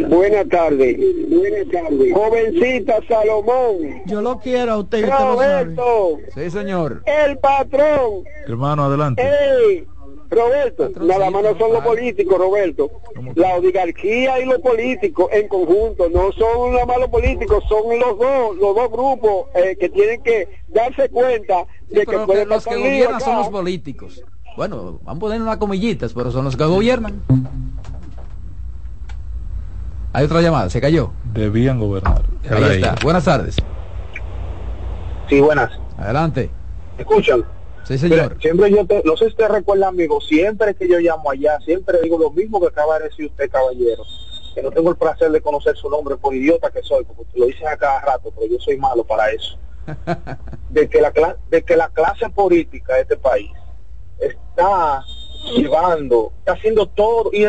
Buenas 0.09 0.47
tardes. 0.49 0.97
Buenas 1.29 1.67
tardes. 1.71 2.13
Jovencita 2.13 2.95
Salomón. 3.07 4.01
Yo 4.05 4.21
lo 4.21 4.39
quiero 4.39 4.73
a 4.73 4.77
usted 4.77 4.99
y 4.99 5.03
usted 5.03 5.13
lo 5.13 5.37
sabe. 5.37 5.63
Roberto. 5.63 6.17
Sí, 6.35 6.49
señor. 6.51 7.03
El 7.05 7.37
patrón. 7.37 8.23
Hermano, 8.47 8.85
adelante. 8.85 9.21
Ey, 9.23 9.85
Roberto, 10.35 10.91
nada 11.01 11.29
más 11.29 11.43
no 11.43 11.57
son 11.57 11.73
los 11.73 11.83
políticos, 11.83 12.37
Roberto. 12.37 12.91
La 13.35 13.55
oligarquía 13.55 14.39
y 14.39 14.45
los 14.45 14.59
políticos 14.59 15.27
en 15.31 15.47
conjunto, 15.47 16.09
no 16.09 16.31
son 16.33 16.73
nada 16.73 16.85
más 16.85 16.97
los 16.99 17.09
políticos, 17.09 17.63
son 17.67 17.97
los 17.97 18.19
dos, 18.19 18.57
los 18.57 18.75
dos 18.75 18.91
grupos 18.91 19.47
eh, 19.55 19.77
que 19.79 19.89
tienen 19.89 20.21
que 20.21 20.47
darse 20.67 21.09
cuenta 21.09 21.65
de 21.89 22.05
que 22.05 22.17
pueden 22.19 22.49
los 22.49 22.65
que 22.65 22.75
gobiernan 22.75 23.21
son 23.21 23.37
los 23.37 23.49
políticos. 23.49 24.23
Bueno, 24.57 24.99
van 25.03 25.17
a 25.17 25.19
poner 25.19 25.41
unas 25.41 25.57
comillitas, 25.57 26.13
pero 26.13 26.31
son 26.31 26.45
los 26.45 26.55
que 26.55 26.65
gobiernan. 26.65 27.21
Hay 30.13 30.25
otra 30.25 30.41
llamada, 30.41 30.69
se 30.69 30.79
cayó. 30.79 31.11
Debían 31.33 31.79
gobernar. 31.79 32.23
Ahí 32.49 32.75
está. 32.75 32.95
Buenas 33.03 33.25
tardes. 33.25 33.57
Sí, 35.27 35.41
buenas. 35.41 35.71
Adelante. 35.97 36.49
¿Escuchan? 36.97 37.43
Sí, 37.85 37.99
señor. 37.99 38.37
siempre 38.41 38.71
yo, 38.71 38.85
te, 38.85 39.03
no 39.05 39.15
sé 39.15 39.25
si 39.25 39.31
usted 39.31 39.47
recuerda, 39.47 39.87
amigo, 39.87 40.19
siempre 40.19 40.73
que 40.73 40.87
yo 40.87 40.99
llamo 40.99 41.29
allá, 41.29 41.59
siempre 41.61 41.99
digo 42.01 42.17
lo 42.17 42.31
mismo 42.31 42.59
que 42.59 42.67
acaba 42.67 42.97
de 42.97 43.05
decir 43.05 43.27
usted, 43.27 43.49
caballero. 43.49 44.03
Que 44.55 44.63
no 44.63 44.71
tengo 44.71 44.89
el 44.89 44.95
placer 44.95 45.31
de 45.31 45.41
conocer 45.41 45.75
su 45.75 45.89
nombre 45.89 46.15
por 46.15 46.33
idiota 46.33 46.71
que 46.71 46.81
soy, 46.81 47.03
porque 47.03 47.37
lo 47.37 47.45
dicen 47.45 47.67
a 47.67 47.77
cada 47.77 48.01
rato, 48.01 48.31
pero 48.35 48.51
yo 48.51 48.59
soy 48.59 48.77
malo 48.77 49.03
para 49.03 49.29
eso. 49.29 49.59
de, 50.69 50.89
que 50.89 50.99
la, 50.99 51.13
de 51.49 51.63
que 51.63 51.75
la 51.75 51.89
clase 51.89 52.27
política 52.29 52.95
de 52.95 53.01
este 53.01 53.17
país 53.17 53.51
está 54.19 55.03
llevando, 55.55 56.31
está 56.39 56.53
haciendo 56.53 56.87
todo, 56.87 57.29
y 57.33 57.45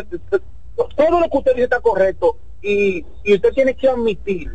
todo 0.96 1.20
lo 1.20 1.30
que 1.30 1.38
usted 1.38 1.52
dice 1.52 1.64
está 1.64 1.80
correcto, 1.80 2.36
y, 2.60 3.06
y 3.24 3.34
usted 3.34 3.52
tiene 3.54 3.74
que 3.74 3.88
admitir, 3.88 4.54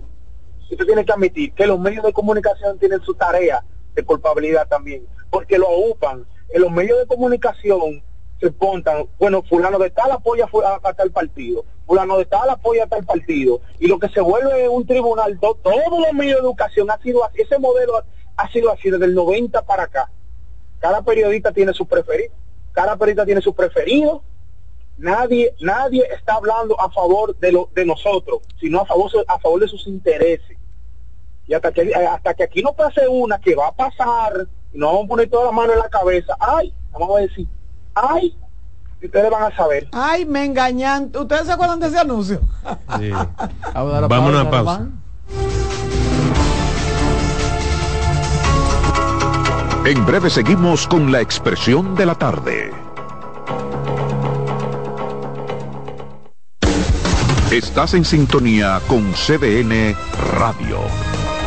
usted 0.70 0.86
tiene 0.86 1.03
que 1.03 1.12
admitir 1.12 1.53
que 1.53 1.66
los 1.66 1.80
medios 1.80 2.06
de 2.06 2.14
comunicación 2.14 2.78
tienen 2.78 3.02
su 3.02 3.16
tarea 3.16 3.64
de 3.95 4.03
culpabilidad 4.03 4.68
también, 4.68 5.08
porque 5.32 5.58
lo 5.58 5.68
ocupan. 5.70 6.28
En 6.49 6.62
los 6.62 6.72
medios 6.72 6.99
de 6.99 7.08
comunicación 7.08 8.03
se 8.40 8.52
pontan, 8.52 9.08
bueno, 9.18 9.44
fulano 9.44 9.80
de 9.80 9.91
tal 9.91 10.12
apoya 10.12 10.48
a, 10.84 10.94
tal 10.94 11.12
partido, 11.12 11.64
fulano 11.86 12.18
de 12.18 12.26
tal 12.26 12.49
apoya 12.49 12.84
a 12.84 12.88
tal 12.88 13.06
partido, 13.06 13.62
y 13.80 13.88
lo 13.88 13.99
que 13.99 14.10
se 14.10 14.20
vuelve 14.20 14.68
un 14.68 14.86
tribunal, 14.86 15.40
todos 15.40 15.64
los 15.64 16.14
medios 16.14 16.41
de 16.41 16.48
educación 16.48 16.90
ha 16.90 16.98
sido 16.99 17.24
así, 17.24 17.41
ese 17.41 17.60
modelo 17.60 17.94
ha 18.36 18.52
sido 18.52 18.72
así 18.72 18.90
desde 18.90 19.06
el 19.06 19.16
90 19.16 19.62
para 19.62 19.84
acá. 19.84 20.12
Cada 20.80 21.03
periodista 21.03 21.52
tiene 21.52 21.74
su 21.74 21.86
preferido, 21.86 22.34
cada 22.72 22.98
periodista 22.98 23.26
tiene 23.26 23.41
su 23.41 23.53
preferido, 23.53 24.24
nadie, 24.98 25.53
nadie 25.60 26.03
está 26.12 26.34
hablando 26.34 26.80
a 26.82 26.90
favor 26.90 27.38
de 27.38 27.52
lo, 27.52 27.70
de 27.76 27.86
nosotros, 27.86 28.40
sino 28.60 28.82
a 28.82 28.86
favor, 28.86 29.12
a 29.28 29.38
favor 29.38 29.62
de 29.62 29.68
sus 29.68 29.86
intereses. 29.86 30.58
Y 31.45 31.53
hasta 31.53 31.72
que, 31.72 31.94
hasta 31.94 32.34
que 32.34 32.44
aquí 32.44 32.64
no 32.64 32.74
pase 32.74 33.08
una 33.08 33.40
que 33.40 33.53
va 33.53 33.68
a 33.68 33.76
pasar, 33.76 34.48
y 34.73 34.77
nos 34.77 34.89
vamos 34.89 35.06
a 35.06 35.07
poner 35.07 35.30
todas 35.30 35.45
las 35.48 35.53
manos 35.53 35.73
en 35.73 35.80
la 35.80 35.89
cabeza, 35.89 36.35
ay, 36.39 36.73
vamos 36.91 37.18
a 37.18 37.22
decir, 37.22 37.48
ay, 37.95 38.35
ustedes 39.03 39.30
van 39.31 39.52
a 39.52 39.56
saber. 39.56 39.88
Ay, 39.91 40.26
me 40.26 40.45
engañan. 40.45 41.11
¿Ustedes 41.15 41.48
se 41.48 41.52
acuerdan 41.52 41.80
de 41.80 41.88
ese 41.88 41.99
anuncio? 41.99 42.41
Sí. 42.99 43.10
Vamos 43.73 44.11
a 44.11 44.19
una 44.19 44.49
pausa. 44.49 44.88
En 49.84 50.06
breve 50.06 50.30
seguimos 50.30 50.85
con 50.85 51.11
la 51.11 51.22
expresión 51.22 51.95
de 51.95 52.06
la 52.06 52.14
tarde. 52.14 52.72
Estás 57.52 57.95
en 57.95 58.06
sintonía 58.06 58.80
con 58.88 59.11
CDN 59.14 59.95
Radio. 60.38 60.80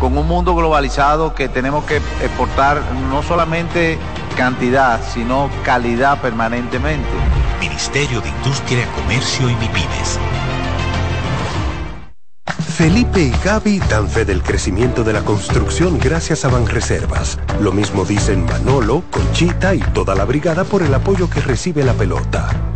con 0.00 0.16
un 0.16 0.26
mundo 0.26 0.54
globalizado 0.54 1.34
que 1.34 1.48
tenemos 1.48 1.84
que 1.84 1.96
exportar 1.96 2.82
no 3.10 3.22
solamente 3.22 3.98
cantidad, 4.36 5.00
sino 5.02 5.50
calidad 5.64 6.20
permanentemente. 6.20 7.08
Ministerio 7.60 8.20
de 8.20 8.28
Industria, 8.28 8.86
Comercio 8.94 9.48
y 9.48 9.54
MIPIMES. 9.54 10.18
Felipe 12.76 13.22
y 13.22 13.32
Gaby 13.42 13.78
dan 13.88 14.06
fe 14.06 14.26
del 14.26 14.42
crecimiento 14.42 15.02
de 15.02 15.14
la 15.14 15.22
construcción 15.22 15.98
gracias 15.98 16.44
a 16.44 16.48
Banreservas. 16.48 17.38
Lo 17.58 17.72
mismo 17.72 18.04
dicen 18.04 18.44
Manolo, 18.44 19.02
Conchita 19.10 19.74
y 19.74 19.80
toda 19.80 20.14
la 20.14 20.26
brigada 20.26 20.64
por 20.64 20.82
el 20.82 20.92
apoyo 20.92 21.30
que 21.30 21.40
recibe 21.40 21.82
la 21.84 21.94
pelota. 21.94 22.75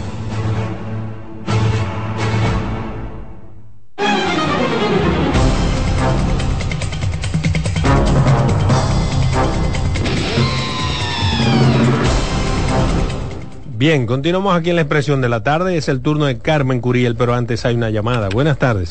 Bien, 13.81 14.05
continuamos 14.05 14.53
aquí 14.53 14.69
en 14.69 14.75
la 14.75 14.83
expresión 14.83 15.21
de 15.21 15.27
la 15.27 15.41
tarde. 15.41 15.75
Es 15.75 15.89
el 15.89 16.01
turno 16.01 16.25
de 16.25 16.37
Carmen 16.37 16.81
Curiel, 16.81 17.15
pero 17.15 17.33
antes 17.33 17.65
hay 17.65 17.73
una 17.73 17.89
llamada. 17.89 18.29
Buenas 18.29 18.59
tardes. 18.59 18.89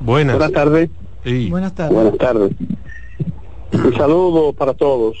Buenas. 0.00 0.38
Buenas 0.38 0.52
tardes. 0.52 0.90
Buenas 1.50 1.74
tardes. 1.74 1.94
Buenas 1.94 2.16
tardes. 2.16 2.52
Un 3.74 3.94
saludo 3.94 4.54
para 4.54 4.72
todos. 4.72 5.18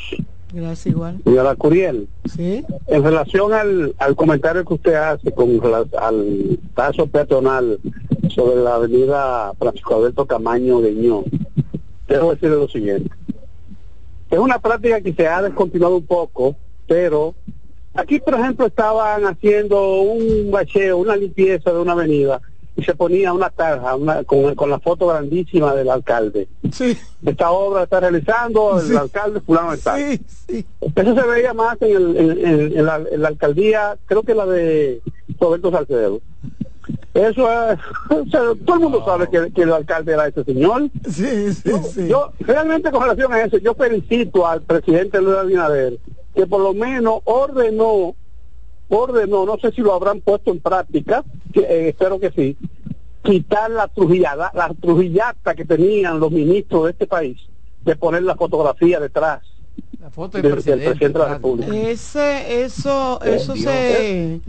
Gracias, 0.50 0.86
igual. 0.86 1.20
Señora 1.24 1.54
Curiel. 1.54 2.08
Sí. 2.24 2.64
En 2.86 3.04
relación 3.04 3.52
al, 3.52 3.94
al 3.98 4.16
comentario 4.16 4.64
que 4.64 4.72
usted 4.72 4.94
hace 4.94 5.30
con 5.32 5.60
al 6.00 6.58
paso 6.74 7.06
peatonal 7.06 7.78
sobre 8.30 8.62
la 8.62 8.76
avenida 8.76 9.52
Francisco 9.58 9.96
Alberto 9.96 10.24
Camaño 10.24 10.80
de 10.80 10.94
Ño, 10.94 11.24
debo 12.08 12.30
decirle 12.30 12.56
lo 12.56 12.68
siguiente. 12.68 13.10
Es 14.30 14.38
una 14.38 14.58
práctica 14.58 15.02
que 15.02 15.12
se 15.12 15.28
ha 15.28 15.42
descontinuado 15.42 15.98
un 15.98 16.06
poco 16.06 16.56
pero 16.92 17.34
aquí, 17.94 18.20
por 18.20 18.34
ejemplo, 18.34 18.66
estaban 18.66 19.24
haciendo 19.24 20.02
un 20.02 20.50
bacheo, 20.50 20.98
una 20.98 21.16
limpieza 21.16 21.72
de 21.72 21.78
una 21.78 21.92
avenida, 21.92 22.38
y 22.76 22.84
se 22.84 22.94
ponía 22.94 23.32
una 23.32 23.48
tarja 23.48 23.96
una, 23.96 24.24
con, 24.24 24.54
con 24.54 24.68
la 24.68 24.78
foto 24.78 25.06
grandísima 25.06 25.74
del 25.74 25.88
alcalde. 25.88 26.48
Sí. 26.70 26.94
Esta 27.24 27.50
obra 27.50 27.84
está 27.84 28.00
realizando 28.00 28.78
el 28.78 28.86
Sí. 28.88 28.94
alcalde 28.96 29.40
fulano 29.40 29.74
tal. 29.78 29.98
Sí, 30.00 30.20
sí. 30.48 30.66
Eso 30.94 31.14
se 31.14 31.22
veía 31.28 31.54
más 31.54 31.80
en, 31.80 31.96
el- 31.96 32.16
en- 32.18 32.46
en- 32.46 32.78
en 32.78 32.84
la, 32.86 33.02
en 33.10 33.22
la 33.22 33.28
alcaldía, 33.28 33.96
creo 34.04 34.22
que 34.22 34.34
la 34.34 34.44
de 34.44 35.00
Roberto 35.40 35.70
Salcedo. 35.70 36.20
Eso 37.14 37.50
es, 37.72 37.78
o 38.10 38.26
sea, 38.30 38.40
todo 38.66 38.76
el 38.76 38.82
mundo 38.82 39.02
sabe 39.06 39.28
que, 39.30 39.50
que 39.52 39.62
el 39.62 39.72
alcalde 39.72 40.12
era 40.12 40.28
ese 40.28 40.44
señor. 40.44 40.90
Sí, 41.10 41.52
sí, 41.54 41.72
sí. 41.94 42.08
Yo, 42.08 42.32
realmente 42.40 42.90
con 42.90 43.02
relación 43.02 43.32
a 43.32 43.42
eso, 43.44 43.56
yo 43.58 43.74
felicito 43.74 44.46
al 44.46 44.60
presidente 44.62 45.20
Luis 45.22 45.36
Abinader, 45.38 45.98
que 46.34 46.46
por 46.46 46.60
lo 46.60 46.72
menos 46.74 47.20
ordenó, 47.24 48.14
ordenó, 48.88 49.44
no 49.46 49.58
sé 49.58 49.72
si 49.72 49.80
lo 49.80 49.94
habrán 49.94 50.20
puesto 50.20 50.50
en 50.50 50.60
práctica, 50.60 51.24
que, 51.52 51.60
eh, 51.60 51.88
espero 51.90 52.18
que 52.20 52.30
sí, 52.30 52.56
quitar 53.22 53.70
la 53.70 53.88
trujillada, 53.88 54.50
la 54.54 54.68
trujillata 54.80 55.54
que 55.54 55.64
tenían 55.64 56.18
los 56.20 56.30
ministros 56.30 56.84
de 56.84 56.90
este 56.92 57.06
país, 57.06 57.38
de 57.84 57.96
poner 57.96 58.22
la 58.22 58.34
fotografía 58.36 58.98
detrás 59.00 59.40
La 60.00 60.10
foto 60.10 60.38
del, 60.38 60.42
del 60.42 60.62
del 60.62 60.78
presidente. 60.80 61.08
de 61.08 61.18
la. 61.18 61.28
República. 61.34 61.74
Ese, 61.76 62.62
eso, 62.64 63.20
Eh, 63.24 63.34
eso 63.36 63.52
Dios. 63.54 63.64
se, 63.70 64.40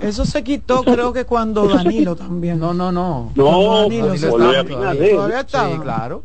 eso 0.00 0.24
se 0.24 0.42
quitó, 0.44 0.82
creo 0.82 1.12
que 1.12 1.24
cuando 1.26 1.66
Danilo 1.68 2.16
también. 2.26 2.58
No, 2.58 2.72
no, 2.72 2.90
no. 2.92 3.32
No, 3.34 3.80
Danilo 3.82 4.08
Luis 4.08 4.22
estaba 4.22 4.58
Abinader. 4.60 5.10
Todavía 5.14 5.40
estaba. 5.40 5.72
Sí, 5.74 5.78
claro. 5.80 6.22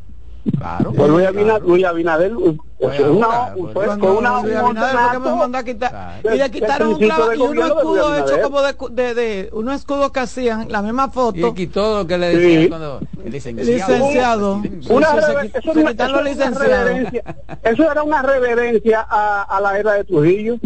Claro. 0.57 0.93
Pues 0.93 1.09
Luis, 1.09 1.21
claro. 1.23 1.39
Abinader, 1.39 1.63
Luis 1.63 1.85
Abinader, 1.85 2.31
eh, 2.31 2.57
Fue 2.79 3.09
una, 3.09 3.27
fue, 3.55 3.73
pues. 3.73 3.97
fue 3.99 4.11
una, 4.11 4.41
Luis 4.43 4.55
Abinader 4.55 5.19
me 5.19 5.35
mandó 5.35 5.57
a 5.57 5.63
quitar 5.63 5.89
Claro. 5.89 6.35
y 6.35 6.37
le 6.37 6.51
quitaron 6.51 6.87
un 6.93 6.99
del 6.99 7.07
y 7.07 8.41
como 8.43 8.61
de, 8.61 8.73
cu- 8.75 8.89
de, 8.89 9.13
de 9.15 9.49
unos 9.53 9.75
escudos 9.75 10.11
que 10.11 10.19
hacían 10.19 10.71
la 10.71 10.81
misma 10.83 11.05
Y 11.07 11.11
foto 11.11 11.53
quitó 11.53 11.97
lo 11.99 12.07
que 12.07 12.17
le 12.17 12.27
decían 12.35 12.61
Sí. 12.63 12.69
cuando 12.69 12.99
el 13.25 13.31
licenciado. 13.31 14.61
Una 14.89 15.07
se, 15.21 15.47
eso, 15.57 15.73
se 15.73 15.79
era- 15.81 16.07
los 16.09 16.21
una 16.21 16.29
licenciados 16.29 16.57
reverencia, 16.59 17.23
eso 17.63 17.91
era 17.91 18.03
una 18.03 18.21
reverencia 18.21 19.07
a, 19.09 19.43
a 19.43 19.61
la 19.61 19.79
era 19.79 19.93
de 19.93 20.03
Trujillo. 20.03 20.57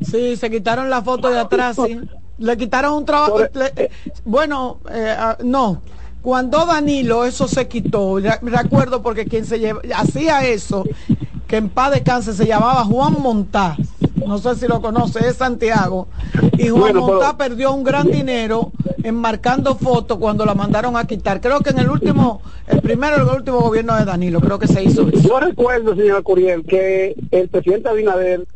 sí 0.00 0.36
se 0.36 0.50
quitaron 0.50 0.88
la 0.88 1.02
foto 1.02 1.28
de 1.30 1.38
atrás 1.40 1.76
sí. 1.76 2.00
le 2.38 2.56
quitaron 2.56 2.94
un 2.94 3.04
trabajo 3.04 3.42
eh, 3.42 3.90
bueno 4.24 4.78
eh, 4.90 5.14
ah, 5.18 5.36
no 5.42 5.82
cuando 6.26 6.66
Danilo 6.66 7.24
eso 7.24 7.46
se 7.46 7.68
quitó 7.68 8.18
recuerdo 8.42 9.00
porque 9.00 9.26
quien 9.26 9.44
se 9.44 9.60
lleva- 9.60 9.80
hacía 9.94 10.44
eso 10.44 10.82
que 11.46 11.56
en 11.56 11.68
paz 11.68 11.92
descanse 11.92 12.32
se 12.34 12.46
llamaba 12.46 12.82
Juan 12.84 13.14
Montá. 13.22 13.76
No 14.26 14.36
sé 14.38 14.56
si 14.56 14.66
lo 14.66 14.80
conoce 14.82 15.20
es 15.28 15.36
Santiago. 15.36 16.08
Y 16.58 16.66
Juan 16.70 16.80
Bueno, 16.80 17.06
pero- 17.06 17.18
Montá 17.20 17.36
perdió 17.36 17.72
un 17.72 17.84
gran 17.84 18.10
dinero 18.10 18.72
enmarcando 19.04 19.76
fotos 19.76 20.18
cuando 20.18 20.44
la 20.44 20.56
mandaron 20.56 20.96
a 20.96 21.06
quitar. 21.06 21.40
Creo 21.40 21.60
que 21.60 21.70
en 21.70 21.78
el 21.78 21.88
último 21.90 22.42
el 22.66 22.80
primero 22.82 23.18
el 23.18 23.28
último 23.36 23.60
gobierno 23.60 23.94
de 23.94 24.04
Danilo 24.04 24.40
creo 24.40 24.58
que 24.58 24.66
se 24.66 24.82
hizo 24.82 25.06
eso. 25.08 25.28
Yo 25.28 25.38
recuerdo, 25.38 25.94
señor 25.94 26.24
Curiel, 26.24 26.64
que 26.64 27.14
el 27.30 27.48
presidente 27.48 27.88
Abinader 27.88 28.48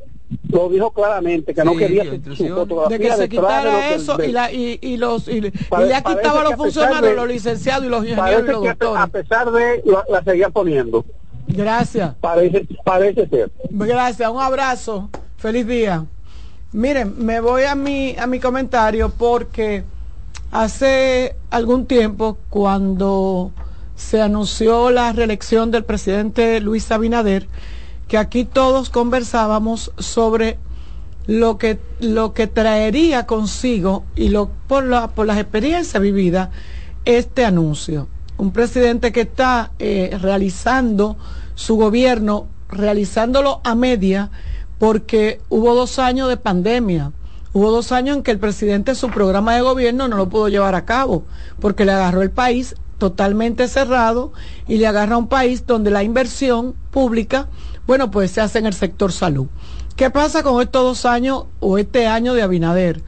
lo 0.50 0.68
dijo 0.68 0.90
claramente, 0.90 1.54
que 1.54 1.64
no 1.64 1.76
quería 1.76 2.04
su 2.04 2.88
de 2.88 2.98
que 2.98 3.12
se 3.12 3.28
quitara 3.28 3.90
eso 3.94 4.22
y, 4.22 4.32
la, 4.32 4.52
y, 4.52 4.78
y 4.82 4.96
los 4.96 5.28
y, 5.28 5.38
y 5.38 5.40
le 5.40 5.94
ha 5.94 6.02
quitado 6.02 6.40
a 6.40 6.44
los 6.44 6.54
funcionarios, 6.54 7.02
de- 7.02 7.14
los 7.16 7.28
licenciados 7.28 7.84
y 7.84 7.88
los 7.88 8.04
ingenieros 8.06 8.44
y 8.48 8.84
los 8.84 8.96
a 8.96 9.06
pesar 9.06 9.50
de 9.50 9.82
la, 9.84 10.04
la 10.10 10.22
seguían 10.24 10.52
poniendo. 10.52 11.04
Gracias, 11.48 12.14
Parece, 12.20 12.66
parece 12.84 13.26
ser. 13.28 13.50
gracias, 13.70 14.30
un 14.30 14.40
abrazo, 14.40 15.08
feliz 15.36 15.66
día. 15.66 16.04
Miren, 16.72 17.14
me 17.18 17.40
voy 17.40 17.64
a 17.64 17.74
mi 17.74 18.16
a 18.16 18.26
mi 18.28 18.38
comentario 18.38 19.10
porque 19.10 19.82
hace 20.52 21.34
algún 21.50 21.86
tiempo 21.86 22.38
cuando 22.48 23.50
se 23.96 24.20
anunció 24.22 24.90
la 24.90 25.12
reelección 25.12 25.70
del 25.70 25.84
presidente 25.84 26.60
Luis 26.60 26.90
Abinader, 26.92 27.46
que 28.10 28.18
aquí 28.18 28.44
todos 28.44 28.90
conversábamos 28.90 29.92
sobre 29.96 30.58
lo 31.28 31.58
que 31.58 31.78
lo 32.00 32.34
que 32.34 32.48
traería 32.48 33.24
consigo 33.24 34.04
y 34.16 34.30
lo 34.30 34.50
por 34.66 34.84
la 34.84 35.12
por 35.12 35.26
las 35.26 35.38
experiencias 35.38 36.02
vividas 36.02 36.48
este 37.04 37.44
anuncio. 37.44 38.08
Un 38.36 38.50
presidente 38.50 39.12
que 39.12 39.20
está 39.20 39.70
eh, 39.78 40.18
realizando 40.20 41.18
su 41.54 41.76
gobierno 41.76 42.48
realizándolo 42.68 43.60
a 43.62 43.76
media 43.76 44.32
porque 44.80 45.40
hubo 45.48 45.76
dos 45.76 46.00
años 46.00 46.28
de 46.28 46.36
pandemia. 46.36 47.12
Hubo 47.52 47.70
dos 47.70 47.92
años 47.92 48.16
en 48.16 48.22
que 48.24 48.32
el 48.32 48.40
presidente 48.40 48.96
su 48.96 49.10
programa 49.10 49.54
de 49.54 49.60
gobierno 49.60 50.08
no 50.08 50.16
lo 50.16 50.28
pudo 50.28 50.48
llevar 50.48 50.74
a 50.74 50.84
cabo 50.84 51.22
porque 51.60 51.84
le 51.84 51.92
agarró 51.92 52.22
el 52.22 52.30
país 52.32 52.74
totalmente 52.98 53.68
cerrado 53.68 54.32
y 54.66 54.78
le 54.78 54.88
agarra 54.88 55.16
un 55.16 55.28
país 55.28 55.64
donde 55.66 55.92
la 55.92 56.02
inversión 56.02 56.74
pública 56.90 57.48
bueno 57.90 58.08
pues 58.12 58.30
se 58.30 58.40
hace 58.40 58.60
en 58.60 58.66
el 58.66 58.72
sector 58.72 59.10
salud 59.10 59.48
¿Qué 59.96 60.10
pasa 60.10 60.44
con 60.44 60.62
estos 60.62 60.84
dos 60.84 61.06
años 61.06 61.46
o 61.58 61.76
este 61.76 62.06
año 62.06 62.34
de 62.34 62.42
Abinader? 62.42 63.02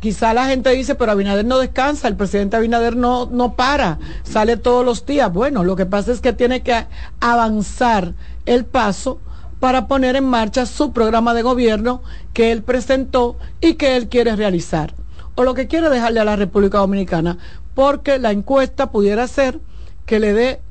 Quizá 0.00 0.32
la 0.32 0.46
gente 0.46 0.70
dice, 0.70 0.94
pero 0.94 1.12
Abinader 1.12 1.44
no 1.44 1.58
descansa, 1.58 2.08
el 2.08 2.16
presidente 2.16 2.56
Abinader 2.56 2.96
no, 2.96 3.26
no 3.26 3.54
para, 3.54 3.98
sale 4.22 4.56
todos 4.56 4.82
los 4.82 5.04
días. 5.04 5.30
Bueno, 5.30 5.62
lo 5.62 5.76
que 5.76 5.84
pasa 5.84 6.10
es 6.10 6.22
que 6.22 6.32
tiene 6.32 6.62
que 6.62 6.86
avanzar 7.20 8.14
el 8.46 8.64
paso 8.64 9.20
para 9.60 9.88
poner 9.88 10.16
en 10.16 10.24
marcha 10.24 10.64
su 10.64 10.94
programa 10.94 11.34
de 11.34 11.42
gobierno 11.42 12.02
que 12.32 12.50
él 12.50 12.62
presentó 12.62 13.36
y 13.60 13.74
que 13.74 13.94
él 13.94 14.08
quiere 14.08 14.34
realizar. 14.36 14.94
O 15.34 15.44
lo 15.44 15.52
que 15.52 15.68
quiere 15.68 15.90
dejarle 15.90 16.20
a 16.20 16.24
la 16.24 16.36
República 16.36 16.78
Dominicana, 16.78 17.36
porque 17.74 18.18
la 18.18 18.32
encuesta 18.32 18.90
pudiera 18.90 19.28
ser 19.28 19.60
que 20.06 20.18
le 20.18 20.32
dé 20.32 20.62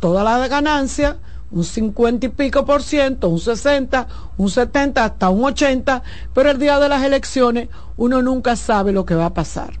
toda 0.00 0.24
la 0.24 0.48
ganancia, 0.48 1.18
un 1.52 1.64
50 1.64 2.26
y 2.26 2.28
pico 2.30 2.64
por 2.64 2.82
ciento, 2.82 3.28
un 3.28 3.38
60, 3.38 4.08
un 4.38 4.50
70, 4.50 5.04
hasta 5.04 5.28
un 5.28 5.44
80, 5.44 6.02
pero 6.34 6.50
el 6.50 6.58
día 6.58 6.78
de 6.78 6.88
las 6.88 7.02
elecciones 7.02 7.68
uno 7.96 8.22
nunca 8.22 8.56
sabe 8.56 8.92
lo 8.92 9.04
que 9.04 9.14
va 9.14 9.26
a 9.26 9.34
pasar. 9.34 9.74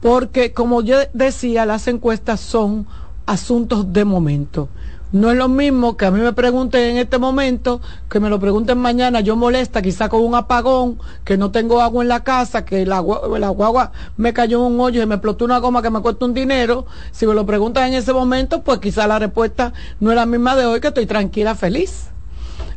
Porque, 0.00 0.52
como 0.52 0.82
yo 0.82 0.98
decía, 1.14 1.64
las 1.64 1.88
encuestas 1.88 2.40
son 2.40 2.86
asuntos 3.24 3.92
de 3.92 4.04
momento. 4.04 4.68
No 5.14 5.30
es 5.30 5.36
lo 5.36 5.48
mismo 5.48 5.96
que 5.96 6.06
a 6.06 6.10
mí 6.10 6.20
me 6.20 6.32
pregunten 6.32 6.90
en 6.90 6.96
este 6.96 7.18
momento, 7.18 7.80
que 8.10 8.18
me 8.18 8.28
lo 8.28 8.40
pregunten 8.40 8.78
mañana, 8.78 9.20
yo 9.20 9.36
molesta 9.36 9.80
quizá 9.80 10.08
con 10.08 10.22
un 10.22 10.34
apagón, 10.34 10.98
que 11.24 11.36
no 11.36 11.52
tengo 11.52 11.80
agua 11.80 12.02
en 12.02 12.08
la 12.08 12.24
casa, 12.24 12.64
que 12.64 12.84
la, 12.84 12.96
la 13.38 13.48
guagua 13.50 13.92
me 14.16 14.32
cayó 14.32 14.66
en 14.66 14.72
un 14.72 14.80
hoyo 14.80 15.00
y 15.00 15.06
me 15.06 15.14
explotó 15.14 15.44
una 15.44 15.58
goma 15.58 15.82
que 15.82 15.90
me 15.90 16.00
cuesta 16.00 16.24
un 16.24 16.34
dinero. 16.34 16.86
Si 17.12 17.28
me 17.28 17.34
lo 17.34 17.46
preguntan 17.46 17.86
en 17.86 17.94
ese 17.94 18.12
momento, 18.12 18.62
pues 18.64 18.80
quizá 18.80 19.06
la 19.06 19.20
respuesta 19.20 19.72
no 20.00 20.10
es 20.10 20.16
la 20.16 20.26
misma 20.26 20.56
de 20.56 20.66
hoy, 20.66 20.80
que 20.80 20.88
estoy 20.88 21.06
tranquila, 21.06 21.54
feliz. 21.54 22.08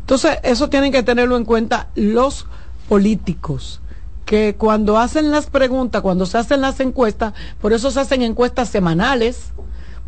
Entonces, 0.01 0.37
eso 0.43 0.69
tienen 0.69 0.91
que 0.91 1.01
tenerlo 1.01 1.37
en 1.37 1.43
cuenta 1.43 1.87
los 1.95 2.45
políticos, 2.87 3.81
que 4.25 4.55
cuando 4.55 4.99
hacen 4.99 5.31
las 5.31 5.47
preguntas, 5.47 6.03
cuando 6.03 6.27
se 6.27 6.37
hacen 6.37 6.61
las 6.61 6.79
encuestas, 6.81 7.33
por 7.59 7.73
eso 7.73 7.89
se 7.89 7.99
hacen 7.99 8.21
encuestas 8.21 8.69
semanales, 8.69 9.53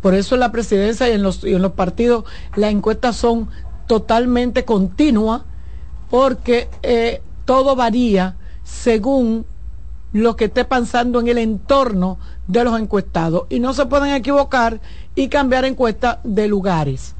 por 0.00 0.14
eso 0.14 0.34
en 0.34 0.40
la 0.40 0.52
presidencia 0.52 1.08
y 1.08 1.12
en 1.12 1.22
los, 1.22 1.72
partidos 1.72 2.24
las 2.56 2.70
encuestas 2.70 3.16
son 3.16 3.48
totalmente 3.86 4.64
continuas, 4.64 5.42
porque 6.10 6.68
eh, 6.82 7.22
todo 7.44 7.76
varía 7.76 8.36
según 8.64 9.44
lo 10.12 10.36
que 10.36 10.46
esté 10.46 10.64
pasando 10.64 11.20
en 11.20 11.28
el 11.28 11.38
entorno 11.38 12.18
de 12.46 12.64
los 12.64 12.78
encuestados. 12.78 13.44
Y 13.48 13.60
no 13.60 13.74
se 13.74 13.86
pueden 13.86 14.14
equivocar 14.14 14.80
y 15.14 15.28
cambiar 15.28 15.64
encuestas 15.64 16.18
de 16.24 16.48
lugares. 16.48 17.14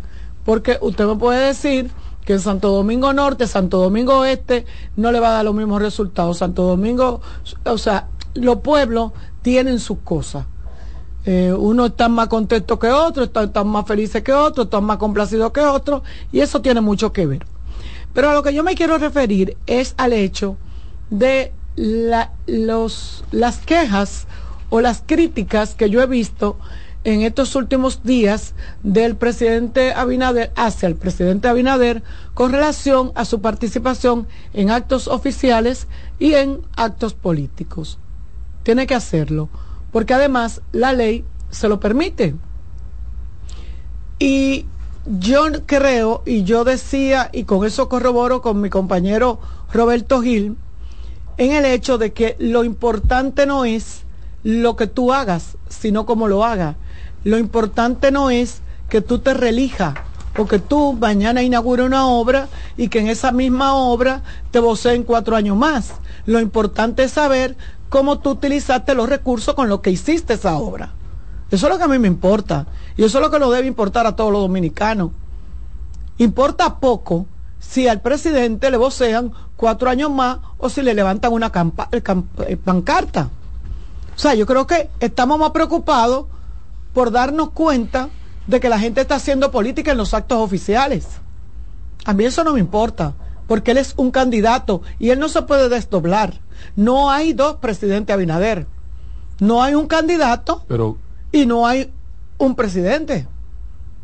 Porque 0.45 0.79
usted 0.81 1.07
me 1.07 1.17
puede 1.17 1.47
decir 1.47 1.91
que 2.25 2.35
en 2.35 2.41
Santo 2.41 2.71
Domingo 2.71 3.13
Norte, 3.13 3.47
Santo 3.47 3.79
Domingo 3.79 4.19
Oeste, 4.19 4.67
no 4.97 5.13
le 5.13 5.21
va 5.21 5.29
a 5.29 5.33
dar 5.33 5.45
los 5.45 5.55
mismos 5.55 5.81
resultados. 5.81 6.39
Santo 6.39 6.65
Domingo, 6.65 7.21
o 7.65 7.79
sea, 7.79 8.09
los 8.35 8.61
pueblos 8.61 9.13
tienen 9.43 9.79
sus 9.79 9.99
cosas. 9.99 10.47
Eh, 11.27 11.53
uno 11.57 11.87
está 11.87 12.09
más 12.09 12.29
contento 12.29 12.79
que 12.79 12.89
otro, 12.89 13.25
está- 13.25 13.45
están 13.45 13.69
más 13.69 13.87
felices 13.87 14.23
que 14.23 14.33
otro, 14.33 14.65
están 14.65 14.85
más 14.85 14.97
complacidos 14.97 15.53
que 15.53 15.61
otro, 15.61 16.03
y 16.33 16.41
eso 16.41 16.61
tiene 16.63 16.81
mucho 16.81 17.13
que 17.13 17.27
ver. 17.27 17.47
Pero 18.15 18.31
a 18.31 18.35
lo 18.35 18.43
que 18.43 18.55
yo 18.55 18.65
me 18.65 18.75
quiero 18.75 18.97
referir 18.99 19.57
es 19.67 19.95
al 19.99 20.13
hecho 20.13 20.57
de 21.11 21.53
la- 21.77 22.33
los, 22.47 23.25
las 23.31 23.59
quejas 23.59 24.27
o 24.71 24.81
las 24.81 25.03
críticas 25.05 25.75
que 25.75 25.91
yo 25.91 26.01
he 26.03 26.07
visto 26.07 26.57
en 27.05 27.23
estos 27.23 27.55
últimos 27.55 28.03
días 28.03 28.55
del 28.83 29.17
presidente 29.17 29.93
Abinader 29.95 30.53
hacia 30.55 30.87
el 30.87 30.97
presidente 30.97 31.49
Abinader 31.49 32.03
con 32.35 32.53
relación 32.53 33.13
a 33.15 33.25
su 33.25 33.41
participación 33.41 34.27
en 34.53 34.71
actos 34.71 35.09
oficiales 35.09 35.87
y 36.19 36.35
en 36.35 36.61
actos 36.77 37.15
políticos. 37.15 37.99
Tiene 38.65 38.87
que 38.87 38.95
hacerlo, 38.95 39.49
porque 39.93 40.15
además 40.15 40.63
la 40.73 40.93
ley 40.93 41.25
se 41.51 41.69
lo 41.69 41.81
permite. 41.81 42.35
Y 44.19 44.67
yo 45.07 45.45
creo, 45.67 46.23
y 46.27 46.45
yo 46.45 46.65
decía, 46.65 47.31
y 47.33 47.45
con 47.45 47.67
eso 47.67 47.89
corroboro 47.89 48.43
con 48.43 48.61
mi 48.61 48.69
compañero 48.69 49.41
Roberto 49.73 50.21
Gil, 50.21 50.57
en 51.39 51.53
el 51.53 51.65
hecho 51.65 51.97
de 51.97 52.13
que 52.13 52.37
lo 52.39 52.65
importante 52.65 53.47
no 53.47 53.65
es 53.65 54.05
lo 54.43 54.77
que 54.77 54.87
tú 54.87 55.13
hagas, 55.13 55.57
sino 55.69 56.05
cómo 56.07 56.29
lo 56.29 56.45
hagas. 56.45 56.77
Lo 57.25 57.39
importante 57.39 58.11
no 58.11 58.31
es 58.31 58.61
que 58.89 59.01
tú 59.01 59.21
te 59.21 59.35
relijas, 59.35 59.95
porque 60.35 60.59
tú 60.59 60.93
mañana 60.93 61.43
inaugura 61.43 61.85
una 61.85 62.07
obra 62.07 62.49
y 62.77 62.89
que 62.89 63.01
en 63.01 63.09
esa 63.09 63.33
misma 63.33 63.75
obra 63.75 64.23
te 64.51 64.61
voceen 64.61 65.03
cuatro 65.03 65.37
años 65.37 65.57
más. 65.57 65.93
Lo 66.27 66.41
importante 66.41 67.05
es 67.05 67.13
saber 67.13 67.57
cómo 67.91 68.21
tú 68.21 68.31
utilizaste 68.31 68.95
los 68.95 69.09
recursos 69.09 69.55
con 69.55 69.69
los 69.69 69.81
que 69.81 69.91
hiciste 69.91 70.35
esa 70.35 70.57
obra. 70.57 70.93
Eso 71.51 71.67
es 71.67 71.73
lo 71.73 71.79
que 71.79 71.85
a 71.85 71.89
mí 71.89 71.99
me 71.99 72.09
importa. 72.09 72.67
Y 72.97 73.03
eso 73.05 73.19
es 73.19 73.25
lo 73.25 73.31
que 73.31 73.39
nos 73.39 73.53
debe 73.53 73.67
importar 73.67 74.07
a 74.07 74.17
todos 74.17 74.33
los 74.33 74.41
dominicanos. 74.41 75.11
Importa 76.17 76.79
poco 76.79 77.27
si 77.59 77.89
al 77.89 78.01
presidente 78.01 78.71
le 78.71 78.77
vocean 78.77 79.33
cuatro 79.57 79.91
años 79.91 80.11
más 80.11 80.39
o 80.59 80.69
si 80.71 80.81
le 80.81 80.95
levantan 80.95 81.33
una 81.33 81.53
eh, 81.93 82.57
pancarta. 82.57 83.29
O 84.15 84.19
sea, 84.19 84.35
yo 84.35 84.47
creo 84.47 84.67
que 84.67 84.89
estamos 85.01 85.39
más 85.39 85.51
preocupados 85.51 86.27
por 86.95 87.11
darnos 87.11 87.51
cuenta 87.51 88.09
de 88.47 88.61
que 88.61 88.69
la 88.69 88.79
gente 88.79 89.01
está 89.01 89.17
haciendo 89.17 89.51
política 89.51 89.93
en 89.93 89.99
los 89.99 90.15
actos 90.15 90.39
oficiales. 90.39 91.07
A 92.05 92.13
mí 92.13 92.25
eso 92.25 92.45
no 92.45 92.55
me 92.55 92.61
importa, 92.61 93.13
porque 93.51 93.73
él 93.73 93.79
es 93.79 93.95
un 93.97 94.13
candidato 94.13 94.81
y 95.01 95.11
él 95.11 95.19
no 95.19 95.29
se 95.29 95.43
puede 95.43 95.69
desdoblar. 95.69 96.35
No 96.77 97.11
hay 97.11 97.33
dos 97.33 97.57
presidentes 97.57 98.15
Abinader. 98.15 98.69
No 99.41 99.61
hay 99.61 99.75
un 99.75 99.89
candidato 99.89 100.65
Pero... 100.69 100.99
y 101.33 101.47
no 101.47 101.67
hay 101.67 101.93
un 102.39 102.55
presidente. 102.55 103.27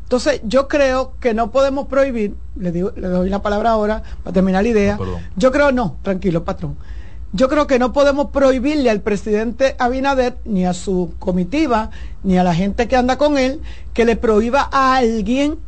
Entonces, 0.03 0.41
yo 0.43 0.67
creo 0.67 1.13
que 1.21 1.33
no 1.33 1.53
podemos 1.53 1.87
prohibir, 1.87 2.35
le, 2.57 2.73
digo, 2.73 2.91
le 2.97 3.07
doy 3.07 3.31
la 3.31 3.41
palabra 3.41 3.71
ahora 3.71 4.03
para 4.25 4.35
terminar 4.35 4.65
la 4.65 4.69
idea. 4.69 4.99
yo 5.37 5.53
creo, 5.53 5.71
no, 5.71 5.95
tranquilo, 6.03 6.45
patrón. 6.45 6.77
Yo 7.33 7.49
creo 7.49 7.69
que 7.69 7.79
no 7.79 7.93
podemos 7.93 8.31
prohibirle 8.31 8.91
al 8.91 9.01
presidente 9.01 9.77
Abinader, 9.79 10.39
ni 10.45 10.67
a 10.67 10.75
su 10.75 11.15
comitiva, 11.21 11.91
ni 12.25 12.37
a 12.37 12.43
la 12.43 12.53
gente 12.53 12.89
que 12.89 12.97
anda 12.97 13.17
con 13.17 13.39
él, 13.39 13.61
que 13.95 14.05
le 14.05 14.17
prohíba 14.17 14.69
a 14.73 14.97
alguien 14.97 15.61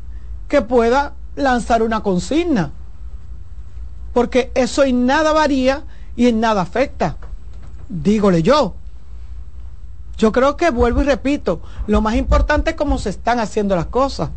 que 0.49 0.63
pueda 0.63 1.15
lanzar 1.37 1.85
una 1.85 2.01
consigna. 2.01 2.73
Porque 4.13 4.51
eso 4.55 4.85
en 4.85 5.07
nada 5.07 5.33
varía 5.33 5.85
y 6.17 6.27
en 6.27 6.41
nada 6.41 6.63
afecta. 6.63 7.17
Dígole 7.89 8.43
yo. 8.43 8.75
Yo 10.17 10.33
creo 10.33 10.57
que 10.57 10.71
vuelvo 10.71 11.03
y 11.03 11.05
repito, 11.05 11.63
lo 11.87 12.01
más 12.01 12.17
importante 12.17 12.71
es 12.71 12.77
cómo 12.77 12.99
se 12.99 13.11
están 13.11 13.39
haciendo 13.39 13.77
las 13.77 13.87
cosas. 13.87 14.31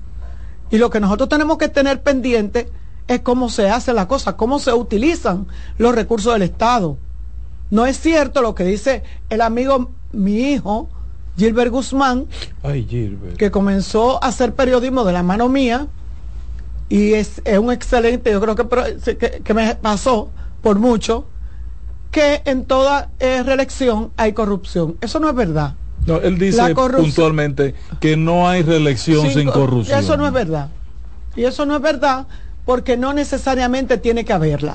Y 0.69 0.77
lo 0.77 0.89
que 0.89 0.99
nosotros 0.99 1.27
tenemos 1.27 1.57
que 1.57 1.69
tener 1.69 2.03
pendiente 2.03 2.71
es 3.07 3.21
cómo 3.21 3.49
se 3.49 3.69
hace 3.69 3.93
la 3.93 4.07
cosa, 4.07 4.37
cómo 4.37 4.59
se 4.59 4.73
utilizan 4.73 5.47
los 5.77 5.95
recursos 5.95 6.33
del 6.33 6.43
Estado. 6.43 6.97
No 7.71 7.85
es 7.85 7.99
cierto 7.99 8.41
lo 8.41 8.53
que 8.53 8.63
dice 8.63 9.03
el 9.29 9.41
amigo, 9.41 9.91
mi 10.11 10.51
hijo, 10.51 10.87
Gilbert 11.37 11.71
Guzmán, 11.71 12.27
que 13.37 13.49
comenzó 13.49 14.23
a 14.23 14.27
hacer 14.27 14.53
periodismo 14.53 15.03
de 15.03 15.13
la 15.13 15.23
mano 15.23 15.49
mía 15.49 15.87
y 16.91 17.13
es, 17.13 17.41
un 17.57 17.71
excelente, 17.71 18.31
yo 18.31 18.41
creo 18.41 18.53
que, 18.53 19.41
que, 19.45 19.53
me 19.53 19.75
pasó 19.75 20.29
por 20.61 20.77
mucho, 20.77 21.25
que 22.11 22.41
en 22.43 22.65
toda 22.65 23.11
eh, 23.21 23.43
reelección 23.43 24.11
hay 24.17 24.33
corrupción. 24.33 24.97
Eso 24.99 25.21
no 25.21 25.29
es 25.29 25.35
verdad. 25.35 25.75
No, 26.05 26.17
él 26.17 26.37
dice 26.37 26.75
puntualmente 26.75 27.75
que 28.01 28.17
no 28.17 28.49
hay 28.49 28.63
reelección 28.63 29.29
sin, 29.29 29.49
corrupción. 29.49 29.99
Eso 29.99 30.17
no 30.17 30.27
es 30.27 30.33
verdad. 30.33 30.67
Y 31.33 31.45
eso 31.45 31.65
no 31.65 31.77
es 31.77 31.81
verdad 31.81 32.27
porque 32.65 32.97
no 32.97 33.13
necesariamente 33.13 33.97
tiene 33.97 34.25
que 34.25 34.33
haberla. 34.33 34.73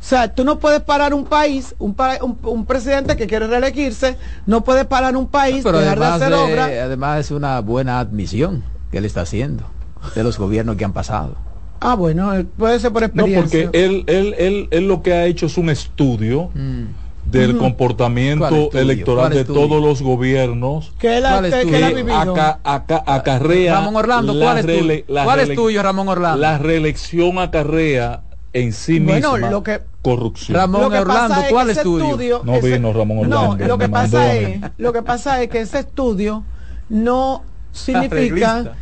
O 0.00 0.08
sea, 0.08 0.34
tú 0.34 0.42
no 0.42 0.58
puedes 0.58 0.80
parar 0.80 1.14
un 1.14 1.26
país, 1.26 1.76
un, 1.78 1.94
un, 2.42 2.66
presidente 2.66 3.16
que 3.16 3.28
quiere 3.28 3.46
reelegirse, 3.46 4.16
no 4.46 4.64
puede 4.64 4.84
parar 4.84 5.16
un 5.16 5.28
país, 5.28 5.62
pero 5.62 5.78
dejar 5.78 6.00
de 6.00 6.06
hacer 6.06 6.34
obra. 6.34 6.64
Además 6.64 7.20
es 7.20 7.30
una 7.30 7.60
buena 7.60 8.00
admisión 8.00 8.64
que 8.90 8.98
él 8.98 9.04
está 9.04 9.20
haciendo 9.20 9.75
de 10.14 10.24
los 10.24 10.38
gobiernos 10.38 10.76
que 10.76 10.84
han 10.84 10.92
pasado. 10.92 11.34
Ah, 11.80 11.94
bueno, 11.94 12.32
puede 12.56 12.80
ser 12.80 12.92
por 12.92 13.04
experiencia. 13.04 13.64
No, 13.64 13.70
porque 13.70 13.84
él, 13.84 14.04
él, 14.06 14.34
él, 14.38 14.68
él 14.70 14.88
lo 14.88 15.02
que 15.02 15.12
ha 15.12 15.26
hecho 15.26 15.46
es 15.46 15.58
un 15.58 15.68
estudio 15.68 16.50
mm. 16.54 17.30
del 17.30 17.58
comportamiento 17.58 18.70
electoral 18.72 19.32
de 19.32 19.44
todos 19.44 19.82
los 19.82 20.02
gobiernos. 20.02 20.92
¿Qué 20.98 21.18
él 21.18 21.26
ha, 21.26 21.40
vivido? 21.40 22.34
acarrea 22.64 23.74
Ramón 23.74 23.96
Orlando, 23.96 24.38
¿cuál, 24.38 24.58
es, 24.58 25.04
¿cuál 25.06 25.40
es 25.40 25.54
tuyo, 25.54 25.82
Ramón 25.82 26.08
Orlando? 26.08 26.38
La 26.38 26.58
reelección 26.58 27.38
acarrea 27.38 28.22
en 28.52 28.72
sí 28.72 29.00
misma 29.00 29.50
lo 29.50 29.62
que, 29.62 29.82
corrupción. 30.00 30.56
Ramón 30.56 30.92
Orlando, 30.92 31.36
¿cuál 31.50 31.70
es 31.70 31.78
estudio? 31.78 32.40
No 32.42 32.60
vino 32.62 32.92
Ramón 32.92 33.18
Orlando. 33.18 33.56
No, 33.58 33.66
lo 33.66 33.78
que, 33.78 33.88
pasa 33.90 34.34
es, 34.34 34.60
lo 34.78 34.92
que 34.94 35.02
pasa 35.02 35.42
es 35.42 35.50
que 35.50 35.60
ese 35.60 35.80
estudio 35.80 36.42
no 36.88 37.42
significa 37.72 38.72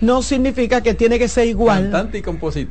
no 0.00 0.22
significa 0.22 0.80
que 0.82 0.94
tiene 0.94 1.18
que 1.18 1.28
ser 1.28 1.48
igual 1.48 1.90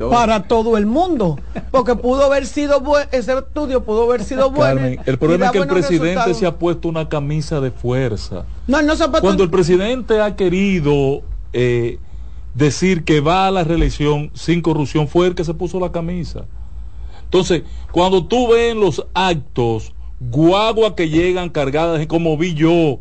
para 0.10 0.44
todo 0.44 0.78
el 0.78 0.86
mundo, 0.86 1.40
porque 1.72 1.96
pudo 1.96 2.26
haber 2.26 2.46
sido 2.46 2.80
bueno, 2.80 3.10
ese 3.12 3.38
estudio 3.38 3.84
pudo 3.84 4.04
haber 4.04 4.24
sido 4.24 4.52
bueno. 4.52 4.82
el 5.06 5.18
problema 5.18 5.48
es 5.48 5.52
que 5.52 5.58
el 5.60 5.68
presidente 5.68 6.34
se 6.34 6.46
ha 6.46 6.58
puesto 6.58 6.88
una 6.88 7.10
camisa 7.10 7.60
de 7.62 7.72
fuerza. 7.72 8.46
No, 8.68 8.82
no 8.82 8.96
se 8.96 9.04
ha 9.04 9.12
Cuando 9.12 9.44
el 9.44 9.50
presidente 9.50 10.22
ha 10.22 10.36
querido 10.36 11.22
eh, 11.54 12.00
decir 12.54 13.04
que 13.04 13.20
va 13.20 13.48
a 13.48 13.52
la 13.52 13.64
reelección 13.64 14.32
sin 14.34 14.62
corrupción 14.62 15.08
fue 15.08 15.28
el 15.28 15.36
que 15.36 15.44
se 15.44 15.54
puso 15.54 15.80
la 15.80 15.92
camisa. 15.92 16.46
Entonces, 17.24 17.64
cuando 17.92 18.26
tú 18.26 18.48
ves 18.48 18.72
en 18.72 18.80
los 18.80 19.06
actos 19.14 19.94
guagua 20.20 20.96
que 20.96 21.10
llegan 21.10 21.50
cargadas, 21.50 22.06
como 22.08 22.38
vi 22.38 22.54
yo 22.54 23.00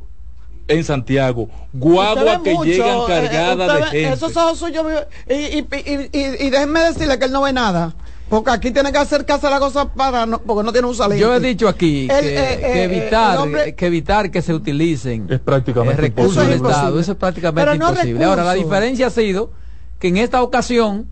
en 0.69 0.85
Santiago, 0.85 1.49
guagua 1.73 2.43
que 2.43 2.57
llegan 2.65 2.99
eh, 2.99 3.05
cargadas 3.07 3.77
de 3.77 3.83
gente. 3.85 4.13
Esos 4.13 4.37
ojos 4.37 4.59
suyos, 4.59 4.85
y, 5.29 5.35
y, 5.35 5.67
y, 6.13 6.47
y 6.47 6.51
déjenme 6.51 6.81
decirle 6.81 7.19
que 7.19 7.27
él 7.27 7.33
no 7.33 7.43
ve 7.43 7.53
nada. 7.53 7.95
Porque 8.29 8.51
aquí 8.51 8.73
tiene 8.73 8.91
que 8.91 8.99
hacer 8.99 9.25
caso 9.25 9.47
a 9.47 9.51
la 9.51 9.61
cosa 9.61 9.93
para 9.93 10.27
no, 10.27 10.41
porque 10.41 10.65
no 10.65 10.73
tiene 10.73 10.89
un 10.89 10.97
salida. 10.97 11.17
Yo 11.17 11.35
he 11.35 11.41
dicho 11.41 11.69
aquí 11.69 12.09
que, 12.09 12.15
eh, 12.15 12.55
eh, 12.55 12.83
evitar, 12.83 13.75
que 13.77 13.87
evitar 13.87 14.31
que 14.33 14.43
se 14.43 14.53
utilicen 14.53 15.27
es 15.31 15.39
prácticamente 15.39 16.03
recursos 16.03 16.37
del 16.37 16.55
Estado. 16.55 16.99
Eso 16.99 17.13
es 17.13 17.19
prácticamente 17.19 17.77
imposible. 17.77 18.25
Ahora, 18.25 18.43
la 18.43 18.55
diferencia 18.55 19.07
ha 19.07 19.11
sido 19.11 19.53
que 20.01 20.09
en 20.09 20.17
esta 20.17 20.43
ocasión 20.43 21.09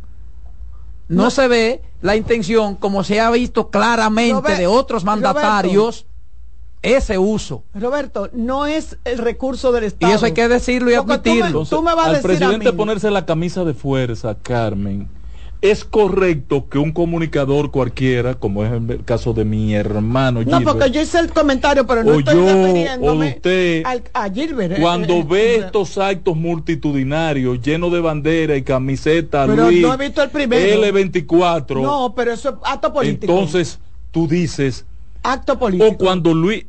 no, 1.06 1.30
se 1.30 1.46
ve 1.46 1.82
la 2.00 2.16
intención, 2.16 2.74
como 2.74 3.04
se 3.04 3.20
ha 3.20 3.30
visto 3.30 3.70
claramente 3.70 4.56
de 4.56 4.66
otros 4.66 5.04
mandatarios, 5.04 6.06
ese 6.84 7.18
uso. 7.18 7.64
Roberto, 7.74 8.30
no 8.32 8.66
es 8.66 8.98
el 9.04 9.18
recurso 9.18 9.72
del 9.72 9.84
Estado. 9.84 10.12
Y 10.12 10.14
eso 10.14 10.26
hay 10.26 10.32
que 10.32 10.46
decirlo 10.48 10.90
y 10.90 10.94
admitirlo. 10.94 11.64
Tú 11.64 11.82
me, 11.82 11.94
vas 11.94 12.08
al 12.08 12.20
presidente 12.20 12.72
ponerse 12.72 13.10
la 13.10 13.26
camisa 13.26 13.64
de 13.64 13.74
fuerza, 13.74 14.36
Carmen 14.42 15.08
es 15.64 15.82
correcto 15.82 16.68
que 16.68 16.76
un 16.76 16.92
comunicador 16.92 17.70
cualquiera, 17.70 18.34
como 18.34 18.66
es 18.66 18.70
el 18.70 19.02
caso 19.02 19.32
de 19.32 19.46
mi 19.46 19.74
hermano 19.74 20.42
No, 20.42 20.60
porque 20.60 20.90
yo 20.90 21.00
hice 21.00 21.18
el 21.18 21.32
comentario, 21.32 21.86
pero 21.86 22.04
no 22.04 22.18
estoy 22.18 22.34
refiriéndome 22.34 23.28
usted, 23.36 23.82
a 24.12 24.28
Gilbert. 24.28 24.76
Eh, 24.76 24.82
cuando 24.82 25.14
eh, 25.14 25.26
ve 25.26 25.56
estos 25.56 25.96
actos 25.96 26.36
multitudinarios 26.36 27.62
llenos 27.62 27.90
de 27.92 28.00
bandera 28.00 28.56
y 28.56 28.62
camiseta, 28.62 29.46
pero 29.46 29.70
Luis, 29.70 29.80
no 29.80 29.94
he 29.94 29.96
visto 29.96 30.22
el 30.22 30.28
primero. 30.28 30.82
L24. 30.82 31.80
No, 31.80 32.12
pero 32.14 32.32
eso 32.34 32.50
es 32.50 32.54
acto 32.62 32.92
político. 32.92 33.32
Entonces, 33.32 33.78
tú 34.10 34.28
dices... 34.28 34.84
Acto 35.22 35.58
político. 35.58 35.94
O 35.94 35.96
cuando 35.96 36.34
Luis 36.34 36.66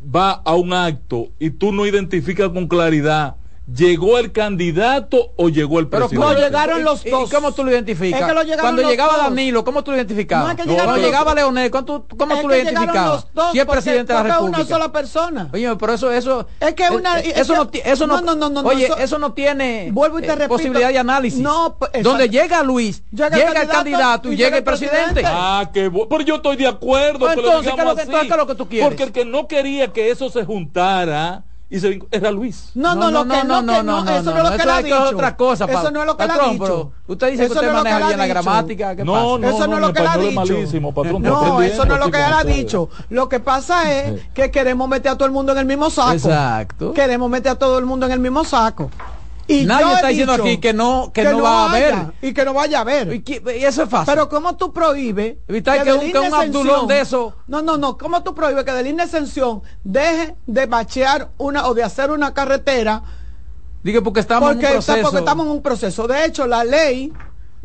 va 0.00 0.32
a 0.32 0.54
un 0.54 0.72
acto 0.72 1.32
y 1.38 1.50
tú 1.50 1.72
no 1.72 1.86
identificas 1.86 2.50
con 2.50 2.66
claridad 2.68 3.36
¿Llegó 3.66 4.18
el 4.18 4.30
candidato 4.30 5.32
o 5.36 5.48
llegó 5.48 5.80
el 5.80 5.88
presidente? 5.88 6.16
Pero 6.16 6.34
no 6.34 6.38
llegaron 6.38 6.84
los 6.84 7.02
dos. 7.02 7.28
¿Y 7.28 7.34
cómo 7.34 7.50
tú 7.50 7.64
lo 7.64 7.72
identificas? 7.72 8.32
Cuando 8.60 8.82
llegaba 8.82 9.16
Danilo, 9.18 9.64
¿cómo 9.64 9.82
tú 9.82 9.90
lo 9.90 9.96
identificabas? 9.96 10.54
Cuando 10.54 10.96
llegaba 10.98 11.34
Leonel, 11.34 11.70
¿cómo 11.72 11.84
tú, 11.84 12.06
cómo 12.16 12.40
tú 12.40 12.48
lo 12.48 12.54
identificabas? 12.54 13.26
Si 13.50 13.58
es 13.58 13.66
presidente 13.66 14.12
de 14.12 14.18
la 14.20 14.22
República. 14.22 14.60
una 14.60 14.68
sola 14.68 14.92
persona. 14.92 15.50
Oye, 15.52 15.74
pero 15.76 15.94
eso 15.94 16.12
eso 16.12 16.46
es 16.60 16.74
que 16.74 16.88
una 16.90 17.18
eh, 17.18 17.32
eso 17.36 17.56
no 17.56 17.68
eso 17.72 18.06
no, 18.06 18.20
no, 18.20 18.34
no, 18.36 18.48
no 18.50 18.60
Oye, 18.60 18.88
eso, 18.98 19.18
no 19.18 19.32
tiene 19.32 19.90
vuelvo 19.92 20.20
y 20.20 20.22
te 20.22 20.32
eh, 20.32 20.48
posibilidad 20.48 20.90
de 20.90 20.98
análisis. 20.98 21.40
No, 21.40 21.76
donde 22.02 22.28
llega 22.28 22.62
Luis, 22.62 23.02
llega, 23.10 23.62
el 23.62 23.68
candidato 23.68 24.30
y 24.30 24.36
llega 24.36 24.58
el 24.58 24.64
presidente. 24.64 25.22
Ah, 25.24 25.70
que 25.72 25.90
pero 25.90 26.22
yo 26.22 26.36
estoy 26.36 26.56
de 26.56 26.68
acuerdo, 26.68 27.18
pues 27.18 27.36
entonces, 27.36 27.72
¿qué 27.74 27.80
es 28.20 28.36
lo 28.36 28.46
que 28.46 28.54
tú 28.54 28.68
quieres? 28.68 28.88
Porque 28.88 29.02
el 29.02 29.12
que 29.12 29.24
no 29.24 29.48
quería 29.48 29.92
que 29.92 30.10
eso 30.10 30.30
se 30.30 30.44
juntara 30.44 31.42
y 31.68 31.80
se 31.80 32.00
era 32.12 32.30
Luis. 32.30 32.70
No, 32.74 32.94
no, 32.94 33.10
no, 33.10 33.24
no, 33.24 33.42
no, 33.42 33.60
no, 33.60 33.82
no, 33.82 33.98
eso 34.08 34.30
no 34.30 34.38
es 34.38 34.50
lo 34.50 34.56
que 34.56 34.62
él 34.62 34.70
ha 34.70 34.82
dicho. 34.82 35.08
otra 35.10 35.36
cosa, 35.36 35.64
Eso 35.64 35.90
no 35.90 36.00
es 36.00 36.06
lo 36.06 36.16
que 36.16 36.24
él 36.24 36.30
ha 36.30 36.48
dicho. 36.50 36.92
Usted 37.08 37.30
dice 37.32 37.46
que 37.46 37.52
usted 37.52 37.72
maneja 37.72 38.06
bien 38.06 38.18
la 38.18 38.26
gramática, 38.26 38.94
No, 38.94 39.38
no, 39.38 39.48
eso 39.48 39.66
no 39.66 39.74
es 39.76 39.80
lo 39.80 39.92
que 39.92 40.00
él 40.00 40.06
ha 40.06 40.16
dicho. 40.16 41.20
No, 41.20 41.62
eso 41.62 41.84
no 41.84 41.94
es 41.94 42.00
lo 42.00 42.10
que 42.10 42.18
él 42.18 42.32
ha 42.32 42.44
dicho. 42.44 42.88
Lo 43.10 43.28
que 43.28 43.40
pasa 43.40 43.92
es 43.92 44.28
que 44.32 44.50
queremos 44.50 44.88
meter 44.88 45.12
a 45.12 45.16
todo 45.16 45.26
el 45.26 45.32
mundo 45.32 45.52
en 45.52 45.58
el 45.58 45.66
mismo 45.66 45.90
saco. 45.90 46.12
Exacto. 46.12 46.92
Queremos 46.92 47.28
meter 47.28 47.52
a 47.52 47.54
todo 47.56 47.78
el 47.78 47.86
mundo 47.86 48.06
en 48.06 48.12
el 48.12 48.20
mismo 48.20 48.44
saco. 48.44 48.90
Nadie 49.48 49.94
está 49.94 50.08
diciendo 50.08 50.32
aquí 50.32 50.58
que 50.58 50.72
no, 50.72 51.12
que, 51.12 51.24
no, 51.24 51.42
va 51.42 51.66
a 51.66 51.70
haber. 51.70 51.94
Y 52.20 52.32
que 52.32 52.44
no 52.44 52.52
vaya 52.52 52.78
a 52.78 52.80
haber. 52.80 53.14
Y, 53.14 53.24
eso 53.64 53.84
es 53.84 53.88
fácil. 53.88 54.12
Pero 54.12 54.28
¿cómo 54.28 54.56
tú 54.56 54.72
prohíbes 54.72 55.36
que, 55.46 55.62
que, 55.62 55.92
un, 55.92 56.12
que 56.12 56.18
abdulón 56.18 56.88
de 56.88 57.00
eso? 57.00 57.34
No, 57.46 57.62
no, 57.62 57.76
no. 57.76 57.96
¿Cómo 57.96 58.22
tú 58.22 58.34
prohíbes 58.34 58.64
que 58.64 58.72
Delina 58.72 59.04
Ascensión 59.04 59.62
deje 59.84 60.36
de 60.46 60.66
bachear 60.66 61.30
una 61.38 61.66
o 61.66 61.74
de 61.74 61.84
hacer 61.84 62.10
una 62.10 62.34
carretera? 62.34 63.02
Digo, 63.82 64.02
porque 64.02 64.20
estamos 64.20 64.50
en 64.50 64.58
un 64.58 64.64
proceso. 64.64 65.02
Porque 65.02 65.18
estamos 65.18 65.46
en 65.46 65.52
un 65.52 65.62
proceso. 65.62 66.08
De 66.08 66.24
hecho, 66.24 66.46
la 66.46 66.64
ley, 66.64 67.12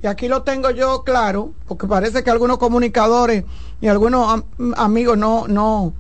y 0.01 0.07
aquí 0.07 0.27
lo 0.27 0.43
tengo 0.43 0.69
yo 0.69 1.03
claro, 1.03 1.53
porque 1.67 1.87
parece 1.87 2.23
que 2.23 2.29
algunos 2.29 2.59
comunicadores 2.59 3.43
y 3.81 3.87
algunos 3.87 4.43
amigos 4.77 5.17
no, 5.17 5.47
no, 5.47 5.93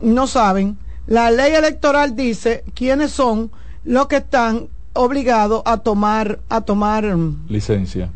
no 0.00 0.26
saben. 0.26 0.78
La 1.06 1.30
ley 1.30 1.52
electoral 1.52 2.16
dice 2.16 2.64
quiénes 2.74 3.12
son 3.12 3.50
los 3.84 4.06
que 4.08 4.16
están 4.16 4.68
obligado 4.98 5.62
a 5.64 5.78
tomar, 5.78 6.40
a 6.48 6.60
tomar 6.60 7.04
mm, 7.04 7.46
licencia. 7.48 8.10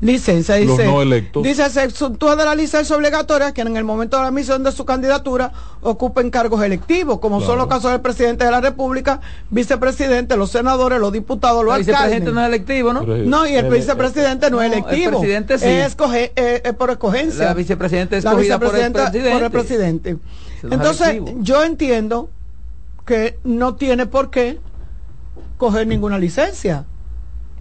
Licencia, 0.00 0.56
dice. 0.56 0.84
Los 0.84 0.84
no 0.84 1.02
electos. 1.02 1.42
Dice, 1.42 1.68
se 1.70 1.82
exuntúa 1.82 2.36
de 2.36 2.44
la 2.44 2.54
licencia 2.54 2.94
obligatoria 2.94 3.52
que 3.52 3.62
en 3.62 3.76
el 3.76 3.84
momento 3.84 4.16
de 4.16 4.22
la 4.22 4.28
admisión 4.28 4.62
de 4.62 4.70
su 4.70 4.84
candidatura 4.84 5.52
ocupen 5.80 6.30
cargos 6.30 6.62
electivos, 6.62 7.18
como 7.18 7.38
claro. 7.38 7.52
son 7.52 7.58
los 7.58 7.66
casos 7.68 7.90
del 7.90 8.00
presidente 8.00 8.44
de 8.44 8.50
la 8.50 8.60
República, 8.60 9.20
vicepresidente, 9.50 10.36
los 10.36 10.50
senadores, 10.50 11.00
los 11.00 11.12
diputados, 11.12 11.64
los 11.64 11.72
ah, 11.72 11.76
alcaldes. 11.76 12.12
El 12.12 12.20
vicepresidente 12.20 12.32
no 12.32 12.40
es 12.40 12.48
electivo, 12.48 12.92
¿no? 12.92 13.02
No, 13.02 13.46
y 13.46 13.54
el, 13.54 13.68
vicepresidente 13.68 14.50
no 14.50 14.62
es 14.62 14.72
electivo. 14.72 15.10
El 15.10 15.16
presidente 15.16 15.58
sí. 15.58 15.64
Eh, 15.66 16.62
es, 16.64 16.74
por 16.74 16.90
escogencia. 16.90 17.46
La 17.46 17.54
vicepresidenta 17.54 18.16
es 18.16 18.24
escogida. 18.24 18.58
Por 18.60 18.76
el 18.76 19.50
presidente. 19.50 20.16
Entonces, 20.62 21.22
yo 21.40 21.64
entiendo 21.64 22.30
que 23.04 23.38
no 23.42 23.74
tiene 23.74 24.06
por 24.06 24.30
qué 24.30 24.60
coger 25.58 25.86
ninguna 25.86 26.18
licencia. 26.18 26.86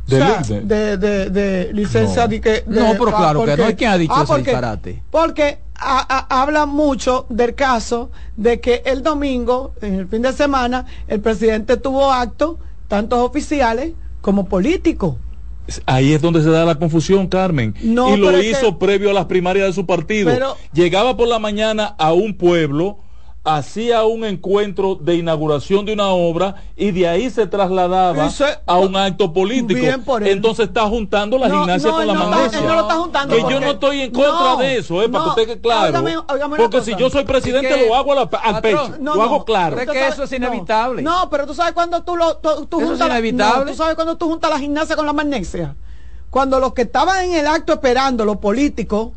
De, 0.07 0.97
de, 0.97 1.29
de, 1.29 1.73
licencia 1.73 2.27
no. 2.65 2.81
no 2.81 2.91
pero 2.93 3.09
ah, 3.09 3.17
claro 3.17 3.43
que 3.43 3.57
no 3.57 3.65
hay 3.65 3.75
quien 3.75 3.89
ha 3.89 3.97
dicho 3.97 4.13
ah, 4.15 4.23
ese 4.23 4.31
porque, 4.31 5.01
porque 5.11 5.59
a, 5.75 6.41
habla 6.41 6.65
mucho 6.65 7.25
del 7.27 7.55
caso 7.55 8.09
de 8.37 8.61
que 8.61 8.83
el 8.85 9.03
domingo 9.03 9.73
en 9.81 9.95
el 9.95 10.07
fin 10.07 10.21
de 10.21 10.31
semana 10.31 10.85
el 11.09 11.19
presidente 11.19 11.75
tuvo 11.75 12.09
actos 12.09 12.55
tanto 12.87 13.21
oficiales 13.25 13.95
como 14.21 14.45
políticos 14.45 15.17
Ahí 15.85 16.13
es 16.13 16.21
donde 16.21 16.41
se 16.41 16.49
da 16.49 16.65
la 16.65 16.75
confusión, 16.75 17.27
Carmen. 17.27 17.75
Y 17.81 17.93
lo 17.93 18.41
hizo 18.41 18.79
previo 18.79 19.09
a 19.09 19.13
las 19.13 19.25
primarias 19.25 19.67
de 19.67 19.73
su 19.73 19.85
partido. 19.85 20.31
Llegaba 20.73 21.17
por 21.17 21.27
la 21.27 21.39
mañana 21.39 21.95
a 21.97 22.13
un 22.13 22.35
pueblo, 22.35 22.99
hacía 23.47 24.03
un 24.03 24.25
encuentro 24.25 24.95
de 24.95 25.15
inauguración 25.15 25.85
de 25.85 25.93
una 25.93 26.07
obra 26.09 26.55
y 26.75 26.91
de 26.91 27.07
ahí 27.07 27.29
se 27.29 27.47
trasladaba 27.47 28.29
a 28.65 28.77
un 28.77 28.95
acto 28.95 29.31
político. 29.31 29.79
Entonces 30.21 30.67
está 30.67 30.87
juntando 30.87 31.37
la 31.37 31.49
gimnasia 31.49 31.91
con 31.91 32.05
la 32.05 32.13
magnesia. 32.13 32.59
Que 33.29 33.41
yo 33.49 33.59
no 33.59 33.71
estoy 33.71 34.01
en 34.01 34.11
contra 34.11 34.57
de 34.57 34.77
eso, 34.77 35.01
eh, 35.01 35.09
para 35.09 35.23
que 35.23 35.29
usted 35.29 35.45
quede 35.45 35.61
claro. 35.61 36.03
Porque 36.57 36.81
si 36.81 36.95
yo 36.95 37.09
soy 37.09 37.23
presidente 37.23 37.87
lo 37.87 37.95
hago 37.95 38.13
al 38.13 38.61
pecho, 38.61 38.93
lo 38.99 39.23
hago 39.23 39.45
claro. 39.45 39.79
Es 39.79 39.89
que 39.89 40.07
eso 40.07 40.23
es 40.23 40.31
inevitable. 40.33 41.01
No, 41.01 41.29
pero 41.29 41.47
tú 41.47 41.53
sabes 41.53 41.73
cuando 41.73 42.03
tú 42.03 42.17
lo 42.17 42.37
tú, 42.37 42.65
tú 42.65 42.81
juntas 42.81 43.07
la, 43.07 43.65
tú 43.65 43.73
sabes 43.73 43.95
cuando 43.95 44.17
tú 44.17 44.27
juntas 44.27 44.49
la 44.49 44.59
gimnasia 44.59 44.95
con 44.95 45.05
la 45.05 45.13
magnesia. 45.13 45.75
Cuando 46.29 46.59
los 46.59 46.73
que 46.73 46.81
estaban 46.81 47.23
en 47.23 47.33
el 47.33 47.47
acto 47.47 47.71
esperando 47.73 48.25
los 48.25 48.37
políticos 48.37 49.11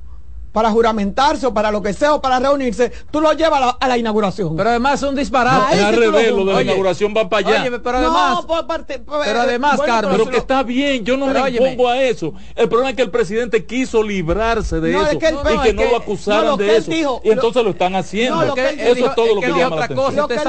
para 0.52 0.70
juramentarse 0.70 1.47
o 1.47 1.55
para 1.55 1.70
lo 1.70 1.82
que 1.82 1.93
sea 1.93 2.14
o 2.14 2.20
para 2.20 2.39
reunirse, 2.39 2.93
tú 3.10 3.20
lo 3.20 3.32
llevas 3.32 3.77
a 3.78 3.89
la, 3.89 3.98
inauguración. 3.98 4.56
Pero 4.56 4.70
además 4.70 5.01
son 5.01 5.14
disparates. 5.14 5.81
No, 5.81 5.86
al 5.86 5.94
lo, 6.01 6.10
lo, 6.10 6.44
de 6.44 6.52
la 6.55 6.62
inauguración 6.62 7.14
va 7.16 7.28
para 7.28 7.48
allá. 7.48 7.78
Pero 7.82 7.98
además, 7.98 8.44
pues, 8.47 8.60
no, 8.60 8.66
pues, 8.66 9.01
pero 9.24 9.39
eh, 9.39 9.43
además 9.43 9.77
bueno, 9.77 9.93
Carmen. 9.93 10.16
Pero 10.16 10.31
que 10.31 10.36
está 10.39 10.62
bien, 10.62 11.05
yo 11.05 11.16
no 11.16 11.27
me 11.27 11.59
opongo 11.59 11.89
a 11.89 12.02
eso. 12.02 12.35
El 12.55 12.68
problema 12.68 12.90
es 12.90 12.97
que 12.97 13.02
el 13.02 13.10
presidente 13.10 13.64
quiso 13.64 14.02
librarse 14.02 14.81
de 14.81 14.93
eso 14.93 15.12
y 15.12 15.18
que 15.18 15.32
no 15.72 15.85
lo 15.85 15.97
acusaran 15.97 16.56
de 16.56 16.77
eso. 16.77 17.20
Y 17.24 17.31
entonces 17.31 17.62
lo 17.62 17.70
están 17.70 17.94
haciendo. 17.94 18.55
Eso 18.55 19.06
es 19.06 19.14
todo 19.14 19.35
lo 19.35 19.40
que 19.40 19.48
llama 19.48 19.77
la 19.77 19.85
atención. 19.85 20.20
Usted, 20.20 20.43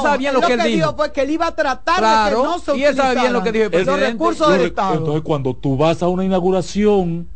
sabe, 0.00 0.18
bien 0.18 0.34
lo 0.34 0.40
que 0.40 0.52
él 0.52 0.62
dijo. 0.62 0.96
Pues 0.96 1.10
que 1.10 1.22
él 1.22 1.30
iba 1.30 1.46
a 1.46 1.54
tratar 1.54 2.00
de 2.00 2.30
que 2.30 2.42
no 2.42 2.58
se 2.58 3.84
los 3.84 4.00
recursos 4.00 4.52
del 4.52 4.66
Estado. 4.66 4.94
Entonces 4.94 5.22
cuando 5.22 5.54
tú 5.54 5.76
vas 5.76 6.02
a 6.02 6.08
una 6.08 6.24
inauguración 6.24 7.28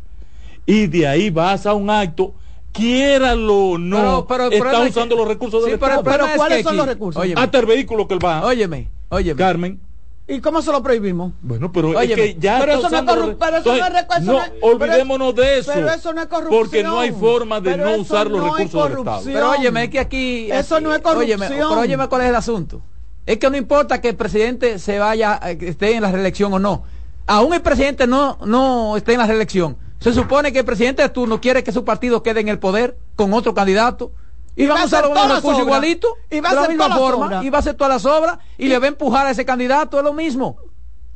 y 0.65 0.87
de 0.87 1.07
ahí 1.07 1.29
vas 1.29 1.65
a 1.65 1.73
un 1.73 1.89
acto 1.89 2.33
quiéralo 2.73 3.55
o 3.55 3.77
no, 3.77 4.27
está 4.51 4.81
usando 4.81 5.15
los 5.15 5.27
recursos 5.27 5.63
del 5.63 5.75
Estado. 5.75 6.03
Pero, 6.03 6.25
¿cuáles 6.35 6.63
son 6.63 6.75
los 6.75 6.87
recursos? 6.87 7.21
Óyeme, 7.21 7.39
Hasta 7.39 7.59
el 7.59 7.65
vehículo 7.65 8.07
que 8.07 8.15
él 8.15 8.25
va. 8.25 8.45
Óyeme, 8.45 8.89
óyeme. 9.09 9.37
Carmen. 9.37 9.79
¿Y 10.25 10.39
cómo 10.39 10.61
se 10.61 10.71
lo 10.71 10.81
prohibimos? 10.81 11.33
Bueno, 11.41 11.71
pero 11.71 11.89
óyeme, 11.89 12.35
ya 12.39 12.59
pero 12.59 12.79
eso 12.79 12.89
no 12.89 12.97
es 12.97 13.03
corrupción. 13.03 13.37
Pero 13.39 13.57
eso 13.57 13.75
no, 14.21 14.41
es, 14.41 14.51
no 14.53 14.67
olvidémonos 14.67 15.35
de 15.35 15.59
eso. 15.59 15.71
Pero 15.73 15.89
eso 15.89 16.13
no 16.13 16.21
es 16.21 16.27
corrupción. 16.27 16.61
Porque 16.61 16.83
no 16.83 16.99
hay 16.99 17.11
forma 17.11 17.59
de 17.59 17.77
no 17.77 17.97
usar 17.97 18.27
los 18.27 18.41
recursos 18.41 18.89
del 18.89 18.99
Estado. 18.99 19.21
Pero 19.25 19.51
óyeme, 19.51 19.83
es 19.83 19.89
que 19.89 19.99
aquí... 19.99 20.51
Eso 20.51 20.79
no 20.79 20.95
es 20.95 21.01
corrupción. 21.01 21.41
Óyeme, 21.41 21.55
pero 21.55 21.79
óyeme 21.79 22.07
cuál 22.07 22.21
es 22.21 22.29
el 22.29 22.35
asunto. 22.35 22.81
Es 23.25 23.37
que 23.37 23.49
no 23.49 23.57
importa 23.57 24.01
que 24.01 24.09
el 24.09 24.15
presidente 24.15 24.79
se 24.79 24.97
vaya, 24.97 25.39
eh, 25.43 25.57
esté 25.61 25.95
en 25.95 26.01
la 26.01 26.11
reelección 26.11 26.53
o 26.53 26.59
no. 26.59 26.83
Aún 27.27 27.53
el 27.53 27.61
presidente 27.61 28.07
no, 28.07 28.37
no 28.45 28.97
esté 28.97 29.13
en 29.13 29.19
la 29.19 29.27
reelección 29.27 29.77
se 30.03 30.13
supone 30.13 30.51
que 30.51 30.59
el 30.59 30.65
presidente 30.65 31.01
de 31.01 31.07
turno 31.07 31.39
quiere 31.39 31.63
que 31.63 31.71
su 31.71 31.85
partido 31.85 32.21
quede 32.21 32.41
en 32.41 32.49
el 32.49 32.59
poder 32.59 32.97
con 33.15 33.33
otro 33.33 33.53
candidato. 33.53 34.11
Y, 34.53 34.67
vamos 34.67 34.93
a 34.93 35.01
lograr 35.01 35.27
los 35.29 35.37
recursos 35.37 35.63
igualitos, 35.63 36.11
y 36.29 36.41
va 36.41 36.49
de 36.49 36.55
la 36.55 36.67
misma 36.67 36.95
forma, 36.95 37.43
y 37.43 37.49
va 37.49 37.57
a 37.57 37.61
hacer 37.61 37.75
todas 37.75 37.93
las 37.93 38.05
obras, 38.05 38.37
y, 38.57 38.65
y, 38.65 38.67
le 38.67 38.77
va 38.77 38.85
a 38.85 38.89
empujar 38.89 39.25
a 39.25 39.31
ese 39.31 39.45
candidato, 39.45 39.97
es 39.97 40.03
lo 40.03 40.13
mismo. 40.13 40.57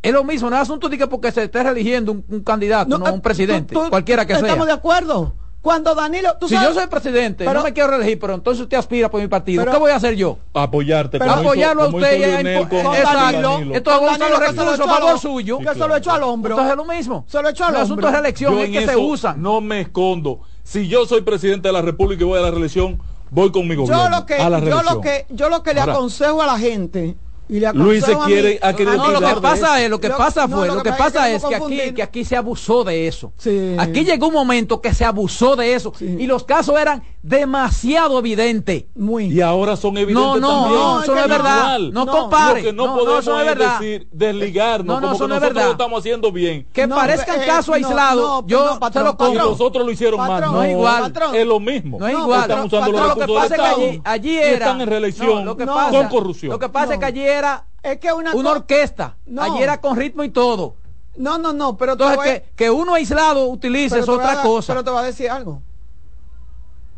Es 0.02 0.14
lo 0.14 0.24
mismo, 0.24 0.50
no 0.50 0.56
es 0.56 0.62
asunto 0.62 0.88
de 0.88 0.98
que 0.98 1.06
porque 1.08 1.32
se 1.32 1.44
esté 1.44 1.60
eligiendo 1.60 2.14
un, 2.14 2.42
candidato, 2.44 2.98
no, 2.98 3.14
un 3.14 3.22
presidente, 3.22 3.76
cualquiera 3.90 4.26
que 4.26 4.36
sea. 4.36 4.44
Estamos 4.44 4.68
de 4.68 4.74
acuerdo. 4.74 5.34
Cuando 5.68 5.94
Danilo, 5.94 6.38
tú 6.40 6.48
si 6.48 6.56
yo 6.56 6.74
soy 6.74 6.88
presidente, 6.88 7.44
pero, 7.44 7.60
no 7.60 7.66
me 7.66 7.74
quiero 7.74 7.90
reelegir, 7.90 8.18
pero 8.18 8.36
entonces 8.36 8.64
usted 8.64 8.78
aspira 8.78 9.12
por 9.12 9.20
mi 9.20 9.28
partido. 9.28 9.66
¿Qué 9.66 9.78
voy 9.78 9.92
a 9.92 9.98
hacer 9.98 10.16
yo? 10.16 10.38
Apoyarte. 10.54 11.20
Pero, 11.20 11.30
apoyarlo 11.30 11.84
a 11.84 11.88
usted. 11.90 12.22
Leonel, 12.22 12.70
con, 12.70 12.96
exacto. 12.96 13.60
Entonces 13.60 14.18
Danilo, 14.18 14.30
los 14.30 14.40
recursos 14.40 14.80
a 14.80 14.84
favor 14.86 15.20
suyo. 15.20 15.60
Que 15.60 15.74
se 15.74 15.86
lo 15.86 15.98
echó 15.98 16.14
al 16.14 16.24
hombro. 16.24 16.52
Entonces 16.52 16.72
es 16.72 16.78
lo 16.78 16.86
mismo. 16.86 17.26
Se 17.28 17.42
lo 17.42 17.50
echó 17.50 17.66
al 17.66 17.72
hombro. 17.72 17.80
El 17.80 17.84
asunto 17.84 18.08
es 18.08 18.14
la 18.14 18.20
elección, 18.20 18.60
es 18.60 18.70
que 18.70 18.86
se 18.86 18.96
usa. 18.96 19.34
No 19.38 19.60
me 19.60 19.82
escondo. 19.82 20.40
Si 20.64 20.88
yo 20.88 21.06
soy 21.06 21.20
presidente 21.20 21.68
de 21.68 21.74
la 21.74 21.82
República 21.82 22.24
y 22.24 22.26
voy 22.26 22.40
a 22.40 22.44
la 22.44 22.52
reelección, 22.52 23.02
voy 23.30 23.52
conmigo 23.52 23.86
yo 23.86 23.94
gobierno, 23.94 24.20
lo 24.20 24.26
que, 24.26 24.36
a 24.36 24.50
la 24.50 24.60
yo 24.60 24.82
lo 24.84 25.02
que 25.02 25.26
yo 25.30 25.50
lo 25.50 25.64
que 25.64 25.74
le 25.74 25.82
aconsejo 25.82 26.42
a 26.42 26.46
la 26.46 26.58
gente 26.58 27.18
y 27.50 27.60
le 27.60 27.72
Luis 27.74 28.04
se 28.04 28.16
quiere 28.26 28.60
a 28.62 28.74
no, 28.74 28.98
no, 28.98 29.12
lo 29.20 29.36
que 29.36 29.42
pasa 29.42 29.82
es 29.82 29.90
lo 29.90 30.00
que 30.00 30.10
lo, 30.10 30.18
pasa 30.18 30.48
fue 30.48 30.68
no, 30.68 30.76
lo, 30.76 30.84
que, 30.84 30.92
que 30.92 30.98
pasa 30.98 31.32
es 31.32 31.44
que, 31.44 31.56
es 31.56 31.62
que 31.62 31.66
aquí 31.82 31.94
que 31.94 32.04
aquí 32.04 32.26
se 32.26 32.36
abusó 32.36 32.84
de 32.84 33.08
eso 33.08 33.32
sí. 33.38 33.76
aquí 33.78 34.04
llegó 34.04 34.28
un 34.28 34.34
momento 34.34 34.82
que 34.82 34.94
se 34.94 35.06
abusó 35.06 35.56
de 35.56 35.74
eso 35.74 35.94
sí. 35.98 36.18
y 36.20 36.28
los 36.28 36.44
casos 36.44 36.80
eran 36.80 37.04
demasiado 37.28 38.20
evidente. 38.20 38.88
Muy. 38.96 39.26
Y 39.26 39.42
ahora 39.42 39.76
son 39.76 39.98
evidentes 39.98 40.24
no, 40.24 40.40
no, 40.40 40.62
también. 40.62 40.82
No, 40.82 41.04
eso 41.04 41.16
no 41.16 41.22
es 41.22 41.28
verdad. 41.28 41.80
No, 41.80 42.06
no 42.06 42.12
compare. 42.12 42.62
Lo 42.62 42.66
que 42.66 42.74
no, 42.74 42.88
no 42.88 42.98
podemos 42.98 43.26
no, 43.26 43.42
es 43.42 43.58
decir, 43.58 44.08
desligarnos, 44.12 45.02
no, 45.02 45.12
no, 45.12 45.18
como 45.18 45.28
que 45.28 45.40
verdad. 45.40 45.66
lo 45.66 45.72
estamos 45.72 46.00
haciendo 46.00 46.32
bien. 46.32 46.68
Que 46.72 46.88
parezcan 46.88 47.42
eh, 47.42 47.46
casos 47.46 47.76
aislados. 47.76 48.44
yo 48.48 48.78
patrón, 48.80 49.06
lo 49.06 49.18
compro. 49.18 49.46
Y 49.46 49.50
nosotros 49.50 49.86
lo 49.86 49.92
hicieron 49.92 50.20
patrón, 50.20 50.40
mal. 50.40 50.52
No 50.54 50.64
es 50.64 50.72
igual. 50.72 51.02
Patrón. 51.02 51.36
Es 51.36 51.48
lo 51.48 51.60
mismo. 51.60 52.00
No 52.00 52.08
es 52.08 52.14
igual. 52.14 52.42
Están 52.42 52.66
usando 52.66 52.92
los 52.92 53.08
lo 53.08 53.16
que 53.16 53.34
pasa 53.34 53.56
es 53.56 53.62
que 53.62 53.68
allí, 53.68 54.02
allí 54.04 54.38
era. 54.38 54.52
están 54.54 54.82
en 54.82 54.88
relación 54.88 55.58
pasa, 55.58 55.90
con 55.90 56.08
corrupción. 56.08 56.52
Lo 56.52 56.60
que 56.60 56.70
pasa 56.70 56.94
es 56.94 57.00
que 57.00 57.06
allí 57.06 57.22
era 57.22 57.66
es 57.84 58.00
que 58.00 58.12
una, 58.14 58.34
una 58.34 58.52
orquesta. 58.52 59.18
Allí 59.38 59.62
era 59.62 59.82
con 59.82 59.98
ritmo 59.98 60.24
y 60.24 60.30
todo. 60.30 60.76
No, 61.18 61.38
no, 61.38 61.52
no. 61.52 61.76
Pero 61.78 61.94
Entonces, 61.94 62.20
que, 62.24 62.46
que 62.56 62.70
uno 62.70 62.94
aislado 62.94 63.48
utilice 63.48 64.00
es 64.00 64.08
otra 64.08 64.42
cosa. 64.42 64.74
Pero 64.74 64.84
te 64.84 64.92
va 64.92 65.02
a 65.02 65.04
decir 65.04 65.30
algo 65.30 65.62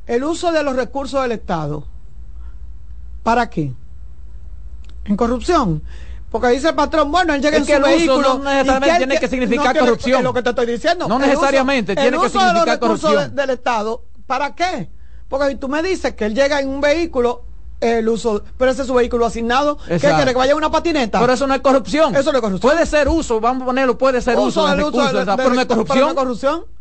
el 0.09 0.23
uso 0.23 0.51
de 0.51 0.63
los 0.63 0.75
recursos 0.75 1.21
del 1.21 1.33
Estado. 1.33 1.85
¿Para 3.21 3.47
qué? 3.47 3.71
En 5.05 5.15
corrupción. 5.15 5.83
Porque 6.31 6.47
dice 6.47 6.69
el 6.69 6.75
patrón, 6.75 7.11
bueno, 7.11 7.35
él 7.35 7.41
llega 7.41 7.57
en 7.57 7.65
que 7.65 7.75
su 7.75 7.81
vehículo. 7.81 8.39
No 8.39 8.43
necesariamente 8.43 8.97
tiene 8.97 9.19
que, 9.19 9.27
significar 9.27 9.75
no, 9.75 9.81
corrupción. 9.81 10.17
Es 10.17 10.23
lo 10.23 10.33
que 10.33 10.41
te 10.41 10.49
estoy 10.49 10.65
diciendo. 10.65 11.07
No 11.07 11.19
necesariamente 11.19 11.91
uso, 11.91 12.01
tiene 12.01 12.17
que 12.17 12.29
significar 12.29 12.53
de 12.53 12.59
los 12.59 12.65
recursos 12.65 13.35
del 13.35 13.49
Estado, 13.51 14.03
¿para 14.25 14.55
qué? 14.55 14.89
Porque 15.27 15.49
si 15.49 15.55
tú 15.57 15.69
me 15.69 15.83
dices 15.83 16.15
que 16.15 16.25
él 16.25 16.33
llega 16.33 16.59
en 16.59 16.69
un 16.69 16.81
vehículo 16.81 17.43
el 17.79 18.09
uso, 18.09 18.43
pero 18.57 18.71
ese 18.71 18.81
es 18.81 18.87
su 18.87 18.95
vehículo 18.95 19.27
asignado. 19.27 19.77
¿Qué 19.87 19.99
quiere 19.99 20.31
que 20.31 20.37
vaya 20.37 20.55
una 20.55 20.71
patineta? 20.71 21.19
Pero 21.19 21.33
eso 21.33 21.45
no 21.45 21.53
es 21.53 21.61
corrupción. 21.61 22.15
Eso 22.15 22.31
no 22.31 22.39
es 22.39 22.41
corrupción. 22.41 22.71
Puede 22.71 22.87
ser 22.87 23.07
uso, 23.07 23.39
vamos 23.39 23.61
a 23.61 23.65
ponerlo, 23.67 23.95
puede 23.95 24.21
ser 24.23 24.39
uso, 24.39 24.67
del 24.67 24.77
recurso, 24.77 25.13
de, 25.13 25.25
de, 25.25 25.37
pero 25.37 25.53
no 25.53 25.61
es 25.61 25.67
corrupción. 25.67 25.97
Pero 25.97 26.05
no 26.05 26.11
es 26.11 26.15
corrupción. 26.15 26.78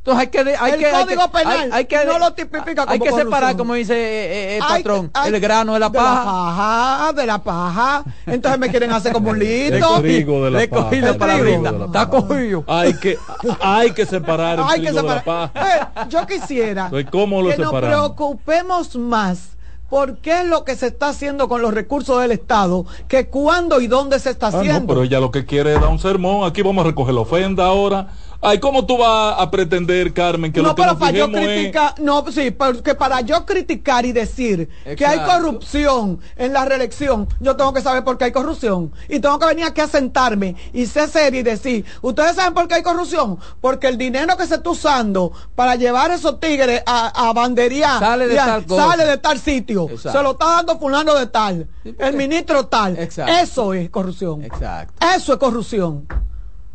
Entonces 0.00 0.20
hay 0.20 0.28
que 0.28 0.38
hay 0.38 0.72
el 0.72 0.78
que, 0.78 0.90
código 0.90 1.20
hay 1.20 1.28
que, 1.28 1.38
penal 1.38 1.70
hay, 1.72 1.84
que, 1.84 2.04
no 2.06 2.18
lo 2.18 2.32
tipifica 2.32 2.86
como 2.86 2.92
Hay 2.92 3.00
que 3.00 3.12
separar, 3.12 3.54
como 3.54 3.74
dice 3.74 3.94
eh, 3.94 4.54
eh, 4.54 4.56
el 4.56 4.62
patrón, 4.62 5.10
el 5.26 5.40
grano 5.40 5.74
de 5.74 5.78
la 5.78 5.92
paja. 5.92 6.20
De 6.20 6.24
la 6.24 6.24
paja, 6.24 7.12
de 7.12 7.26
la 7.26 7.38
paja. 7.38 8.04
Entonces 8.24 8.58
me 8.58 8.70
quieren 8.70 8.92
hacer 8.92 9.12
como 9.12 9.30
un 9.30 9.38
lito. 9.38 9.76
de 9.76 9.80
para 9.80 10.00
trigo. 10.00 10.44
De 10.44 10.50
la 10.50 11.84
Está 11.84 12.08
cogido. 12.08 12.64
Hay 12.66 12.94
que, 12.94 13.18
hay 13.60 13.90
que 13.90 14.06
separar 14.06 14.58
hay 14.66 14.80
que 14.80 14.88
separar. 14.88 15.16
la 15.16 15.50
paja. 15.52 15.52
Eh, 15.54 16.06
yo 16.08 16.26
quisiera 16.26 16.88
que 16.90 17.02
separamos? 17.02 17.58
nos 17.58 17.80
preocupemos 17.80 18.96
más 18.96 19.50
¿Por 19.90 20.18
qué 20.18 20.42
es 20.42 20.46
lo 20.46 20.64
que 20.64 20.76
se 20.76 20.86
está 20.86 21.08
haciendo 21.08 21.48
con 21.48 21.62
los 21.62 21.74
recursos 21.74 22.20
del 22.20 22.30
Estado? 22.30 22.86
¿Que 23.08 23.26
cuándo 23.26 23.80
y 23.80 23.88
dónde 23.88 24.20
se 24.20 24.30
está 24.30 24.46
ah, 24.46 24.50
haciendo? 24.50 24.80
No, 24.82 24.86
pero 24.86 25.02
ella 25.02 25.18
lo 25.18 25.32
que 25.32 25.44
quiere 25.44 25.74
es 25.74 25.80
dar 25.80 25.90
un 25.90 25.98
sermón. 25.98 26.48
Aquí 26.48 26.62
vamos 26.62 26.84
a 26.84 26.88
recoger 26.88 27.12
la 27.12 27.22
ofrenda 27.22 27.66
ahora. 27.66 28.06
Ay, 28.42 28.58
¿cómo 28.58 28.86
tú 28.86 28.96
vas 28.96 29.34
a 29.38 29.50
pretender, 29.50 30.14
Carmen, 30.14 30.50
que 30.50 30.62
no, 30.62 30.68
lo 30.68 30.74
que 30.74 30.80
pero 30.80 30.92
nos 30.92 30.98
para 31.00 31.12
yo 31.12 31.26
fijemos 31.26 31.46
es- 31.50 31.56
criticar, 31.58 31.94
no, 32.00 32.24
sí, 32.32 32.50
porque 32.50 32.94
para 32.94 33.20
yo 33.20 33.44
criticar 33.44 34.06
y 34.06 34.12
decir 34.12 34.66
que 34.96 35.04
hay 35.04 35.18
Exacto. 35.18 35.42
corrupción 35.42 36.20
en 36.36 36.54
la 36.54 36.64
reelección, 36.64 37.28
yo 37.40 37.54
tengo 37.56 37.74
que 37.74 37.82
saber 37.82 38.02
por 38.02 38.16
qué 38.16 38.24
hay 38.24 38.32
corrupción. 38.32 38.92
Y 39.10 39.20
tengo 39.20 39.38
que 39.38 39.44
venir 39.44 39.66
aquí 39.66 39.82
a 39.82 39.88
sentarme 39.88 40.56
y 40.72 40.86
ser 40.86 41.10
serio 41.10 41.40
y 41.40 41.42
decir, 41.42 41.84
¿ustedes 42.00 42.34
saben 42.36 42.54
por 42.54 42.66
qué 42.66 42.76
hay 42.76 42.82
corrupción? 42.82 43.38
Porque 43.60 43.88
el 43.88 43.98
dinero 43.98 44.34
que 44.38 44.46
se 44.46 44.54
está 44.54 44.70
usando 44.70 45.32
para 45.54 45.74
llevar 45.74 46.10
esos 46.10 46.40
tigres 46.40 46.82
a, 46.86 47.28
a 47.28 47.34
bandería 47.34 47.98
Sale 47.98 48.26
de 48.26 48.40
a- 48.40 48.46
tal 48.46 48.64
cosa. 48.66 48.88
sale 48.88 49.04
de 49.04 49.18
tal 49.18 49.38
sitio. 49.38 49.82
Exacto. 49.90 50.16
Se 50.18 50.22
lo 50.24 50.30
está 50.32 50.46
dando 50.46 50.78
fulano 50.78 51.14
de 51.14 51.26
tal, 51.26 51.68
el 51.98 52.16
ministro 52.16 52.66
tal. 52.68 52.98
Exacto. 52.98 53.32
Eso 53.34 53.74
es 53.74 53.90
corrupción. 53.90 54.42
Exacto. 54.44 54.94
Eso 55.14 55.34
es 55.34 55.38
corrupción. 55.38 56.06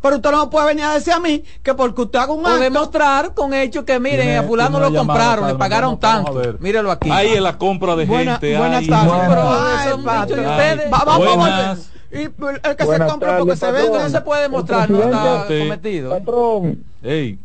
Pero 0.02 0.16
usted 0.16 0.30
no 0.30 0.50
puede 0.50 0.66
venir 0.66 0.84
a 0.84 0.94
decir 0.94 1.12
a 1.14 1.18
mí 1.20 1.42
que 1.62 1.74
porque 1.74 2.02
usted 2.02 2.18
haga 2.18 2.32
un 2.32 2.44
O 2.44 2.48
acto, 2.48 2.60
demostrar 2.60 3.34
con 3.34 3.52
hechos 3.54 3.84
que 3.84 3.98
miren, 3.98 4.20
Tiene- 4.20 4.36
a 4.38 4.42
fulano 4.44 4.78
lo 4.78 4.92
compraron, 4.94 5.48
le 5.48 5.54
pagaron 5.54 5.98
vamos- 5.98 6.00
vamos 6.02 6.20
a 6.20 6.24
tanto. 6.32 6.38
ver. 6.52 6.60
Míralo 6.60 6.90
aquí. 6.90 7.10
Ahí 7.10 7.28
es 7.32 7.40
la 7.40 7.56
compra 7.58 7.96
de 7.96 8.04
Buena- 8.06 8.32
gente. 8.32 8.56
buenas 8.58 8.86
tardes. 8.86 9.10
Vamos 10.90 11.14
a 11.14 11.16
Buenas. 11.18 11.76
volver. 11.78 11.96
Y 12.12 12.22
el 12.22 12.76
que 12.76 12.82
se 12.82 12.84
Buenas 12.84 13.10
compra 13.10 13.38
porque 13.38 13.56
se 13.56 13.72
vende. 13.72 13.98
no 13.98 14.08
se 14.08 14.20
puede 14.20 14.42
demostrar, 14.42 14.90
no 14.90 15.02
está 15.02 15.46
cometido. 15.48 16.10
Patrón, 16.10 16.84
Ey, 17.02 17.38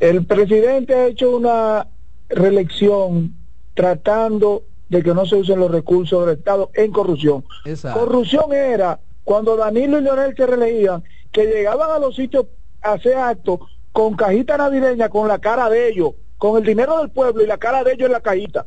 el 0.00 0.24
presidente 0.24 0.94
ha 0.94 1.06
hecho 1.06 1.36
una 1.36 1.86
reelección 2.28 3.34
tratando 3.74 4.62
de 4.88 5.02
que 5.02 5.12
no 5.14 5.26
se 5.26 5.36
usen 5.36 5.58
los 5.60 5.70
recursos 5.70 6.26
del 6.26 6.38
Estado 6.38 6.70
en 6.74 6.90
corrupción. 6.92 7.44
Exacto. 7.64 8.00
Corrupción 8.00 8.52
era 8.52 8.98
cuando 9.24 9.56
Danilo 9.56 9.98
y 9.98 10.02
Leonel 10.02 10.34
se 10.36 10.46
reelegían, 10.46 11.02
que 11.32 11.46
llegaban 11.46 11.90
a 11.90 11.98
los 11.98 12.16
sitios 12.16 12.46
a 12.82 12.92
hacer 12.92 13.16
actos 13.16 13.60
con 13.92 14.14
cajita 14.14 14.56
navideña, 14.56 15.08
con 15.08 15.28
la 15.28 15.38
cara 15.38 15.70
de 15.70 15.88
ellos, 15.88 16.14
con 16.38 16.58
el 16.58 16.64
dinero 16.64 16.98
del 16.98 17.10
pueblo 17.10 17.42
y 17.42 17.46
la 17.46 17.58
cara 17.58 17.82
de 17.82 17.92
ellos 17.92 18.06
en 18.06 18.12
la 18.12 18.20
cajita. 18.20 18.66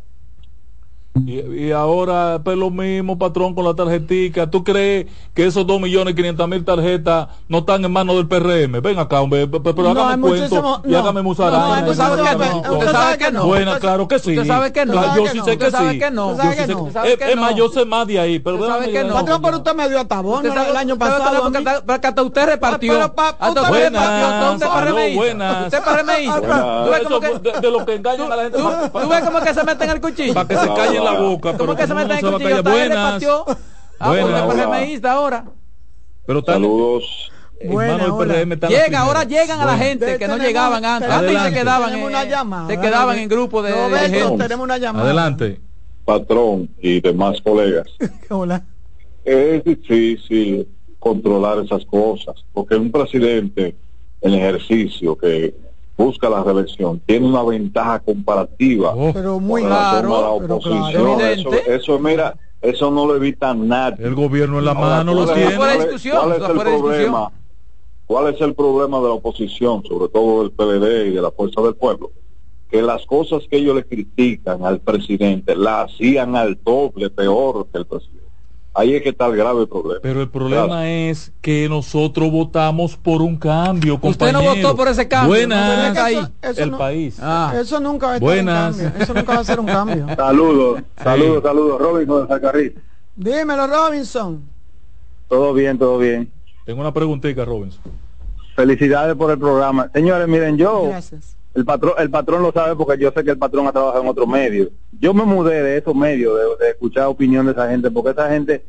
Y, 1.26 1.66
y 1.68 1.72
ahora 1.72 2.40
pues 2.44 2.58
lo 2.58 2.70
mismo, 2.70 3.18
patrón, 3.18 3.54
con 3.56 3.66
la 3.66 3.74
tarjetica. 3.74 4.50
¿Tú 4.50 4.64
crees 4.64 5.08
que 5.34 5.46
esos 5.46 5.66
dos 5.66 5.80
millones 5.82 6.16
quinientas 6.16 6.48
mil 6.48 6.64
tarjetas 6.66 7.28
no 7.48 7.60
están 7.60 7.84
en 7.86 7.92
manos 7.92 8.16
del 8.18 8.28
PRM? 8.28 8.82
Ven 8.82 9.00
acá, 9.00 9.22
hombre, 9.22 9.48
pe- 9.48 9.60
pero 9.60 9.94
No, 9.94 10.02
hágame 10.06 10.14
hay 10.14 10.20
cuento 10.20 10.82
y 10.86 10.92
no. 10.92 10.98
hágame 11.00 11.24
No, 11.24 11.36
que 11.36 12.36
no, 12.36 12.62
No, 12.62 12.78
usted 12.78 12.92
sabe 12.92 13.18
que 13.18 13.32
no. 13.32 13.46
Usted- 13.48 13.80
claro 13.80 14.08
que 14.08 14.20
sí. 14.20 14.32
usted 14.32 14.48
sabe 14.48 14.74
que 14.74 14.86
no. 14.86 15.16
Yo 15.16 15.26
sí 15.28 15.40
sé 15.44 15.52
no. 15.52 15.58
que 15.58 15.72
sí. 15.72 15.74
no. 16.12 16.34
No. 16.34 17.04
Es 17.04 17.22
es 17.22 17.36
más, 17.36 17.52
no. 17.52 17.58
yo 17.58 17.70
sé 17.70 17.86
más 17.86 18.08
de 18.08 18.20
ahí, 18.20 18.40
pero 18.40 18.66
sabe 18.66 18.92
que 18.92 19.04
no. 19.04 19.14
Patrón, 19.14 19.42
pero 19.42 19.58
usted 19.58 19.76
me 19.76 19.90
dio 19.90 20.00
Usted 20.02 20.54
sabe- 20.54 20.70
el 20.70 20.78
año 20.78 20.98
pasado. 20.98 21.20
no, 21.32 21.38
a 21.40 21.42
porque 21.44 22.08
hasta- 22.08 22.22
usted 22.24 22.46
repartió. 22.46 22.94
Hasta 23.02 23.50
usted 23.50 23.84
repartió. 23.90 24.54
Usted 24.54 24.68
PRMista. 24.68 25.16
buenas. 25.16 25.66
Usted 25.66 25.84
como 27.04 27.20
que... 27.20 27.60
de, 27.60 27.72
lo 27.72 27.86
que 27.86 27.96
engañan 27.96 28.32
a 28.32 28.36
la 28.36 28.44
gente 28.44 28.58
¿Tú, 28.58 29.10
ves 29.10 29.22
cómo 29.24 29.40
que 29.42 29.54
se 29.54 29.64
meten 29.64 29.90
el 29.90 30.02
cuchillo? 30.02 30.34
para 30.34 30.48
que 30.48 30.58
se 30.58 30.68
calle 30.74 30.98
en 30.98 31.04
la 31.14 31.20
boca. 31.20 31.58
¿Cómo 31.58 31.76
que 31.76 31.88
se 31.88 31.94
Buenas. 31.94 33.24
Ah, 34.00 34.14
ahora. 35.04 35.46
Pero 36.26 36.44
Saludos. 36.44 37.32
Buena, 37.66 37.98
Llega, 38.70 39.02
ahora 39.02 39.26
llegan 39.26 39.60
a 39.60 39.66
la 39.66 39.78
gente 39.78 40.18
que 40.18 40.28
no 40.28 40.38
llegaban 40.38 40.86
antes. 40.86 41.10
Antes 41.10 41.42
se 41.42 41.54
quedaban 41.54 41.94
en, 41.94 42.04
una 42.04 42.24
llamada. 42.24 42.68
se 42.68 42.80
quedaban 42.80 43.20
en 43.20 43.28
grupos 43.28 43.66
de, 43.66 43.72
de 43.72 44.10
gente. 44.10 44.44
tenemos 44.44 44.64
una 44.64 44.78
llamada. 44.78 45.06
Adelante. 45.06 45.60
Patrón 46.06 46.70
y 46.80 47.02
demás 47.02 47.42
colegas. 47.42 47.88
Hola. 48.30 48.64
Es 49.26 49.64
difícil 49.66 50.68
controlar 51.00 51.60
esas 51.64 51.86
cosas, 51.86 52.36
porque 52.54 52.76
un 52.76 52.92
presidente 52.92 53.76
en 54.22 54.34
ejercicio 54.34 55.18
que 55.18 55.54
busca 56.00 56.30
la 56.30 56.42
reelección 56.44 57.02
tiene 57.06 57.28
una 57.28 57.44
ventaja 57.44 58.00
comparativa 58.00 58.94
Oh, 58.96 59.12
Pero 59.14 59.40
muy 59.40 59.62
claro. 59.64 60.10
la 60.10 60.40
pero 60.48 60.56
oposición. 60.56 61.18
claro. 61.18 61.20
eso, 61.26 61.50
eso, 61.68 62.00
mira, 62.00 62.38
eso 62.62 62.90
no 62.90 63.06
lo 63.06 63.18
evita 63.18 63.54
nadie. 63.54 64.06
el 64.06 64.16
gobierno 64.16 64.60
en 64.60 64.66
la 64.66 64.74
mano 64.74 65.14
lo 65.14 65.26
¿cuál 65.26 65.38
es- 65.38 65.44
tiene. 65.44 65.58
¿cuál 65.58 65.70
es- 65.72 65.84
discusión, 65.84 66.18
¿Cuál 66.18 66.30
es 66.32 66.38
está 66.38 66.52
el 66.54 66.60
problema? 66.60 67.32
¿Cuál 68.06 68.34
es 68.34 68.42
el 68.42 68.56
problema 68.56 68.98
de 69.00 69.04
la 69.04 69.14
oposición, 69.14 69.84
sobre 69.86 70.08
todo 70.08 70.42
del 70.42 70.52
PLD 70.52 71.08
y 71.10 71.12
de 71.12 71.22
la 71.22 71.32
Fuerza 71.32 71.62
del 71.62 71.76
Pueblo? 71.76 72.12
Que 72.72 72.82
las 72.82 73.06
cosas 73.06 73.44
que 73.50 73.58
ellos 73.58 73.76
le 73.76 73.84
critican 73.86 74.64
al 74.66 74.80
presidente 74.80 75.56
las 75.56 75.92
hacían 75.92 76.36
al 76.36 76.58
doble 76.64 77.10
peor 77.10 77.68
que 77.72 77.78
el 77.80 77.86
presidente. 77.86 78.19
Ahí 78.80 78.96
es 78.96 79.04
que 79.04 79.10
está 79.10 79.26
el 79.28 79.36
grave 79.36 79.68
problema. 79.68 80.00
Pero 80.02 80.22
el 80.22 80.30
problema 80.30 80.90
es 80.90 81.32
que 81.42 81.68
nosotros 81.68 82.32
votamos 82.32 82.96
por 82.96 83.22
un 83.22 83.36
cambio, 83.38 83.96
Usted 83.96 84.08
compañero. 84.08 84.42
no 84.42 84.56
votó 84.56 84.76
por 84.78 84.88
ese 84.88 85.08
cambio. 85.08 85.30
Buenas. 85.36 85.94
No, 85.96 86.08
eso- 86.08 86.32
eso 86.42 86.64
el 86.64 86.72
no- 86.72 86.78
país. 86.78 87.18
Ah. 87.22 87.54
Eso 87.60 87.80
nunca 87.80 88.08
va 88.08 88.16
a 88.16 88.20
Buenas. 88.20 88.76
un 88.78 88.84
cambio. 88.84 89.04
Eso 89.04 89.14
nunca 89.14 89.34
va 89.34 89.40
a 89.40 89.44
ser 89.44 89.60
un 89.60 89.66
cambio. 89.66 90.08
Saludos, 90.16 90.82
saludos, 91.04 91.44
saludos. 91.44 91.82
Robinson 91.82 92.22
de 92.22 92.28
Zacarrí. 92.34 92.76
Dímelo, 93.16 93.68
Robinson. 93.68 94.44
Todo 95.28 95.54
bien, 95.54 95.78
todo 95.78 95.98
bien. 95.98 96.32
Tengo 96.66 96.80
una 96.82 96.94
preguntita, 96.94 97.44
Robinson. 97.44 97.82
Felicidades 98.56 99.16
por 99.16 99.32
el 99.32 99.38
programa. 99.40 99.90
Señores, 99.94 100.28
miren, 100.28 100.58
yo, 100.58 100.86
Gracias. 100.88 101.36
El 101.56 101.66
patrón, 101.66 101.94
el 101.98 102.10
patrón 102.10 102.42
lo 102.44 102.52
sabe 102.52 102.76
porque 102.76 103.02
yo 103.02 103.12
sé 103.12 103.24
que 103.24 103.32
el 103.32 103.38
patrón 103.38 103.68
ha 103.68 103.72
trabajado 103.72 104.04
en 104.04 104.10
otros 104.10 104.28
medios. 104.28 104.70
Yo 105.00 105.14
me 105.14 105.24
mudé 105.26 105.62
de 105.64 105.78
esos 105.78 105.96
medios, 105.96 106.34
de, 106.38 106.66
de 106.66 106.72
escuchar 106.72 107.08
opinión 107.08 107.46
de 107.46 107.54
esa 107.54 107.70
gente, 107.70 107.90
porque 107.92 108.12
esa 108.12 108.30
gente 108.30 108.66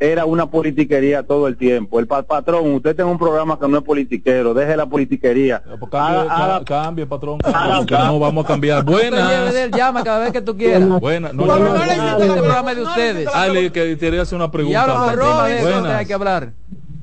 era 0.00 0.24
una 0.24 0.46
politiquería 0.50 1.22
todo 1.22 1.46
el 1.46 1.56
tiempo. 1.56 2.00
El 2.00 2.08
pa- 2.08 2.24
patrón, 2.24 2.74
usted 2.74 2.96
tiene 2.96 3.08
un 3.10 3.16
programa 3.18 3.56
que 3.58 3.68
no 3.68 3.78
es 3.78 3.84
politiquero, 3.84 4.52
deje 4.52 4.76
la 4.76 4.86
politiquería. 4.86 5.62
Pues 5.78 5.90
cambie, 5.90 6.26
ca- 6.26 6.62
cambie, 6.66 7.06
patrón. 7.06 7.38
Que 7.86 7.94
no 7.94 8.18
vamos 8.18 8.44
a 8.44 8.48
cambiar. 8.48 8.84
Buenas. 8.84 9.70
llama 9.70 10.02
cada 10.02 10.18
vez 10.18 10.32
que 10.32 10.42
tú 10.42 10.56
quieras. 10.56 10.86
Buenas. 11.00 11.32
No, 11.32 11.46
no, 11.46 11.56
no 11.58 11.64
no, 11.78 11.84
le 11.86 11.96
no. 11.96 12.02
hiciste 12.04 12.26
Este 12.26 12.40
programa 12.40 12.70
es 12.72 12.76
de 12.76 12.82
ustedes. 12.82 13.14
hiciste 13.22 13.32
la 13.38 13.42
Ah, 13.42 13.48
le 13.48 13.72
que 13.72 13.96
quería 13.96 14.22
hacer 14.22 14.36
una 14.36 14.46
Y 14.46 14.48
pregunta. 14.48 14.82
ahora 14.82 15.44
de 15.46 15.58
eso 15.60 15.70
Buenas. 15.70 15.92
hay 15.92 16.06
que 16.06 16.14
hablar. 16.14 16.52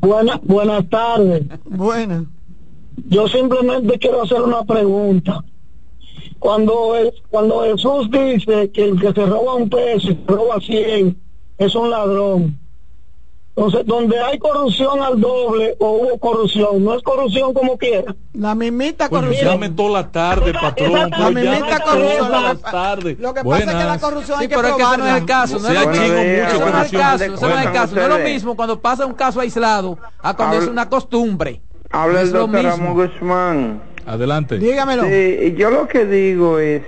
Buenas, 0.02 0.40
buenas 0.44 0.90
tardes. 0.90 1.44
Buena. 1.64 2.26
Yo 3.10 3.28
simplemente 3.28 3.98
quiero 4.00 4.24
hacer 4.24 4.42
una 4.42 4.64
pregunta. 4.64 5.44
Cuando, 6.40 6.96
el- 6.96 7.14
cuando 7.30 7.62
Jesús 7.64 8.10
dice 8.10 8.72
que 8.72 8.84
el 8.86 9.00
que 9.00 9.14
se 9.14 9.26
roba 9.26 9.56
un 9.56 9.70
peso 9.70 10.12
y 10.12 10.16
se 10.16 10.20
roba 10.34 10.60
100 10.60 11.18
es 11.58 11.76
un 11.76 11.90
ladrón. 11.90 12.58
Entonces, 13.56 13.86
donde 13.86 14.18
hay 14.18 14.40
corrupción 14.40 15.02
al 15.02 15.20
doble 15.20 15.76
o 15.80 15.92
hubo 15.92 16.18
corrupción, 16.20 16.84
no 16.84 16.96
es 16.96 17.04
corrupción 17.04 17.54
como 17.54 17.78
quiera. 17.78 18.16
La 18.34 18.56
mismita 18.56 19.10
Pues 19.10 19.22
corrupción. 19.22 19.52
llame 19.52 19.70
toda 19.72 19.90
la 20.02 20.12
tarde, 20.12 20.54
patrón. 20.54 20.94
La 20.94 21.10
Pues 21.10 21.20
llame 21.20 21.42
mismita 21.44 21.80
corrupción. 21.84 22.18
toda 22.28 22.42
la 22.42 22.54
Lo 22.54 22.58
que, 22.60 22.72
tarde. 22.72 23.18
lo 23.20 23.34
que 23.34 23.44
pasa 23.44 23.58
es 23.60 23.66
que 23.78 23.84
la 23.84 24.00
corrupción 24.00 24.38
Sí, 24.38 24.44
hay 24.44 24.48
que 24.48 24.56
pero 24.56 24.68
es 24.70 24.76
que 24.76 24.84
no 24.98 25.06
es 25.08 25.16
el 25.18 25.26
caso. 25.26 25.60
No 25.60 25.68
es, 25.68 25.78
mucho, 25.88 25.92
Eso 25.92 26.60
no 26.72 26.82
es 26.82 26.92
el 26.94 27.00
caso. 27.00 27.28
No 27.28 27.50
es 27.60 27.66
el 27.66 27.72
caso. 27.74 27.96
No 27.96 28.02
es 28.02 28.08
lo 28.10 28.20
mismo 28.20 28.56
cuando 28.56 28.80
pasa 28.80 29.06
un 29.06 29.14
caso 29.14 29.42
aislado 29.42 29.98
a 30.22 30.34
cuando 30.36 30.58
es 30.58 30.68
una 30.68 30.90
costumbre. 30.90 31.62
Habla 31.92 32.22
el 32.22 32.32
doctor 32.32 32.64
mismo. 32.64 32.70
Ramón 32.70 32.94
Guzmán. 32.94 33.82
Adelante. 34.06 34.58
Dígamelo. 34.58 35.04
Sí, 35.04 35.54
yo 35.58 35.70
lo 35.70 35.88
que 35.88 36.06
digo 36.06 36.60
es 36.60 36.82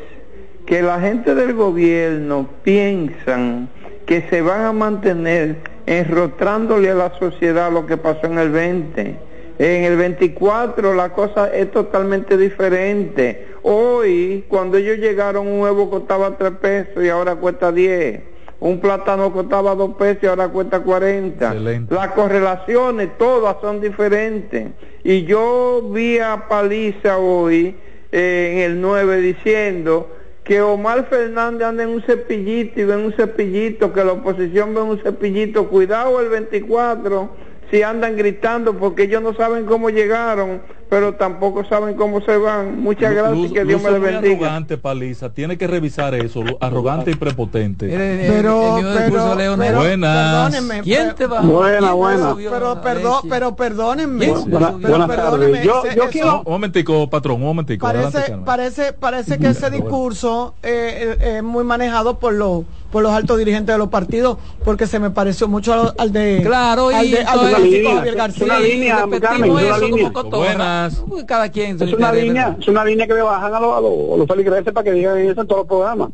que 0.66 0.82
la 0.82 1.00
gente 1.00 1.36
del 1.36 1.54
gobierno 1.54 2.48
piensan 2.64 3.70
que 4.06 4.22
se 4.30 4.42
van 4.42 4.62
a 4.62 4.74
mantener 4.74 5.58
enrostrándole 5.86 6.90
a 6.90 6.96
la 6.96 7.18
sociedad 7.20 7.72
lo 7.72 7.86
que 7.86 7.98
pasó 7.98 8.28
en 8.28 8.40
el 8.40 8.50
20. 8.50 9.18
En 9.60 9.84
el 9.84 9.98
24 9.98 10.94
la 10.94 11.10
cosa 11.10 11.54
es 11.54 11.70
totalmente 11.72 12.38
diferente. 12.38 13.48
Hoy, 13.62 14.46
cuando 14.48 14.78
ellos 14.78 14.98
llegaron, 14.98 15.48
un 15.48 15.62
huevo 15.62 15.90
costaba 15.90 16.38
3 16.38 16.52
pesos 16.54 17.04
y 17.04 17.10
ahora 17.10 17.36
cuesta 17.36 17.72
10. 17.72 18.33
Un 18.64 18.80
plátano 18.80 19.34
costaba 19.34 19.76
2 19.76 19.95
pesos 19.95 20.23
y 20.23 20.27
ahora 20.27 20.48
cuesta 20.48 20.80
40. 20.80 21.48
Excelente. 21.48 21.94
Las 21.94 22.11
correlaciones 22.14 23.10
todas 23.18 23.57
son 23.60 23.81
diferentes. 23.81 24.69
Y 25.03 25.26
yo 25.26 25.90
vi 25.91 26.19
a 26.19 26.48
Paliza 26.48 27.18
hoy 27.18 27.76
eh, 28.10 28.52
en 28.53 28.72
el 28.72 28.80
9 28.80 29.18
diciendo 29.18 30.10
que 30.45 30.61
Omar 30.61 31.07
Fernández 31.10 31.68
anda 31.68 31.84
en 31.84 31.90
un 31.90 32.03
cepillito 32.03 32.80
y 32.80 32.85
ve 32.85 32.94
en 32.94 33.02
un 33.02 33.11
cepillito, 33.11 33.91
que 33.91 34.02
la 34.02 34.14
oposición 34.14 34.73
ve 34.73 34.80
un 34.80 34.98
cepillito. 34.99 35.68
Cuidado 35.68 36.22
el 36.22 36.30
24 36.30 37.31
si 37.74 37.82
andan 37.82 38.16
gritando 38.16 38.78
porque 38.78 39.04
ellos 39.04 39.24
no 39.24 39.34
saben 39.34 39.66
cómo 39.66 39.90
llegaron, 39.90 40.62
pero 40.91 41.16
tampoco 41.16 41.66
saben 41.66 41.95
cómo 41.95 42.22
se 42.22 42.38
van. 42.38 42.80
Muchas 42.80 43.12
gracias 43.16 43.36
y 43.36 43.41
Luz- 43.41 43.52
que 43.54 43.66
Dios 43.66 43.82
me 43.82 43.90
Luz 43.90 44.00
le 44.00 44.06
es 44.10 44.14
muy 44.14 44.22
bendiga. 44.22 44.45
arrogante, 44.45 44.78
Paliza. 44.78 45.34
Tiene 45.34 45.58
que 45.58 45.66
revisar 45.66 46.14
eso. 46.14 46.44
Arrogante 46.60 47.10
y 47.10 47.16
prepotente. 47.16 47.88
Pero, 47.90 48.78
el, 48.78 48.86
el, 48.86 48.91
el 48.91 48.98
discurso 49.06 49.26
pero, 49.30 49.36
Leonel. 49.36 49.68
pero, 49.70 49.80
Buenas. 49.80 50.56
¿Quién 50.84 51.02
pero- 51.02 51.16
te 51.16 51.26
va? 51.26 51.41
Buena, 51.41 51.78
¿Quién 51.80 51.88
te 51.88 51.91
buena. 51.95 52.36
Pero, 52.52 52.82
perdón, 52.84 53.22
pero 53.28 53.56
perdónenme. 53.56 54.26
Pero 54.28 54.41
buenas 54.45 55.08
perdónenme, 55.08 55.16
tardes. 55.16 55.64
Yo, 55.64 55.84
ese- 55.84 55.95
yo 55.98 56.10
quiero... 56.12 56.44
Un 56.45 56.52
momentico, 56.54 57.10
patrón, 57.10 57.38
un 57.38 57.41
momentico. 57.48 57.88
Adelante, 57.88 58.12
Parece, 58.14 58.30
Carmen. 58.32 58.45
parece, 58.45 58.94
parece 58.94 59.40
que 59.40 59.48
ese 59.48 59.72
discurso 59.72 60.54
eh, 60.62 61.16
eh, 61.20 61.38
es 61.38 61.44
muy 61.44 61.64
manejado 61.64 62.20
por 62.20 62.34
los 62.34 62.66
por 62.94 63.02
los 63.03 63.11
altos 63.11 63.38
dirigentes 63.40 63.74
de 63.74 63.78
los 63.80 63.90
partidos, 63.90 64.38
porque 64.64 64.86
se 64.88 64.99
me 64.99 65.10
pareció 65.10 65.48
mucho 65.49 65.74
al, 65.74 65.94
al 65.98 66.14
de 66.14 66.41
Claro, 66.45 66.88
al 66.90 67.06
y 67.06 67.11
de, 67.11 67.24
al 67.24 67.40
de 67.48 67.53
Javier 67.84 68.15
García. 68.15 68.45
una 68.45 68.60
línea, 68.60 69.06
Carmen, 69.20 69.52
una 69.52 69.61
eso 69.64 69.74
como 69.82 69.88
línea. 69.88 70.14
cotorra. 70.14 70.38
Buenas. 70.38 71.03
Uy, 71.10 71.26
Cada 71.26 71.49
quien 71.49 71.82
Es 71.82 71.91
una 71.91 72.11
línea, 72.14 72.45
¿verdad? 72.49 72.57
es 72.61 72.68
una 72.68 72.86
línea 72.86 73.07
que 73.07 73.14
le 73.15 73.22
bajan 73.24 73.53
a 73.53 73.60
los, 73.60 73.76
a 73.78 73.82
los, 73.82 74.18
los 74.20 74.28
feligreses 74.28 74.72
para 74.72 74.84
que 74.84 74.91
digan 74.91 75.18
eso 75.18 75.41
en 75.41 75.48
todos 75.48 75.61
los 75.61 75.68
programas. 75.68 76.11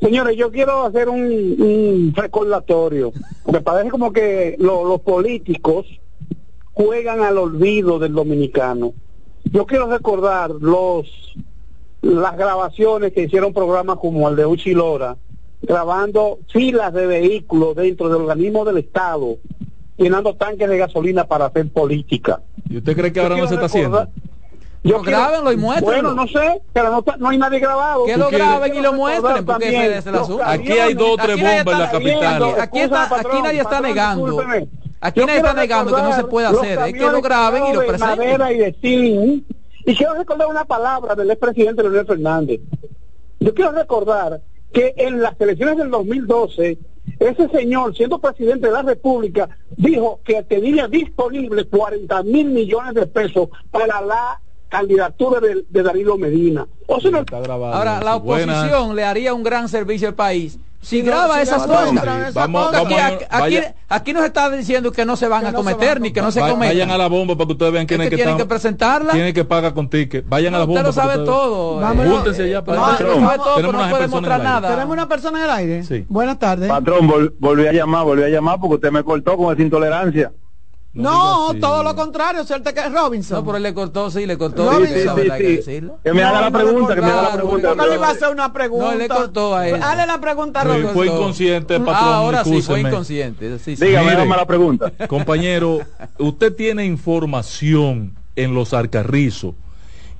Señores, 0.00 0.36
yo 0.36 0.50
quiero 0.50 0.84
hacer 0.84 1.08
un, 1.08 1.20
un 1.22 2.12
recordatorio. 2.14 3.12
Me 3.50 3.60
parece 3.62 3.88
como 3.90 4.12
que 4.12 4.56
lo- 4.58 4.84
los 4.84 5.00
políticos 5.00 5.86
juegan 6.72 7.22
al 7.22 7.38
olvido 7.38 7.98
del 8.00 8.12
dominicano. 8.12 8.92
Yo 9.44 9.64
quiero 9.64 9.86
recordar 9.86 10.50
los 10.50 11.06
las 12.02 12.36
grabaciones 12.36 13.12
que 13.14 13.22
hicieron 13.22 13.54
programas 13.54 13.96
como 13.98 14.28
el 14.28 14.36
de 14.36 14.44
Uchilora, 14.44 15.16
grabando 15.66 16.38
filas 16.52 16.92
de 16.92 17.06
vehículos 17.06 17.74
dentro 17.76 18.08
del 18.08 18.22
organismo 18.22 18.64
del 18.64 18.78
Estado, 18.78 19.36
llenando 19.96 20.34
tanques 20.34 20.68
de 20.68 20.78
gasolina 20.78 21.24
para 21.24 21.46
hacer 21.46 21.68
política. 21.70 22.40
¿Y 22.68 22.78
usted 22.78 22.96
cree 22.96 23.12
que 23.12 23.20
ahora 23.20 23.36
no 23.36 23.46
se 23.48 23.54
está 23.54 23.66
recordar- 23.66 24.02
haciendo? 24.02 24.08
Yo 24.86 24.98
No, 24.98 25.02
grábenlo 25.02 25.50
y 25.50 25.56
muéstrenlo. 25.56 26.14
Bueno, 26.14 26.14
no 26.14 26.28
sé, 26.28 26.60
pero 26.74 26.90
no, 26.90 26.98
está- 26.98 27.16
no 27.16 27.30
hay 27.30 27.38
nadie 27.38 27.58
grabado. 27.58 28.04
Que 28.04 28.18
lo 28.18 28.28
graben 28.28 28.74
y 28.74 28.80
lo 28.82 28.92
muestren, 28.92 29.44
porque 29.46 29.64
también 29.64 29.82
ese 29.82 29.98
es 29.98 30.06
el 30.06 30.12
los 30.12 30.22
asunto. 30.22 30.44
Aquí 30.44 30.72
hay 30.72 30.92
dos 30.92 31.10
o 31.12 31.16
tres 31.16 31.36
bombas 31.36 31.56
en 31.56 31.64
la 31.78 31.84
está- 31.86 31.90
capital. 31.90 32.42
Aquí, 32.42 32.54
aquí 32.60 32.78
está- 32.80 33.04
aquí 33.04 33.42
nadie 33.42 33.58
está 33.60 33.70
patrón, 33.70 33.82
negando. 33.88 34.26
discúlpeme. 34.26 34.68
Aquí 35.00 35.20
Yo 35.20 35.26
nadie 35.26 35.38
está 35.38 35.54
negando 35.54 35.96
que 35.96 36.02
no 36.02 36.12
se 36.16 36.24
puede 36.24 36.46
hacer. 36.48 36.78
Es 36.80 36.92
que 36.92 37.00
lo 37.00 37.20
graben 37.22 37.62
y 37.66 37.72
lo 37.72 37.86
presenten. 37.86 38.08
madera 38.18 38.52
y 38.52 38.58
de. 38.58 39.42
Y 39.86 39.94
quiero 39.96 40.14
recordar 40.14 40.48
una 40.48 40.64
palabra 40.66 41.14
del 41.14 41.30
expresidente 41.30 41.82
Leonel 41.82 42.06
Fernández. 42.06 42.60
Yo 43.40 43.54
quiero 43.54 43.72
recordar 43.72 44.40
que 44.74 44.92
en 44.98 45.22
las 45.22 45.40
elecciones 45.40 45.78
del 45.78 45.90
2012, 45.90 46.78
ese 47.20 47.48
señor, 47.48 47.94
siendo 47.96 48.18
presidente 48.18 48.66
de 48.66 48.72
la 48.72 48.82
República, 48.82 49.48
dijo 49.76 50.20
que 50.24 50.42
tenía 50.42 50.88
disponible 50.88 51.64
40 51.66 52.22
mil 52.24 52.46
millones 52.50 52.94
de 52.94 53.06
pesos 53.06 53.48
para 53.70 54.00
la 54.02 54.40
candidatura 54.68 55.38
de, 55.40 55.64
de 55.68 55.82
Danilo 55.82 56.18
Medina. 56.18 56.66
O 56.88 57.00
sea, 57.00 57.10
no- 57.12 57.20
Está 57.20 57.40
grabado. 57.40 57.72
Ahora, 57.74 58.00
la 58.02 58.16
Buenas. 58.16 58.56
oposición 58.64 58.96
le 58.96 59.04
haría 59.04 59.32
un 59.32 59.44
gran 59.44 59.68
servicio 59.68 60.08
al 60.08 60.14
país. 60.14 60.58
Si 60.84 61.00
graba 61.02 61.40
esas 61.40 61.66
cosas. 61.66 62.34
Vamos-. 62.34 62.66
Aquí, 62.68 62.76
vamos 62.76 62.92
a- 63.00 63.06
aquí, 63.06 63.24
aquí, 63.24 63.40
vaya- 63.40 63.74
aquí 63.88 64.12
nos 64.12 64.24
está 64.24 64.50
diciendo 64.50 64.92
que 64.92 65.04
no 65.04 65.16
se 65.16 65.26
van 65.28 65.46
a 65.46 65.50
no 65.52 65.56
cometer 65.56 65.88
van 65.88 65.96
a 65.96 66.00
ni 66.00 66.12
que 66.12 66.20
no 66.22 66.30
se 66.30 66.40
Va- 66.40 66.50
cometan. 66.50 66.68
Vayan 66.76 66.90
a 66.90 66.98
la 66.98 67.06
bomba 67.08 67.34
para 67.36 67.46
que 67.46 67.52
ustedes 67.52 67.72
vean 67.72 67.82
Es 67.84 67.88
quiénes 67.88 68.10
que 68.10 68.16
tienen 68.16 68.36
que 68.36 68.44
presentarla. 68.44 69.12
Tienen 69.12 69.32
que 69.34 69.44
pagar 69.44 69.72
con 69.74 69.88
ticket. 69.88 70.28
Vayan 70.28 70.54
a 70.54 70.58
la 70.58 70.64
Usted 70.64 70.74
bomba. 70.74 70.88
lo 70.88 70.94
para 70.94 71.02
sabe 71.06 71.14
que 71.14 71.30
ustedes- 71.30 71.38
todo. 71.38 71.80
Vámonos. 71.80 72.14
Júntense 72.14 72.50
ya 72.50 72.64
para 72.64 72.78
No, 72.80 72.92
eso. 72.94 73.02
lo 73.02 73.14
sabe 73.14 73.38
todo, 73.38 73.54
Tenemos 73.56 73.56
pero 73.56 73.72
no 73.72 73.78
unas 73.78 73.90
puede 73.90 74.08
mostrar 74.08 74.42
nada. 74.42 74.68
Tenemos 74.68 74.92
una 74.92 75.08
persona 75.08 75.38
en 75.38 75.44
el 75.44 75.50
aire. 75.50 75.82
Sí. 75.84 76.04
Buenas 76.08 76.38
tardes. 76.38 76.68
Patrón, 76.68 77.08
vol- 77.08 77.32
volví 77.38 77.66
a 77.66 77.72
llamar, 77.72 78.04
volví 78.04 78.22
a 78.22 78.28
llamar 78.28 78.58
porque 78.60 78.74
usted 78.76 78.90
me 78.90 79.02
cortó 79.02 79.36
con 79.36 79.52
esa 79.54 79.62
intolerancia. 79.62 80.32
No, 80.94 81.54
todo 81.60 81.82
lo 81.82 81.96
contrario, 81.96 82.44
suerte 82.44 82.72
que 82.72 82.80
es 82.80 82.92
Robinson. 82.92 83.38
No, 83.38 83.44
pero 83.44 83.56
él 83.56 83.64
le 83.64 83.74
cortó, 83.74 84.10
sí, 84.10 84.26
le 84.26 84.38
cortó. 84.38 84.64
No, 84.64 84.78
sí, 84.78 84.86
sí, 84.86 84.92
¿verdad? 84.92 85.30
Hay 85.32 85.40
que 85.40 85.48
sí. 85.48 85.56
decirlo. 85.56 85.98
Que 86.04 86.12
me 86.12 86.22
haga 86.22 86.40
la 86.40 86.50
no 86.50 86.58
pregunta, 86.58 86.94
que 86.94 87.00
me 87.00 87.06
haga 87.08 87.22
la 87.22 87.32
pregunta. 87.32 87.68
¿Por 87.68 87.82
qué 87.82 87.90
le 87.90 87.94
iba 87.96 88.06
a 88.06 88.10
hacer 88.10 88.28
una 88.30 88.52
pregunta? 88.52 88.84
No, 88.84 88.92
él 88.92 88.98
le 88.98 89.08
cortó 89.08 89.56
a 89.56 89.68
él. 89.68 89.82
Hazle 89.82 90.06
la 90.06 90.20
pregunta 90.20 90.60
a 90.60 90.64
Robinson. 90.64 90.94
fue 90.94 91.06
inconsciente, 91.06 91.80
patrón. 91.80 91.96
Ah, 91.96 92.16
ahora 92.16 92.44
sí, 92.44 92.62
fue 92.62 92.80
inconsciente. 92.80 93.58
Sí, 93.58 93.76
sí. 93.76 93.84
Dígame, 93.84 94.12
hágame 94.12 94.36
la 94.36 94.46
pregunta. 94.46 94.92
Compañero, 95.08 95.80
usted 96.18 96.54
tiene 96.54 96.84
información 96.84 98.14
en 98.36 98.54
los 98.54 98.72
Alcarrizos. 98.72 99.54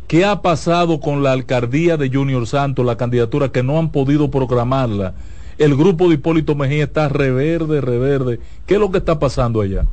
¿Qué 0.08 0.24
ha 0.24 0.42
pasado 0.42 1.00
con 1.00 1.22
la 1.22 1.32
alcaldía 1.32 1.96
de 1.96 2.10
Junior 2.10 2.46
Santos, 2.46 2.84
la 2.84 2.96
candidatura 2.96 3.50
que 3.50 3.62
no 3.62 3.78
han 3.78 3.90
podido 3.90 4.30
programarla? 4.30 5.14
El 5.56 5.76
grupo 5.76 6.08
de 6.08 6.14
Hipólito 6.14 6.54
Mejía 6.56 6.84
está 6.84 7.08
reverde, 7.08 7.80
reverde. 7.80 8.40
¿Qué 8.66 8.74
es 8.74 8.80
lo 8.80 8.90
que 8.90 8.98
está 8.98 9.18
pasando 9.18 9.60
allá? 9.60 9.86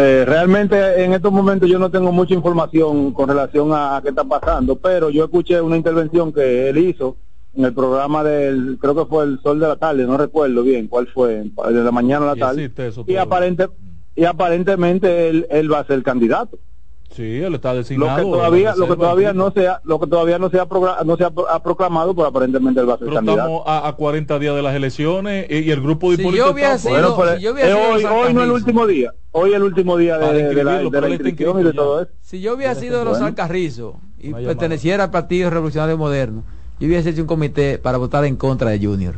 Eh, 0.00 0.24
realmente 0.24 1.02
en 1.02 1.12
estos 1.12 1.32
momentos 1.32 1.68
yo 1.68 1.76
no 1.76 1.90
tengo 1.90 2.12
mucha 2.12 2.32
información 2.32 3.12
con 3.12 3.28
relación 3.28 3.72
a, 3.72 3.96
a 3.96 4.02
qué 4.02 4.10
está 4.10 4.22
pasando, 4.22 4.76
pero 4.76 5.10
yo 5.10 5.24
escuché 5.24 5.60
una 5.60 5.76
intervención 5.76 6.32
que 6.32 6.68
él 6.68 6.78
hizo 6.78 7.16
en 7.56 7.64
el 7.64 7.74
programa 7.74 8.22
del, 8.22 8.78
creo 8.80 8.94
que 8.94 9.06
fue 9.06 9.24
el 9.24 9.40
Sol 9.42 9.58
de 9.58 9.66
la 9.66 9.74
Tarde, 9.74 10.06
no 10.06 10.16
recuerdo 10.16 10.62
bien 10.62 10.86
cuál 10.86 11.08
fue, 11.08 11.42
de 11.42 11.82
la 11.82 11.90
mañana 11.90 12.30
a 12.30 12.36
la 12.36 12.46
tarde, 12.46 12.70
eso 12.76 13.04
y, 13.08 13.16
aparente, 13.16 13.66
y 14.14 14.24
aparentemente 14.24 15.30
él, 15.30 15.48
él 15.50 15.72
va 15.72 15.80
a 15.80 15.86
ser 15.86 16.00
candidato. 16.04 16.60
Sí, 17.10 17.40
él 17.40 17.54
está 17.54 17.72
Lo 17.72 17.78
designado. 17.78 18.16
que 18.16 18.22
en 18.22 18.30
la 18.30 18.36
todavía, 18.36 18.74
lo 18.76 18.86
que 18.86 18.96
todavía 18.96 19.32
no 19.32 19.50
se 19.50 19.66
ha, 19.66 19.80
lo 19.84 19.98
que 19.98 20.06
todavía 20.06 20.38
no 20.38 20.50
se 20.50 20.60
ha, 20.60 20.66
no 21.04 21.16
se 21.16 21.24
ha, 21.24 21.30
pro- 21.30 21.48
ha 21.50 21.62
proclamado, 21.62 22.14
pero 22.14 22.28
aparentemente 22.28 22.80
él 22.80 22.88
va 22.88 22.94
a 22.94 22.98
ser 22.98 23.06
Pero 23.06 23.16
candidato. 23.16 23.40
estamos 23.40 23.62
a, 23.66 23.88
a 23.88 23.92
40 23.94 24.38
días 24.38 24.54
de 24.54 24.62
las 24.62 24.74
elecciones 24.76 25.46
y, 25.50 25.58
y 25.60 25.70
el 25.70 25.80
grupo 25.80 26.10
de 26.10 26.16
Si 26.16 26.22
Hipólito 26.22 26.44
yo 26.46 26.52
hubiera 26.52 26.74
está- 26.74 26.88
sido- 26.90 26.92
Bueno, 27.00 27.16
pues, 27.16 27.36
si 27.36 27.42
yo 27.42 27.52
hubiera 27.54 27.68
eh, 27.70 27.72
sido 27.72 27.88
hoy, 27.92 28.04
hoy 28.26 28.34
no 28.34 28.40
es 28.42 28.46
el 28.46 28.52
último 28.52 28.86
día, 28.86 29.12
hoy 29.32 29.50
es 29.50 29.56
el 29.56 29.62
último 29.62 29.96
día 29.96 30.20
Para 30.20 30.32
de, 30.32 30.34
de 30.34 30.42
la, 30.42 30.48
inscribirlo, 30.52 30.82
de 30.84 30.90
pero 30.90 31.08
la 31.08 31.14
inscripción 31.14 31.60
y 31.60 31.62
de 31.64 31.72
todo 31.72 32.02
eso. 32.02 32.10
Si 32.20 32.40
yo 32.40 32.54
hubiera 32.54 32.74
sido 32.74 32.98
de 32.98 33.04
los 33.06 33.12
Bueno. 33.14 33.26
Alcarrizos 33.26 33.94
y 34.18 34.32
perteneciera 34.32 35.04
al 35.04 35.10
Partido 35.10 35.50
Revolucionario 35.50 35.96
Moderno, 35.98 36.44
yo 36.78 36.86
hubiese 36.86 37.10
hecho 37.10 37.22
un 37.22 37.26
comité 37.26 37.78
para 37.78 37.98
votar 37.98 38.24
en 38.26 38.36
contra 38.36 38.70
de 38.70 38.78
Junior. 38.86 39.14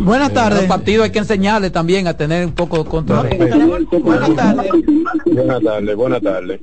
Buenas 0.00 0.32
Los 0.32 0.34
tardes. 0.34 0.64
partidos 0.64 1.04
hay 1.04 1.10
que 1.10 1.18
enseñarle 1.20 1.70
también 1.70 2.06
a 2.06 2.16
tener 2.16 2.44
un 2.46 2.52
poco 2.52 2.82
de 2.82 2.90
control. 2.90 3.28
Buenas 4.02 4.34
tardes. 4.34 4.70
Buenas 5.26 5.62
tardes, 5.62 5.96
buenas 5.96 6.22
tardes. 6.22 6.60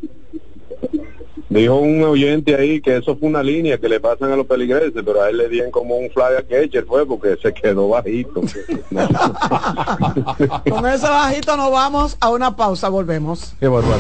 Dijo 1.50 1.76
un 1.78 2.04
oyente 2.04 2.56
ahí 2.56 2.80
que 2.80 2.98
eso 2.98 3.18
fue 3.18 3.28
una 3.28 3.42
línea 3.42 3.80
que 3.80 3.90
le 3.90 4.00
pasan 4.00 4.32
a 4.32 4.36
los 4.36 4.46
peligreses, 4.46 5.02
pero 5.04 5.24
a 5.24 5.30
él 5.32 5.38
le 5.38 5.50
dieron 5.50 5.72
como 5.72 5.98
un 5.98 6.10
flag 6.12 6.38
a 6.38 6.44
catcher 6.44 6.86
fue 6.86 7.08
porque 7.08 7.38
se 7.42 7.52
quedó 7.54 7.90
bajito. 7.90 8.42
Con 10.70 10.86
ese 10.88 11.08
bajito 11.08 11.58
nos 11.58 11.72
vamos 11.72 12.18
a 12.20 12.30
una 12.30 12.56
pausa, 12.56 12.88
volvemos. 12.90 13.54
Qué 13.60 13.68
bárbaro. 13.68 13.98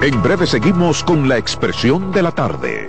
En 0.00 0.22
breve 0.22 0.46
seguimos 0.46 1.04
con 1.04 1.28
la 1.28 1.36
expresión 1.38 2.10
de 2.10 2.22
la 2.22 2.32
tarde. 2.32 2.88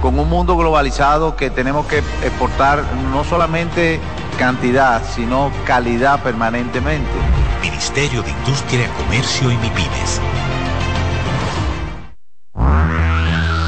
con 0.00 0.18
un 0.18 0.28
mundo 0.28 0.56
globalizado 0.56 1.36
que 1.36 1.50
tenemos 1.50 1.86
que 1.86 1.98
exportar 1.98 2.82
no 3.12 3.24
solamente 3.24 4.00
cantidad, 4.38 5.02
sino 5.04 5.50
calidad 5.66 6.22
permanentemente. 6.22 7.10
Ministerio 7.60 8.22
de 8.22 8.30
Industria, 8.30 8.88
Comercio 8.96 9.50
y 9.50 9.56
MIPIMES. 9.56 10.20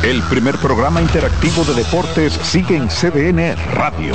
El 0.03 0.23
primer 0.25 0.57
programa 0.57 1.01
interactivo 1.01 1.65
de 1.65 1.75
deportes 1.75 2.33
sigue 2.33 2.77
en 2.77 2.89
CDN 2.89 3.57
Radio. 3.75 4.15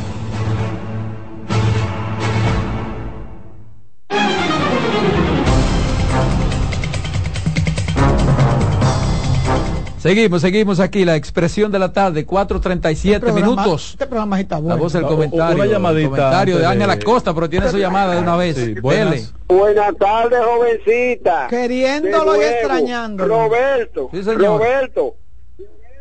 Seguimos, 10.01 10.41
seguimos 10.41 10.79
aquí, 10.79 11.05
la 11.05 11.15
expresión 11.15 11.71
de 11.71 11.77
la 11.77 11.93
tarde, 11.93 12.25
4.37 12.25 13.31
minutos. 13.33 13.91
Este 13.91 14.07
programa 14.07 14.39
está 14.39 14.57
bueno. 14.57 14.75
La 14.75 14.81
voz 14.81 14.93
del 14.93 15.03
comentario. 15.03 15.55
una 15.55 15.65
llamadita 15.67 16.09
comentario 16.09 16.57
de 16.57 16.65
Ángela 16.65 16.97
Costa, 16.99 17.33
pero 17.35 17.47
tiene 17.47 17.69
su 17.69 17.77
llamada 17.77 18.15
de 18.15 18.21
una 18.21 18.35
vez. 18.35 18.55
Sí, 18.55 18.73
buenas. 18.81 19.31
Buenas 19.47 19.95
tardes, 19.97 20.39
jovencita. 20.43 21.45
Queriéndolo 21.49 22.35
y 22.35 22.45
extrañándolo. 22.45 23.43
Roberto, 23.47 24.09
Sí, 24.11 24.23
señor. 24.23 24.59
Roberto, 24.59 25.15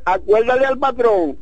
acuérdale 0.07 0.65
al 0.65 0.79
patrón 0.79 1.37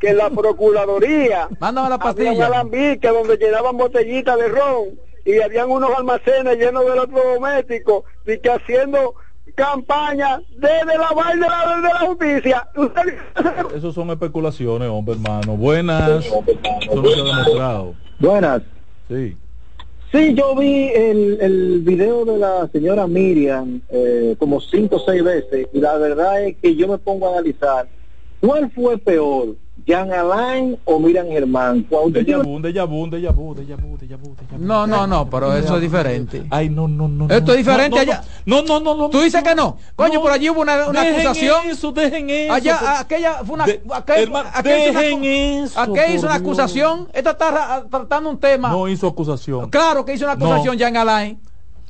que 0.00 0.14
la 0.14 0.30
Procuraduría 0.30 1.48
Mándame 1.60 1.90
la 1.90 1.96
había 1.96 2.08
un 2.08 2.14
pastilla. 2.14 2.46
alambique 2.46 3.08
donde 3.08 3.36
llenaban 3.36 3.76
botellitas 3.76 4.38
de 4.38 4.48
ron 4.48 4.98
y 5.26 5.40
habían 5.42 5.70
unos 5.70 5.90
almacenes 5.94 6.56
llenos 6.56 6.86
de 6.86 6.92
electrodomésticos 6.92 8.04
y 8.26 8.38
que 8.38 8.48
haciendo 8.50 9.14
campaña 9.54 10.40
desde 10.50 10.98
la 10.98 11.10
vaina 11.14 11.46
de 11.76 11.82
la, 11.82 11.98
justicia. 12.00 12.68
Usted 12.76 13.18
Esos 13.74 13.94
son 13.94 14.10
especulaciones, 14.10 14.88
hombre, 14.88 15.14
hermano. 15.14 15.56
Buenas. 15.56 16.26
Eso 16.26 16.44
no 16.94 17.08
se 17.08 17.20
ha 17.20 17.24
demostrado. 17.24 17.94
Buenas. 18.18 18.62
Sí. 19.08 19.36
Sí, 20.12 20.34
yo 20.34 20.54
vi 20.54 20.88
el, 20.94 21.38
el 21.40 21.80
video 21.80 22.24
de 22.24 22.38
la 22.38 22.68
señora 22.68 23.06
Miriam 23.06 23.80
eh, 23.90 24.36
como 24.38 24.60
cinco 24.60 24.96
o 24.96 25.00
seis 25.00 25.22
veces 25.22 25.66
y 25.72 25.80
la 25.80 25.96
verdad 25.96 26.44
es 26.44 26.56
que 26.58 26.76
yo 26.76 26.86
me 26.86 26.96
pongo 26.96 27.26
a 27.26 27.32
analizar 27.32 27.88
cuál 28.40 28.70
fue 28.70 28.96
peor, 28.98 29.56
Jean 29.86 30.10
Alain 30.12 30.76
o 30.84 30.98
Miriam 30.98 31.26
Germán. 31.28 31.86
Vu, 31.88 31.96
un 31.96 32.12
déjà 32.12 32.84
vu, 32.84 33.06
déjà 33.08 33.30
vu, 33.32 33.54
déjà 33.54 33.76
vu, 33.76 33.96
déjà 33.96 34.16
vu. 34.16 34.34
No, 34.58 34.84
no, 34.86 35.06
no, 35.06 35.30
pero 35.30 35.54
eso 35.54 35.76
es 35.76 35.80
diferente. 35.82 36.44
Ay, 36.50 36.68
no, 36.68 36.88
no, 36.88 37.06
no. 37.06 37.26
Esto 37.26 37.46
no. 37.46 37.52
es 37.52 37.58
diferente 37.58 37.90
No, 37.90 37.96
no, 38.04 38.12
allá. 38.12 38.22
No, 38.46 38.62
no, 38.62 38.80
no, 38.80 38.94
no. 38.96 39.10
Tú 39.10 39.20
dices 39.20 39.42
que 39.44 39.54
no. 39.54 39.76
Coño, 39.94 40.20
por 40.20 40.32
allí 40.32 40.50
hubo 40.50 40.60
una, 40.62 40.88
una 40.88 41.02
Dejen 41.02 41.14
acusación. 41.28 41.66
eso, 41.70 41.92
dejen 41.92 42.28
eso. 42.30 42.52
Allá, 42.52 42.98
aquella 43.00 43.44
fue 43.44 43.54
una. 43.54 43.64
De- 43.66 43.80
aquel- 43.94 44.32
dejen 44.64 45.24
eso, 45.24 45.80
aquel 45.80 46.14
hizo 46.16 46.26
una 46.26 46.34
acusación. 46.34 47.08
Esta 47.12 47.30
está 47.30 47.50
ra- 47.52 47.84
tratando 47.88 48.28
un 48.30 48.38
tema. 48.40 48.70
No 48.70 48.88
hizo 48.88 49.06
acusación. 49.06 49.70
Claro 49.70 50.04
que 50.04 50.14
hizo 50.14 50.24
una 50.24 50.32
acusación 50.34 50.74
No. 50.74 50.78
Jean 50.80 50.96
Alain. 50.96 51.38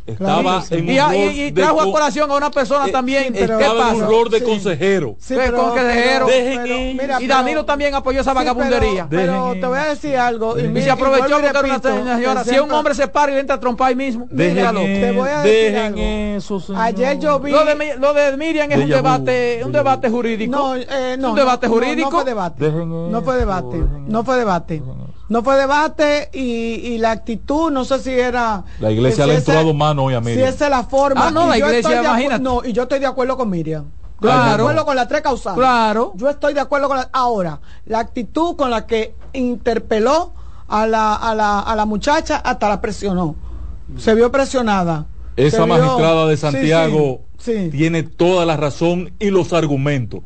Estaba 0.07 0.63
en 0.71 0.89
Y, 0.89 0.99
un 1.01 1.15
y- 1.15 1.41
y 1.41 1.51
de 1.51 1.63
trajo 1.63 1.81
a 1.81 1.85
co- 1.85 1.93
colación 1.93 2.31
a 2.31 2.35
una 2.37 2.51
persona 2.51 2.87
eh, 2.87 2.93
también. 2.93 3.33
¿Qué 3.33 3.41
Estaba 3.45 3.91
en 3.91 3.95
un 3.97 4.01
pasa? 4.01 4.07
rol 4.07 4.31
de 4.31 4.39
Sí. 4.39 4.45
consejero. 4.45 5.17
Sí, 5.19 5.35
¿Qué 5.35 5.41
pero- 5.41 5.57
consejero? 5.59 6.27
pero- 6.27 6.63
pero- 6.63 6.79
mira, 6.79 7.17
y 7.21 7.27
pero- 7.27 7.35
Danilo 7.35 7.65
también 7.65 7.95
apoyó 7.95 8.21
esa 8.21 8.31
Sí, 8.31 8.37
vagabundería. 8.37 9.07
Pero, 9.11 9.51
pero 9.51 9.61
te 9.61 9.67
voy 9.67 9.79
a 9.79 9.85
decir 9.87 10.17
algo. 10.17 10.59
Y, 10.59 10.63
Y 10.79 10.83
se 10.83 10.91
aprovechó 10.91 11.27
y 11.27 11.33
porque 11.33 11.47
era 11.49 11.61
una 11.61 12.15
señora. 12.15 12.45
Si 12.45 12.59
un 12.59 12.71
hombre 12.73 12.95
se 12.95 13.09
para 13.09 13.33
y 13.33 13.35
le 13.35 13.41
entra 13.41 13.57
a 13.57 13.61
trompar 13.61 13.89
ahí 13.89 13.97
mismo. 13.97 14.27
Dejen 14.31 14.55
míralo. 14.55 14.81
Te 14.81 15.13
voy 15.13 15.29
a 15.29 15.41
decir 15.43 15.77
algo. 15.77 15.99
eso. 16.01 16.63
Ayer 16.77 17.19
yo 17.19 17.41
vi. 17.41 17.51
Lo 17.51 17.65
de, 17.65 17.97
lo 17.99 18.15
de 18.15 18.37
Miriam 18.37 18.71
es 18.71 18.77
un 18.79 18.83
Déjà 18.85 18.87
vu, 18.89 18.95
debate, 18.97 19.61
un 19.65 19.73
debate 19.73 20.09
jurídico. 20.11 20.51
No, 20.57 20.77
eh, 20.77 21.17
no, 21.19 21.31
un 21.31 21.35
debate 21.37 21.67
no, 21.69 21.75
no, 21.75 21.81
jurídico. 21.81 22.11
No, 22.11 22.17
fue 22.17 22.25
debate. 22.25 22.71
No 22.71 23.23
fue 23.23 23.37
debate. 23.37 23.83
No 24.07 24.25
fue 24.25 24.37
debate. 24.37 24.83
No 25.29 25.43
fue 25.43 25.57
debate 25.57 26.31
y, 26.33 26.41
y 26.41 26.99
la 26.99 27.11
actitud, 27.11 27.71
no 27.73 27.85
sé 27.85 27.99
si 27.99 28.13
era. 28.13 28.63
La 28.79 28.91
iglesia 28.93 29.25
si 29.25 29.31
le 29.31 29.37
ha 29.37 29.39
esa- 29.39 29.53
entrado 29.53 29.75
mano 29.75 30.05
hoy 30.05 30.15
a 30.15 30.19
Si 30.21 30.25
Miriam. 30.27 30.49
esa 30.49 30.65
es 30.67 30.71
la 30.71 30.85
forma. 30.85 31.27
Ah, 31.27 31.31
no, 31.33 31.49
la 31.49 31.59
yo 31.59 31.67
iglesia, 31.67 31.79
estoy 31.79 31.93
de 31.95 32.01
acu- 32.01 32.05
imagínate. 32.13 32.43
No, 32.45 32.65
y 32.65 32.73
yo 32.73 32.83
estoy 32.85 32.99
de 33.01 33.07
acuerdo 33.07 33.37
con 33.37 33.51
Miriam. 33.51 33.85
Claro. 34.21 34.39
Estoy 34.41 34.55
de 34.57 34.61
acuerdo 34.63 34.85
con 34.87 34.97
las 34.97 35.09
tres 35.09 35.21
causales. 35.23 35.59
Claro. 35.59 36.13
Yo 36.17 36.31
estoy 36.31 36.55
de 36.55 36.61
acuerdo 36.61 36.89
con 36.89 36.97
la. 36.97 37.11
Ahora, 37.13 37.61
la 37.87 37.99
actitud 37.99 38.55
con 38.57 38.71
la 38.71 38.87
que 38.87 39.15
interpeló 39.33 40.33
a 40.69 40.87
la, 40.87 41.15
a 41.15 41.35
la, 41.35 41.61
a 41.61 41.77
la 41.77 41.85
muchacha 41.87 42.37
hasta 42.37 42.69
la 42.69 42.81
presionó. 42.81 43.35
Se 43.99 44.15
vio 44.15 44.31
presionada. 44.33 45.07
Esa 45.37 45.59
Se 45.59 45.63
vio- 45.65 45.67
magistrada 45.67 46.27
de 46.29 46.37
Sí, 46.37 46.41
Santiago 46.41 47.21
sí, 47.39 47.53
sí. 47.65 47.69
tiene 47.71 48.03
toda 48.05 48.47
la 48.47 48.57
razón 48.57 49.13
y 49.19 49.31
los 49.31 49.53
argumentos. 49.53 50.21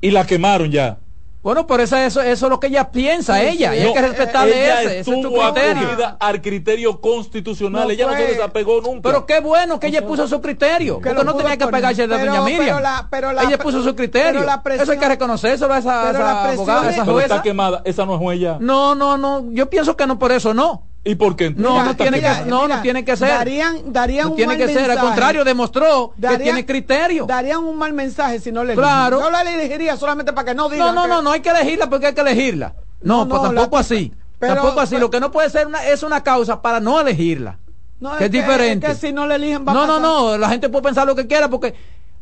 Y 0.00 0.10
la 0.12 0.26
quemaron 0.26 0.70
ya. 0.70 0.98
Bueno, 1.46 1.64
por 1.64 1.80
eso, 1.80 1.96
eso, 1.96 2.20
eso 2.22 2.46
es 2.46 2.50
lo 2.50 2.58
que 2.58 2.66
ella 2.66 2.90
piensa, 2.90 3.38
Sí, 3.38 3.46
ella. 3.46 3.70
sí. 3.70 3.78
y 3.78 3.80
hay 3.82 3.92
que 3.92 4.02
respetarle 4.02 4.64
ella 4.64 4.82
ese, 4.82 4.98
ese 4.98 5.10
es 5.12 5.16
estuvo 5.16 5.40
criterio. 5.52 6.16
al 6.18 6.42
criterio 6.42 7.00
constitucional. 7.00 7.84
No 7.84 7.90
ella 7.90 8.06
no 8.08 8.12
se 8.14 8.26
desapegó 8.26 8.80
nunca. 8.80 9.02
Pero 9.08 9.26
qué 9.26 9.38
bueno 9.38 9.78
que 9.78 9.86
ella 9.86 10.04
puso 10.04 10.26
su 10.26 10.40
criterio. 10.40 11.00
Que 11.00 11.10
Porque 11.10 11.24
no 11.24 11.36
tenía 11.36 11.56
que 11.56 11.68
pegarse 11.68 12.08
de 12.08 12.16
Pero- 12.18 12.32
doña 12.32 12.42
Miriam. 12.44 12.64
pero 12.64 12.80
la- 12.80 13.06
pero 13.08 13.32
la- 13.32 13.42
ella 13.44 13.58
puso 13.58 13.80
su 13.80 13.94
criterio. 13.94 14.32
pero 14.32 14.44
la 14.44 14.60
presión- 14.64 14.82
Eso 14.82 14.92
hay 14.92 14.98
que 14.98 15.08
reconocerlo 15.08 15.72
a 15.72 15.78
esa, 15.78 16.08
a 16.08 16.10
esa 16.10 16.50
abogada, 16.50 16.80
a 16.82 16.90
es- 16.90 16.96
esa 16.96 17.04
Pero 17.04 17.20
está 17.20 17.34
jueza. 17.36 17.42
quemada. 17.42 17.82
Esa 17.84 18.04
no 18.06 18.16
es 18.32 18.36
ella. 18.38 18.56
No, 18.58 18.96
no, 18.96 19.16
no. 19.16 19.44
Yo 19.52 19.70
pienso 19.70 19.96
que 19.96 20.04
no 20.08 20.18
por 20.18 20.32
eso, 20.32 20.52
no. 20.52 20.85
¿Y 21.08 21.14
por 21.14 21.36
qué? 21.36 21.50
No, 21.50 21.70
Mira, 21.74 21.84
no 21.84 21.96
tiene 21.96 22.16
mira, 22.16 22.42
que, 22.42 22.50
no, 22.50 22.62
mira, 22.64 22.76
no 22.76 22.82
tiene 22.82 23.04
que 23.04 23.16
ser. 23.16 23.28
Darían, 23.28 23.92
darían 23.92 24.24
no 24.24 24.30
un 24.30 24.36
tiene 24.36 24.48
mal 24.48 24.56
que 24.58 24.66
ser. 24.66 24.78
Al 24.82 24.88
mensaje. 24.88 25.06
contrario, 25.06 25.44
demostró 25.44 26.12
que 26.20 26.38
tiene 26.38 26.66
criterio. 26.66 27.26
Darían 27.26 27.58
un 27.64 27.78
mal 27.78 27.92
mensaje 27.92 28.40
si 28.40 28.50
no 28.50 28.64
le 28.64 28.74
Claro. 28.74 29.20
Yo 29.20 29.30
la 29.30 29.42
elegiría 29.42 29.96
solamente 29.96 30.32
para 30.32 30.46
que 30.48 30.54
no 30.56 30.68
digan 30.68 30.88
No, 30.88 30.92
no, 30.94 31.02
que- 31.02 31.08
no, 31.08 31.22
no 31.22 31.30
hay 31.30 31.40
que 31.40 31.50
elegirla 31.50 31.88
porque 31.88 32.06
hay 32.08 32.14
que 32.14 32.22
elegirla. 32.22 32.74
No, 33.02 33.24
No, 33.24 33.28
pues 33.28 33.42
no, 33.42 33.48
tampoco 33.54 33.76
la- 33.76 33.80
así. 33.82 34.12
pero- 34.40 34.54
tampoco 34.54 34.80
así. 34.80 34.94
pero- 34.96 35.00
Lo 35.06 35.10
que 35.10 35.20
no 35.20 35.30
puede 35.30 35.48
ser 35.48 35.68
una, 35.68 35.84
es 35.86 36.02
una 36.02 36.24
causa 36.24 36.60
para 36.60 36.80
no 36.80 36.98
elegirla. 37.00 37.58
No, 38.00 38.16
que 38.16 38.24
es 38.24 38.30
diferente. 38.32 38.88
que 38.88 38.94
si 38.96 39.12
no 39.12 39.28
le 39.28 39.36
eligen 39.36 39.64
va 39.66 39.70
a 39.70 39.74
No, 39.74 39.80
no, 39.82 39.86
pasar. 39.86 40.02
no. 40.02 40.38
La 40.38 40.48
gente 40.48 40.68
puede 40.68 40.82
pensar 40.82 41.06
lo 41.06 41.14
que 41.14 41.28
quiera 41.28 41.48
porque, 41.48 41.72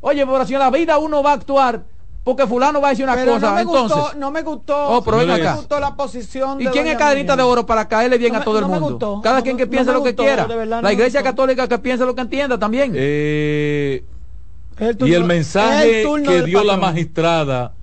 oye, 0.03 0.27
por 0.27 0.41
así 0.43 0.53
en 0.53 0.61
la 0.61 0.71
vida 0.71 0.99
uno 0.99 1.23
va 1.23 1.31
a 1.31 1.35
actuar 1.35 1.85
porque 2.25 2.47
fulano 2.47 2.81
va 2.81 2.89
a 2.89 2.91
decir 2.91 3.05
una 3.05 3.15
Pero 3.15 3.35
cosa. 3.35 3.49
no 3.51 3.55
me 3.55 3.61
entonces, 3.61 3.97
gustó, 3.99 4.19
no 4.19 4.31
me 4.31 4.43
gustó, 4.43 4.89
Oh, 4.89 5.03
pero 5.05 5.19
no 5.19 5.37
me 5.37 5.53
gustó 5.55 5.79
la 5.79 5.95
posición 5.95 6.61
¿y 6.61 6.65
de 6.65 6.71
quién 6.71 6.87
es 6.87 6.97
cadenita 6.97 7.37
de 7.37 7.43
oro 7.43 7.67
para 7.67 7.87
caerle 7.87 8.17
bien 8.17 8.33
No 8.33 8.37
a 8.37 8.39
me- 8.41 8.45
todo 8.47 8.59
el 8.59 8.63
no 8.63 8.69
me 8.69 8.81
mundo? 8.81 8.95
gustó, 8.95 9.21
Cada 9.23 9.43
quien 9.43 9.57
que 9.59 9.67
no 9.67 9.71
piense 9.71 9.93
lo 9.93 10.03
que 10.03 10.11
gustó, 10.11 10.23
quiera. 10.25 10.47
verdad, 10.47 10.83
La 10.83 10.93
iglesia 10.93 11.23
católica 11.23 11.69
que 11.69 11.79
piense 11.79 12.05
lo 12.07 12.15
que 12.15 12.23
entienda 12.23 12.59
también. 12.59 12.93
Eh, 12.97 14.05
y 15.01 15.13
el 15.13 15.25
mensaje 15.25 16.03
el 16.03 16.23
que 16.23 16.43
dio 16.43 16.65
la 16.65 16.77
magistrada 16.77 17.75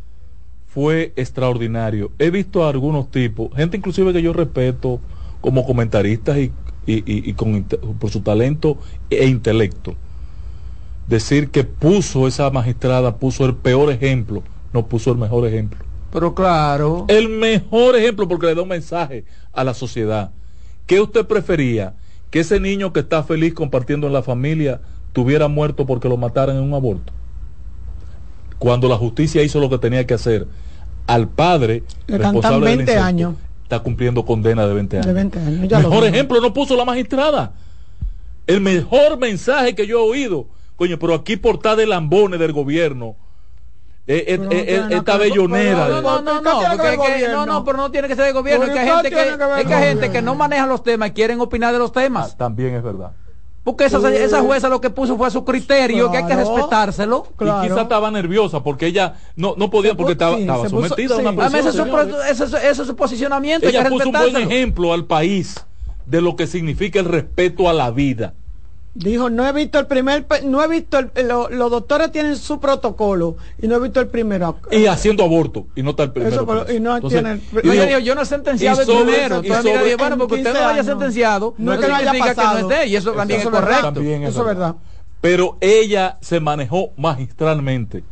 fue 0.66 1.14
extraordinario. 1.16 2.12
He 2.18 2.32
visto 2.32 2.66
a 2.66 2.70
algunos 2.70 3.12
tipos, 3.12 3.50
gente 3.56 3.78
inclusive 3.78 4.12
que 4.14 4.22
yo 4.22 4.34
respeto 4.34 5.00
como 5.40 5.66
comentaristas 5.66 6.38
y, 6.38 6.52
y- 6.86 6.98
y- 7.06 7.30
y 7.30 7.34
con, 7.34 7.64
por 8.00 8.10
su 8.10 8.22
talento 8.22 8.78
e 9.10 9.28
intelecto, 9.28 9.96
decir 11.12 11.50
que 11.52 11.66
puso 11.66 12.26
esa 12.26 12.50
magistrada, 12.50 13.18
puso 13.18 13.46
el 13.46 13.54
peor 13.54 13.92
ejemplo, 13.92 14.44
no 14.74 14.88
puso 14.88 15.12
el 15.12 15.18
mejor 15.18 15.46
ejemplo. 15.46 15.78
Pero 16.12 16.34
claro. 16.34 17.06
El 17.10 17.28
mejor 17.28 17.98
ejemplo 17.98 18.28
porque 18.30 18.48
le 18.48 18.56
da 18.56 18.62
un 18.62 18.70
mensaje 18.70 19.26
a 19.52 19.64
la 19.66 19.74
sociedad. 19.74 20.32
¿Qué 20.88 21.02
usted 21.02 21.26
prefería? 21.26 21.94
Que 22.30 22.40
ese 22.40 22.62
niño 22.62 22.94
que 22.94 23.02
está 23.02 23.24
feliz 23.24 23.54
compartiendo 23.54 24.08
en 24.08 24.14
la 24.14 24.24
familia 24.24 24.80
tuviera 25.12 25.50
muerto 25.50 25.86
porque 25.86 26.08
lo 26.08 26.16
mataran 26.16 26.56
en 26.56 26.64
un 26.64 26.74
aborto. 26.74 27.12
Cuando 28.58 28.88
la 28.88 28.96
justicia 28.96 29.44
hizo 29.44 29.60
lo 29.60 29.70
que 29.70 29.78
tenía 29.80 30.08
que 30.08 30.14
hacer, 30.14 30.48
al 31.08 31.28
padre 31.28 31.84
Le 32.08 32.18
responsable 32.20 32.42
cantan 32.42 32.62
del 32.62 32.78
20 32.78 32.84
incesto, 32.84 33.04
años. 33.04 33.36
está 33.64 33.80
cumpliendo 33.80 34.24
condena 34.26 34.66
de 34.66 34.74
20 34.74 34.96
años. 34.98 35.08
De 35.08 35.14
20 35.14 35.40
años, 35.40 35.70
mejor 35.70 36.06
ejemplo 36.06 36.40
no 36.40 36.54
puso 36.54 36.78
la 36.78 36.86
magistrada. 36.86 37.52
El 38.48 38.62
mejor 38.62 39.18
mensaje 39.20 39.76
que 39.76 39.86
yo 39.86 40.00
he 40.00 40.10
oído. 40.10 40.48
Coño, 40.82 40.98
pero 40.98 41.14
aquí 41.14 41.38
por 41.38 41.58
estar 41.58 41.76
de 41.76 41.86
lambones 41.86 42.40
del 42.40 42.54
gobierno. 42.54 43.16
eh, 44.08 44.26
eh, 44.30 44.38
no 44.40 44.46
eh, 44.52 44.64
tiene 44.66 44.80
nada 44.80 44.96
esta 44.98 45.16
bellonera. 45.18 45.88
No, 45.90 46.02
no, 46.02 46.02
¿Por 46.02 46.42
qué 46.42 46.42
no, 46.42 46.60
porque 46.76 46.90
que- 46.90 46.96
gobierno? 46.98 47.36
no, 47.38 47.46
no, 47.46 47.64
pero 47.64 47.78
no 47.78 47.92
tiene 47.92 48.08
que 48.08 48.16
ser 48.16 48.26
de 48.26 48.32
gobierno, 48.32 48.66
es 48.66 48.72
que 48.72 48.80
hay 48.80 48.88
¿Por 48.88 48.96
gente 49.04 49.10
que, 49.12 49.16
tiene 49.22 49.38
que 49.38 49.46
ver 49.46 49.60
es 49.60 49.66
que 49.68 49.74
hay 49.76 49.84
gente 49.90 50.12
que 50.12 50.22
no 50.24 50.34
maneja 50.34 50.66
los 50.66 50.82
temas 50.82 51.10
y 51.10 51.12
quieren 51.12 51.40
opinar 51.40 51.72
de 51.72 51.78
los 51.78 51.92
temas. 51.92 52.36
También 52.36 52.74
es 52.74 52.82
verdad. 52.82 53.12
Porque 53.64 53.86
esa, 53.86 54.00
esa 54.12 54.42
jueza 54.42 54.70
lo 54.70 54.82
que 54.82 54.90
puso 54.90 55.18
fue 55.18 55.30
su 55.30 55.46
criterio, 55.46 56.10
que 56.10 56.18
hay 56.18 56.26
que 56.26 56.36
respetárselo. 56.36 57.28
Claro. 57.38 57.64
Y 57.64 57.68
quizá 57.70 57.82
estaba 57.84 58.10
nerviosa 58.10 58.64
porque 58.64 58.88
ella 58.88 59.14
no, 59.36 59.54
no 59.56 59.70
podía 59.70 59.94
porque 59.94 60.14
estaba, 60.14 60.36
sí, 60.38 60.42
estaba 60.42 60.64
puso- 60.64 60.70
sometida 60.88 61.10
sí. 61.10 61.14
a 61.14 61.18
una 61.18 61.32
mí 61.32 61.38
presión. 61.38 61.60
ese 61.60 61.70
es 61.70 61.76
su, 61.76 61.84
señores. 61.84 62.08
pro- 62.08 62.24
ese 62.24 62.44
es 62.46 62.50
su- 62.50 62.58
ese 62.58 62.82
es 62.82 62.88
su 62.88 62.96
posicionamiento, 62.96 63.68
hay 63.68 63.76
Ella 63.76 63.84
que 63.84 63.90
puso 63.92 64.06
un 64.08 64.14
buen 64.14 64.36
ejemplo 64.36 64.94
al 64.94 65.06
país 65.06 65.64
de 66.08 66.22
lo 66.22 66.36
que 66.36 66.48
significa 66.48 66.98
el 67.00 67.06
respeto 67.06 67.70
a 67.70 67.74
la 67.74 67.92
vida. 67.92 68.34
Dijo, 68.94 69.30
no 69.30 69.48
he 69.48 69.54
visto 69.54 69.80
el 69.80 69.88
primer, 69.88 70.26
no 70.44 70.62
he 70.62 70.68
visto, 70.68 71.00
el- 71.00 71.12
lo- 71.28 71.50
los 71.50 71.72
doctores 71.72 72.12
tienen 72.12 72.36
su 72.36 72.60
protocolo 72.60 73.38
y 73.62 73.68
no 73.70 73.78
he 73.78 73.80
visto 73.80 74.02
el 74.02 74.08
primero. 74.08 74.58
Y 74.70 74.86
haciendo 74.88 75.24
aborto. 75.24 75.68
Y 75.76 75.82
no 75.84 75.92
está 75.92 76.04
el 76.04 76.12
primero. 76.12 76.36
Eso, 76.36 76.46
preso. 76.46 76.74
y 76.74 76.80
no 76.82 76.96
Entonces, 76.98 77.22
tiene 77.22 77.36
el- 77.36 77.40
y 77.40 77.68
No, 77.68 77.72
digo, 77.72 77.74
yo, 77.74 77.86
digo, 77.88 78.00
yo 78.00 78.16
no 78.16 78.22
he 78.22 78.26
sentenciado 78.26 78.78
y 78.78 78.82
el 78.82 78.86
sobre- 78.86 79.04
primero. 79.14 79.42
y 79.44 79.48
sobre- 79.48 79.84
digo, 79.86 79.98
bueno, 79.98 80.18
porque 80.18 80.36
usted 80.36 80.50
no 80.54 80.60
15 80.60 80.74
haya 80.74 80.84
sentenciado, 80.84 81.54
No 81.58 81.74
es 81.74 81.80
que 81.80 81.88
no 81.88 81.96
haya 81.96 82.12
significa 82.12 82.30
que 82.32 82.36
pasado. 82.36 82.60
no 82.68 82.72
esté, 82.74 82.88
y 82.88 82.96
eso 82.98 83.12
también 83.14 83.40
Eso 83.40 83.50
es 83.50 83.56
correcto. 83.56 83.94
También 83.94 84.24
es 84.24 84.30
Eso 84.32 84.40
es 84.42 84.46
verdad. 84.48 84.76
Pero 85.22 85.58
ella 85.62 86.18
se 86.20 86.40
manejó 86.42 86.90
magistralmente. 86.98 88.04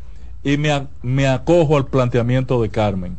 y 0.42 0.56
me, 0.56 0.88
me 1.02 1.28
acojo 1.28 1.76
al 1.76 1.88
planteamiento 1.88 2.62
de 2.62 2.70
Carmen. 2.70 3.18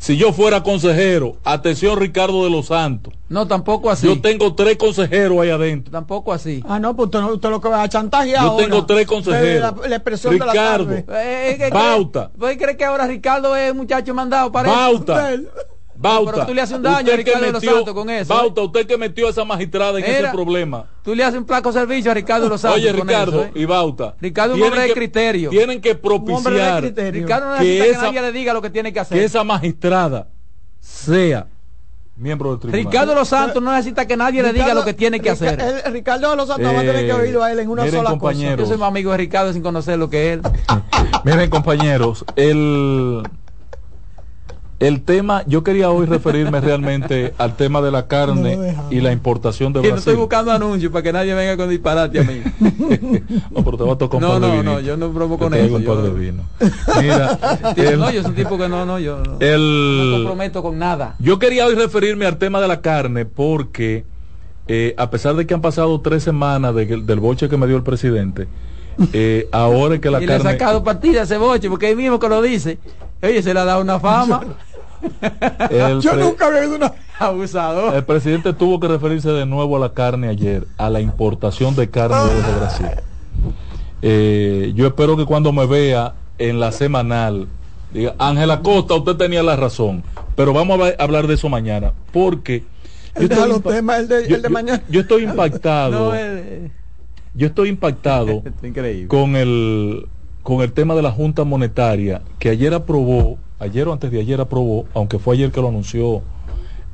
Si 0.00 0.16
yo 0.16 0.32
fuera 0.32 0.62
consejero, 0.62 1.36
atención 1.44 1.98
Ricardo 2.00 2.42
de 2.44 2.50
los 2.50 2.68
Santos. 2.68 3.12
No, 3.28 3.46
tampoco 3.46 3.90
así. 3.90 4.06
Yo 4.06 4.18
tengo 4.22 4.54
tres 4.54 4.78
consejeros 4.78 5.38
ahí 5.40 5.50
adentro. 5.50 5.92
Tampoco 5.92 6.32
así. 6.32 6.64
Ah, 6.66 6.80
no, 6.80 6.96
pues 6.96 7.08
usted, 7.08 7.20
no- 7.20 7.34
usted 7.34 7.50
lo 7.50 7.60
que 7.60 7.68
va 7.68 7.82
a 7.82 7.88
chantajear 7.90 8.42
Yo 8.42 8.50
ahora. 8.52 8.64
tengo 8.66 8.86
tres 8.86 9.06
consejeros. 9.06 9.60
La, 9.82 9.88
la 9.88 9.96
expresión 9.96 10.38
de 10.38 10.44
Ricardo, 10.46 10.84
la 10.90 11.02
tarde. 11.02 11.22
Eh, 11.22 11.56
eh, 11.60 11.70
Bauta. 11.70 12.30
¿Vos 12.34 12.50
crees 12.58 12.78
que 12.78 12.84
ahora 12.86 13.06
Ricardo 13.06 13.54
es 13.54 13.72
un 13.72 13.76
muchacho 13.76 14.14
mandado 14.14 14.50
para 14.50 14.70
Bauta. 14.72 15.34
eso? 15.34 15.42
Bauta. 16.02 16.32
Pero 16.32 16.46
tú 16.46 16.54
le 16.54 16.62
haces 16.62 16.76
un 16.76 16.82
daño 16.82 16.96
a 16.96 17.00
Usted 17.00 17.10
que 17.12 17.16
Ricardo 17.18 17.46
de 17.46 17.52
los 17.52 17.62
metió- 17.62 17.76
Santos 17.76 17.94
con 17.94 18.08
eso. 18.10 18.32
¿eh? 18.32 18.36
Bauta, 18.36 18.60
usted 18.62 18.86
que 18.86 18.96
metió 18.96 19.26
a 19.26 19.30
esa 19.30 19.44
magistrada 19.44 19.98
en 19.98 20.04
ese 20.06 20.28
problema. 20.28 20.86
Tú 21.02 21.14
le 21.14 21.22
haces 21.24 21.38
un 21.38 21.44
placo 21.44 21.72
servicio 21.72 22.10
a 22.10 22.14
Ricardo 22.14 22.44
de 22.44 22.48
los 22.50 22.60
Santos. 22.60 22.80
Oye, 22.80 22.90
con 22.96 23.06
Ricardo 23.06 23.40
eso, 23.42 23.50
¿eh? 23.54 23.60
y 23.60 23.64
Bauta. 23.66 24.14
Ricardo 24.20 24.54
es 24.54 24.60
un 24.60 24.66
hombre 24.66 24.80
de 24.82 24.86
que- 24.88 24.94
criterio. 24.94 25.50
Tienen 25.50 25.80
que 25.80 25.90
de 25.90 25.94
propiciar. 25.96 26.82
Ricardo 26.82 27.50
no 27.50 27.58
que 27.58 27.64
necesita 27.64 27.84
que, 27.84 27.90
esa- 27.90 28.02
nadie 28.02 28.22
le 28.22 28.32
diga 28.32 28.52
lo 28.54 28.62
que 28.62 28.70
tiene 28.70 28.92
que 28.92 29.00
hacer. 29.00 29.18
que 29.18 29.24
esa 29.24 29.44
magistrada 29.44 30.28
sea 30.80 31.46
miembro 32.16 32.50
del 32.50 32.60
tribunal. 32.60 32.84
Ricardo 32.84 33.12
de 33.12 33.18
los 33.18 33.28
Santos 33.28 33.62
no 33.62 33.70
necesita 33.72 34.06
que 34.06 34.16
nadie 34.16 34.42
le 34.42 34.52
diga 34.52 34.74
lo 34.74 34.84
que 34.84 34.92
tiene 34.94 35.20
que 35.20 35.32
Rica- 35.32 35.52
hacer. 35.52 35.82
el- 35.86 35.92
Ricardo 35.92 36.30
de 36.30 36.36
los 36.36 36.48
Santos 36.48 36.66
va 36.66 36.78
a 36.78 36.82
tener 36.82 37.04
que 37.06 37.08
Eh, 37.10 37.12
oírlo 37.14 37.42
a 37.42 37.52
él 37.52 37.58
en 37.60 37.68
una 37.70 37.82
miren, 37.84 37.98
sola 37.98 38.10
compañeros. 38.10 38.58
Yo 38.60 38.66
soy 38.66 38.76
más 38.78 38.88
amigo 38.88 39.10
de 39.10 39.16
Ricardo 39.18 39.52
sin 39.52 39.62
conocer 39.62 39.98
lo 39.98 40.08
que 40.10 40.32
es 40.32 40.38
él. 40.38 40.42
Miren, 41.24 41.48
compañeros, 41.50 42.24
el, 42.36 43.22
el 44.80 45.02
tema, 45.02 45.44
yo 45.46 45.62
quería 45.62 45.90
hoy 45.90 46.06
referirme 46.06 46.58
realmente 46.62 47.34
al 47.38 47.54
tema 47.54 47.80
de 47.82 47.90
la 47.90 48.06
carne 48.08 48.74
y 48.90 49.00
la 49.00 49.12
importación 49.12 49.72
de 49.74 49.80
Y 49.80 49.82
no 49.82 49.88
estoy 49.90 50.14
Brasil. 50.14 50.16
buscando 50.20 50.50
anuncios 50.52 50.90
para 50.90 51.02
que 51.02 51.12
nadie 51.12 51.34
venga 51.34 51.56
con 51.56 51.68
disparate 51.68 52.18
a 52.18 52.22
mí. 52.24 52.40
No, 53.50 53.62
pero 53.64 53.76
te 53.76 53.84
va 53.84 53.92
a 53.92 53.98
tocar 53.98 54.16
un 54.16 54.22
No, 54.22 54.40
par 54.40 54.50
de 54.50 54.56
no, 54.56 54.62
no, 54.62 54.80
yo 54.80 54.96
no 54.96 55.10
promo 55.12 55.36
Te 55.36 55.44
con 55.44 55.54
eso. 55.54 55.76
un 55.76 55.84
par 55.84 55.96
yo- 55.96 56.02
de 56.02 56.10
vino. 56.18 56.42
Mira, 57.00 57.38
el- 57.76 57.98
no, 57.98 58.10
yo 58.10 58.22
soy 58.22 58.30
un 58.30 58.36
tipo 58.36 58.56
que 58.58 58.68
no, 58.68 58.84
no, 58.86 58.98
yo 58.98 59.18
no, 59.18 59.38
no 59.38 60.12
comprometo 60.16 60.62
con 60.62 60.78
nada. 60.78 61.14
Yo 61.18 61.38
quería 61.38 61.66
hoy 61.66 61.74
referirme 61.74 62.26
al 62.26 62.38
tema 62.38 62.60
de 62.60 62.68
la 62.68 62.80
carne 62.80 63.26
porque 63.26 64.04
eh, 64.66 64.94
a 64.96 65.10
pesar 65.10 65.34
de 65.36 65.46
que 65.46 65.52
han 65.54 65.60
pasado 65.60 66.00
tres 66.00 66.22
semanas 66.22 66.74
de 66.74 66.86
que- 66.86 66.96
del 66.96 67.20
boche 67.20 67.48
que 67.48 67.56
me 67.56 67.66
dio 67.66 67.76
el 67.76 67.82
presidente, 67.82 68.48
eh, 69.12 69.48
ahora 69.52 69.96
es 69.96 70.00
que 70.00 70.10
la 70.10 70.18
y 70.18 70.26
le 70.26 70.32
carne... 70.38 70.52
sacado 70.52 70.82
partida 70.84 71.20
a 71.20 71.24
ese 71.24 71.36
boche, 71.38 71.68
porque 71.68 71.90
él 71.90 71.96
mismo 71.96 72.18
que 72.18 72.28
lo 72.28 72.40
dice. 72.40 72.78
Oye, 73.22 73.42
se 73.42 73.52
le 73.52 73.60
ha 73.60 73.64
dado 73.66 73.82
una 73.82 74.00
fama. 74.00 74.40
El 75.70 76.00
Yo 76.00 76.14
nunca 76.16 76.46
había 76.46 76.60
visto 76.60 76.76
una. 76.76 76.92
Abusador. 77.18 77.94
El 77.94 78.04
presidente 78.04 78.52
tuvo 78.54 78.80
que 78.80 78.88
referirse 78.88 79.30
de 79.30 79.44
nuevo 79.46 79.76
a 79.76 79.80
la 79.80 79.92
carne 79.92 80.28
ayer, 80.28 80.66
a 80.78 80.88
la 80.90 81.00
importación 81.00 81.74
de 81.76 81.90
carne 81.90 82.16
desde 82.34 82.58
Brasil. 82.58 82.86
Eh, 84.02 84.72
yo 84.74 84.86
espero 84.86 85.16
que 85.16 85.24
cuando 85.26 85.52
me 85.52 85.66
vea 85.66 86.14
en 86.38 86.58
la 86.60 86.72
semanal, 86.72 87.48
diga, 87.92 88.14
Ángela 88.18 88.60
Costa, 88.62 88.94
usted 88.94 89.16
tenía 89.16 89.42
la 89.42 89.56
razón, 89.56 90.02
pero 90.36 90.52
vamos 90.54 90.80
a 90.80 91.02
hablar 91.02 91.26
de 91.26 91.34
eso 91.34 91.48
mañana, 91.50 91.92
porque 92.12 92.64
yo 93.16 93.22
estoy, 93.24 93.48
los 93.48 93.58
impa- 93.62 93.70
temas, 93.74 93.98
el 94.00 94.08
de, 94.08 94.28
yo- 94.28 94.36
el 94.36 94.42
de 94.42 94.48
yo- 94.48 94.52
mañana. 94.52 94.82
yo 94.88 95.00
estoy 95.02 95.24
impactado, 95.24 96.06
No, 96.10 96.14
eh, 96.14 96.70
yo 97.34 97.46
estoy 97.48 97.68
impactado 97.68 98.42
es 98.46 98.64
increíble. 98.64 99.08
con 99.08 99.36
el 99.36 100.06
con 100.42 100.62
el 100.62 100.72
tema 100.72 100.94
de 100.94 101.02
la 101.02 101.10
Junta 101.10 101.44
Monetaria 101.44 102.22
que 102.38 102.48
ayer 102.48 102.72
aprobó, 102.72 103.36
ayer 103.60 103.86
o 103.86 103.92
antes 103.92 104.10
de 104.10 104.18
ayer 104.18 104.40
aprobó, 104.40 104.86
aunque 104.94 105.18
fue 105.18 105.36
ayer 105.36 105.52
que 105.52 105.60
lo 105.60 105.68
anunció 105.68 106.22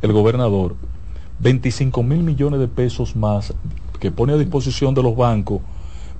el 0.03 0.13
gobernador, 0.13 0.77
25 1.39 2.03
mil 2.03 2.23
millones 2.23 2.61
de 2.61 2.69
pesos 2.69 3.17
más 3.17 3.55
que 4.01 4.11
pone 4.11 4.35
a 4.35 4.37
disposición 4.37 4.95
de 4.95 5.03
los 5.03 5.17
bancos 5.17 5.61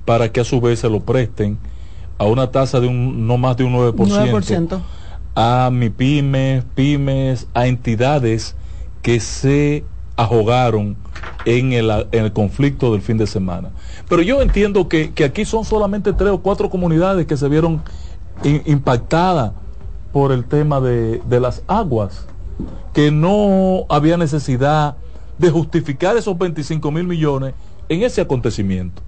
para 0.05 0.31
que 0.31 0.39
a 0.39 0.43
su 0.43 0.59
vez 0.61 0.79
se 0.79 0.89
lo 0.89 1.01
presten 1.01 1.59
a 2.17 2.25
una 2.25 2.49
tasa 2.49 2.79
de 2.79 2.87
un 2.87 3.27
no 3.27 3.37
más 3.37 3.57
de 3.57 3.65
un 3.65 3.73
9%, 3.73 3.93
9%. 3.93 4.79
a 5.35 5.69
mi 5.71 5.89
pymes, 5.89 6.63
pymes, 6.73 7.47
a 7.53 7.67
entidades 7.67 8.55
que 9.01 9.19
se 9.19 9.83
ahogaron 10.15 10.97
en 11.45 11.73
el, 11.73 11.91
en 12.11 12.25
el 12.25 12.33
conflicto 12.33 12.91
del 12.91 13.01
fin 13.01 13.17
de 13.17 13.27
semana. 13.27 13.69
Pero 14.09 14.21
yo 14.21 14.41
entiendo 14.41 14.87
que, 14.87 15.11
que 15.11 15.23
aquí 15.23 15.45
son 15.45 15.63
solamente 15.63 16.13
tres 16.13 16.31
o 16.31 16.39
cuatro 16.39 16.69
comunidades 16.69 17.27
que 17.27 17.37
se 17.37 17.47
vieron 17.47 17.81
impactadas 18.65 19.51
por 20.11 20.31
el 20.31 20.45
tema 20.45 20.79
de, 20.79 21.21
de 21.27 21.39
las 21.39 21.63
aguas, 21.67 22.27
que 22.93 23.11
no 23.11 23.85
había 23.89 24.17
necesidad 24.17 24.97
de 25.37 25.49
justificar 25.49 26.17
esos 26.17 26.37
25 26.37 26.91
mil 26.91 27.05
millones 27.05 27.53
en 27.89 28.03
ese 28.03 28.21
acontecimiento. 28.21 29.01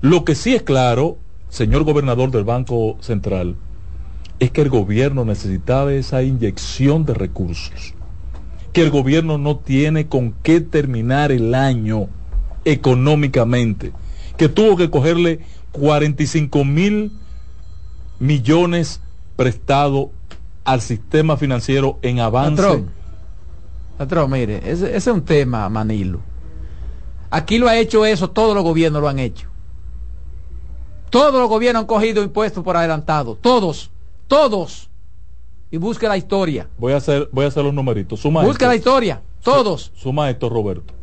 Lo 0.00 0.24
que 0.24 0.34
sí 0.34 0.54
es 0.54 0.62
claro, 0.62 1.18
señor 1.48 1.84
gobernador 1.84 2.30
del 2.30 2.44
Banco 2.44 2.96
Central, 3.00 3.56
es 4.38 4.50
que 4.50 4.62
el 4.62 4.68
gobierno 4.68 5.24
necesitaba 5.24 5.92
esa 5.92 6.22
inyección 6.22 7.04
de 7.04 7.14
recursos, 7.14 7.94
que 8.72 8.82
el 8.82 8.90
gobierno 8.90 9.38
no 9.38 9.56
tiene 9.56 10.06
con 10.06 10.34
qué 10.42 10.60
terminar 10.60 11.32
el 11.32 11.54
año 11.54 12.08
económicamente, 12.64 13.92
que 14.36 14.48
tuvo 14.48 14.76
que 14.76 14.90
cogerle 14.90 15.40
45 15.72 16.64
mil 16.64 17.12
millones 18.18 19.00
prestados 19.36 20.08
al 20.64 20.80
sistema 20.80 21.36
financiero 21.36 21.98
en 22.02 22.20
avance. 22.20 22.62
Patrón, 22.62 22.90
patrón, 23.98 24.30
mire, 24.30 24.58
ese, 24.58 24.86
ese 24.86 24.96
es 24.96 25.06
un 25.06 25.22
tema, 25.24 25.68
Manilo. 25.68 26.20
Aquí 27.30 27.58
lo 27.58 27.68
ha 27.68 27.76
hecho 27.76 28.06
eso, 28.06 28.30
todos 28.30 28.54
los 28.54 28.62
gobiernos 28.64 29.02
lo 29.02 29.08
han 29.08 29.18
hecho. 29.18 29.48
Todos 31.10 31.34
los 31.34 31.48
gobiernos 31.48 31.82
han 31.82 31.86
cogido 31.86 32.22
impuestos 32.22 32.64
por 32.64 32.76
adelantado. 32.76 33.36
Todos, 33.40 33.90
todos. 34.26 34.88
Y 35.70 35.76
busque 35.76 36.08
la 36.08 36.16
historia. 36.16 36.68
Voy 36.78 36.92
a 36.92 36.96
hacer, 36.96 37.28
voy 37.32 37.44
a 37.44 37.48
hacer 37.48 37.64
los 37.64 37.74
numeritos. 37.74 38.20
Suma 38.20 38.42
Busque 38.42 38.64
esto. 38.64 38.66
la 38.66 38.76
historia. 38.76 39.22
Todos. 39.42 39.92
Suma 39.94 40.30
esto, 40.30 40.48
Roberto. 40.48 40.94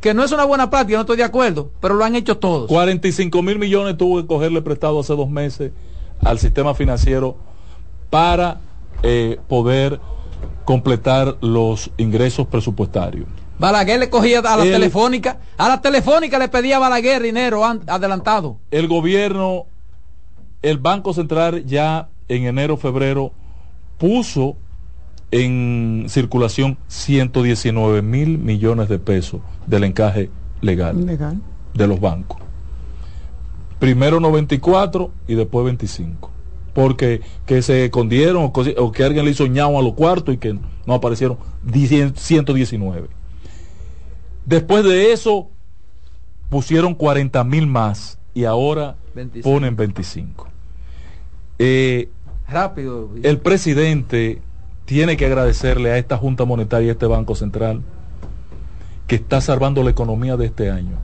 Que 0.00 0.14
no 0.14 0.22
es 0.22 0.32
una 0.32 0.44
buena 0.44 0.70
práctica, 0.70 0.96
no 0.96 1.02
estoy 1.02 1.16
de 1.16 1.24
acuerdo, 1.24 1.70
pero 1.80 1.94
lo 1.94 2.04
han 2.04 2.14
hecho 2.14 2.38
todos. 2.38 2.68
45 2.68 3.42
mil 3.42 3.58
millones 3.58 3.96
tuvo 3.96 4.20
que 4.20 4.26
cogerle 4.26 4.62
prestado 4.62 5.00
hace 5.00 5.14
dos 5.14 5.28
meses 5.28 5.72
al 6.22 6.38
sistema 6.38 6.74
financiero 6.74 7.36
para 8.10 8.58
eh, 9.02 9.38
poder 9.48 10.00
completar 10.64 11.36
los 11.40 11.90
ingresos 11.96 12.46
presupuestarios. 12.46 13.26
Balaguer 13.58 14.00
le 14.00 14.10
cogía 14.10 14.40
a 14.40 14.56
la 14.56 14.64
El- 14.64 14.72
telefónica, 14.72 15.38
a 15.56 15.68
la 15.68 15.80
telefónica 15.80 16.38
le 16.38 16.48
pedía 16.48 16.76
a 16.76 16.80
Balaguer 16.80 17.22
dinero 17.22 17.64
an- 17.64 17.82
adelantado. 17.86 18.58
El 18.70 18.86
gobierno, 18.88 19.64
el 20.62 20.78
Banco 20.78 21.14
Central 21.14 21.64
ya 21.64 22.08
en 22.28 22.44
enero, 22.46 22.76
febrero, 22.76 23.32
puso 23.98 24.56
en 25.30 26.06
circulación 26.08 26.78
119 26.88 28.02
mil 28.02 28.38
millones 28.38 28.88
de 28.88 28.98
pesos 28.98 29.40
del 29.66 29.84
encaje 29.84 30.30
legal 30.60 31.04
Legal. 31.06 31.40
de 31.74 31.86
los 31.86 32.00
bancos. 32.00 32.38
Primero 33.78 34.20
94 34.20 35.10
y 35.28 35.34
después 35.34 35.64
25. 35.64 36.30
Porque 36.72 37.22
que 37.46 37.62
se 37.62 37.86
escondieron 37.86 38.52
o, 38.54 38.92
que 38.92 39.04
alguien 39.04 39.24
le 39.24 39.30
hizo 39.30 39.46
ñao 39.46 39.78
a 39.78 39.82
los 39.82 39.94
cuartos 39.94 40.34
y 40.34 40.38
que 40.38 40.58
no 40.86 40.94
aparecieron 40.94 41.38
10 41.64 42.12
119. 42.14 43.08
Después 44.44 44.84
de 44.84 45.12
eso 45.12 45.48
pusieron 46.50 46.94
40 46.94 47.42
mil 47.44 47.66
más 47.66 48.18
y 48.34 48.44
ahora 48.44 48.96
25. 49.14 49.50
ponen 49.50 49.76
25. 49.76 50.48
Eh, 51.58 52.10
Rápido. 52.48 53.10
el 53.22 53.38
presidente 53.38 54.40
tiene 54.84 55.16
que 55.16 55.26
agradecerle 55.26 55.90
a 55.90 55.98
esta 55.98 56.16
Junta 56.16 56.44
Monetaria 56.44 56.86
y 56.86 56.88
a 56.90 56.92
este 56.92 57.06
Banco 57.06 57.34
Central 57.34 57.82
que 59.06 59.16
está 59.16 59.40
salvando 59.40 59.82
la 59.82 59.90
economía 59.90 60.36
de 60.36 60.46
este 60.46 60.70
año. 60.70 60.98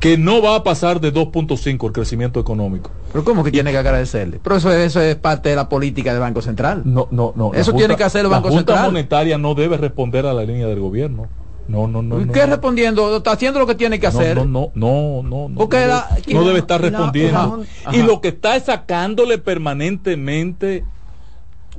Que 0.00 0.18
no 0.18 0.42
va 0.42 0.56
a 0.56 0.62
pasar 0.62 1.00
de 1.00 1.12
2.5 1.12 1.86
el 1.86 1.92
crecimiento 1.92 2.38
económico. 2.38 2.90
Pero 3.12 3.24
¿cómo 3.24 3.42
que 3.42 3.50
tiene 3.50 3.72
que 3.72 3.78
agradecerle? 3.78 4.38
Pero 4.42 4.56
eso, 4.56 4.70
eso 4.70 5.00
es 5.00 5.16
parte 5.16 5.48
de 5.48 5.56
la 5.56 5.68
política 5.68 6.12
del 6.12 6.20
Banco 6.20 6.42
Central. 6.42 6.82
No, 6.84 7.08
no, 7.10 7.32
no. 7.34 7.54
Eso 7.54 7.72
Junta- 7.72 7.78
tiene 7.78 7.96
que 7.96 8.04
hacer 8.04 8.20
el 8.24 8.30
Banco 8.30 8.48
La 8.48 8.54
Junta 8.56 8.72
Central. 8.74 8.92
Monetaria 8.92 9.38
no 9.38 9.54
debe 9.54 9.78
responder 9.78 10.26
a 10.26 10.34
la 10.34 10.42
línea 10.44 10.66
del 10.66 10.80
gobierno. 10.80 11.28
No, 11.66 11.88
no, 11.88 12.02
no. 12.02 12.20
¿Y 12.20 12.26
no, 12.26 12.32
¿Qué 12.32 12.40
no. 12.40 12.46
respondiendo? 12.46 13.16
Está 13.16 13.32
haciendo 13.32 13.58
lo 13.58 13.66
que 13.66 13.74
tiene 13.74 13.98
que 13.98 14.06
No, 14.10 14.18
hacer. 14.18 14.36
No, 14.36 14.44
no, 14.44 14.70
no, 14.74 15.22
no, 15.22 15.48
no. 15.48 15.54
Porque 15.56 15.80
no, 15.80 15.86
la- 15.88 16.08
debe, 16.24 16.34
no 16.38 16.44
debe 16.46 16.58
estar 16.60 16.80
respondiendo. 16.80 17.64
la- 17.86 17.96
y 17.96 18.02
lo 18.02 18.20
que 18.20 18.28
está 18.28 18.54
es 18.54 18.64
sacándole 18.64 19.38
permanentemente 19.38 20.84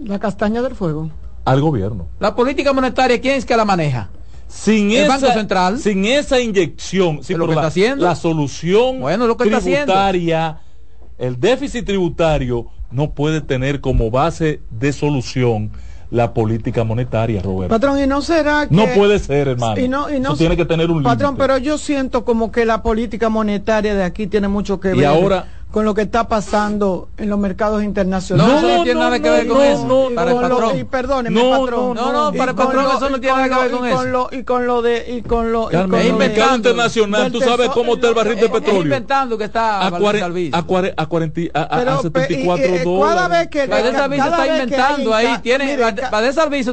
La 0.03 0.19
castaña 0.19 0.61
del 0.61 0.76
fuego. 0.76 1.10
al 1.45 1.61
gobierno. 1.61 2.07
La 2.19 2.35
política 2.35 2.73
monetaria, 2.73 3.22
¿quién 3.22 3.35
es 3.35 3.45
que 3.45 3.56
la 3.56 3.64
maneja? 3.64 4.10
Sin 4.48 4.91
El 4.91 5.06
esa, 5.06 5.07
Banco 5.18 5.28
Central. 5.34 5.80
Sin 5.80 6.06
esa 6.06 6.40
inyección, 6.40 7.24
sí, 7.24 7.34
lo 7.36 7.48
que 7.48 7.56
la, 7.56 7.61
está 7.61 7.68
haciendo. 7.68 8.06
la 8.06 8.15
solución 8.15 8.99
Bueno, 9.02 9.28
lo 9.28 9.36
que 9.38 9.45
está 9.45 9.57
haciendo. 9.57 9.86
tributaria, 9.94 10.60
el 11.18 11.40
déficit 11.40 11.86
tributario 11.86 12.68
no 12.91 13.11
puede 13.11 13.41
tener 13.41 13.82
como 13.82 14.10
base 14.10 14.61
de 14.72 14.94
solución 14.94 15.72
la 16.10 16.34
política 16.34 16.86
monetaria, 16.86 17.41
Roberto. 17.41 17.76
Patrón, 17.76 17.99
y 18.02 18.07
no 18.07 18.22
será 18.22 18.65
que... 18.69 18.74
no 18.74 18.86
puede 18.95 19.19
ser, 19.19 19.49
hermano. 19.49 19.78
Y 19.82 19.90
no, 19.90 20.10
y 20.10 20.22
no 20.22 20.30
Eso 20.30 20.38
tiene 20.38 20.56
que 20.56 20.64
tener 20.64 20.90
un 20.90 21.03
Patrón, 21.03 21.32
límite. 21.34 21.44
pero 21.44 21.57
yo 21.57 21.78
siento 21.78 22.24
como 22.24 22.49
que 22.49 22.64
la 22.64 22.82
política 22.82 23.28
monetaria 23.28 23.94
de 23.94 24.03
aquí 24.06 24.26
tiene 24.28 24.48
mucho 24.48 24.80
que 24.80 24.94
Y 24.94 24.99
ver 24.99 25.06
ahora- 25.07 25.48
con 25.72 25.84
lo 25.84 25.94
que 25.94 26.02
está 26.03 26.27
pasando 26.30 27.10
en 27.18 27.30
los 27.30 27.38
mercados 27.38 27.84
internacionales. 27.84 28.52
No, 28.61 28.68
eso 28.68 28.77
no 28.77 28.84
tiene 28.84 28.99
nada 28.99 29.19
que 29.19 29.30
ver 29.30 29.48
con 29.48 29.61
eso. 29.64 30.10
Para 30.15 30.31
el 30.31 30.38
patrón. 30.39 30.80
y 30.80 30.84
perdóneme, 30.85 31.44
No, 31.44 31.60
patrón. 31.61 31.94
no, 31.95 32.11
no, 32.14 32.34
para 32.34 32.52
el 32.52 32.57
patrón 32.57 32.85
eso 32.95 33.10
no 33.10 33.19
tiene 33.19 33.35
nada 33.38 33.49
que 33.49 33.61
ver 33.64 33.72
con 33.72 33.85
eso. 33.88 34.30
Y 34.31 34.44
con 34.44 34.65
lo 34.65 34.81
de... 34.81 35.06
Y 35.18 35.22
con 35.23 35.52
lo, 35.52 35.69
el 35.69 35.88
mercado 36.14 36.56
internacional, 36.56 37.31
tú 37.31 37.41
sabes 37.41 37.69
cómo 37.69 37.95
está 37.95 38.07
el 38.10 38.14
barril 38.15 38.39
de 38.39 38.49
petróleo. 38.49 38.81
inventando 38.84 39.38
que 39.38 39.44
está 39.44 39.81
A, 39.81 39.89
Valencia 39.89 39.99
cuare- 39.99 40.23
Albizu. 40.23 40.56
a, 40.57 40.64
cuare- 40.65 40.94
a, 40.95 41.06
40 41.06 41.41
a, 41.53 41.61
a- 41.64 41.77
Pero, 41.80 41.91
a 41.91 42.02
pe- 42.02 42.07
y- 42.07 42.11
74 42.45 42.65
y- 42.65 42.69
cada 42.72 42.84
dólares. 42.84 43.30
vez 43.30 43.48
que 43.49 43.64
está 43.64 44.48
inventando 44.48 45.14
ahí, 45.14 45.38
tiene, 45.44 45.65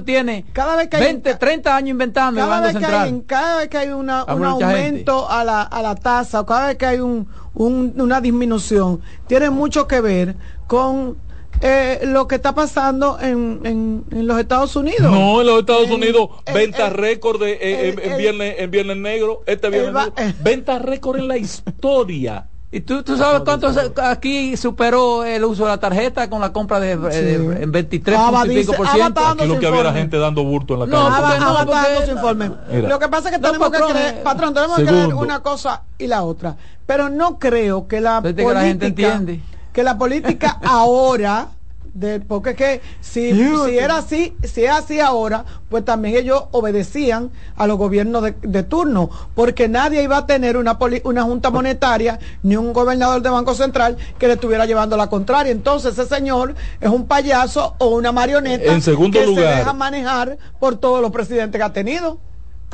tiene 0.01 0.45
cada 0.53 0.77
vez 0.77 0.89
que 0.89 0.97
hay 0.97 1.03
20, 1.03 1.35
30 1.35 1.77
años 1.77 1.91
inventando 1.91 2.41
cada 2.41 2.61
vez, 2.61 2.77
que 2.77 2.87
hay, 2.87 3.23
cada 3.27 3.57
vez 3.59 3.69
que 3.69 3.79
hay 3.79 3.89
una, 3.91 4.25
un 4.25 4.45
aumento 4.45 5.29
a 5.31 5.45
la, 5.45 5.63
a 5.63 5.83
la 5.83 5.95
tasa 5.95 6.41
o 6.41 6.47
cada 6.47 6.69
vez 6.69 6.77
que 6.77 6.87
hay 6.87 7.01
un, 7.01 7.29
un- 7.55 7.95
una 8.01 8.21
disminución, 8.21 9.01
tiene 9.27 9.51
mucho 9.51 9.87
que 9.87 10.01
ver 10.01 10.37
con 10.67 11.17
eh, 11.61 12.01
lo 12.05 12.27
que 12.27 12.35
está 12.35 12.53
pasando 12.55 13.17
en, 13.21 13.61
en, 13.65 14.05
en 14.11 14.27
los 14.27 14.39
Estados 14.41 14.75
Unidos. 14.75 15.03
No, 15.13 15.41
en 15.41 15.47
los 15.47 15.61
Estados 15.61 15.87
En- 15.87 15.93
Unidos, 15.95 16.29
el- 16.47 16.55
venta 16.55 16.89
el- 16.89 16.95
récord 16.95 17.41
de, 17.41 17.53
eh, 17.53 17.89
en, 17.91 18.13
el- 18.13 18.19
viernes, 18.19 18.57
en 18.59 18.71
Viernes 18.73 18.97
Negro, 18.97 19.43
este 19.47 19.71
Viernes 19.71 19.95
Negro, 19.95 20.15
venta 20.43 20.79
récord 20.81 21.19
en 21.19 21.29
la 21.29 21.39
historia. 21.39 22.49
¿Y 22.77 22.81
tú, 22.81 23.05
tú 23.05 23.17
sabes 23.17 23.43
cuánto 23.45 23.73
se- 23.73 23.93
aquí 24.03 24.57
superó 24.57 25.23
el 25.25 25.45
uso 25.45 25.63
de 25.63 25.71
la 25.71 25.79
tarjeta 25.79 26.29
con 26.29 26.41
la 26.41 26.53
compra 26.53 26.81
de, 26.81 26.97
de- 26.97 27.63
en 27.63 27.71
23 27.71 28.19
Aba 28.19 28.41
punto 28.41 28.47
y 28.47 28.49
pico 28.57 28.73
dice- 28.73 28.77
por 28.77 28.89
ciento? 28.89 29.21
Aquí 29.25 29.47
lo 29.47 29.61
que 29.61 29.67
había 29.69 29.81
era 29.83 29.93
gente 29.93 30.19
dando 30.19 30.43
burto 30.43 30.75
en 30.75 30.81
la 30.81 30.87
No, 30.87 31.09
calle. 31.09 31.39
no, 31.39 31.55
va 31.55 31.65
porque- 31.67 31.73
dando 31.73 32.05
su 32.07 32.11
informe. 32.11 32.51
Mira. 32.73 32.89
Lo 32.89 32.99
que 32.99 33.09
pasa 33.09 33.29
es 33.29 33.37
que 33.37 33.41
No, 33.41 33.47
tenemos 33.47 33.71
que 33.71 33.79
creer, 33.79 34.15
eh, 34.17 34.21
patrón, 34.25 34.55
tenemos 34.55 34.77
que 34.79 34.87
creer 34.87 35.15
una 35.15 35.39
cosa 35.41 35.83
y 35.99 36.09
la 36.09 36.25
otra. 36.25 36.57
Pero 36.85 37.09
no 37.11 37.39
creo 37.39 37.87
que 37.87 38.01
la 38.01 38.21
Desde 38.21 38.35
que 38.35 38.43
política, 38.43 38.61
la 38.61 38.69
gente 38.69 38.87
entiende. 38.89 39.41
que 39.73 39.83
la 39.85 39.97
política 39.97 40.59
ahora, 40.65 41.51
de, 41.95 42.19
porque 42.21 42.51
es 42.51 42.57
que 42.57 42.81
si, 43.01 43.33
si 43.33 43.79
era 43.79 43.99
así, 43.99 44.37
si 44.43 44.65
es 44.65 44.71
así 44.73 44.99
ahora, 45.01 45.45
pues 45.69 45.85
también 45.85 46.17
ellos 46.17 46.45
obedecían 46.51 47.31
a 47.57 47.67
los 47.69 47.79
gobiernos 47.79 48.23
de, 48.25 48.35
de 48.43 48.63
turno, 48.65 49.09
porque 49.35 49.69
nadie 49.69 50.03
iba 50.03 50.17
a 50.19 50.27
tener 50.27 50.57
una, 50.57 50.79
poli- 50.79 51.01
una 51.05 51.23
junta 51.23 51.51
monetaria 51.51 52.19
ni 52.43 52.57
un 52.57 52.73
gobernador 52.73 53.23
de 53.23 53.31
Banco 53.31 53.55
Central 53.55 53.97
que 54.19 54.27
le 54.27 54.35
estuviera 54.35 54.67
llevando 54.67 54.97
la 54.97 55.09
contraria. 55.09 55.53
Entonces 55.53 55.97
ese 55.97 56.13
señor 56.13 56.55
es 56.81 56.89
un 56.91 57.07
payaso 57.07 57.77
o 57.79 57.87
una 57.95 58.11
marioneta 58.13 58.73
En 58.73 58.83
segundo 58.83 59.19
que 59.19 59.27
lugar- 59.27 59.53
se 59.53 59.59
deja 59.59 59.73
manejar 59.73 60.37
por 60.59 60.77
todos 60.77 61.01
los 61.01 61.13
presidentes 61.13 61.59
que 61.59 61.63
ha 61.65 61.73
tenido. 61.73 62.19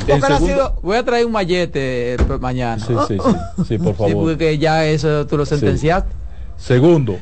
Segundo- 0.06 0.38
sido- 0.38 0.76
Voy 0.82 0.97
a 0.97 1.05
traer 1.05 1.26
un 1.26 1.32
mallete 1.32 2.14
eh, 2.14 2.18
mañana. 2.40 2.82
Sí, 2.82 2.94
sí, 3.06 3.18
sí, 3.18 3.64
sí, 3.68 3.78
por 3.78 3.92
Sí, 3.92 3.98
favor. 3.98 4.24
porque 4.30 4.56
ya 4.56 4.86
eso 4.86 5.26
tú 5.26 5.36
lo 5.36 5.44
sentenciaste. 5.44 6.10
Segundo, 6.56 7.18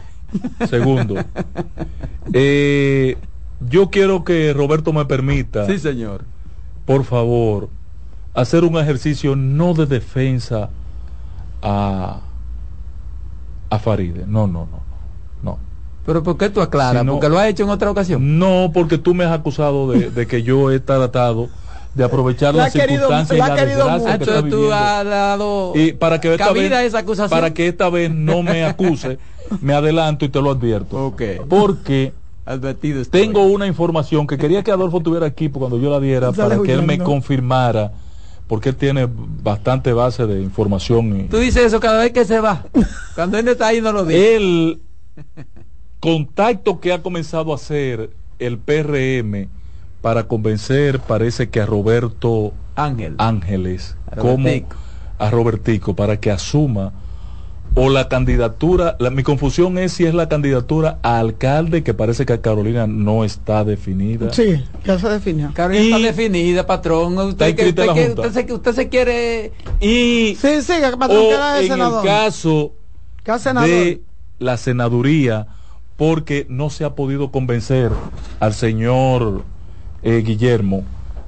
segundo. 0.68 1.14
Eh, 2.32 3.16
yo 3.68 3.90
quiero 3.90 4.24
que 4.24 4.52
Roberto 4.52 4.92
me 4.92 5.04
permita, 5.06 5.66
Sí, 5.66 5.78
señor. 5.78 6.24
por 6.84 7.04
favor, 7.04 7.68
hacer 8.34 8.64
un 8.64 8.76
ejercicio 8.78 9.34
no 9.36 9.74
de 9.74 9.86
defensa 9.86 10.70
a, 11.62 12.20
a 13.70 13.78
Faride. 13.78 14.24
No, 14.26 14.46
no, 14.46 14.66
no, 14.70 14.80
no. 15.42 15.58
Pero 16.06 16.22
¿por 16.22 16.38
qué 16.38 16.48
tú 16.50 16.60
aclaras? 16.60 17.02
Si 17.02 17.06
no- 17.06 17.12
porque 17.12 17.28
lo 17.28 17.38
has 17.38 17.48
hecho 17.48 17.64
en 17.64 17.70
otra 17.70 17.90
ocasión. 17.90 18.38
No, 18.38 18.70
porque 18.72 18.96
tú 18.98 19.14
me 19.14 19.24
has 19.24 19.32
acusado 19.32 19.90
de, 19.90 20.10
de 20.10 20.26
que 20.26 20.42
yo 20.42 20.70
he 20.70 20.80
tratado 20.80 21.48
de 21.98 22.04
aprovechar 22.04 22.54
La 22.54 22.62
las 22.64 22.72
querido- 22.72 23.08
circunstancias 23.08 23.36
y 23.36 23.38
la 23.38 23.44
ha 23.44 23.48
la 23.48 23.56
querido 23.56 23.78
desgracia 23.78 24.08
mucho. 24.12 24.18
que 24.18 24.24
está 24.30 24.40
viviendo. 24.42 24.72
has 24.74 25.04
dado 25.04 25.72
Y 25.74 25.92
para 25.92 26.20
que 26.20 26.32
esta 26.32 26.46
cabida 26.46 26.76
a 26.78 26.80
vez, 26.80 26.88
esa 26.88 26.98
acusación. 27.00 27.28
para 27.40 27.52
que 27.52 27.68
esta 27.68 27.90
vez 27.90 28.10
no 28.10 28.42
me 28.42 28.64
acuse, 28.64 29.18
me 29.60 29.74
adelanto 29.74 30.24
y 30.24 30.28
te 30.30 30.40
lo 30.40 30.50
advierto. 30.52 31.06
Ok. 31.08 31.22
Porque 31.48 32.12
Advertido 32.46 33.02
estoy. 33.02 33.20
tengo 33.20 33.42
una 33.42 33.66
información 33.66 34.26
que 34.26 34.38
quería 34.38 34.62
que 34.62 34.70
Adolfo 34.70 35.00
tuviera 35.00 35.26
aquí 35.26 35.50
cuando 35.50 35.78
yo 35.78 35.90
la 35.90 36.00
diera 36.00 36.32
para 36.32 36.58
que 36.62 36.72
él 36.72 36.82
me 36.82 36.98
confirmara, 36.98 37.92
porque 38.46 38.70
él 38.70 38.76
tiene 38.76 39.06
bastante 39.10 39.92
base 39.92 40.26
de 40.26 40.40
información. 40.40 41.20
y- 41.20 41.24
Tú 41.24 41.36
dices 41.38 41.64
eso 41.66 41.78
cada 41.80 41.98
vez 41.98 42.12
que 42.12 42.24
se 42.24 42.40
va. 42.40 42.64
Cuando 43.16 43.36
él 43.38 43.44
no 43.44 43.50
está 43.50 43.66
ahí 43.66 43.80
no 43.82 43.92
lo 43.92 44.04
dice. 44.06 44.36
el 44.36 44.80
contacto 46.00 46.80
que 46.80 46.92
ha 46.92 47.02
comenzado 47.02 47.52
a 47.52 47.56
hacer 47.56 48.10
el 48.38 48.56
PRM 48.58 49.48
para 50.00 50.24
convencer, 50.24 51.00
parece 51.00 51.48
que 51.50 51.60
a 51.60 51.66
Roberto 51.66 52.52
Ángel. 52.76 53.14
Ángeles, 53.18 53.96
A 54.10 54.16
como 54.16 54.48
a 55.18 55.30
Robertico, 55.30 55.94
para 55.96 56.18
que 56.20 56.30
asuma 56.30 56.92
o 57.74 57.90
la 57.90 58.08
candidatura, 58.08 58.96
la- 58.98 59.10
mi 59.10 59.22
confusión 59.22 59.76
es 59.78 59.92
si 59.92 60.04
es 60.06 60.14
la 60.14 60.28
candidatura 60.28 60.98
a 61.02 61.18
alcalde, 61.18 61.82
que 61.82 61.92
parece 61.94 62.24
que 62.24 62.32
a 62.32 62.40
Carolina 62.40 62.86
no 62.86 63.24
está 63.24 63.62
definida. 63.64 64.32
Sí, 64.32 64.64
ya 64.84 64.98
se 64.98 65.08
definió. 65.08 65.50
Carolina 65.54 65.82
Y- 65.84 65.92
está 65.92 65.98
definida, 66.06 66.66
patrón. 66.66 67.18
Usted, 67.18 67.54
que, 67.54 67.74
que- 67.74 68.30
se, 68.32 68.52
usted 68.52 68.72
se 68.74 68.88
quiere... 68.88 69.52
Y 69.80 70.36
Sí, 70.40 70.62
sí, 70.62 70.72
patrón 70.98 71.18
o 71.26 71.28
queda 71.28 71.54
de 71.54 71.62
en 71.66 71.68
senador. 71.72 72.06
el 72.06 72.10
caso 72.10 72.72
de 73.64 74.00
la 74.38 74.56
senaduría, 74.56 75.46
porque 75.96 76.46
no 76.48 76.70
se 76.70 76.84
ha 76.84 76.94
podido 76.94 77.30
convencer 77.30 77.90
al 78.40 78.54
señor 78.54 79.42
eh, 80.02 80.22
Guillermo, 80.24 80.84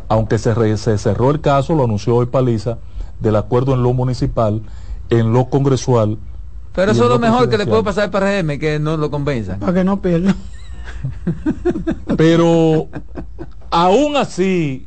aunque 0.09 0.38
se, 0.38 0.55
re- 0.55 0.76
se 0.76 0.97
cerró 0.98 1.30
el 1.30 1.40
caso, 1.40 1.74
lo 1.74 1.84
anunció 1.84 2.16
hoy 2.16 2.26
Paliza, 2.26 2.78
del 3.20 3.36
acuerdo 3.36 3.74
en 3.74 3.82
lo 3.82 3.92
municipal, 3.92 4.62
en 5.10 5.32
lo 5.32 5.51
congresual. 5.51 6.18
Pero 6.74 6.92
eso 6.92 7.05
es 7.05 7.10
lo 7.10 7.18
mejor 7.18 7.48
que 7.48 7.59
le 7.59 7.66
puede 7.66 7.82
pasar 7.82 8.05
al 8.05 8.10
PRM, 8.10 8.59
que 8.59 8.78
no 8.78 8.97
lo 8.97 9.10
convenzan. 9.10 9.59
Para 9.60 9.74
que 9.74 9.84
no 9.84 10.01
pierda. 10.01 10.34
Pero 12.16 12.88
aún 13.70 14.16
así, 14.16 14.86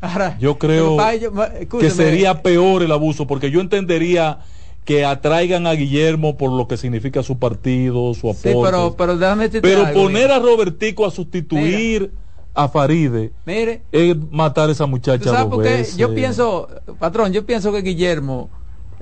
Ahora, 0.00 0.36
yo 0.38 0.58
creo 0.58 0.84
pero, 0.84 0.96
pa, 0.96 1.14
yo- 1.14 1.32
ma- 1.32 1.48
que 1.50 1.90
sería 1.90 2.42
peor 2.42 2.82
el 2.82 2.92
abuso, 2.92 3.26
porque 3.26 3.50
yo 3.50 3.60
entendería 3.60 4.38
que 4.84 5.04
atraigan 5.04 5.66
a 5.66 5.72
Guillermo 5.72 6.36
por 6.36 6.52
lo 6.52 6.68
que 6.68 6.76
significa 6.76 7.22
su 7.22 7.38
partido, 7.38 8.12
su 8.14 8.28
apoyo. 8.30 8.36
Sí, 8.54 8.54
pero, 8.62 8.94
pero 8.96 9.16
déjame 9.16 9.44
decirte 9.44 9.66
Pero 9.68 9.84
algo, 9.86 10.02
poner 10.02 10.30
a 10.30 10.38
Robertico 10.38 11.06
a 11.06 11.10
sustituir 11.10 12.12
a 12.56 12.68
Faride 12.68 13.32
Mire, 13.44 13.82
es 13.92 14.16
matar 14.30 14.68
a 14.68 14.72
esa 14.72 14.84
¿tú 14.84 14.90
muchacha 14.90 15.24
sabes 15.30 15.50
dos 15.50 15.58
veces. 15.62 15.96
Yo 15.96 16.14
pienso, 16.14 16.68
patrón, 16.98 17.32
yo 17.32 17.44
pienso 17.46 17.70
que 17.72 17.82
Guillermo 17.82 18.48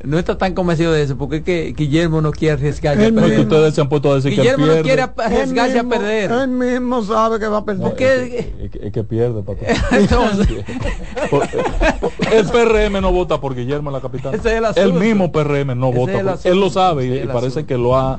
no 0.03 0.19
está 0.19 0.37
tan 0.37 0.55
convencido 0.55 0.93
de 0.93 1.03
eso, 1.05 1.17
porque 1.17 1.37
es 1.37 1.43
que 1.45 1.73
Guillermo 1.75 2.21
no 2.21 2.33
quiere 2.33 2.55
arriesgarse 2.55 3.01
a 3.05 3.07
Él 3.07 3.15
que 3.15 3.21
perder. 3.21 3.41
ustedes 3.41 3.75
se 3.75 3.81
han 3.81 3.89
puesto 3.89 4.11
a 4.11 4.17
decir 4.17 4.33
Guillermo 4.33 4.67
que 4.67 4.77
no 4.77 4.83
quiere 4.83 5.03
arriesgarse 5.03 5.77
a 5.79 5.81
Él 5.81 5.87
mismo- 5.87 5.91
perder. 5.91 6.31
Él 6.33 6.49
mismo 6.49 7.03
sabe 7.05 7.39
que 7.39 7.47
va 7.47 7.59
a 7.59 7.65
perder. 7.65 7.83
No, 7.85 7.89
porque- 7.91 8.15
es, 8.15 8.29
que, 8.29 8.65
es 8.65 8.71
que- 8.73 8.87
es 8.89 8.93
que 8.93 9.05
pierde, 9.05 9.43
patrón. 9.43 9.71
Entonces, 9.93 10.49
el 12.33 12.47
PRM 12.47 13.01
no 13.01 13.13
vota 13.13 13.41
por 13.41 13.55
Guillermo 13.55 13.91
en 13.91 13.95
la 13.95 14.01
capital. 14.01 14.35
Ese 14.35 14.57
es 14.59 14.77
el 14.77 14.83
el 14.85 14.93
mismo 14.95 15.31
PRM 15.31 15.75
no 15.77 15.91
Ese 15.91 15.99
vota. 15.99 16.37
por- 16.37 16.39
él 16.53 16.61
lo 16.61 16.71
sabe 16.71 17.07
y, 17.23 17.27
parece 17.29 17.65
que 17.65 17.79
lo 17.79 17.97
ha 17.97 18.19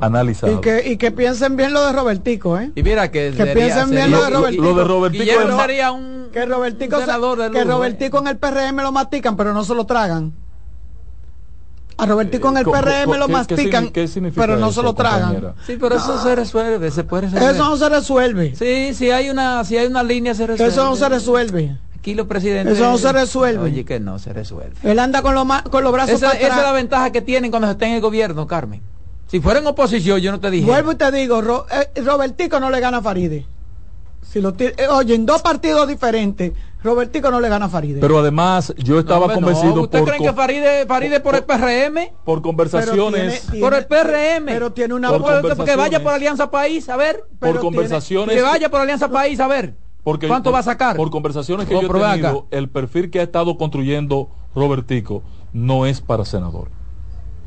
analizado. 0.00 0.52
Y 0.52 0.60
que, 0.60 0.88
y 0.90 0.96
que 0.96 1.10
piensen 1.12 1.56
bien 1.56 1.72
lo 1.72 1.84
de 1.86 1.92
Robertico, 1.92 2.58
¿eh? 2.58 2.70
y 2.74 2.82
mira 2.82 3.10
que, 3.10 3.30
Que 3.30 3.36
sería- 3.36 3.54
piensen 3.54 3.90
bien 3.90 4.10
lo 4.10 4.22
de 4.24 4.30
Robertico. 4.30 4.62
Lo 4.64 4.74
de 4.74 4.84
Robertico 4.84 5.22
Guillermo 5.24 5.42
es 5.50 5.54
más- 5.56 5.66
sería 5.66 5.92
un 5.92 6.28
Que 6.32 6.46
Robertico, 6.46 6.96
un 6.96 7.04
se- 7.06 7.10
que 7.12 7.18
lujo, 7.64 7.64
Robertico 7.76 8.18
en 8.18 8.26
el 8.28 8.36
PRM 8.38 8.82
lo 8.82 8.92
mastican, 8.92 9.36
pero 9.36 9.52
no 9.52 9.64
se 9.64 9.74
lo 9.74 9.86
tragan. 9.86 10.32
A 11.96 12.06
Robertico 12.06 12.48
en 12.48 12.56
el 12.56 12.62
Eh, 12.66 12.70
PRM 12.72 13.06
lo 13.06 13.12
¿qué- 13.12 13.26
qué 13.26 13.32
mastican, 13.32 13.88
qué 13.90 14.08
pero 14.34 14.56
no 14.56 14.70
eso, 14.70 14.80
se 14.80 14.82
lo 14.84 14.94
tragan. 14.94 15.34
compañera? 15.34 15.54
Sí, 15.64 15.76
pero 15.80 15.94
eso 15.94 16.20
se 16.20 16.34
resuelve, 16.34 16.90
se 16.90 17.04
puede 17.04 17.22
resolver. 17.28 17.54
Eso 17.54 17.64
no 17.64 17.76
se 17.76 17.88
resuelve. 17.88 18.54
Sí, 18.56 18.94
si 18.94 19.12
hay 19.12 19.30
una, 19.30 19.62
si 19.64 19.76
hay 19.76 19.86
una 19.86 20.02
línea 20.02 20.34
se 20.34 20.44
resuelve. 20.44 20.72
Eso 20.72 20.84
no 20.84 20.96
se 20.96 21.08
resuelve. 21.08 21.78
Aquí 21.96 22.14
los 22.14 22.26
presidentes. 22.26 22.74
Eso 22.78 22.90
no 22.90 22.98
se 22.98 23.12
resuelve. 23.12 23.62
Oye, 23.62 23.84
que 23.84 24.00
no 24.00 24.18
se 24.18 24.32
resuelve. 24.32 24.74
Él 24.82 24.98
anda 24.98 25.22
con, 25.22 25.34
los 25.36 25.46
ma- 25.46 25.62
con 25.62 25.84
los 25.84 25.92
brazos 25.92 26.16
Esa, 26.16 26.26
para 26.30 26.38
esa 26.40 26.56
es 26.58 26.62
la 26.64 26.72
ventaja 26.72 27.12
que 27.12 27.22
tienen 27.22 27.50
cuando 27.52 27.70
estén 27.70 27.90
en 27.90 27.94
el 27.94 28.00
gobierno, 28.00 28.46
Carmen. 28.48 28.82
Si 29.34 29.40
fuera 29.40 29.58
en 29.58 29.66
oposición, 29.66 30.20
yo 30.20 30.30
no 30.30 30.38
te 30.38 30.48
dije. 30.48 30.64
Vuelvo 30.64 30.92
y 30.92 30.94
te 30.94 31.10
digo, 31.10 31.40
Ro- 31.42 31.66
eh, 31.68 32.00
Robertico 32.02 32.60
no 32.60 32.70
le 32.70 32.78
gana 32.78 32.98
a 32.98 33.02
Faride. 33.02 33.44
Si 34.22 34.40
lo 34.40 34.52
ti- 34.54 34.66
eh, 34.66 34.86
oye, 34.88 35.16
en 35.16 35.26
dos 35.26 35.42
partidos 35.42 35.88
diferentes, 35.88 36.52
Robertico 36.84 37.32
no 37.32 37.40
le 37.40 37.48
gana 37.48 37.64
a 37.64 37.68
Faride. 37.68 37.98
Pero 38.00 38.20
además, 38.20 38.72
yo 38.78 39.00
estaba 39.00 39.22
hombre, 39.26 39.40
no. 39.40 39.46
convencido 39.48 39.82
¿Usted 39.82 39.98
por, 39.98 40.08
creen 40.08 40.22
que 40.22 40.32
Faride, 40.32 40.86
Faride 40.86 41.18
por 41.18 41.34
el 41.34 41.42
PRM? 41.42 42.12
por 42.24 42.42
conversaciones, 42.42 43.42
tiene- 43.50 43.60
por 43.60 43.74
el 43.74 43.86
PRM. 43.86 44.46
Pero 44.52 44.72
tiene 44.72 44.94
una 44.94 45.08
Por 45.10 45.24
que- 45.64 45.74
vaya 45.74 46.00
por 46.00 46.12
Alianza 46.12 46.48
País, 46.48 46.88
a 46.88 46.96
ver. 46.96 47.24
por 47.40 47.58
conversaciones 47.58 48.36
Que 48.36 48.40
vaya 48.40 48.70
por 48.70 48.82
Alianza 48.82 49.08
País, 49.10 49.40
a 49.40 49.48
ver. 49.48 49.74
Porque 50.04 50.28
¿Cuánto 50.28 50.50
por- 50.50 50.54
va 50.54 50.60
a 50.60 50.62
sacar? 50.62 50.94
Por 50.94 51.10
conversaciones 51.10 51.66
que 51.66 51.74
yo 51.74 51.80
he 51.80 51.88
tenido, 51.88 52.06
acá. 52.06 52.34
el 52.52 52.68
perfil 52.68 53.10
que 53.10 53.18
ha 53.18 53.24
estado 53.24 53.58
construyendo 53.58 54.28
Robertico 54.54 55.24
no 55.52 55.86
es 55.86 56.00
para 56.00 56.24
senador, 56.24 56.68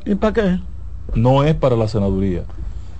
¿Y 0.05 0.15
para 0.15 0.33
qué? 0.33 0.59
No 1.15 1.43
es 1.43 1.55
para 1.55 1.75
la 1.75 1.87
senaduría, 1.87 2.43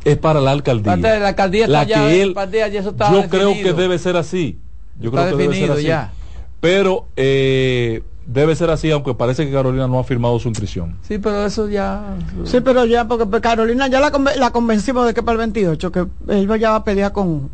es 0.04 0.18
para 0.18 0.40
la 0.42 0.52
alcaldía. 0.52 0.94
Parte 0.94 1.08
de 1.08 1.20
la 1.20 1.28
alcaldía 1.30 1.66
está 1.66 1.72
La 1.80 1.84
ya, 1.84 2.08
que 2.08 2.22
él, 2.22 2.34
parte 2.34 2.58
de- 2.64 2.72
ya 2.72 2.80
eso 2.80 2.90
está 2.90 3.12
yo 3.12 3.30
creo 3.30 3.54
que 3.54 3.74
debe 3.74 3.98
ser 4.00 4.18
así. 4.18 4.60
Yo 5.00 5.10
Está 5.10 5.26
creo 5.26 5.38
que 5.38 5.44
debe 5.44 5.56
ser 5.60 5.72
así. 5.72 5.84
ya. 5.84 6.12
Pero 6.60 7.06
eh, 7.16 8.02
debe 8.26 8.56
ser 8.56 8.72
así, 8.72 8.90
aunque 8.90 9.14
parece 9.14 9.46
que 9.46 9.52
Carolina 9.52 9.88
no 9.88 10.00
ha 10.00 10.04
firmado 10.04 10.40
su 10.40 10.48
inscripción. 10.50 10.96
Sí, 11.04 11.20
pero 11.20 11.46
eso 11.46 11.70
ya... 11.70 12.16
Sí, 12.46 12.62
pero 12.62 12.84
ya, 12.86 13.08
porque 13.08 13.26
pues, 13.28 13.42
Carolina 13.44 13.88
ya 13.88 14.00
la, 14.00 14.12
conven- 14.12 14.36
la 14.38 14.52
convencimos 14.52 15.06
de 15.06 15.14
que 15.14 15.22
para 15.22 15.34
el 15.34 15.38
28, 15.38 15.92
que 15.92 16.08
él 16.30 16.48
ya 16.60 16.72
va 16.72 16.76
a 16.78 16.84
pelear 16.84 17.12
con, 17.12 17.50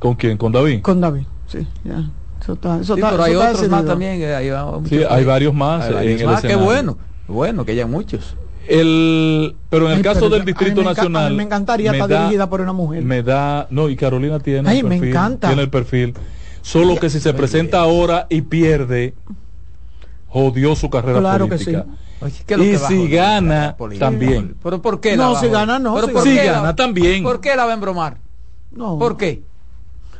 ¿Con 0.00 0.14
quién? 0.16 0.36
¿Con 0.36 0.50
David? 0.52 0.82
con 0.82 1.00
David. 1.00 1.22
Sí, 1.46 1.66
ya. 1.84 2.10
Eso 2.42 2.52
está, 2.54 2.80
eso 2.80 2.94
Sí, 2.94 3.00
está- 3.00 3.10
pero 3.12 3.22
hay 3.22 3.34
otros 3.36 3.68
más 3.68 3.84
también. 3.84 4.18
que 4.18 4.34
hay, 4.34 4.50
Sí, 4.88 5.00
hay 5.08 5.24
varios 5.24 5.54
más 5.54 5.84
Hay 5.84 5.88
en 5.90 5.94
varios 5.94 6.20
el 6.20 6.26
más, 6.26 6.42
qué 6.42 6.56
bueno. 6.56 6.98
Bueno, 7.28 7.64
que 7.64 7.72
hayan 7.72 7.90
muchos. 7.90 8.36
El, 8.68 9.56
pero 9.70 9.86
en 9.86 9.92
el 9.92 9.96
Ay, 9.98 10.02
caso 10.02 10.28
del 10.28 10.44
Distrito 10.44 10.80
me 10.82 10.86
Nacional. 10.88 11.34
me 11.34 11.42
encantaría 11.42 11.92
estar 11.92 12.08
da- 12.08 12.20
dirigida 12.22 12.48
por 12.50 12.60
una 12.60 12.72
mujer. 12.72 13.02
Me 13.04 13.22
da. 13.22 13.66
No, 13.70 13.88
y 13.88 13.96
Carolina 13.96 14.38
tiene 14.40 14.68
Ay, 14.68 14.78
el 14.78 14.84
me 14.84 14.90
perfil. 14.96 15.08
encanta. 15.10 15.46
Tiene 15.48 15.62
el 15.62 15.70
perfil. 15.70 16.14
Solo 16.62 16.96
que 16.96 17.10
si 17.10 17.20
se 17.20 17.32
presenta 17.32 17.80
ahora 17.80 18.26
y 18.28 18.42
pierde, 18.42 19.14
jodió 20.28 20.74
su 20.74 20.90
carrera 20.90 21.20
Claro 21.20 21.44
que 21.48 21.56
política. 21.56 21.84
sí. 21.86 22.24
Oye, 22.24 22.42
¿qué 22.46 22.54
es 22.54 22.58
lo 22.58 22.64
Y 22.64 22.70
que 22.70 22.76
va 22.78 22.86
a 22.86 22.88
si 22.88 23.08
gana, 23.08 23.76
también. 23.98 24.56
¿Pero 24.62 24.82
por 24.82 25.00
qué? 25.00 25.16
No, 25.16 25.34
la 25.34 25.40
si 25.40 25.48
gana, 25.48 25.78
no, 25.78 25.94
¿Pero 25.94 26.22
si 26.22 26.34
la- 26.34 26.44
gana, 26.44 26.74
también. 26.76 27.22
¿Por 27.22 27.40
qué 27.40 27.54
la 27.54 27.66
va 27.66 27.72
a 27.72 27.74
embromar? 27.74 28.18
No. 28.72 28.98
¿Por 28.98 29.16
qué? 29.16 29.42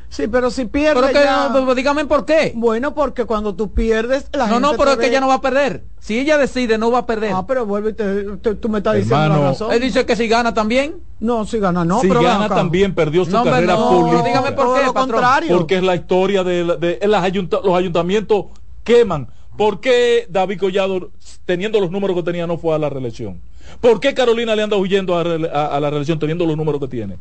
Sí, 0.08 0.28
pero 0.28 0.50
si 0.50 0.66
pierde 0.66 0.94
¿Pero 1.00 1.08
qué? 1.08 1.24
ya- 1.24 1.48
No, 1.48 1.64
pues 1.64 1.76
dígame 1.76 2.04
por 2.06 2.24
qué. 2.24 2.52
Bueno, 2.54 2.94
porque 2.94 3.24
cuando 3.24 3.54
tú 3.54 3.72
pierdes, 3.74 4.28
la 4.32 4.46
No, 4.46 4.54
gente 4.54 4.60
no, 4.72 4.76
pero 4.78 4.90
es 4.92 4.96
que 4.98 5.06
ella 5.08 5.20
no 5.20 5.28
va 5.28 5.34
a 5.34 5.40
perder. 5.40 5.82
Si 5.98 6.18
ella 6.18 6.38
decide, 6.38 6.78
no 6.78 6.90
va 6.90 7.00
a 7.00 7.06
perder. 7.06 7.32
Ah, 7.34 7.44
pero 7.46 7.66
vuelve 7.66 7.90
y 7.90 7.92
te, 7.94 8.22
te- 8.36 8.54
tú 8.54 8.68
me 8.68 8.78
estás 8.78 8.94
diciendo 8.94 9.28
la 9.28 9.38
razón. 9.50 9.72
Él 9.72 9.80
dice 9.80 10.06
que 10.06 10.14
si 10.16 10.28
gana 10.28 10.54
también. 10.54 10.96
No, 11.18 11.44
si 11.44 11.58
gana, 11.58 11.84
no, 11.84 12.00
si 12.00 12.08
pero 12.08 12.22
gana 12.22 12.48
también 12.48 12.94
perdió 12.94 13.24
su 13.24 13.30
No, 13.32 13.42
carrera 13.44 13.74
no, 13.74 13.88
política. 13.88 14.22
dígame 14.28 14.52
por 14.52 14.76
qué, 14.78 14.84
lo 14.86 14.92
patrón. 14.94 15.10
contrario. 15.10 15.56
Porque 15.56 15.76
es 15.76 15.82
la 15.82 15.96
historia 15.96 16.44
de, 16.44 16.64
la- 16.64 16.76
de- 16.76 17.00
las 17.06 17.22
ayunta- 17.24 17.60
los 17.64 17.74
ayuntamientos 17.76 18.46
queman. 18.84 19.28
¿Por 19.58 19.80
qué 19.80 20.26
David 20.30 20.60
Collado, 20.60 21.10
teniendo 21.46 21.80
los 21.80 21.90
números 21.90 22.14
que 22.16 22.22
tenía, 22.22 22.46
no 22.46 22.58
fue 22.58 22.74
a 22.74 22.78
la 22.78 22.90
reelección? 22.90 23.40
¿Por 23.80 23.98
qué 24.00 24.14
Carolina 24.14 24.54
le 24.54 24.62
anda 24.62 24.76
huyendo 24.76 25.16
a, 25.18 25.22
a- 25.22 25.76
a 25.76 25.80
la 25.80 25.90
reelección 25.90 26.18
teniendo 26.18 26.44
los 26.46 26.56
números 26.56 26.80
que 26.80 26.88
tiene? 26.88 27.16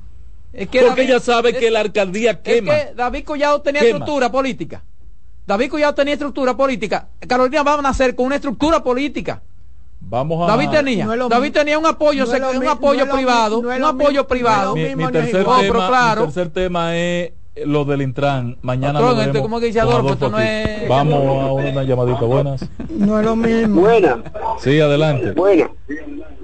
Es 0.55 0.69
que 0.69 0.79
Porque 0.81 1.01
David- 1.01 1.09
ella 1.11 1.19
sabe 1.19 1.49
es- 1.49 1.57
que 1.57 1.69
la 1.69 1.81
alcaldía 1.81 2.31
Es 2.31 2.37
quema. 2.37 2.73
que 2.73 2.93
David 2.95 3.23
Collado 3.25 3.61
tenía 3.61 3.81
Quema. 3.81 3.97
estructura 3.97 4.31
política. 4.31 4.83
David 5.45 5.69
Collado 5.69 5.93
tenía 5.93 6.13
estructura 6.13 6.55
política. 6.55 7.09
Carolina 7.27 7.61
va 7.63 7.73
a 7.75 7.81
nacer 7.81 8.15
con 8.15 8.27
una 8.27 8.35
estructura 8.35 8.81
política. 8.83 9.41
Vamos 9.99 10.47
a... 10.47 10.51
David 10.55 10.69
tenía. 10.69 11.05
no 11.05 11.29
David 11.29 11.51
tenía 11.51 11.77
un 11.79 11.85
apoyo, 11.85 12.25
No 12.25 12.49
un 12.51 12.67
apoyo 12.67 13.05
no 13.05 13.15
privado, 13.15 13.57
mi- 13.57 13.63
no 13.63 13.71
es 13.73 13.79
un 13.79 13.85
apoyo 13.85 14.21
mi- 14.21 14.27
privado. 14.27 14.75
mi, 14.75 14.95
mi 14.95 15.07
tercer 15.11 15.43
tema, 15.43 15.57
pero 15.61 15.73
claro. 15.87 16.21
mi 16.21 16.27
tercer 16.27 16.49
tema 16.53 16.95
es 16.95 17.31
lo 17.65 17.85
del 17.85 18.01
Intran. 18.01 18.57
Mañana 18.61 18.99
lo 18.99 19.11
este, 19.21 19.39
no 20.29 20.39
es- 20.39 20.87
Vamos 20.87 21.43
a 21.43 21.51
una 21.53 21.83
llamadita. 21.83 22.21
Buenas. 22.21 22.65
No 22.89 23.19
es 23.19 23.25
lo 23.25 23.35
mismo. 23.35 23.81
Buena, 23.81 24.23
Sí, 24.59 24.79
adelante. 24.79 25.31
buena. 25.31 25.69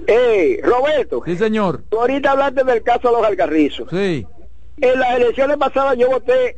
Hey, 0.06 0.60
Roberto, 0.62 1.22
Sí, 1.24 1.36
señor. 1.36 1.82
tú 1.88 2.00
ahorita 2.00 2.32
hablaste 2.32 2.64
del 2.64 2.82
caso 2.82 3.08
de 3.08 3.16
los 3.16 3.24
alcarrizos. 3.26 3.88
Sí. 3.90 4.26
En 4.80 4.98
las 5.00 5.16
elecciones 5.16 5.56
pasadas 5.58 5.96
yo 5.96 6.08
voté 6.08 6.56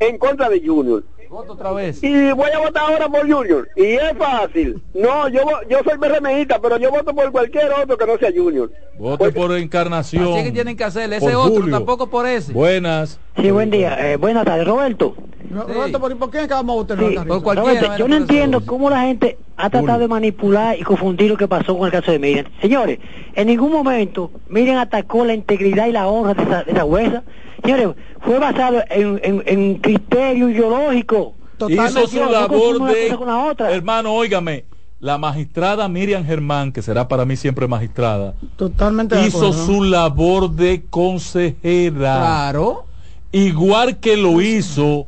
en 0.00 0.18
contra 0.18 0.48
de 0.48 0.60
Junior. 0.64 1.02
Voto 1.34 1.54
otra 1.54 1.72
vez. 1.72 2.00
Y 2.00 2.30
voy 2.30 2.48
a 2.54 2.58
votar 2.60 2.84
ahora 2.92 3.08
por 3.08 3.22
Junior. 3.28 3.68
Y 3.74 3.82
es 3.94 4.16
fácil. 4.16 4.80
No, 4.94 5.28
yo 5.28 5.40
yo 5.68 5.78
soy 5.82 5.98
PRMista, 5.98 6.60
pero 6.60 6.78
yo 6.78 6.92
voto 6.92 7.12
por 7.12 7.32
cualquier 7.32 7.72
otro 7.72 7.98
que 7.98 8.06
no 8.06 8.16
sea 8.18 8.30
Junior. 8.32 8.70
Vote 8.96 9.32
por 9.32 9.52
encarnación. 9.56 10.32
Así 10.32 10.44
que 10.44 10.52
tienen 10.52 10.76
que 10.76 10.84
hacer. 10.84 11.12
Ese 11.12 11.34
otro, 11.34 11.54
Julio. 11.56 11.74
tampoco 11.74 12.06
por 12.08 12.28
ese. 12.28 12.52
Buenas. 12.52 13.18
Sí, 13.36 13.50
buen 13.50 13.68
día. 13.72 14.12
Eh, 14.12 14.16
buenas 14.16 14.44
tardes, 14.44 14.64
Roberto. 14.64 15.16
Roberto, 15.50 15.98
¿por, 16.00 16.16
¿por 16.16 16.30
qué 16.30 16.46
vamos 16.46 16.72
a 16.72 16.76
votar 16.76 16.98
Sí, 16.98 17.04
en 17.04 17.10
la 17.10 17.16
carrizo? 17.22 17.34
por 17.34 17.42
cualquiera. 17.42 17.70
Roberto, 17.80 17.88
mira, 17.94 17.98
yo 17.98 18.08
no 18.08 18.16
entiendo 18.16 18.64
cómo 18.64 18.88
la 18.90 19.00
gente 19.02 19.36
ha 19.56 19.70
tratado 19.70 19.98
de 19.98 20.08
manipular 20.08 20.78
y 20.78 20.82
confundir 20.82 21.30
lo 21.30 21.36
que 21.36 21.48
pasó 21.48 21.76
con 21.76 21.86
el 21.86 21.92
caso 21.92 22.12
de 22.12 22.20
Miriam. 22.20 22.46
Señores, 22.60 23.00
en 23.34 23.48
ningún 23.48 23.72
momento 23.72 24.30
Miriam 24.48 24.78
atacó 24.78 25.24
la 25.24 25.34
integridad 25.34 25.86
y 25.88 25.92
la 25.92 26.06
honra 26.06 26.34
de 26.34 26.42
esa, 26.44 26.62
de 26.62 26.70
esa 26.72 26.82
jueza. 26.82 27.22
Señores, 27.64 27.88
fue 28.20 28.38
basado 28.38 28.82
en, 28.90 29.20
en, 29.24 29.42
en 29.46 29.74
criterio 29.78 30.50
ideológico. 30.50 31.34
Hizo 31.68 32.06
su 32.06 32.24
labor 32.24 32.84
de... 32.92 33.08
cosa 33.08 33.16
con 33.16 33.28
la 33.28 33.44
otra. 33.46 33.72
Hermano, 33.72 34.12
óigame. 34.12 34.64
La 35.00 35.18
magistrada 35.18 35.86
Miriam 35.88 36.24
Germán, 36.24 36.72
que 36.72 36.80
será 36.80 37.08
para 37.08 37.24
mí 37.24 37.36
siempre 37.36 37.66
magistrada, 37.68 38.34
Totalmente 38.56 39.20
hizo 39.26 39.38
acuerdo. 39.48 39.66
su 39.66 39.84
labor 39.84 40.50
de 40.50 40.84
consejera. 40.88 42.16
Claro. 42.18 42.84
Igual 43.32 43.98
que 43.98 44.16
lo 44.16 44.40
hizo 44.40 45.06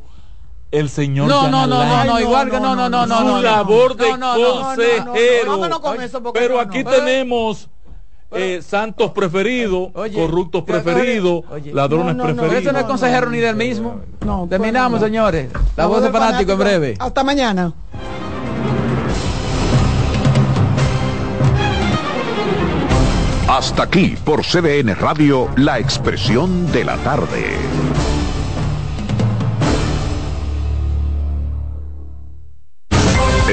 el 0.69 0.89
señor 0.89 1.29
No, 1.29 1.49
no, 1.49 1.65
no, 1.65 1.83
no, 1.83 2.03
no, 2.03 2.19
igual 2.19 2.47
no, 2.47 2.53
que 2.53 2.59
no, 2.59 2.75
no, 2.75 2.89
no, 2.89 3.03
su 3.03 3.09
no, 3.09 3.23
no. 3.23 3.41
labor 3.41 3.95
de 3.95 4.09
consejero. 4.09 6.33
Pero 6.33 6.59
aquí 6.59 6.83
no. 6.83 6.91
Eh, 8.31 8.61
santos 8.61 9.11
preferidos, 9.11 9.89
corruptos 10.13 10.63
preferidos, 10.63 11.43
ladrones 11.73 12.15
no, 12.15 12.23
no, 12.23 12.35
preferidos. 12.35 12.63
ese 12.63 12.73
no 12.73 12.79
es 12.79 12.85
consejero 12.85 13.29
ni 13.29 13.37
del 13.39 13.55
mismo. 13.55 14.01
No, 14.25 14.47
Terminamos, 14.49 14.99
señores. 14.99 15.49
La 15.75 15.83
La 15.83 15.85
voz 15.87 16.01
de 16.01 16.09
del 16.09 16.13
fanático 16.13 16.51
en 16.53 16.59
breve. 16.59 16.93
Hasta 16.99 17.23
mañana. 17.23 17.73
Hasta 23.47 23.83
aquí 23.83 24.17
por 24.25 24.43
CDN 24.43 24.93
Radio, 24.95 25.47
la 25.55 25.79
expresión 25.79 26.69
de 26.73 26.83
la 26.83 26.97
tarde. 26.97 27.55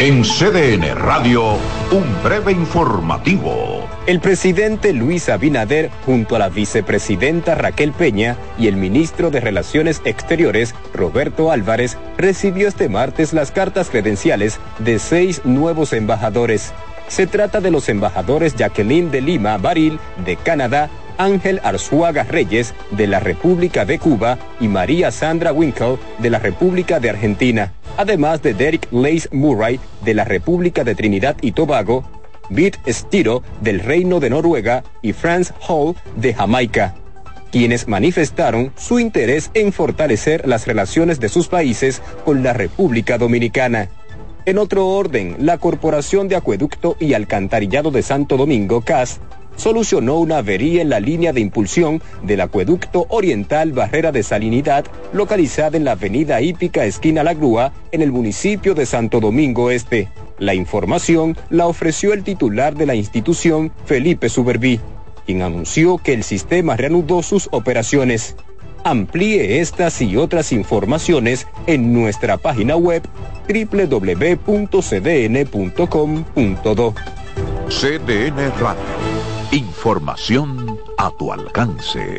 En 0.00 0.22
CDN 0.22 0.94
Radio, 0.94 1.54
un 1.90 2.22
breve 2.22 2.52
informativo. 2.52 3.84
El 4.06 4.20
presidente 4.20 4.92
Luis 4.92 5.28
Abinader, 5.28 5.90
junto 6.06 6.36
a 6.36 6.38
la 6.38 6.48
vicepresidenta 6.48 7.56
Raquel 7.56 7.90
Peña 7.90 8.36
y 8.56 8.68
el 8.68 8.76
ministro 8.76 9.32
de 9.32 9.40
Relaciones 9.40 10.00
Exteriores, 10.04 10.72
Roberto 10.94 11.50
Álvarez, 11.50 11.98
recibió 12.16 12.68
este 12.68 12.88
martes 12.88 13.32
las 13.32 13.50
cartas 13.50 13.90
credenciales 13.90 14.60
de 14.78 15.00
seis 15.00 15.40
nuevos 15.44 15.92
embajadores. 15.92 16.72
Se 17.08 17.26
trata 17.26 17.60
de 17.60 17.72
los 17.72 17.88
embajadores 17.88 18.54
Jacqueline 18.54 19.10
de 19.10 19.20
Lima 19.20 19.58
Baril, 19.58 19.98
de 20.24 20.36
Canadá, 20.36 20.90
Ángel 21.18 21.60
Arzuaga 21.62 22.22
Reyes, 22.22 22.74
de 22.92 23.06
la 23.06 23.20
República 23.20 23.84
de 23.84 23.98
Cuba, 23.98 24.38
y 24.60 24.68
María 24.68 25.10
Sandra 25.10 25.52
Winkle, 25.52 25.98
de 26.18 26.30
la 26.30 26.38
República 26.38 27.00
de 27.00 27.10
Argentina, 27.10 27.72
además 27.96 28.42
de 28.42 28.54
Derek 28.54 28.88
Lace 28.90 29.28
Murray, 29.32 29.78
de 30.02 30.14
la 30.14 30.24
República 30.24 30.84
de 30.84 30.94
Trinidad 30.94 31.36
y 31.42 31.52
Tobago, 31.52 32.04
Bit 32.48 32.78
Stiro, 32.88 33.42
del 33.60 33.80
Reino 33.80 34.20
de 34.20 34.30
Noruega, 34.30 34.84
y 35.02 35.12
Franz 35.12 35.52
Hall, 35.68 35.94
de 36.16 36.32
Jamaica 36.32 36.94
quienes 37.50 37.88
manifestaron 37.88 38.72
su 38.76 38.98
interés 38.98 39.50
en 39.54 39.72
fortalecer 39.72 40.46
las 40.46 40.66
relaciones 40.66 41.20
de 41.20 41.28
sus 41.28 41.48
países 41.48 42.02
con 42.24 42.42
la 42.42 42.52
República 42.52 43.18
Dominicana. 43.18 43.88
En 44.44 44.58
otro 44.58 44.86
orden, 44.88 45.36
la 45.40 45.58
Corporación 45.58 46.28
de 46.28 46.36
Acueducto 46.36 46.96
y 46.98 47.14
Alcantarillado 47.14 47.90
de 47.90 48.02
Santo 48.02 48.36
Domingo, 48.36 48.80
CAS, 48.80 49.20
solucionó 49.58 50.18
una 50.18 50.38
avería 50.38 50.80
en 50.80 50.88
la 50.88 51.00
línea 51.00 51.34
de 51.34 51.40
impulsión 51.40 52.00
del 52.22 52.40
Acueducto 52.40 53.04
Oriental 53.10 53.72
Barrera 53.72 54.12
de 54.12 54.22
Salinidad, 54.22 54.86
localizada 55.12 55.76
en 55.76 55.84
la 55.84 55.92
avenida 55.92 56.40
Hípica 56.40 56.86
Esquina 56.86 57.22
La 57.22 57.34
Grúa, 57.34 57.74
en 57.92 58.00
el 58.00 58.12
municipio 58.12 58.74
de 58.74 58.86
Santo 58.86 59.20
Domingo 59.20 59.70
Este. 59.70 60.08
La 60.38 60.54
información 60.54 61.36
la 61.50 61.66
ofreció 61.66 62.14
el 62.14 62.22
titular 62.22 62.74
de 62.76 62.86
la 62.86 62.94
institución, 62.94 63.72
Felipe 63.84 64.28
Suberví, 64.28 64.80
quien 65.26 65.42
anunció 65.42 65.98
que 65.98 66.14
el 66.14 66.22
sistema 66.22 66.76
reanudó 66.76 67.22
sus 67.22 67.48
operaciones. 67.50 68.36
Amplíe 68.84 69.60
estas 69.60 70.00
y 70.00 70.16
otras 70.16 70.52
informaciones 70.52 71.48
en 71.66 71.92
nuestra 71.92 72.36
página 72.36 72.76
web 72.76 73.02
www.cdn.com.do. 73.48 74.44
CDN 77.68 78.50
Radio. 78.60 79.17
Información 79.50 80.78
a 80.98 81.10
tu 81.10 81.32
alcance. 81.32 82.18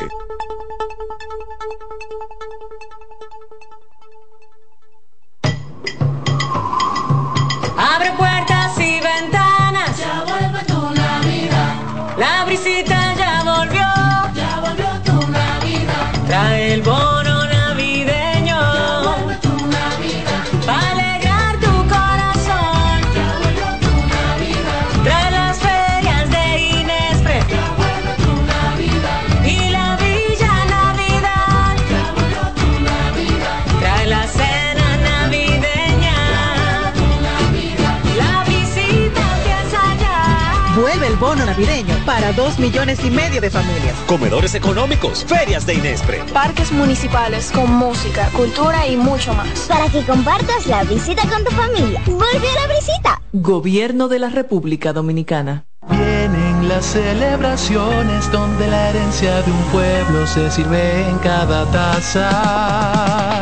Navideño 41.59 41.93
para 42.05 42.31
dos 42.33 42.57
millones 42.57 43.03
y 43.03 43.11
medio 43.11 43.41
de 43.41 43.49
familias. 43.49 43.95
Comedores 44.07 44.55
económicos, 44.55 45.25
ferias 45.25 45.65
de 45.65 45.73
Inespre. 45.73 46.23
Parques 46.33 46.71
municipales 46.71 47.51
con 47.51 47.69
música, 47.73 48.29
cultura 48.35 48.87
y 48.87 48.95
mucho 48.95 49.33
más. 49.33 49.67
Para 49.67 49.89
que 49.89 50.01
compartas 50.03 50.67
la 50.67 50.83
visita 50.83 51.23
con 51.27 51.43
tu 51.43 51.51
familia. 51.51 52.01
Vuelve 52.05 52.47
a 52.49 52.67
la 52.67 52.73
visita. 52.73 53.21
Gobierno 53.33 54.07
de 54.07 54.19
la 54.19 54.29
República 54.29 54.93
Dominicana. 54.93 55.65
Vienen 55.89 56.69
las 56.69 56.85
celebraciones 56.85 58.31
donde 58.31 58.67
la 58.67 58.91
herencia 58.91 59.41
de 59.41 59.51
un 59.51 59.63
pueblo 59.71 60.27
se 60.27 60.49
sirve 60.51 61.09
en 61.09 61.17
cada 61.17 61.65
taza. 61.71 63.41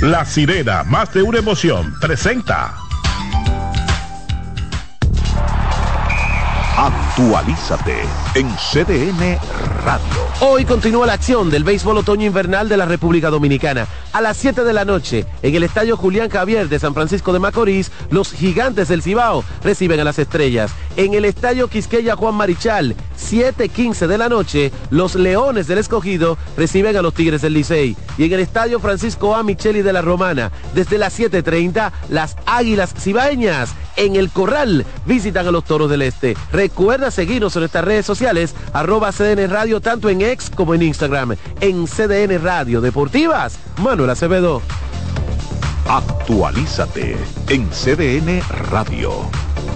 La 0.00 0.24
sirena, 0.24 0.84
más 0.84 1.12
de 1.12 1.24
una 1.24 1.38
emoción, 1.38 1.92
presenta. 2.00 2.72
Actualízate 6.76 8.02
en 8.36 8.48
CDN 8.54 9.36
Radio. 9.84 10.28
Hoy 10.38 10.64
continúa 10.64 11.04
la 11.04 11.14
acción 11.14 11.50
del 11.50 11.64
béisbol 11.64 11.98
otoño 11.98 12.26
invernal 12.26 12.68
de 12.68 12.76
la 12.76 12.86
República 12.86 13.28
Dominicana. 13.28 13.88
A 14.18 14.20
las 14.20 14.36
7 14.38 14.64
de 14.64 14.72
la 14.72 14.84
noche, 14.84 15.26
en 15.42 15.54
el 15.54 15.62
Estadio 15.62 15.96
Julián 15.96 16.28
Javier 16.28 16.68
de 16.68 16.80
San 16.80 16.92
Francisco 16.92 17.32
de 17.32 17.38
Macorís, 17.38 17.92
los 18.10 18.32
gigantes 18.32 18.88
del 18.88 19.00
Cibao 19.00 19.44
reciben 19.62 20.00
a 20.00 20.02
las 20.02 20.18
estrellas. 20.18 20.72
En 20.96 21.14
el 21.14 21.24
Estadio 21.24 21.68
Quisqueya 21.68 22.16
Juan 22.16 22.34
Marichal, 22.34 22.96
7.15 23.16 24.08
de 24.08 24.18
la 24.18 24.28
noche, 24.28 24.72
los 24.90 25.14
Leones 25.14 25.68
del 25.68 25.78
Escogido 25.78 26.36
reciben 26.56 26.96
a 26.96 27.02
los 27.02 27.14
Tigres 27.14 27.42
del 27.42 27.52
Licey. 27.52 27.96
Y 28.16 28.24
en 28.24 28.32
el 28.32 28.40
Estadio 28.40 28.80
Francisco 28.80 29.36
A. 29.36 29.44
Micheli 29.44 29.82
de 29.82 29.92
la 29.92 30.02
Romana, 30.02 30.50
desde 30.74 30.98
las 30.98 31.16
7.30, 31.16 31.92
las 32.08 32.36
Águilas 32.44 32.94
Cibaeñas 32.98 33.70
en 33.98 34.16
el 34.16 34.30
Corral 34.30 34.86
visitan 35.06 35.46
a 35.46 35.50
los 35.50 35.64
Toros 35.64 35.90
del 35.90 36.02
Este. 36.02 36.36
Recuerda 36.52 37.10
seguirnos 37.10 37.54
en 37.56 37.60
nuestras 37.60 37.84
redes 37.84 38.06
sociales, 38.06 38.54
arroba 38.72 39.12
CDN 39.12 39.48
Radio, 39.50 39.80
tanto 39.80 40.08
en 40.08 40.22
X 40.22 40.50
como 40.54 40.74
en 40.74 40.82
Instagram. 40.82 41.36
En 41.60 41.86
CDN 41.86 42.42
Radio 42.42 42.80
Deportivas, 42.80 43.58
Manuel 43.78 44.10
Acevedo. 44.10 44.62
Actualízate 45.88 47.16
en 47.48 47.68
CDN 47.70 48.42
Radio. 48.70 49.12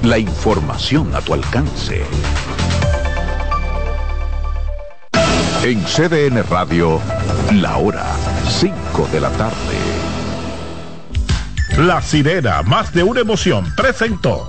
La 0.03 0.19
información 0.19 1.15
a 1.15 1.21
tu 1.21 1.35
alcance. 1.35 2.03
En 5.63 5.83
CDN 5.85 6.43
Radio, 6.51 7.01
la 7.53 7.77
hora 7.77 8.07
5 8.49 9.09
de 9.13 9.21
la 9.21 9.31
tarde. 9.31 9.79
La 11.79 12.03
sirena, 12.03 12.63
más 12.63 12.93
de 12.93 13.05
una 13.05 13.21
emoción, 13.21 13.65
presentó. 13.77 14.49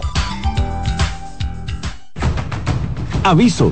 Aviso, 3.24 3.72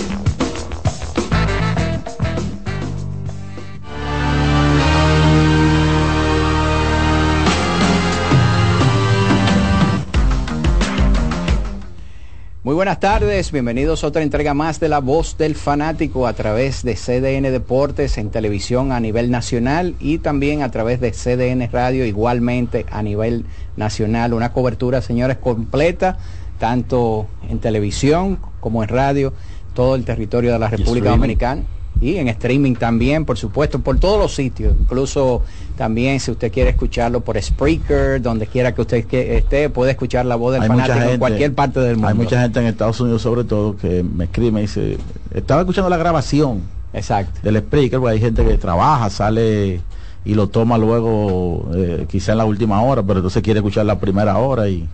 Muy 12.71 12.77
buenas 12.77 13.01
tardes, 13.01 13.51
bienvenidos 13.51 14.01
a 14.01 14.07
otra 14.07 14.21
entrega 14.21 14.53
más 14.53 14.79
de 14.79 14.87
La 14.87 14.99
Voz 14.99 15.37
del 15.37 15.55
Fanático 15.55 16.25
a 16.25 16.31
través 16.31 16.83
de 16.83 16.95
CDN 16.95 17.51
Deportes 17.51 18.17
en 18.17 18.29
televisión 18.29 18.93
a 18.93 19.01
nivel 19.01 19.29
nacional 19.29 19.93
y 19.99 20.19
también 20.19 20.61
a 20.61 20.71
través 20.71 21.01
de 21.01 21.11
CDN 21.11 21.69
Radio 21.69 22.05
igualmente 22.05 22.85
a 22.89 23.03
nivel 23.03 23.43
nacional. 23.75 24.33
Una 24.33 24.53
cobertura, 24.53 25.01
señores, 25.01 25.35
completa, 25.35 26.17
tanto 26.59 27.27
en 27.49 27.59
televisión 27.59 28.39
como 28.61 28.83
en 28.83 28.87
radio, 28.87 29.33
todo 29.73 29.95
el 29.95 30.05
territorio 30.05 30.53
de 30.53 30.59
la 30.59 30.69
República. 30.69 31.09
Dominicana 31.09 31.63
y 32.01 32.17
en 32.17 32.27
streaming 32.27 32.73
también, 32.73 33.25
por 33.25 33.37
supuesto, 33.37 33.79
por 33.79 33.99
todos 33.99 34.19
los 34.19 34.33
sitios, 34.33 34.73
incluso 34.79 35.43
también 35.77 36.19
si 36.19 36.31
usted 36.31 36.51
quiere 36.51 36.71
escucharlo 36.71 37.21
por 37.21 37.39
Spreaker, 37.39 38.19
donde 38.21 38.47
quiera 38.47 38.73
que 38.73 38.81
usted 38.81 39.05
que 39.05 39.37
esté, 39.37 39.69
puede 39.69 39.91
escuchar 39.91 40.25
la 40.25 40.35
voz 40.35 40.53
del 40.53 40.63
Hay 40.63 40.67
fanático 40.67 40.99
en 40.99 41.19
cualquier 41.19 41.53
parte 41.53 41.79
del 41.79 41.95
mundo. 41.95 42.07
Hay 42.07 42.15
mucha 42.15 42.41
gente 42.41 42.59
en 42.59 42.65
Estados 42.65 42.99
Unidos 42.99 43.21
sobre 43.21 43.43
todo 43.43 43.77
que 43.77 44.03
me 44.03 44.25
escribe 44.25 44.47
y 44.47 44.51
me 44.51 44.61
dice, 44.61 44.97
estaba 45.31 45.61
escuchando 45.61 45.89
la 45.91 45.97
grabación 45.97 46.63
Exacto. 46.91 47.39
del 47.43 47.59
Spreaker, 47.59 47.99
porque 47.99 48.13
hay 48.15 48.19
gente 48.19 48.43
que 48.43 48.57
trabaja, 48.57 49.09
sale 49.11 49.79
y 50.25 50.33
lo 50.33 50.49
toma 50.49 50.79
luego 50.79 51.69
eh, 51.75 52.05
quizá 52.09 52.31
en 52.31 52.39
la 52.39 52.45
última 52.45 52.81
hora, 52.81 53.03
pero 53.03 53.19
entonces 53.19 53.43
quiere 53.43 53.59
escuchar 53.59 53.85
la 53.85 53.99
primera 53.99 54.37
hora 54.37 54.69
y 54.69 54.87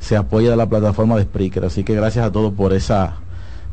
se 0.00 0.16
apoya 0.16 0.50
de 0.50 0.56
la 0.56 0.66
plataforma 0.66 1.16
de 1.16 1.24
Spreaker. 1.24 1.64
Así 1.66 1.84
que 1.84 1.94
gracias 1.94 2.24
a 2.24 2.32
todos 2.32 2.54
por 2.54 2.72
esa 2.72 3.16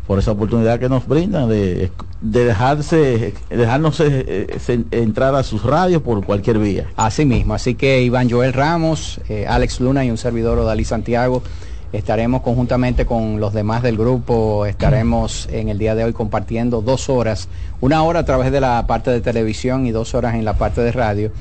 por 0.08 0.20
esa 0.20 0.32
oportunidad 0.32 0.80
que 0.80 0.90
nos 0.90 1.08
brindan 1.08 1.48
de, 1.50 1.92
de 2.22 2.46
dejarse 2.46 3.34
dejarnos 3.50 4.00
eh, 4.00 4.48
eh, 4.68 4.84
entrar 4.92 5.36
a 5.36 5.44
sus 5.44 5.64
radios 5.64 6.02
por 6.02 6.24
cualquier 6.26 6.60
vía. 6.60 6.88
Así 6.96 7.26
mismo, 7.26 7.54
así 7.54 7.76
que 7.76 8.02
Iván 8.02 8.30
Joel 8.30 8.54
Ramos, 8.54 9.20
eh, 9.30 9.46
Alex 9.48 9.80
Luna 9.80 10.06
y 10.06 10.12
un 10.12 10.18
servidor 10.18 10.60
Odalí 10.60 10.86
Santiago 10.86 11.44
estaremos 11.94 12.42
conjuntamente 12.42 13.06
con 13.06 13.42
los 13.42 13.54
demás 13.54 13.84
del 13.84 13.98
grupo, 13.98 14.66
estaremos 14.66 15.50
en 15.52 15.68
el 15.68 15.78
día 15.78 15.94
de 15.94 16.06
hoy 16.06 16.14
compartiendo 16.14 16.82
dos 16.82 17.10
horas, 17.10 17.50
una 17.82 18.04
hora 18.04 18.22
a 18.22 18.26
través 18.26 18.50
de 18.54 18.62
la 18.62 18.88
parte 18.88 19.12
de 19.12 19.20
televisión 19.20 19.86
y 19.86 19.92
dos 19.92 20.14
horas 20.14 20.36
en 20.36 20.46
la 20.46 20.54
parte 20.54 20.80
de 20.80 20.94
radio, 20.94 21.32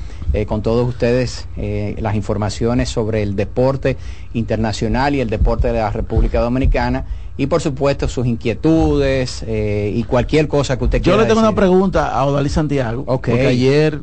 con 0.47 0.61
todos 0.61 0.89
ustedes 0.89 1.47
las 1.55 2.15
informaciones 2.15 2.89
sobre 2.89 3.23
el 3.23 3.37
deporte 3.37 3.95
internacional 4.33 5.15
y 5.15 5.21
el 5.21 5.29
deporte 5.29 5.69
de 5.69 5.79
la 5.79 5.89
República 5.89 6.41
Dominicana 6.41 7.05
y 7.37 7.47
por 7.47 7.61
supuesto 7.61 8.07
sus 8.07 8.25
inquietudes 8.27 9.43
eh, 9.47 9.91
y 9.95 10.03
cualquier 10.03 10.47
cosa 10.47 10.77
que 10.77 10.83
usted 10.83 10.99
Yo 10.99 11.03
quiera 11.03 11.21
le 11.23 11.27
tengo 11.27 11.39
una 11.39 11.55
pregunta 11.55 12.13
a 12.15 12.25
Odalí 12.25 12.49
Santiago, 12.49 13.05
porque 13.05 13.47
ayer 13.47 14.01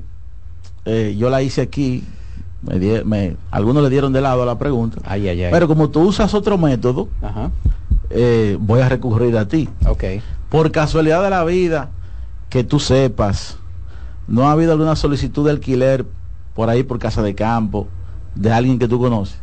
eh, 0.84 1.14
yo 1.18 1.28
la 1.30 1.42
hice 1.42 1.60
aquí, 1.62 2.02
me 2.62 2.78
di- 2.78 3.04
me- 3.04 3.36
algunos 3.50 3.82
le 3.82 3.90
dieron 3.90 4.12
de 4.12 4.20
lado 4.20 4.42
a 4.42 4.46
la 4.46 4.58
pregunta, 4.58 4.98
Ay, 5.04 5.28
ay, 5.28 5.44
ay. 5.44 5.50
pero 5.52 5.68
como 5.68 5.90
tú 5.90 6.00
usas 6.02 6.32
otro 6.34 6.56
método, 6.58 7.08
Ajá. 7.22 7.50
eh, 8.10 8.56
voy 8.60 8.80
a 8.80 8.88
recurrir 8.88 9.36
a 9.36 9.46
ti. 9.46 9.68
Por 10.48 10.72
casualidad 10.72 11.22
de 11.22 11.30
la 11.30 11.44
vida, 11.44 11.90
que 12.48 12.64
tú 12.64 12.80
sepas, 12.80 13.58
¿no 14.26 14.48
ha 14.48 14.52
habido 14.52 14.72
alguna 14.72 14.96
solicitud 14.96 15.44
de 15.44 15.50
alquiler 15.50 16.06
por 16.54 16.70
ahí 16.70 16.82
por 16.82 16.98
casa 16.98 17.22
de 17.22 17.34
campo 17.34 17.86
de 18.34 18.50
alguien 18.50 18.78
que 18.78 18.88
tú 18.88 18.98
conoces? 18.98 19.36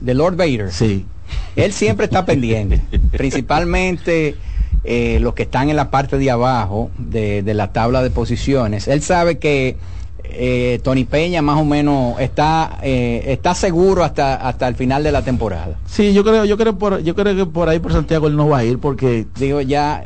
De 0.00 0.14
Lord 0.14 0.34
Vader. 0.36 0.72
Sí. 0.72 1.06
Él 1.56 1.72
siempre 1.72 2.06
está 2.06 2.24
pendiente, 2.24 2.80
principalmente 3.12 4.36
eh, 4.84 5.18
los 5.20 5.34
que 5.34 5.44
están 5.44 5.70
en 5.70 5.76
la 5.76 5.90
parte 5.90 6.18
de 6.18 6.30
abajo 6.30 6.90
de, 6.98 7.42
de 7.42 7.54
la 7.54 7.72
tabla 7.72 8.02
de 8.02 8.10
posiciones. 8.10 8.88
Él 8.88 9.02
sabe 9.02 9.38
que 9.38 9.76
eh, 10.24 10.80
Tony 10.82 11.04
Peña 11.04 11.42
más 11.42 11.58
o 11.58 11.64
menos 11.64 12.18
está 12.20 12.78
eh, 12.82 13.22
está 13.26 13.54
seguro 13.54 14.02
hasta 14.04 14.34
hasta 14.36 14.66
el 14.68 14.74
final 14.74 15.02
de 15.02 15.12
la 15.12 15.22
temporada. 15.22 15.76
Sí, 15.86 16.12
yo 16.14 16.24
creo, 16.24 16.44
yo 16.44 16.56
creo 16.56 16.78
por, 16.78 17.00
yo 17.02 17.14
creo 17.14 17.36
que 17.36 17.46
por 17.46 17.68
ahí 17.68 17.78
por 17.78 17.92
Santiago 17.92 18.26
él 18.28 18.36
no 18.36 18.48
va 18.48 18.58
a 18.58 18.64
ir 18.64 18.78
porque 18.78 19.26
digo 19.38 19.60
ya, 19.60 20.04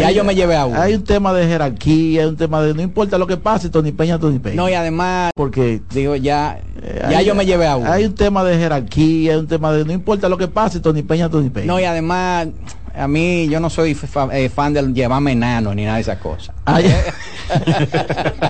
ya 0.00 0.08
hay- 0.08 0.14
yo 0.14 0.24
me 0.24 0.34
llevé 0.34 0.56
a 0.56 0.66
uno. 0.66 0.80
Hay 0.80 0.94
un 0.94 1.04
tema 1.04 1.32
de 1.34 1.46
jerarquía, 1.46 2.22
hay 2.22 2.28
un 2.28 2.36
tema 2.36 2.62
de 2.62 2.74
no 2.74 2.82
importa 2.82 3.18
lo 3.18 3.26
que 3.26 3.36
pase, 3.36 3.68
Tony 3.68 3.92
Peña, 3.92 4.18
Tony 4.18 4.38
Peña. 4.38 4.56
No 4.56 4.68
y 4.68 4.74
además 4.74 5.30
porque 5.36 5.80
digo 5.92 6.16
ya, 6.16 6.58
ya 7.10 7.18
hay- 7.18 7.26
yo 7.26 7.34
me 7.34 7.44
llevé 7.44 7.66
a 7.66 7.76
uno. 7.76 7.90
Hay 7.90 8.04
un 8.04 8.14
tema 8.14 8.42
de 8.44 8.56
jerarquía, 8.56 9.32
hay 9.32 9.38
un 9.38 9.46
tema 9.46 9.72
de 9.72 9.84
no 9.84 9.92
importa 9.92 10.28
lo 10.28 10.36
que 10.38 10.48
pase, 10.48 10.80
Tony 10.80 11.02
Peña, 11.02 11.28
Tony 11.28 11.50
Peña. 11.50 11.66
No 11.66 11.78
y 11.80 11.84
además 11.84 12.48
a 12.98 13.08
mí 13.08 13.48
yo 13.48 13.60
no 13.60 13.68
soy 13.70 13.94
fa- 13.94 14.28
eh, 14.32 14.48
fan 14.48 14.72
del 14.72 14.94
llevarme 14.94 15.32
enano 15.32 15.74
ni 15.74 15.84
nada 15.84 15.96
de 15.96 16.02
esas 16.02 16.18
cosas. 16.18 16.54
Ayer, 16.64 17.04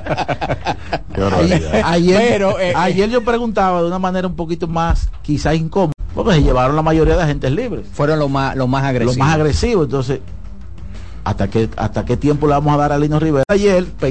ayer, 1.39 1.85
ayer- 1.85 2.29
Pero, 2.29 2.61
eh, 2.61 2.73
ayer 2.77 3.09
yo 3.11 3.23
preguntaba 3.25 3.81
de 3.83 3.89
una 3.89 3.99
manera 3.99 4.27
un 4.29 4.37
poquito 4.37 4.67
más 4.67 5.09
quizás 5.23 5.55
incómoda, 5.57 5.93
porque 6.15 6.35
se 6.35 6.43
llevaron 6.43 6.77
la 6.77 6.83
mayoría 6.83 7.17
de 7.17 7.23
agentes 7.23 7.51
libres. 7.53 7.87
Fueron 7.93 8.19
los 8.19 8.31
más 8.31 8.57
los 8.57 8.69
más 8.69 8.85
agresivos. 8.85 9.17
Los 9.17 9.27
más 9.27 9.35
agresivos, 9.35 9.85
entonces, 9.87 10.21
¿hasta 11.25 11.49
qué, 11.49 11.69
hasta 11.77 12.05
qué 12.05 12.17
tiempo 12.17 12.47
le 12.47 12.53
vamos 12.55 12.75
a 12.75 12.77
dar 12.77 12.93
a 12.93 12.99
Lino 12.99 13.19
Rivera? 13.19 13.45
Ayer 13.49 13.85